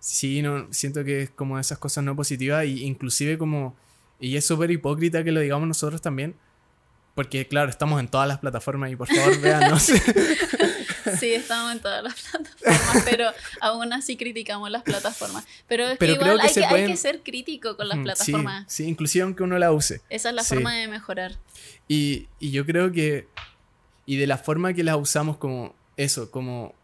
Sí, 0.00 0.40
no, 0.40 0.66
siento 0.72 1.04
que 1.04 1.22
es 1.22 1.30
como 1.30 1.58
esas 1.58 1.78
cosas 1.78 2.02
no 2.02 2.16
positivas 2.16 2.64
y 2.64 2.84
inclusive 2.84 3.36
como, 3.36 3.76
y 4.18 4.36
es 4.36 4.46
súper 4.46 4.70
hipócrita 4.70 5.22
que 5.22 5.30
lo 5.30 5.40
digamos 5.40 5.68
nosotros 5.68 6.00
también, 6.00 6.34
porque 7.14 7.46
claro, 7.46 7.68
estamos 7.68 8.00
en 8.00 8.08
todas 8.08 8.26
las 8.26 8.38
plataformas 8.38 8.90
y 8.90 8.96
por 8.96 9.08
favor 9.08 9.38
véanos. 9.42 9.92
Sí, 11.18 11.32
estamos 11.32 11.72
en 11.72 11.80
todas 11.80 12.02
las 12.02 12.14
plataformas, 12.30 13.04
pero 13.04 13.30
aún 13.60 13.92
así 13.92 14.16
criticamos 14.16 14.70
las 14.70 14.82
plataformas. 14.82 15.44
Pero 15.68 15.88
es 15.88 15.98
que 15.98 16.12
igual 16.12 16.40
hay, 16.40 16.52
que, 16.52 16.64
hay, 16.64 16.86
que, 16.86 16.96
ser 16.96 17.22
crítico 17.22 17.76
con 17.76 17.88
las 17.88 17.98
plataformas. 17.98 18.64
Sí, 18.72 18.84
inclusive 18.84 19.24
aunque 19.24 19.42
uno 19.42 19.58
la 19.58 19.72
use. 19.72 20.00
Esa 20.08 20.30
es 20.30 20.34
la 20.34 20.44
forma 20.44 20.74
de 20.74 20.88
mejorar. 20.88 21.36
Y, 21.88 22.28
y 22.38 22.50
yo 22.50 22.64
creo 22.66 22.92
que, 22.92 23.28
y 24.06 24.16
de 24.16 24.26
la 24.26 24.38
forma 24.38 24.72
que 24.72 24.84
las 24.84 24.96
usamos 24.96 25.36
como 25.36 25.74
eso, 25.96 26.30
como 26.30 26.74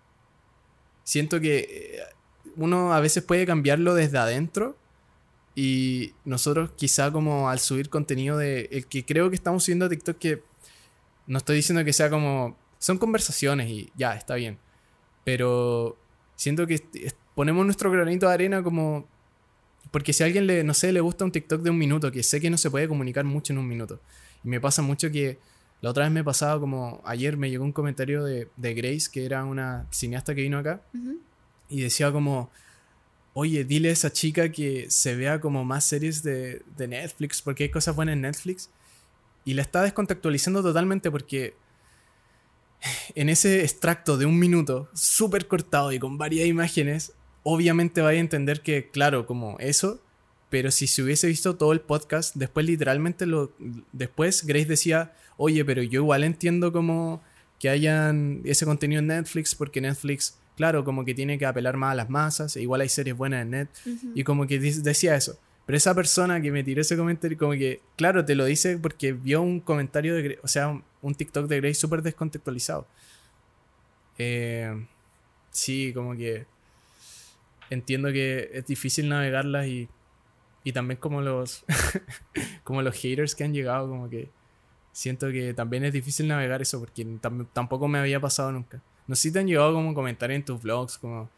siento 1.04 1.40
que 1.40 1.58
eh, 1.58 2.02
uno 2.56 2.92
a 2.92 3.00
veces 3.00 3.22
puede 3.22 3.46
cambiarlo 3.46 3.94
desde 3.94 4.18
adentro 4.18 4.76
y 5.54 6.12
nosotros 6.24 6.70
quizá 6.76 7.10
como 7.10 7.48
al 7.48 7.60
subir 7.60 7.88
contenido 7.88 8.36
de 8.36 8.68
el 8.72 8.86
que 8.86 9.04
creo 9.06 9.30
que 9.30 9.36
estamos 9.36 9.64
subiendo 9.64 9.86
a 9.86 9.88
TikTok 9.88 10.18
que 10.18 10.42
no 11.26 11.38
estoy 11.38 11.56
diciendo 11.56 11.84
que 11.84 11.92
sea 11.92 12.10
como 12.10 12.56
son 12.78 12.98
conversaciones 12.98 13.70
y 13.70 13.90
ya, 13.96 14.14
está 14.14 14.34
bien. 14.34 14.58
Pero 15.24 15.96
siento 16.34 16.66
que 16.66 16.82
ponemos 17.34 17.64
nuestro 17.64 17.90
granito 17.90 18.28
de 18.28 18.34
arena 18.34 18.62
como... 18.62 19.06
Porque 19.90 20.12
si 20.12 20.22
a 20.22 20.26
alguien 20.26 20.46
le, 20.46 20.64
no 20.64 20.74
sé, 20.74 20.92
le 20.92 21.00
gusta 21.00 21.24
un 21.24 21.32
TikTok 21.32 21.62
de 21.62 21.70
un 21.70 21.78
minuto, 21.78 22.10
que 22.12 22.22
sé 22.22 22.40
que 22.40 22.50
no 22.50 22.58
se 22.58 22.70
puede 22.70 22.88
comunicar 22.88 23.24
mucho 23.24 23.52
en 23.52 23.58
un 23.58 23.68
minuto. 23.68 24.00
Y 24.44 24.48
me 24.48 24.60
pasa 24.60 24.82
mucho 24.82 25.10
que 25.10 25.38
la 25.80 25.90
otra 25.90 26.04
vez 26.04 26.12
me 26.12 26.24
pasaba 26.24 26.58
como 26.58 27.02
ayer 27.04 27.36
me 27.36 27.50
llegó 27.50 27.64
un 27.64 27.72
comentario 27.72 28.24
de, 28.24 28.48
de 28.56 28.74
Grace, 28.74 29.08
que 29.12 29.24
era 29.24 29.44
una 29.44 29.86
cineasta 29.90 30.34
que 30.34 30.42
vino 30.42 30.58
acá, 30.58 30.82
y 31.68 31.80
decía 31.82 32.10
como, 32.10 32.50
oye, 33.34 33.64
dile 33.64 33.90
a 33.90 33.92
esa 33.92 34.12
chica 34.12 34.50
que 34.50 34.86
se 34.90 35.14
vea 35.14 35.40
como 35.40 35.64
más 35.64 35.84
series 35.84 36.22
de, 36.22 36.62
de 36.76 36.88
Netflix, 36.88 37.42
porque 37.42 37.64
hay 37.64 37.70
cosas 37.70 37.94
buenas 37.94 38.14
en 38.14 38.22
Netflix. 38.22 38.70
Y 39.44 39.54
la 39.54 39.62
está 39.62 39.82
descontextualizando 39.82 40.62
totalmente 40.62 41.10
porque 41.10 41.54
en 43.14 43.28
ese 43.28 43.62
extracto 43.62 44.16
de 44.16 44.26
un 44.26 44.38
minuto, 44.38 44.88
súper 44.94 45.48
cortado 45.48 45.92
y 45.92 45.98
con 45.98 46.18
varias 46.18 46.46
imágenes, 46.46 47.12
obviamente 47.42 48.00
vaya 48.00 48.18
a 48.18 48.20
entender 48.20 48.60
que, 48.62 48.90
claro, 48.90 49.26
como 49.26 49.56
eso, 49.58 50.00
pero 50.50 50.70
si 50.70 50.86
se 50.86 51.02
hubiese 51.02 51.26
visto 51.26 51.56
todo 51.56 51.72
el 51.72 51.80
podcast, 51.80 52.34
después 52.36 52.66
literalmente 52.66 53.26
lo... 53.26 53.52
Después 53.92 54.46
Grace 54.46 54.66
decía, 54.66 55.12
oye, 55.36 55.64
pero 55.64 55.82
yo 55.82 56.00
igual 56.02 56.24
entiendo 56.24 56.72
como 56.72 57.22
que 57.58 57.68
hayan 57.68 58.42
ese 58.44 58.64
contenido 58.64 59.00
en 59.00 59.08
Netflix, 59.08 59.54
porque 59.54 59.80
Netflix, 59.80 60.38
claro, 60.56 60.84
como 60.84 61.04
que 61.04 61.14
tiene 61.14 61.38
que 61.38 61.46
apelar 61.46 61.76
más 61.76 61.92
a 61.92 61.94
las 61.96 62.10
masas, 62.10 62.56
e 62.56 62.62
igual 62.62 62.80
hay 62.80 62.88
series 62.88 63.16
buenas 63.16 63.42
en 63.42 63.50
Net, 63.50 63.68
y 64.14 64.24
como 64.24 64.46
que 64.46 64.58
decía 64.58 65.16
eso. 65.16 65.38
Pero 65.64 65.76
esa 65.76 65.94
persona 65.94 66.40
que 66.40 66.52
me 66.52 66.62
tiró 66.62 66.80
ese 66.80 66.96
comentario, 66.96 67.36
como 67.36 67.52
que, 67.52 67.80
claro, 67.96 68.24
te 68.24 68.36
lo 68.36 68.44
dice 68.44 68.78
porque 68.78 69.12
vio 69.12 69.42
un 69.42 69.58
comentario 69.58 70.14
de, 70.14 70.38
o 70.42 70.48
sea, 70.48 70.80
un, 71.06 71.14
TikTok 71.14 71.46
de 71.46 71.60
Grace 71.60 71.74
súper 71.74 72.02
descontextualizado. 72.02 72.86
Eh, 74.18 74.86
sí, 75.50 75.92
como 75.94 76.16
que 76.16 76.46
entiendo 77.70 78.12
que 78.12 78.50
es 78.52 78.66
difícil 78.66 79.08
navegarlas 79.08 79.66
y, 79.66 79.88
y 80.64 80.72
también 80.72 80.98
como 80.98 81.20
los, 81.20 81.64
como 82.64 82.82
los 82.82 82.94
haters 82.96 83.34
que 83.34 83.44
han 83.44 83.54
llegado, 83.54 83.88
como 83.88 84.08
que 84.08 84.30
siento 84.92 85.30
que 85.30 85.52
también 85.52 85.84
es 85.84 85.92
difícil 85.92 86.26
navegar 86.26 86.62
eso 86.62 86.80
porque 86.80 87.06
tampoco 87.52 87.88
me 87.88 87.98
había 87.98 88.20
pasado 88.20 88.52
nunca. 88.52 88.80
No 89.06 89.14
sé 89.14 89.22
si 89.22 89.32
te 89.32 89.38
han 89.38 89.46
llegado 89.46 89.74
como 89.74 89.94
comentarios 89.94 90.36
en 90.36 90.44
tus 90.44 90.62
vlogs, 90.62 90.98
como, 90.98 91.28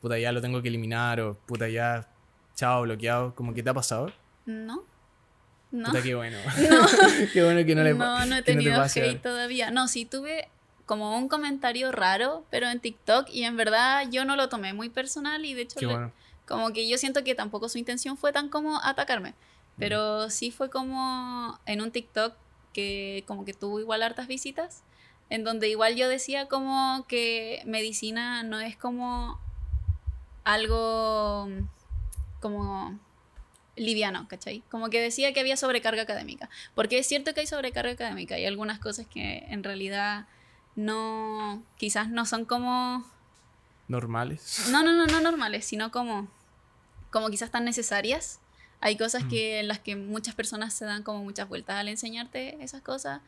puta, 0.00 0.18
ya 0.18 0.32
lo 0.32 0.40
tengo 0.40 0.60
que 0.60 0.68
eliminar 0.68 1.20
o 1.20 1.34
puta, 1.34 1.68
ya 1.68 2.08
chao, 2.54 2.82
bloqueado, 2.82 3.34
como 3.34 3.54
que 3.54 3.62
te 3.62 3.70
ha 3.70 3.74
pasado? 3.74 4.12
No. 4.46 4.84
No. 5.74 5.90
qué 5.92 6.14
bueno. 6.14 6.38
No. 6.70 6.86
qué 7.32 7.42
bueno 7.42 7.66
que 7.66 7.74
no 7.74 7.82
le 7.82 7.94
No, 7.94 8.24
no 8.26 8.36
he 8.36 8.42
tenido 8.42 8.80
hate 8.80 9.20
todavía. 9.20 9.70
No, 9.72 9.88
sí 9.88 10.04
tuve 10.04 10.48
como 10.86 11.18
un 11.18 11.28
comentario 11.28 11.90
raro, 11.90 12.44
pero 12.50 12.68
en 12.68 12.78
TikTok 12.78 13.28
y 13.30 13.44
en 13.44 13.56
verdad 13.56 14.06
yo 14.10 14.24
no 14.24 14.36
lo 14.36 14.48
tomé 14.48 14.72
muy 14.72 14.88
personal 14.88 15.44
y 15.44 15.54
de 15.54 15.62
hecho 15.62 15.80
como 16.46 16.72
que 16.72 16.88
yo 16.88 16.98
siento 16.98 17.24
que 17.24 17.34
tampoco 17.34 17.68
su 17.68 17.78
intención 17.78 18.16
fue 18.16 18.32
tan 18.32 18.50
como 18.50 18.78
atacarme, 18.82 19.30
mm. 19.30 19.34
pero 19.78 20.28
sí 20.28 20.50
fue 20.50 20.68
como 20.68 21.58
en 21.64 21.80
un 21.80 21.90
TikTok 21.90 22.34
que 22.74 23.24
como 23.26 23.46
que 23.46 23.54
tuvo 23.54 23.80
igual 23.80 24.02
hartas 24.02 24.26
visitas, 24.26 24.82
en 25.30 25.42
donde 25.42 25.68
igual 25.70 25.96
yo 25.96 26.08
decía 26.08 26.46
como 26.46 27.06
que 27.08 27.62
medicina 27.64 28.42
no 28.42 28.60
es 28.60 28.76
como 28.76 29.40
algo 30.44 31.48
como 32.40 33.00
liviano, 33.76 34.26
¿cachai? 34.28 34.62
Como 34.70 34.90
que 34.90 35.00
decía 35.00 35.32
que 35.32 35.40
había 35.40 35.56
sobrecarga 35.56 36.02
académica. 36.02 36.48
Porque 36.74 36.98
es 36.98 37.06
cierto 37.06 37.34
que 37.34 37.40
hay 37.40 37.46
sobrecarga 37.46 37.92
académica. 37.92 38.36
Hay 38.36 38.46
algunas 38.46 38.78
cosas 38.78 39.06
que 39.06 39.44
en 39.48 39.62
realidad 39.64 40.26
no, 40.76 41.62
quizás 41.76 42.08
no 42.08 42.26
son 42.26 42.44
como... 42.44 43.04
Normales. 43.88 44.66
No, 44.70 44.82
no, 44.82 44.92
no, 44.92 45.06
no 45.06 45.20
normales, 45.20 45.64
sino 45.64 45.90
como, 45.90 46.28
como 47.10 47.28
quizás 47.30 47.50
tan 47.50 47.64
necesarias. 47.64 48.40
Hay 48.80 48.96
cosas 48.96 49.24
mm. 49.24 49.28
que, 49.28 49.60
en 49.60 49.68
las 49.68 49.78
que 49.78 49.96
muchas 49.96 50.34
personas 50.34 50.72
se 50.74 50.84
dan 50.84 51.02
como 51.02 51.22
muchas 51.22 51.48
vueltas 51.48 51.76
al 51.76 51.88
enseñarte 51.88 52.62
esas 52.62 52.82
cosas. 52.82 53.20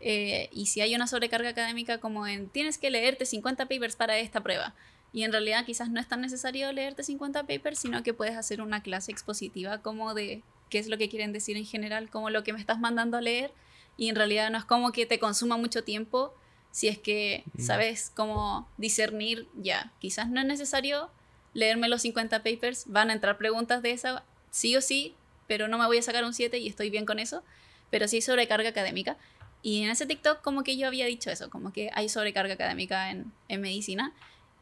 Eh, 0.00 0.50
y 0.52 0.66
si 0.66 0.80
hay 0.80 0.94
una 0.94 1.06
sobrecarga 1.06 1.48
académica 1.48 1.98
como 1.98 2.26
en 2.26 2.48
tienes 2.48 2.78
que 2.78 2.90
leerte 2.90 3.26
50 3.26 3.66
papers 3.66 3.96
para 3.96 4.18
esta 4.18 4.42
prueba 4.42 4.74
y 5.14 5.22
en 5.22 5.30
realidad 5.30 5.64
quizás 5.64 5.90
no 5.90 6.00
es 6.00 6.08
tan 6.08 6.20
necesario 6.20 6.72
leerte 6.72 7.04
50 7.04 7.44
papers, 7.44 7.78
sino 7.78 8.02
que 8.02 8.12
puedes 8.12 8.36
hacer 8.36 8.60
una 8.60 8.82
clase 8.82 9.12
expositiva 9.12 9.80
como 9.80 10.12
de 10.12 10.42
qué 10.68 10.80
es 10.80 10.88
lo 10.88 10.98
que 10.98 11.08
quieren 11.08 11.32
decir 11.32 11.56
en 11.56 11.64
general, 11.64 12.10
como 12.10 12.30
lo 12.30 12.42
que 12.42 12.52
me 12.52 12.58
estás 12.58 12.80
mandando 12.80 13.16
a 13.16 13.20
leer. 13.20 13.52
Y 13.96 14.08
en 14.08 14.16
realidad 14.16 14.50
no 14.50 14.58
es 14.58 14.64
como 14.64 14.90
que 14.90 15.06
te 15.06 15.20
consuma 15.20 15.56
mucho 15.56 15.84
tiempo 15.84 16.34
si 16.72 16.88
es 16.88 16.98
que 16.98 17.44
mm. 17.54 17.60
sabes 17.60 18.10
cómo 18.16 18.68
discernir 18.76 19.46
ya. 19.54 19.92
Quizás 20.00 20.28
no 20.28 20.40
es 20.40 20.46
necesario 20.46 21.08
leerme 21.52 21.88
los 21.88 22.02
50 22.02 22.42
papers, 22.42 22.86
van 22.88 23.10
a 23.10 23.12
entrar 23.12 23.38
preguntas 23.38 23.82
de 23.82 23.92
esa, 23.92 24.24
sí 24.50 24.74
o 24.74 24.80
sí, 24.80 25.14
pero 25.46 25.68
no 25.68 25.78
me 25.78 25.86
voy 25.86 25.98
a 25.98 26.02
sacar 26.02 26.24
un 26.24 26.34
7 26.34 26.58
y 26.58 26.66
estoy 26.66 26.90
bien 26.90 27.06
con 27.06 27.20
eso. 27.20 27.44
Pero 27.88 28.08
sí 28.08 28.20
sobrecarga 28.20 28.68
académica. 28.68 29.16
Y 29.62 29.84
en 29.84 29.90
ese 29.90 30.06
TikTok 30.06 30.42
como 30.42 30.64
que 30.64 30.76
yo 30.76 30.88
había 30.88 31.06
dicho 31.06 31.30
eso, 31.30 31.50
como 31.50 31.72
que 31.72 31.90
hay 31.94 32.08
sobrecarga 32.08 32.54
académica 32.54 33.12
en, 33.12 33.32
en 33.46 33.60
medicina. 33.60 34.12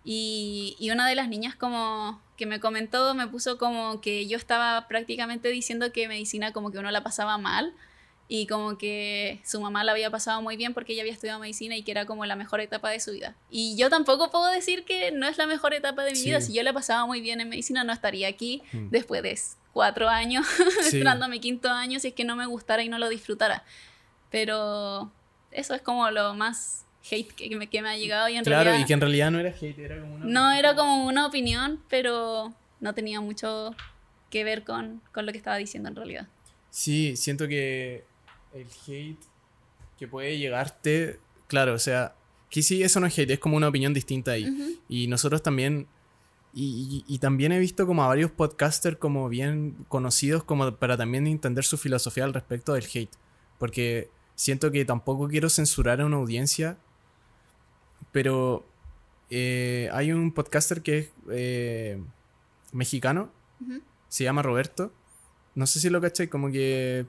Y, 0.04 0.76
y, 0.80 0.90
una 0.90 1.08
de 1.08 1.14
las 1.14 1.28
niñas 1.28 1.54
como 1.54 2.20
que 2.36 2.44
me 2.44 2.58
comentó, 2.58 3.14
me 3.14 3.28
puso 3.28 3.56
como 3.56 4.00
que 4.00 4.26
yo 4.26 4.36
estaba 4.36 4.88
prácticamente 4.88 5.48
diciendo 5.48 5.92
que 5.92 6.08
medicina 6.08 6.52
como 6.52 6.72
que 6.72 6.78
uno 6.78 6.90
la 6.90 7.04
pasaba 7.04 7.38
mal 7.38 7.72
y 8.34 8.46
como 8.46 8.78
que 8.78 9.42
su 9.44 9.60
mamá 9.60 9.84
la 9.84 9.92
había 9.92 10.10
pasado 10.10 10.40
muy 10.40 10.56
bien 10.56 10.72
porque 10.72 10.94
ella 10.94 11.02
había 11.02 11.12
estudiado 11.12 11.38
medicina 11.38 11.76
y 11.76 11.82
que 11.82 11.90
era 11.90 12.06
como 12.06 12.24
la 12.24 12.34
mejor 12.34 12.60
etapa 12.60 12.88
de 12.88 12.98
su 12.98 13.12
vida. 13.12 13.36
Y 13.50 13.76
yo 13.76 13.90
tampoco 13.90 14.30
puedo 14.30 14.46
decir 14.46 14.84
que 14.84 15.12
no 15.12 15.28
es 15.28 15.36
la 15.36 15.46
mejor 15.46 15.74
etapa 15.74 16.02
de 16.02 16.12
mi 16.12 16.22
vida. 16.22 16.40
Si 16.40 16.54
yo 16.54 16.62
la 16.62 16.72
pasaba 16.72 17.04
muy 17.04 17.20
bien 17.20 17.42
en 17.42 17.50
medicina 17.50 17.84
no 17.84 17.92
estaría 17.92 18.28
aquí 18.28 18.62
hmm. 18.72 18.88
después 18.88 19.22
de 19.22 19.38
cuatro 19.74 20.08
años, 20.08 20.46
entrando 20.92 21.26
a 21.26 21.28
mi 21.28 21.40
quinto 21.40 21.68
año, 21.68 22.00
si 22.00 22.08
es 22.08 22.14
que 22.14 22.24
no 22.24 22.34
me 22.34 22.46
gustara 22.46 22.82
y 22.82 22.88
no 22.88 22.98
lo 22.98 23.10
disfrutara. 23.10 23.64
Pero 24.30 25.12
eso 25.50 25.74
es 25.74 25.82
como 25.82 26.10
lo 26.10 26.32
más 26.32 26.86
hate 27.10 27.32
que 27.32 27.56
me, 27.56 27.66
que 27.68 27.82
me 27.82 27.90
ha 27.90 27.96
llegado 27.96 28.28
y 28.28 28.36
en 28.36 28.44
claro, 28.44 28.76
y 28.78 28.84
que 28.84 28.92
en 28.92 29.00
realidad 29.00 29.30
no 29.30 29.40
era 29.40 29.50
hate, 29.50 29.78
era 29.78 30.00
como 30.00 30.14
una 30.14 30.24
No, 30.24 30.52
era 30.52 30.74
como 30.74 31.06
una 31.06 31.26
opinión, 31.26 31.80
pero 31.88 32.52
no 32.80 32.94
tenía 32.94 33.20
mucho 33.20 33.74
que 34.30 34.44
ver 34.44 34.64
con, 34.64 35.02
con 35.12 35.26
lo 35.26 35.32
que 35.32 35.38
estaba 35.38 35.56
diciendo 35.56 35.88
en 35.88 35.96
realidad. 35.96 36.28
Sí, 36.70 37.16
siento 37.16 37.48
que 37.48 38.04
el 38.54 38.66
hate 38.86 39.20
que 39.98 40.08
puede 40.08 40.38
llegarte, 40.38 41.20
claro, 41.48 41.74
o 41.74 41.78
sea, 41.78 42.14
que 42.50 42.62
sí, 42.62 42.82
eso 42.82 43.00
no 43.00 43.06
es 43.06 43.18
hate, 43.18 43.30
es 43.30 43.38
como 43.38 43.56
una 43.56 43.68
opinión 43.68 43.94
distinta 43.94 44.32
ahí. 44.32 44.80
Y 44.88 45.06
nosotros 45.06 45.42
también, 45.42 45.86
y, 46.54 47.04
y, 47.06 47.18
también 47.18 47.52
he 47.52 47.58
visto 47.58 47.86
como 47.86 48.02
a 48.02 48.08
varios 48.08 48.30
podcasters 48.30 48.98
como 48.98 49.28
bien 49.28 49.86
conocidos 49.88 50.44
como 50.44 50.76
para 50.76 50.98
también 50.98 51.26
entender 51.26 51.64
su 51.64 51.78
filosofía 51.78 52.24
al 52.24 52.34
respecto 52.34 52.74
del 52.74 52.84
hate. 52.92 53.14
Porque 53.58 54.10
siento 54.34 54.70
que 54.70 54.84
tampoco 54.84 55.28
quiero 55.28 55.48
censurar 55.48 56.00
a 56.00 56.04
una 56.04 56.16
audiencia 56.16 56.76
pero 58.12 58.64
eh, 59.30 59.88
hay 59.92 60.12
un 60.12 60.32
podcaster 60.32 60.82
que 60.82 60.98
es 60.98 61.10
eh, 61.30 62.02
mexicano, 62.72 63.30
se 64.08 64.24
llama 64.24 64.42
Roberto. 64.42 64.92
No 65.54 65.66
sé 65.66 65.80
si 65.80 65.90
lo 65.90 66.00
caché, 66.00 66.28
como 66.28 66.50
que. 66.50 67.06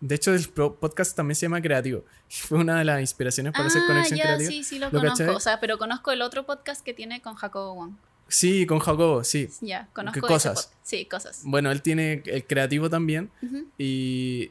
de 0.00 0.14
hecho, 0.14 0.34
el 0.34 0.48
podcast 0.48 1.16
también 1.16 1.34
se 1.36 1.46
llama 1.46 1.60
Creativo. 1.60 2.04
Fue 2.28 2.58
una 2.58 2.78
de 2.78 2.84
las 2.84 3.00
inspiraciones 3.00 3.52
para 3.52 3.66
hacer 3.66 3.82
ah, 3.84 3.86
Conexión 3.86 4.18
Creativa. 4.18 4.50
Sí, 4.50 4.64
sí, 4.64 4.78
lo, 4.78 4.90
conozco. 4.90 5.32
O 5.34 5.40
sea, 5.40 5.60
pero 5.60 5.78
conozco 5.78 6.10
el 6.12 6.22
otro 6.22 6.46
podcast 6.46 6.84
que 6.84 6.94
tiene 6.94 7.20
con 7.20 7.34
Jacobo 7.34 7.74
Wong. 7.74 7.92
Sí, 8.28 8.66
con 8.66 8.78
Jacobo, 8.78 9.24
sí. 9.24 9.48
Ya, 9.60 9.88
conozco 9.92 10.26
cosas. 10.26 10.72
Sí, 10.82 11.04
cosas. 11.04 11.42
Bueno, 11.44 11.70
él 11.70 11.82
tiene 11.82 12.22
el 12.26 12.46
creativo 12.46 12.90
también. 12.90 13.30
Y. 13.78 14.50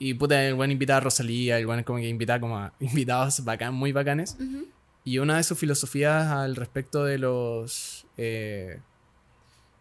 Y 0.00 0.14
puta, 0.14 0.44
el 0.44 0.54
buen 0.54 0.70
invita 0.70 0.96
a 0.96 1.00
Rosalía, 1.00 1.58
el 1.58 1.66
buen 1.66 1.82
como 1.82 1.98
que 1.98 2.08
invita 2.08 2.38
como 2.38 2.56
a 2.56 2.72
invitados 2.80 3.44
bacán, 3.44 3.74
muy 3.74 3.90
bacanes. 3.92 4.36
Y 5.08 5.20
una 5.20 5.38
de 5.38 5.42
sus 5.42 5.58
filosofías 5.58 6.26
al 6.26 6.54
respecto 6.54 7.02
de 7.02 7.16
los, 7.16 8.06
eh, 8.18 8.82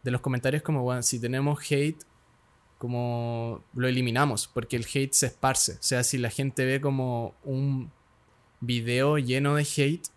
de 0.01 0.11
los 0.11 0.21
comentarios 0.21 0.63
como, 0.63 0.83
bueno, 0.83 1.03
si 1.03 1.19
tenemos 1.19 1.59
hate, 1.69 2.01
como 2.77 3.61
lo 3.73 3.89
eliminamos, 3.89 4.47
porque 4.47 4.77
el 4.77 4.85
hate 4.85 5.11
se 5.11 5.25
esparce. 5.25 5.73
O 5.73 5.83
sea, 5.83 6.05
si 6.05 6.17
la 6.17 6.29
gente 6.29 6.63
ve 6.63 6.79
como 6.79 7.35
un 7.43 7.91
video 8.61 9.17
lleno 9.17 9.55
de 9.55 9.63
hate, 9.63 10.07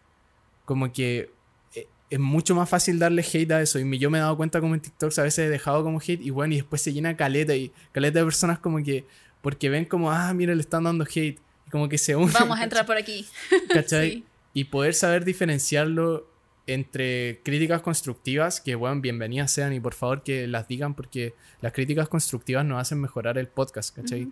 como 0.64 0.92
que 0.92 1.32
eh, 1.74 1.88
es 2.08 2.20
mucho 2.20 2.54
más 2.54 2.68
fácil 2.68 3.00
darle 3.00 3.22
hate 3.24 3.50
a 3.50 3.62
eso. 3.62 3.80
Y 3.80 3.98
yo 3.98 4.10
me 4.10 4.18
he 4.18 4.20
dado 4.20 4.36
cuenta 4.36 4.60
como 4.60 4.76
en 4.76 4.80
TikTok 4.80 5.18
a 5.18 5.22
veces 5.24 5.46
he 5.46 5.48
dejado 5.48 5.82
como 5.82 5.98
hate 5.98 6.20
y 6.20 6.30
bueno, 6.30 6.54
y 6.54 6.58
después 6.58 6.82
se 6.82 6.92
llena 6.92 7.16
caleta 7.16 7.56
y 7.56 7.72
caleta 7.90 8.20
de 8.20 8.24
personas 8.26 8.60
como 8.60 8.80
que, 8.84 9.06
porque 9.42 9.70
ven 9.70 9.86
como, 9.86 10.12
ah, 10.12 10.32
mira, 10.34 10.54
le 10.54 10.60
están 10.60 10.84
dando 10.84 11.04
hate. 11.04 11.40
Y 11.66 11.70
como 11.72 11.88
que 11.88 11.98
se 11.98 12.14
unen. 12.14 12.32
Vamos 12.32 12.60
a 12.60 12.62
entrar 12.62 12.86
por 12.86 12.96
aquí. 12.96 13.26
¿Cachai? 13.74 14.29
Y 14.52 14.64
poder 14.64 14.94
saber 14.94 15.24
diferenciarlo 15.24 16.28
entre 16.66 17.40
críticas 17.42 17.82
constructivas, 17.82 18.60
que 18.60 18.74
bueno, 18.74 19.00
bienvenidas 19.00 19.50
sean 19.50 19.72
y 19.72 19.80
por 19.80 19.94
favor 19.94 20.22
que 20.22 20.46
las 20.46 20.68
digan 20.68 20.94
porque 20.94 21.34
las 21.60 21.72
críticas 21.72 22.08
constructivas 22.08 22.64
nos 22.64 22.80
hacen 22.80 23.00
mejorar 23.00 23.38
el 23.38 23.48
podcast, 23.48 23.94
¿cachai? 23.94 24.30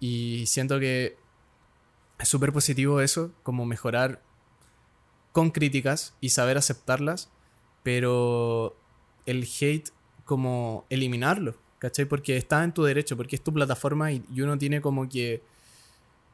Y 0.00 0.44
siento 0.46 0.78
que 0.78 1.16
es 2.18 2.28
súper 2.28 2.52
positivo 2.52 3.00
eso, 3.00 3.32
como 3.42 3.64
mejorar 3.64 4.22
con 5.32 5.50
críticas 5.50 6.14
y 6.20 6.28
saber 6.28 6.56
aceptarlas, 6.56 7.30
pero 7.82 8.76
el 9.26 9.48
hate 9.60 9.90
como 10.24 10.86
eliminarlo, 10.90 11.56
¿cachai? 11.78 12.04
Porque 12.04 12.36
está 12.36 12.62
en 12.62 12.72
tu 12.72 12.84
derecho, 12.84 13.16
porque 13.16 13.36
es 13.36 13.42
tu 13.42 13.52
plataforma 13.52 14.12
y, 14.12 14.22
uno 14.38 14.58
tiene 14.58 14.80
como 14.80 15.08
que 15.08 15.42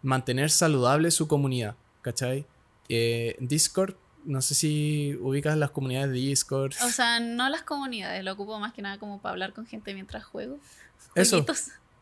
mantener 0.02 0.50
saludable 0.50 1.10
su 1.10 1.28
comunidad, 1.28 1.76
¿cachai? 2.02 2.46
Eh, 2.90 3.36
Discord 3.38 3.94
no 4.24 4.42
sé 4.42 4.54
si 4.54 5.16
ubicas 5.20 5.56
las 5.56 5.70
comunidades 5.70 6.10
de 6.10 6.16
Discord. 6.16 6.72
O 6.84 6.90
sea, 6.90 7.20
no 7.20 7.48
las 7.48 7.62
comunidades, 7.62 8.22
lo 8.24 8.32
ocupo 8.32 8.58
más 8.58 8.72
que 8.72 8.82
nada 8.82 8.98
como 8.98 9.20
para 9.20 9.32
hablar 9.32 9.52
con 9.52 9.66
gente 9.66 9.94
mientras 9.94 10.24
juego. 10.24 10.58
Eso. 11.14 11.44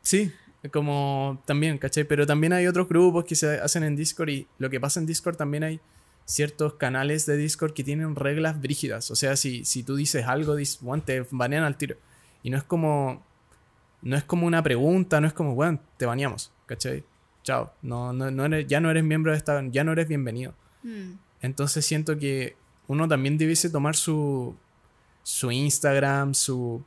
Sí, 0.03 0.33
como 0.73 1.43
también, 1.47 1.79
¿cachai? 1.79 2.05
Pero 2.05 2.27
también 2.27 2.53
hay 2.53 2.67
otros 2.67 2.89
grupos 2.89 3.25
que 3.25 3.35
se 3.35 3.61
hacen 3.61 3.85
en 3.85 3.97
Discord 3.97 4.29
y 4.31 4.47
lo 4.59 4.71
que 4.71 4.81
pasa 4.81 5.01
en 5.01 5.07
Discord 5.07 5.37
también 5.37 5.65
hay 5.65 5.81
ciertos 6.25 6.75
canales 6.75 7.25
de 7.27 7.37
Discord 7.37 7.73
que 7.73 7.85
tienen 7.85 8.17
reglas 8.17 8.61
brígidas. 8.61 9.11
O 9.11 9.17
sea, 9.17 9.37
si, 9.37 9.65
si 9.65 9.83
tú 9.83 9.97
dices 9.97 10.27
algo, 10.27 10.57
bueno, 10.81 11.03
te 11.05 11.25
banean 11.31 11.65
al 11.65 11.77
tiro. 11.77 11.97
Y 12.43 12.51
no 12.51 12.59
es 12.59 12.65
como. 12.65 13.27
No 14.01 14.17
es 14.17 14.23
como 14.23 14.47
una 14.47 14.63
pregunta, 14.63 15.21
no 15.21 15.27
es 15.27 15.33
como, 15.33 15.57
bueno, 15.57 15.81
te 15.97 16.07
baneamos, 16.07 16.53
¿cachai? 16.67 17.05
Chao. 17.43 17.73
No, 17.83 18.13
no, 18.13 18.31
no 18.31 18.45
eres, 18.45 18.69
ya 18.69 18.79
no 18.79 18.91
eres 18.91 19.03
miembro 19.03 19.33
de 19.33 19.39
esta. 19.39 19.61
Ya 19.71 19.83
no 19.83 19.91
eres 19.91 20.07
bienvenido. 20.07 20.55
Hmm. 20.83 21.15
Entonces 21.41 21.85
siento 21.85 22.19
que 22.19 22.57
uno 22.87 23.07
también 23.07 23.39
debiese 23.39 23.71
tomar 23.71 23.97
su, 23.97 24.57
su 25.23 25.51
Instagram, 25.51 26.35
su 26.35 26.83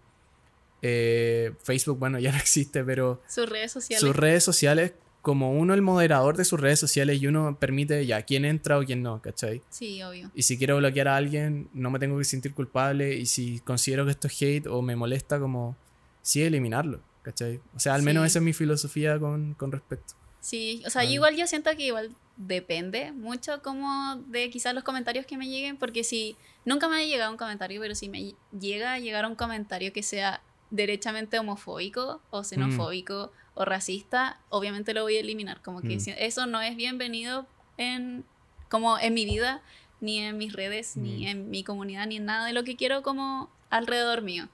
eh, 0.81 1.53
Facebook, 1.63 1.99
bueno, 1.99 2.19
ya 2.19 2.31
no 2.31 2.37
existe, 2.37 2.83
pero... 2.83 3.21
Sus 3.27 3.47
redes 3.47 3.71
sociales. 3.71 4.01
Sus 4.01 4.15
redes 4.15 4.43
sociales, 4.43 4.93
como 5.21 5.53
uno 5.53 5.73
el 5.73 5.81
moderador 5.81 6.35
de 6.35 6.45
sus 6.45 6.59
redes 6.59 6.79
sociales 6.79 7.21
y 7.21 7.27
uno 7.27 7.57
permite 7.59 8.05
ya 8.05 8.23
quién 8.23 8.45
entra 8.45 8.79
o 8.79 8.83
quién 8.83 9.03
no, 9.03 9.21
¿cachai? 9.21 9.61
Sí, 9.69 10.01
obvio. 10.01 10.31
Y 10.33 10.43
si 10.43 10.57
quiero 10.57 10.77
bloquear 10.77 11.07
a 11.07 11.15
alguien, 11.15 11.69
no 11.73 11.91
me 11.91 11.99
tengo 11.99 12.17
que 12.17 12.25
sentir 12.25 12.53
culpable 12.53 13.15
y 13.15 13.27
si 13.27 13.59
considero 13.59 14.05
que 14.05 14.11
esto 14.11 14.27
es 14.27 14.41
hate 14.41 14.67
o 14.67 14.81
me 14.81 14.95
molesta, 14.95 15.39
como 15.39 15.77
sí 16.23 16.41
eliminarlo, 16.41 17.01
¿cachai? 17.21 17.61
O 17.75 17.79
sea, 17.79 17.93
al 17.93 18.01
menos 18.01 18.25
esa 18.25 18.39
es 18.39 18.45
mi 18.45 18.53
filosofía 18.53 19.19
con, 19.19 19.53
con 19.53 19.71
respecto. 19.71 20.15
Sí, 20.41 20.81
o 20.85 20.89
sea, 20.89 21.05
igual 21.05 21.35
yo 21.37 21.45
siento 21.45 21.69
que 21.77 21.85
igual 21.85 22.15
depende 22.35 23.11
mucho 23.11 23.61
como 23.61 24.15
de 24.27 24.49
quizás 24.49 24.73
los 24.73 24.83
comentarios 24.83 25.25
que 25.27 25.37
me 25.37 25.47
lleguen, 25.47 25.77
porque 25.77 26.03
si 26.03 26.35
nunca 26.65 26.89
me 26.89 26.97
ha 26.97 27.05
llegado 27.05 27.31
un 27.31 27.37
comentario, 27.37 27.79
pero 27.79 27.93
si 27.93 28.09
me 28.09 28.33
llega 28.59 28.93
a 28.93 28.99
llegar 28.99 29.25
un 29.27 29.35
comentario 29.35 29.93
que 29.93 30.01
sea 30.01 30.41
derechamente 30.71 31.37
homofóbico 31.37 32.21
o 32.31 32.43
xenofóbico 32.43 33.31
mm. 33.31 33.59
o 33.59 33.65
racista, 33.65 34.39
obviamente 34.49 34.95
lo 34.95 35.03
voy 35.03 35.17
a 35.17 35.19
eliminar, 35.19 35.61
como 35.61 35.81
que 35.81 35.97
mm. 35.97 36.15
eso 36.17 36.47
no 36.47 36.61
es 36.61 36.75
bienvenido 36.75 37.45
en 37.77 38.25
como 38.67 38.97
en 38.97 39.13
mi 39.13 39.25
vida, 39.25 39.61
ni 39.99 40.19
en 40.19 40.37
mis 40.37 40.53
redes, 40.53 40.97
ni 40.97 41.25
mm. 41.25 41.27
en 41.27 41.49
mi 41.51 41.63
comunidad, 41.63 42.07
ni 42.07 42.15
en 42.15 42.25
nada 42.25 42.47
de 42.47 42.53
lo 42.53 42.63
que 42.63 42.75
quiero 42.75 43.03
como 43.03 43.51
alrededor 43.71 44.21
mío. 44.21 44.49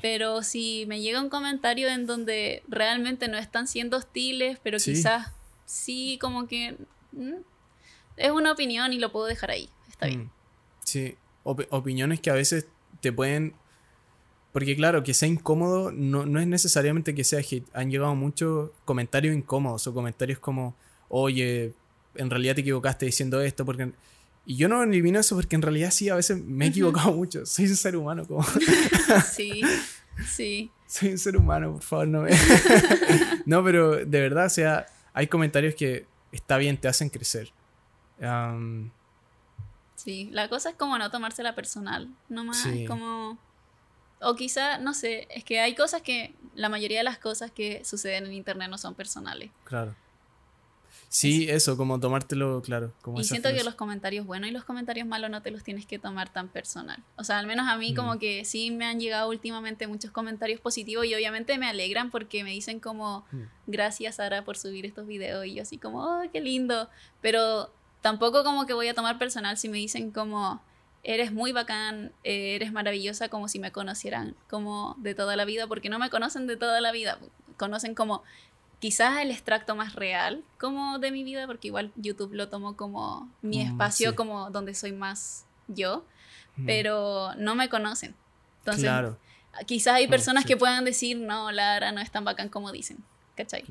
Pero 0.00 0.42
si 0.42 0.84
me 0.86 1.00
llega 1.00 1.20
un 1.20 1.28
comentario 1.28 1.88
en 1.88 2.06
donde 2.06 2.62
realmente 2.68 3.28
no 3.28 3.36
están 3.38 3.66
siendo 3.66 3.98
hostiles, 3.98 4.58
pero 4.62 4.78
quizás 4.78 5.32
sí 5.66 6.18
como 6.20 6.46
que 6.46 6.76
Mm. 7.12 7.42
es 8.16 8.30
una 8.30 8.52
opinión 8.52 8.92
y 8.92 8.98
lo 8.98 9.12
puedo 9.12 9.26
dejar 9.26 9.50
ahí. 9.50 9.68
Está 9.88 10.06
bien. 10.06 10.24
Mm. 10.24 10.30
Sí, 10.84 11.16
opiniones 11.44 12.20
que 12.20 12.30
a 12.30 12.34
veces 12.34 12.66
te 13.00 13.12
pueden... 13.12 13.54
Porque 14.52 14.76
claro, 14.76 15.02
que 15.02 15.14
sea 15.14 15.28
incómodo 15.28 15.92
no, 15.92 16.26
no 16.26 16.38
es 16.38 16.46
necesariamente 16.46 17.14
que 17.14 17.24
sea 17.24 17.40
hit. 17.40 17.66
Han 17.72 17.90
llegado 17.90 18.14
muchos 18.14 18.70
comentarios 18.84 19.34
incómodos 19.34 19.86
o 19.86 19.94
comentarios 19.94 20.38
como, 20.38 20.76
oye, 21.08 21.72
en 22.16 22.28
realidad 22.28 22.54
te 22.54 22.60
equivocaste 22.60 23.06
diciendo 23.06 23.40
esto 23.40 23.64
porque... 23.64 23.92
Y 24.44 24.56
yo 24.56 24.68
no 24.68 24.82
elimino 24.82 25.20
eso 25.20 25.36
porque 25.36 25.54
en 25.54 25.62
realidad 25.62 25.90
sí, 25.90 26.08
a 26.08 26.16
veces 26.16 26.42
me 26.42 26.66
he 26.66 26.68
equivocado 26.68 27.12
mucho. 27.12 27.46
Soy 27.46 27.66
un 27.66 27.76
ser 27.76 27.96
humano 27.96 28.26
como... 28.26 28.42
sí, 29.32 29.62
sí. 30.26 30.70
Soy 30.86 31.10
un 31.10 31.18
ser 31.18 31.36
humano, 31.36 31.74
por 31.74 31.82
favor, 31.82 32.08
no 32.08 32.22
me... 32.22 32.30
no, 33.46 33.62
pero 33.62 34.04
de 34.04 34.20
verdad, 34.20 34.46
o 34.46 34.50
sea, 34.50 34.86
hay 35.12 35.28
comentarios 35.28 35.74
que 35.74 36.06
está 36.32 36.56
bien, 36.56 36.76
te 36.76 36.88
hacen 36.88 37.08
crecer. 37.08 37.52
sí, 39.94 40.28
la 40.32 40.48
cosa 40.48 40.70
es 40.70 40.76
como 40.76 40.98
no 40.98 41.10
tomársela 41.10 41.54
personal, 41.54 42.08
nomás 42.28 42.66
es 42.66 42.88
como... 42.88 43.38
O 44.24 44.36
quizá, 44.36 44.78
no 44.78 44.94
sé, 44.94 45.26
es 45.30 45.42
que 45.42 45.58
hay 45.58 45.74
cosas 45.74 46.00
que, 46.02 46.34
la 46.54 46.68
mayoría 46.68 46.98
de 46.98 47.04
las 47.04 47.18
cosas 47.18 47.50
que 47.50 47.84
suceden 47.84 48.26
en 48.26 48.32
Internet 48.32 48.70
no 48.70 48.78
son 48.78 48.94
personales. 48.94 49.50
Claro. 49.64 49.96
Sí, 51.12 51.46
eso, 51.50 51.76
como 51.76 52.00
tomártelo, 52.00 52.62
claro. 52.62 52.94
Como 53.02 53.20
y 53.20 53.24
siento 53.24 53.50
que 53.50 53.62
los 53.64 53.74
comentarios 53.74 54.24
buenos 54.24 54.48
y 54.48 54.50
los 54.50 54.64
comentarios 54.64 55.06
malos 55.06 55.28
no 55.28 55.42
te 55.42 55.50
los 55.50 55.62
tienes 55.62 55.84
que 55.84 55.98
tomar 55.98 56.32
tan 56.32 56.48
personal. 56.48 57.04
O 57.16 57.24
sea, 57.24 57.38
al 57.38 57.46
menos 57.46 57.68
a 57.68 57.76
mí 57.76 57.92
como 57.92 58.18
que 58.18 58.46
sí 58.46 58.70
me 58.70 58.86
han 58.86 58.98
llegado 58.98 59.28
últimamente 59.28 59.86
muchos 59.86 60.10
comentarios 60.10 60.58
positivos 60.58 61.04
y 61.04 61.14
obviamente 61.14 61.58
me 61.58 61.68
alegran 61.68 62.10
porque 62.10 62.44
me 62.44 62.50
dicen 62.52 62.80
como, 62.80 63.26
gracias 63.66 64.16
Sara 64.16 64.42
por 64.42 64.56
subir 64.56 64.86
estos 64.86 65.06
videos 65.06 65.44
y 65.44 65.52
yo 65.52 65.62
así 65.64 65.76
como, 65.76 66.02
oh, 66.02 66.22
qué 66.32 66.40
lindo. 66.40 66.88
Pero 67.20 67.70
tampoco 68.00 68.42
como 68.42 68.64
que 68.64 68.72
voy 68.72 68.88
a 68.88 68.94
tomar 68.94 69.18
personal 69.18 69.58
si 69.58 69.68
me 69.68 69.76
dicen 69.76 70.12
como, 70.12 70.62
eres 71.02 71.30
muy 71.30 71.52
bacán, 71.52 72.12
eh, 72.24 72.54
eres 72.54 72.72
maravillosa 72.72 73.28
como 73.28 73.48
si 73.48 73.58
me 73.58 73.70
conocieran 73.70 74.34
como 74.48 74.96
de 74.96 75.14
toda 75.14 75.36
la 75.36 75.44
vida, 75.44 75.66
porque 75.66 75.90
no 75.90 75.98
me 75.98 76.08
conocen 76.08 76.46
de 76.46 76.56
toda 76.56 76.80
la 76.80 76.90
vida, 76.90 77.18
conocen 77.58 77.94
como 77.94 78.22
quizás 78.82 79.22
el 79.22 79.30
extracto 79.30 79.76
más 79.76 79.94
real 79.94 80.42
como 80.58 80.98
de 80.98 81.12
mi 81.12 81.22
vida, 81.22 81.46
porque 81.46 81.68
igual 81.68 81.92
YouTube 81.94 82.32
lo 82.32 82.48
tomo 82.48 82.76
como 82.76 83.30
mi 83.40 83.64
mm, 83.64 83.68
espacio, 83.68 84.16
como 84.16 84.50
donde 84.50 84.74
soy 84.74 84.90
más 84.90 85.46
yo, 85.68 86.04
pero 86.66 87.32
no 87.36 87.54
me 87.54 87.68
conocen. 87.68 88.16
Entonces, 88.58 88.90
quizás 89.66 89.94
hay 89.94 90.08
personas 90.08 90.44
que 90.44 90.56
puedan 90.56 90.84
decir, 90.84 91.16
no, 91.16 91.52
Lara 91.52 91.92
no 91.92 92.00
es 92.00 92.10
tan 92.10 92.24
bacán 92.24 92.48
como 92.48 92.72
dicen, 92.72 92.98
¿cachai? 93.36 93.64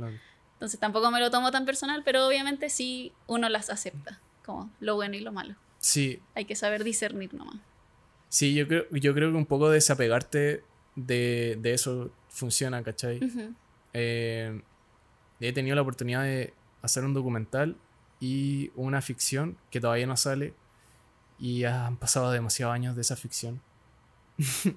Entonces 0.54 0.80
tampoco 0.80 1.12
me 1.12 1.20
lo 1.20 1.30
tomo 1.30 1.52
tan 1.52 1.66
personal, 1.66 2.04
pero 2.06 2.26
obviamente 2.26 2.70
sí 2.70 3.12
uno 3.28 3.50
las 3.50 3.70
acepta, 3.70 4.22
como 4.46 4.72
lo 4.80 4.96
bueno 4.96 5.18
y 5.18 5.20
lo 5.20 5.34
malo. 5.34 5.56
Sí. 5.80 6.22
Hay 6.36 6.46
que 6.46 6.56
saber 6.56 6.86
discernir 6.86 7.34
nomás. 7.34 7.58
Sí, 8.30 8.54
yo 8.54 8.66
creo, 8.66 8.86
yo 8.92 9.14
creo 9.14 9.32
que 9.32 9.38
un 9.38 9.46
poco 9.46 9.70
desapegarte 9.70 10.64
de, 10.96 11.58
de 11.60 11.74
eso 11.74 12.12
funciona, 12.30 12.82
¿cachai? 12.82 13.20
eh, 13.92 14.62
he 15.50 15.54
tenido 15.54 15.76
la 15.76 15.82
oportunidad 15.82 16.24
de 16.24 16.54
hacer 16.82 17.04
un 17.04 17.14
documental 17.14 17.78
y 18.20 18.72
una 18.76 19.02
ficción 19.02 19.58
que 19.70 19.82
todavía 19.82 20.06
no 20.06 20.18
sale 20.18 20.54
y 21.40 21.64
han 21.64 21.98
pasado 21.98 22.32
demasiados 22.32 22.74
años 22.74 22.96
de 22.96 23.02
esa 23.02 23.16
ficción. 23.16 23.62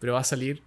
Pero 0.00 0.14
va 0.14 0.20
a 0.20 0.24
salir. 0.24 0.62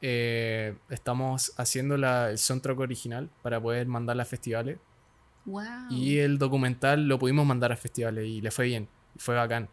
Eh, 0.00 0.76
estamos 0.90 1.52
haciendo 1.56 1.96
la, 1.96 2.30
el 2.30 2.38
soundtrack 2.38 2.80
original 2.80 3.30
para 3.42 3.60
poder 3.60 3.86
mandarla 3.86 4.24
a 4.24 4.26
festivales. 4.26 4.78
Y 5.90 6.18
el 6.18 6.38
documental 6.38 7.08
lo 7.08 7.18
pudimos 7.18 7.46
mandar 7.46 7.72
a 7.72 7.76
festivales 7.76 8.26
y 8.26 8.40
le 8.40 8.50
fue 8.50 8.66
bien, 8.66 8.88
fue 9.16 9.34
bacán. 9.34 9.68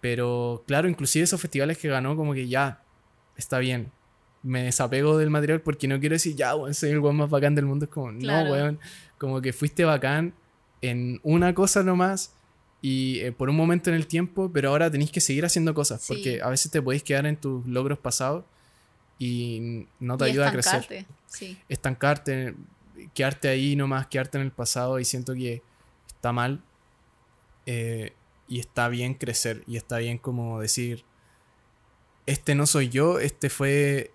Pero 0.00 0.64
claro, 0.66 0.88
inclusive 0.88 1.24
esos 1.24 1.40
festivales 1.40 1.78
que 1.78 1.88
ganó, 1.88 2.16
como 2.16 2.34
que 2.34 2.48
ya 2.48 2.82
está 3.36 3.58
bien, 3.58 3.92
me 4.42 4.62
desapego 4.62 5.18
del 5.18 5.30
material 5.30 5.60
porque 5.60 5.86
no 5.88 6.00
quiero 6.00 6.14
decir, 6.14 6.34
ya, 6.34 6.54
weón, 6.54 6.74
soy 6.74 6.90
el 6.90 7.00
weón 7.00 7.16
más 7.16 7.30
bacán 7.30 7.54
del 7.54 7.66
mundo. 7.66 7.84
Es 7.84 7.90
como, 7.90 8.12
no, 8.12 8.42
weón, 8.50 8.78
como 9.18 9.40
que 9.40 9.52
fuiste 9.52 9.84
bacán 9.84 10.34
en 10.80 11.20
una 11.22 11.54
cosa 11.54 11.82
nomás 11.82 12.32
y 12.82 13.20
eh, 13.20 13.32
por 13.32 13.50
un 13.50 13.56
momento 13.56 13.90
en 13.90 13.96
el 13.96 14.06
tiempo, 14.06 14.50
pero 14.52 14.70
ahora 14.70 14.90
tenéis 14.90 15.10
que 15.10 15.20
seguir 15.20 15.44
haciendo 15.44 15.74
cosas 15.74 16.04
porque 16.08 16.40
a 16.42 16.48
veces 16.48 16.70
te 16.70 16.80
podéis 16.80 17.02
quedar 17.02 17.26
en 17.26 17.36
tus 17.36 17.66
logros 17.66 17.98
pasados 17.98 18.44
y 19.18 19.86
no 19.98 20.16
te 20.16 20.24
ayuda 20.24 20.48
a 20.48 20.52
crecer. 20.52 21.06
Sí. 21.26 21.58
Estancarte, 21.68 22.54
quedarte 23.12 23.48
ahí 23.48 23.76
nomás, 23.76 24.06
quedarte 24.06 24.38
en 24.38 24.44
el 24.44 24.52
pasado 24.52 24.98
y 24.98 25.04
siento 25.04 25.34
que 25.34 25.62
está 26.08 26.32
mal 26.32 26.62
eh, 27.66 28.14
y 28.48 28.60
está 28.60 28.88
bien 28.88 29.14
crecer 29.14 29.62
y 29.66 29.76
está 29.76 29.98
bien 29.98 30.16
como 30.16 30.60
decir, 30.60 31.04
este 32.24 32.54
no 32.54 32.66
soy 32.66 32.88
yo, 32.88 33.20
este 33.20 33.50
fue 33.50 34.10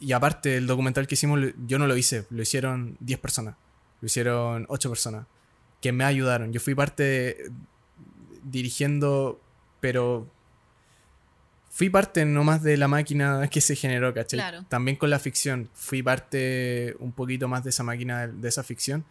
y 0.00 0.12
aparte, 0.12 0.56
el 0.56 0.66
documental 0.66 1.06
que 1.06 1.14
hicimos, 1.14 1.38
yo 1.66 1.78
no 1.78 1.86
lo 1.86 1.96
hice, 1.96 2.26
lo 2.30 2.42
hicieron 2.42 2.96
10 3.00 3.20
personas, 3.20 3.54
lo 4.00 4.06
hicieron 4.06 4.64
8 4.68 4.88
personas, 4.88 5.26
que 5.80 5.92
me 5.92 6.04
ayudaron. 6.04 6.52
Yo 6.52 6.60
fui 6.60 6.74
parte 6.74 7.50
dirigiendo, 8.42 9.40
pero 9.80 10.26
fui 11.70 11.90
parte 11.90 12.24
nomás 12.24 12.62
de 12.62 12.76
la 12.76 12.88
máquina 12.88 13.46
que 13.48 13.60
se 13.60 13.76
generó, 13.76 14.12
¿cachai? 14.14 14.40
También 14.68 14.96
con 14.96 15.10
la 15.10 15.18
ficción, 15.18 15.68
fui 15.74 16.02
parte 16.02 16.96
un 16.98 17.12
poquito 17.12 17.46
más 17.46 17.62
de 17.62 17.70
esa 17.70 17.82
máquina, 17.84 18.26
de 18.26 18.48
esa 18.48 18.62
ficción. 18.62 19.04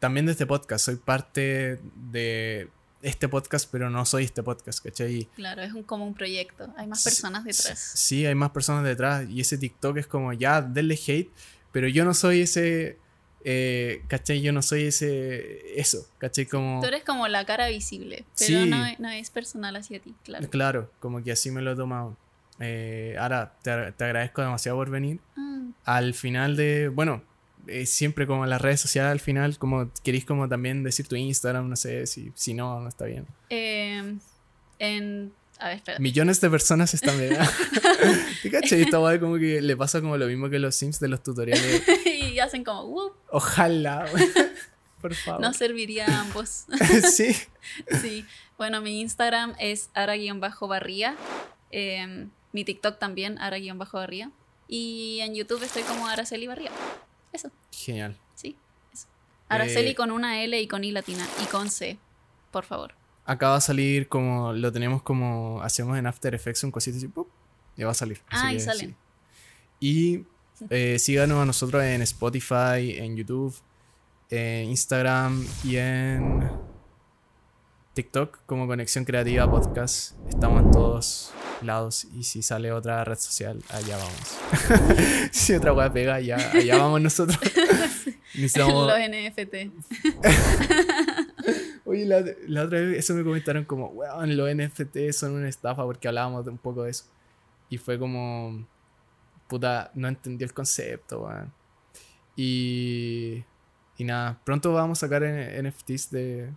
También 0.00 0.26
de 0.26 0.32
este 0.32 0.46
podcast, 0.46 0.84
soy 0.84 0.96
parte 0.96 1.78
de 2.10 2.68
este 3.02 3.28
podcast, 3.28 3.68
pero 3.70 3.90
no 3.90 4.04
soy 4.06 4.24
este 4.24 4.42
podcast, 4.42 4.82
¿cachai? 4.82 5.28
Claro, 5.34 5.62
es 5.62 5.72
un, 5.72 5.82
como 5.82 6.06
un 6.06 6.14
proyecto, 6.14 6.72
hay 6.76 6.86
más 6.86 7.02
personas 7.02 7.44
detrás. 7.44 7.78
Sí, 7.78 8.24
hay 8.24 8.34
más 8.34 8.50
personas 8.50 8.84
detrás 8.84 9.28
y 9.28 9.40
ese 9.40 9.58
TikTok 9.58 9.98
es 9.98 10.06
como, 10.06 10.32
ya, 10.32 10.62
denle 10.62 10.98
hate, 11.06 11.30
pero 11.72 11.88
yo 11.88 12.04
no 12.04 12.14
soy 12.14 12.42
ese, 12.42 12.98
eh, 13.44 14.02
¿cachai? 14.08 14.40
Yo 14.40 14.52
no 14.52 14.62
soy 14.62 14.84
ese, 14.84 15.78
eso, 15.78 16.06
¿cachai? 16.18 16.46
Como... 16.46 16.80
Tú 16.80 16.86
eres 16.86 17.02
como 17.04 17.26
la 17.28 17.44
cara 17.44 17.68
visible, 17.68 18.24
pero 18.38 18.66
no, 18.66 18.84
no, 18.98 19.10
es 19.10 19.30
personal 19.30 19.74
hacia 19.76 20.00
ti, 20.00 20.14
claro. 20.22 20.48
Claro, 20.48 20.90
como 21.00 21.22
que 21.22 21.32
así 21.32 21.50
me 21.50 21.60
lo 21.60 21.72
he 21.72 21.76
tomado. 21.76 22.16
Eh, 22.60 23.16
ahora, 23.18 23.54
te, 23.62 23.70
agradezco 23.70 24.42
demasiado 24.42 24.78
por 24.78 24.90
venir. 24.90 25.18
Mm. 25.34 25.70
Al 25.84 26.14
final 26.14 26.56
de, 26.56 26.88
bueno, 26.88 27.22
eh, 27.66 27.86
siempre 27.86 28.26
como 28.26 28.44
en 28.44 28.50
las 28.50 28.60
redes 28.60 28.80
sociales 28.80 29.12
al 29.12 29.20
final, 29.20 29.58
como 29.58 29.90
queréis 30.02 30.24
como 30.24 30.48
también 30.48 30.82
decir 30.82 31.06
tu 31.06 31.16
Instagram, 31.16 31.68
no 31.68 31.76
sé, 31.76 32.06
si, 32.06 32.32
si 32.34 32.54
no, 32.54 32.80
no 32.80 32.88
está 32.88 33.04
bien. 33.04 33.26
Em, 33.50 34.18
en... 34.78 35.32
A 35.58 35.68
ver, 35.68 35.76
espera. 35.76 35.98
Millones 36.00 36.40
de 36.40 36.50
personas 36.50 36.92
están 36.92 37.16
viendo. 37.18 37.38
¿Te 38.42 38.50
cachai? 38.50 38.82
Esta 38.82 38.98
como 39.20 39.36
que 39.36 39.62
le 39.62 39.76
pasa 39.76 40.00
como 40.00 40.16
lo 40.16 40.26
mismo 40.26 40.50
que 40.50 40.58
los 40.58 40.74
Sims 40.74 40.98
de 40.98 41.06
los 41.06 41.22
tutoriales. 41.22 41.82
y 42.06 42.38
hacen 42.40 42.64
como, 42.64 42.84
Whoop. 42.86 43.14
Ojalá, 43.30 44.06
por 45.00 45.14
favor. 45.14 45.40
No 45.40 45.52
serviría 45.52 46.06
a 46.06 46.20
ambos. 46.22 46.64
sí. 47.12 47.36
sí. 48.00 48.26
Bueno, 48.58 48.80
mi 48.80 49.00
Instagram 49.00 49.54
es 49.60 49.90
ara-barría. 49.94 51.16
Em, 51.70 52.30
mi 52.52 52.64
TikTok 52.64 52.98
también, 52.98 53.38
ara-barría. 53.38 54.32
Y 54.66 55.20
en 55.20 55.34
YouTube 55.34 55.62
estoy 55.62 55.82
como 55.82 56.08
Araceli 56.08 56.46
Barría. 56.46 56.70
Eso. 57.32 57.50
Genial. 57.70 58.18
Sí, 58.34 58.56
eso. 58.92 59.06
Araceli 59.48 59.90
eh, 59.90 59.94
con 59.94 60.10
una 60.10 60.42
L 60.42 60.60
y 60.60 60.68
con 60.68 60.84
I 60.84 60.92
latina 60.92 61.26
y 61.42 61.46
con 61.46 61.70
C, 61.70 61.98
por 62.50 62.64
favor. 62.64 62.94
Acaba 63.24 63.56
de 63.56 63.60
salir 63.60 64.08
como, 64.08 64.52
lo 64.52 64.72
tenemos 64.72 65.02
como, 65.02 65.62
hacemos 65.62 65.96
en 65.98 66.06
After 66.06 66.34
Effects 66.34 66.64
un 66.64 66.70
cosito 66.70 66.96
así, 66.96 67.08
¡pum! 67.08 67.26
y 67.76 67.84
va 67.84 67.92
a 67.92 67.94
salir. 67.94 68.20
Ah, 68.28 68.52
y 68.52 68.60
salen. 68.60 68.96
Y 69.80 70.24
eh, 70.70 70.98
síganos 70.98 71.40
a 71.40 71.44
nosotros 71.44 71.82
en 71.82 72.02
Spotify, 72.02 72.98
en 72.98 73.16
YouTube, 73.16 73.54
en 74.30 74.70
Instagram 74.70 75.44
y 75.64 75.76
en 75.76 76.50
TikTok 77.94 78.40
como 78.46 78.66
Conexión 78.66 79.04
Creativa 79.04 79.50
Podcast. 79.50 80.16
Estamos 80.28 80.62
en 80.62 80.70
todos 80.70 81.32
lados 81.64 82.06
y 82.14 82.24
si 82.24 82.42
sale 82.42 82.72
otra 82.72 83.04
red 83.04 83.16
social, 83.16 83.62
allá 83.68 83.96
vamos. 83.96 84.38
si 85.32 85.54
otra 85.54 85.72
web 85.72 85.92
pega, 85.92 86.14
allá, 86.16 86.36
allá 86.52 86.78
vamos 86.78 87.00
nosotros. 87.00 87.38
Necesitamos... 88.34 88.86
Los 88.86 88.98
NFT. 88.98 89.54
Oye, 91.84 92.06
la, 92.06 92.24
la, 92.46 92.64
otra 92.64 92.80
vez 92.80 92.98
eso 92.98 93.14
me 93.14 93.24
comentaron 93.24 93.64
como, 93.64 93.88
weón, 93.88 94.36
los 94.36 94.54
NFT 94.54 95.10
son 95.12 95.32
una 95.32 95.48
estafa 95.48 95.84
porque 95.84 96.08
hablábamos 96.08 96.44
de 96.44 96.50
un 96.50 96.58
poco 96.58 96.84
de 96.84 96.90
eso. 96.90 97.04
Y 97.68 97.78
fue 97.78 97.98
como, 97.98 98.66
puta, 99.48 99.90
no 99.94 100.08
entendí 100.08 100.44
el 100.44 100.54
concepto, 100.54 101.22
weón. 101.22 101.52
Y, 102.36 103.44
y 103.98 104.04
nada, 104.04 104.40
pronto 104.44 104.72
vamos 104.72 104.98
a 105.02 105.06
sacar 105.06 105.22
NFTs 105.22 106.10
de, 106.10 106.52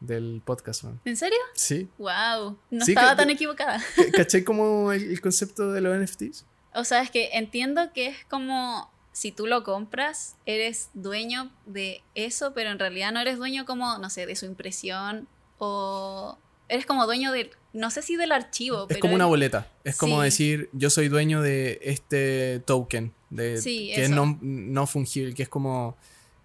del 0.00 0.42
podcast, 0.44 0.84
man. 0.84 1.00
¿En 1.04 1.16
serio? 1.16 1.38
Sí. 1.54 1.88
Wow, 1.98 2.58
no 2.70 2.84
estaba 2.84 3.16
tan 3.16 3.30
equivocada. 3.30 3.82
¿Caché 4.14 4.44
como 4.44 4.92
el, 4.92 5.20
concepto 5.20 5.72
de 5.72 5.80
los 5.80 5.96
NFTs? 5.98 6.44
O 6.74 6.84
sea, 6.84 7.02
es 7.02 7.10
que 7.10 7.30
entiendo 7.32 7.92
que 7.92 8.08
es 8.08 8.24
como 8.28 8.90
si 9.12 9.32
tú 9.32 9.46
lo 9.46 9.64
compras, 9.64 10.36
eres 10.46 10.90
dueño 10.94 11.50
de 11.66 12.02
eso, 12.14 12.52
pero 12.54 12.70
en 12.70 12.78
realidad 12.78 13.12
no 13.12 13.20
eres 13.20 13.38
dueño 13.38 13.66
como, 13.66 13.98
no 13.98 14.10
sé, 14.10 14.26
de 14.26 14.36
su 14.36 14.46
impresión 14.46 15.26
o 15.58 16.38
eres 16.68 16.86
como 16.86 17.04
dueño 17.06 17.32
de, 17.32 17.50
no 17.72 17.90
sé 17.90 18.02
si 18.02 18.14
del 18.16 18.30
archivo. 18.30 18.86
Es 18.88 18.98
como 18.98 19.14
una 19.14 19.26
boleta. 19.26 19.68
Es 19.82 19.96
como 19.96 20.22
decir, 20.22 20.70
yo 20.72 20.90
soy 20.90 21.08
dueño 21.08 21.42
de 21.42 21.80
este 21.82 22.60
token, 22.60 23.12
de, 23.30 23.60
que 23.62 24.04
es 24.04 24.10
no, 24.10 24.38
no 24.40 24.86
fungible, 24.86 25.34
que 25.34 25.42
es 25.42 25.48
como 25.48 25.96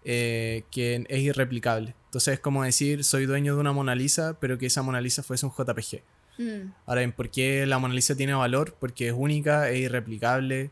eh, 0.06 0.64
que 0.72 1.06
es 1.08 1.20
irreplicable. 1.20 1.96
Entonces 2.06 2.36
es 2.36 2.40
como 2.40 2.64
decir, 2.64 3.04
soy 3.04 3.26
dueño 3.26 3.56
de 3.56 3.62
una 3.62 3.72
Mona 3.72 3.96
Lisa, 3.96 4.38
pero 4.40 4.58
que 4.58 4.66
esa 4.66 4.82
Mona 4.84 5.02
Lisa 5.02 5.24
fuese 5.24 5.46
un 5.46 5.52
JPG. 5.52 6.04
Mm. 6.38 6.74
Ahora 6.86 7.02
bien, 7.02 7.12
¿por 7.12 7.30
qué 7.30 7.66
la 7.66 7.80
Mona 7.80 7.94
Lisa 7.94 8.16
tiene 8.16 8.34
valor? 8.34 8.76
Porque 8.80 9.08
es 9.08 9.14
única, 9.16 9.70
es 9.70 9.80
irreplicable 9.80 10.72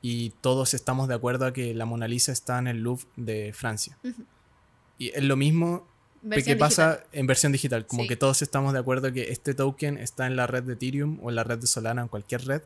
y 0.00 0.30
todos 0.40 0.74
estamos 0.74 1.08
de 1.08 1.14
acuerdo 1.14 1.46
a 1.46 1.52
que 1.52 1.74
la 1.74 1.86
Mona 1.86 2.08
Lisa 2.08 2.32
está 2.32 2.58
en 2.58 2.66
el 2.66 2.78
Louvre 2.78 3.06
de 3.16 3.52
Francia. 3.52 3.96
Y 4.98 5.10
es 5.10 5.22
lo 5.22 5.36
mismo 5.36 5.86
que 6.30 6.56
pasa 6.56 7.04
en 7.12 7.26
versión 7.26 7.52
digital, 7.52 7.86
como 7.86 8.06
que 8.06 8.16
todos 8.16 8.42
estamos 8.42 8.72
de 8.72 8.78
acuerdo 8.78 9.12
que 9.12 9.30
este 9.30 9.54
token 9.54 9.98
está 9.98 10.26
en 10.26 10.36
la 10.36 10.46
red 10.46 10.62
de 10.64 10.74
Ethereum 10.74 11.18
o 11.22 11.30
en 11.30 11.36
la 11.36 11.44
red 11.44 11.58
de 11.58 11.66
Solana, 11.66 12.02
en 12.02 12.08
cualquier 12.08 12.44
red, 12.44 12.62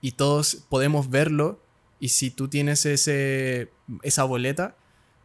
y 0.00 0.12
todos 0.12 0.64
podemos 0.68 1.10
verlo 1.10 1.60
y 1.98 2.08
si 2.08 2.30
tú 2.30 2.48
tienes 2.48 2.84
ese, 2.86 3.70
esa 4.02 4.24
boleta, 4.24 4.76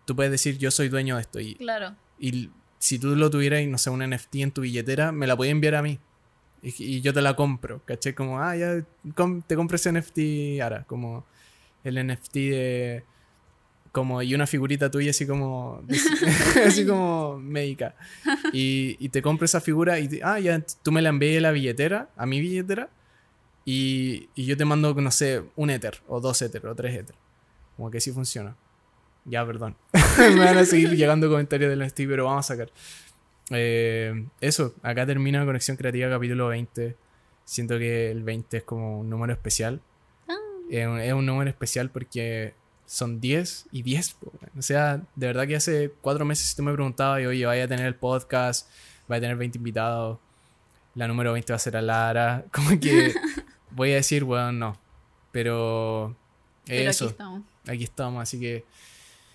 tú 0.05 0.15
puedes 0.15 0.31
decir 0.31 0.57
yo 0.57 0.71
soy 0.71 0.89
dueño 0.89 1.15
de 1.15 1.21
esto. 1.21 1.39
Y, 1.39 1.55
claro. 1.55 1.95
Y 2.19 2.49
si 2.79 2.97
tú 2.97 3.15
lo 3.15 3.29
tuvieras, 3.29 3.65
no 3.67 3.77
sé, 3.77 3.89
un 3.89 4.07
NFT 4.07 4.35
en 4.35 4.51
tu 4.51 4.61
billetera, 4.61 5.11
me 5.11 5.27
la 5.27 5.35
podías 5.35 5.51
enviar 5.51 5.75
a 5.75 5.81
mí. 5.81 5.99
Y, 6.61 7.01
yo 7.01 7.13
te 7.13 7.21
la 7.21 7.35
compro, 7.35 7.83
¿caché? 7.85 8.13
Como, 8.15 8.39
ah, 8.39 8.55
ya 8.55 8.85
te 9.47 9.55
compro 9.55 9.75
ese 9.75 9.91
NFT 9.91 10.61
ahora. 10.61 10.83
Como 10.85 11.25
el 11.83 12.07
NFT 12.07 12.33
de. 12.33 13.03
Como, 13.91 14.21
y 14.21 14.33
una 14.33 14.47
figurita 14.47 14.89
tuya 14.89 15.09
así 15.09 15.25
como. 15.27 15.83
así 16.65 16.85
como 16.85 17.37
médica. 17.39 17.95
Y, 18.53 18.95
y, 18.99 19.09
te 19.09 19.21
compro 19.21 19.45
esa 19.45 19.59
figura 19.59 19.99
y, 19.99 20.19
ah, 20.23 20.39
ya 20.39 20.63
tú 20.83 20.91
me 20.91 21.01
la 21.01 21.09
envías 21.09 21.41
la 21.41 21.51
billetera, 21.51 22.09
a 22.15 22.25
mi 22.25 22.39
billetera 22.39 22.89
y, 23.65 24.29
yo 24.35 24.57
te 24.57 24.65
mando, 24.65 24.93
no 24.93 25.11
sé, 25.11 25.43
un 25.55 25.69
Ether, 25.69 26.01
o 26.07 26.19
dos 26.19 26.41
Ether, 26.41 26.65
o 26.65 26.75
tres 26.75 26.95
Ether. 26.95 27.15
Como 27.75 27.91
que 27.91 28.01
sí 28.01 28.11
funciona. 28.11 28.55
Ya, 29.25 29.45
perdón. 29.45 29.75
Me 30.17 30.39
van 30.39 30.57
a 30.57 30.65
seguir 30.65 30.89
llegando 30.95 31.29
comentarios 31.29 31.69
del 31.69 31.89
Steve, 31.89 32.11
pero 32.11 32.25
vamos 32.25 32.45
a 32.45 32.47
sacar. 32.55 32.69
Eh, 33.51 34.25
eso, 34.39 34.73
acá 34.81 35.05
termina 35.05 35.45
Conexión 35.45 35.77
Creativa 35.77 36.09
capítulo 36.09 36.47
20. 36.47 36.95
Siento 37.45 37.77
que 37.77 38.11
el 38.11 38.23
20 38.23 38.57
es 38.57 38.63
como 38.63 38.99
un 38.99 39.09
número 39.09 39.33
especial. 39.33 39.81
Ah. 40.27 40.37
Es, 40.69 41.13
un, 41.13 41.25
número 41.25 41.49
especial 41.49 41.91
porque 41.91 42.55
son 42.85 43.19
10 43.19 43.67
y 43.71 43.83
10. 43.83 44.17
O 44.57 44.61
sea, 44.61 45.01
de 45.15 45.27
verdad 45.27 45.47
que 45.47 45.55
hace 45.55 45.93
cuatro 46.01 46.25
meses 46.25 46.47
si 46.47 46.55
tú 46.55 46.63
me 46.63 46.73
preguntabas, 46.73 47.21
y, 47.21 47.25
oye, 47.25 47.45
vaya 47.45 47.65
a 47.65 47.67
tener 47.67 47.85
el 47.85 47.95
podcast, 47.95 48.69
vaya 49.07 49.17
a 49.19 49.21
tener 49.21 49.37
20 49.37 49.57
invitados, 49.57 50.17
la 50.95 51.07
número 51.07 51.33
20 51.33 51.53
va 51.53 51.55
a 51.55 51.59
ser 51.59 51.77
a 51.77 51.81
Lara. 51.81 52.45
Como 52.51 52.79
que 52.79 53.13
voy 53.71 53.91
a 53.91 53.95
decir, 53.95 54.23
bueno, 54.23 54.51
no. 54.51 54.77
Pero, 55.31 56.15
eso. 56.67 57.05
Aquí 57.05 57.11
estamos. 57.11 57.41
Aquí 57.67 57.83
estamos, 57.83 58.21
así 58.21 58.39
que. 58.39 58.65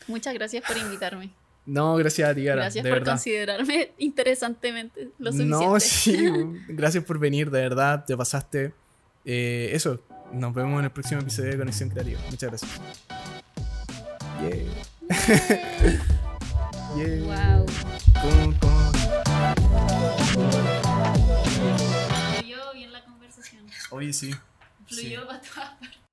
Muchas 0.08 0.34
gracias 0.34 0.64
por 0.66 0.76
invitarme. 0.76 1.30
No, 1.66 1.96
gracias 1.96 2.30
a 2.30 2.34
ti, 2.34 2.44
Gara. 2.44 2.62
Gracias 2.62 2.86
por 2.86 3.04
considerarme 3.04 3.92
interesantemente 3.98 5.10
lo 5.18 5.32
suficiente. 5.32 5.66
No, 5.66 5.80
sí. 5.80 6.16
gracias 6.68 7.04
por 7.04 7.18
venir, 7.18 7.50
de 7.50 7.60
verdad. 7.60 8.04
Te 8.04 8.16
pasaste. 8.16 8.72
Eh, 9.24 9.70
eso. 9.72 10.00
Nos 10.32 10.54
vemos 10.54 10.78
en 10.78 10.84
el 10.86 10.90
próximo 10.90 11.20
episodio 11.20 11.50
de 11.52 11.58
Conexión 11.58 11.90
Creativa. 11.90 12.20
Muchas 12.30 12.50
gracias. 12.50 12.80
Yeah. 14.40 14.64
yeah. 16.96 17.56
Wow. 17.56 17.66
Fluyó 18.20 18.36
bien 18.36 19.95
Oye, 23.96 24.12
sí. 24.12 24.30
Fluyó 24.86 25.26
para 25.26 25.40
todas 25.40 25.70
partes. 25.70 26.05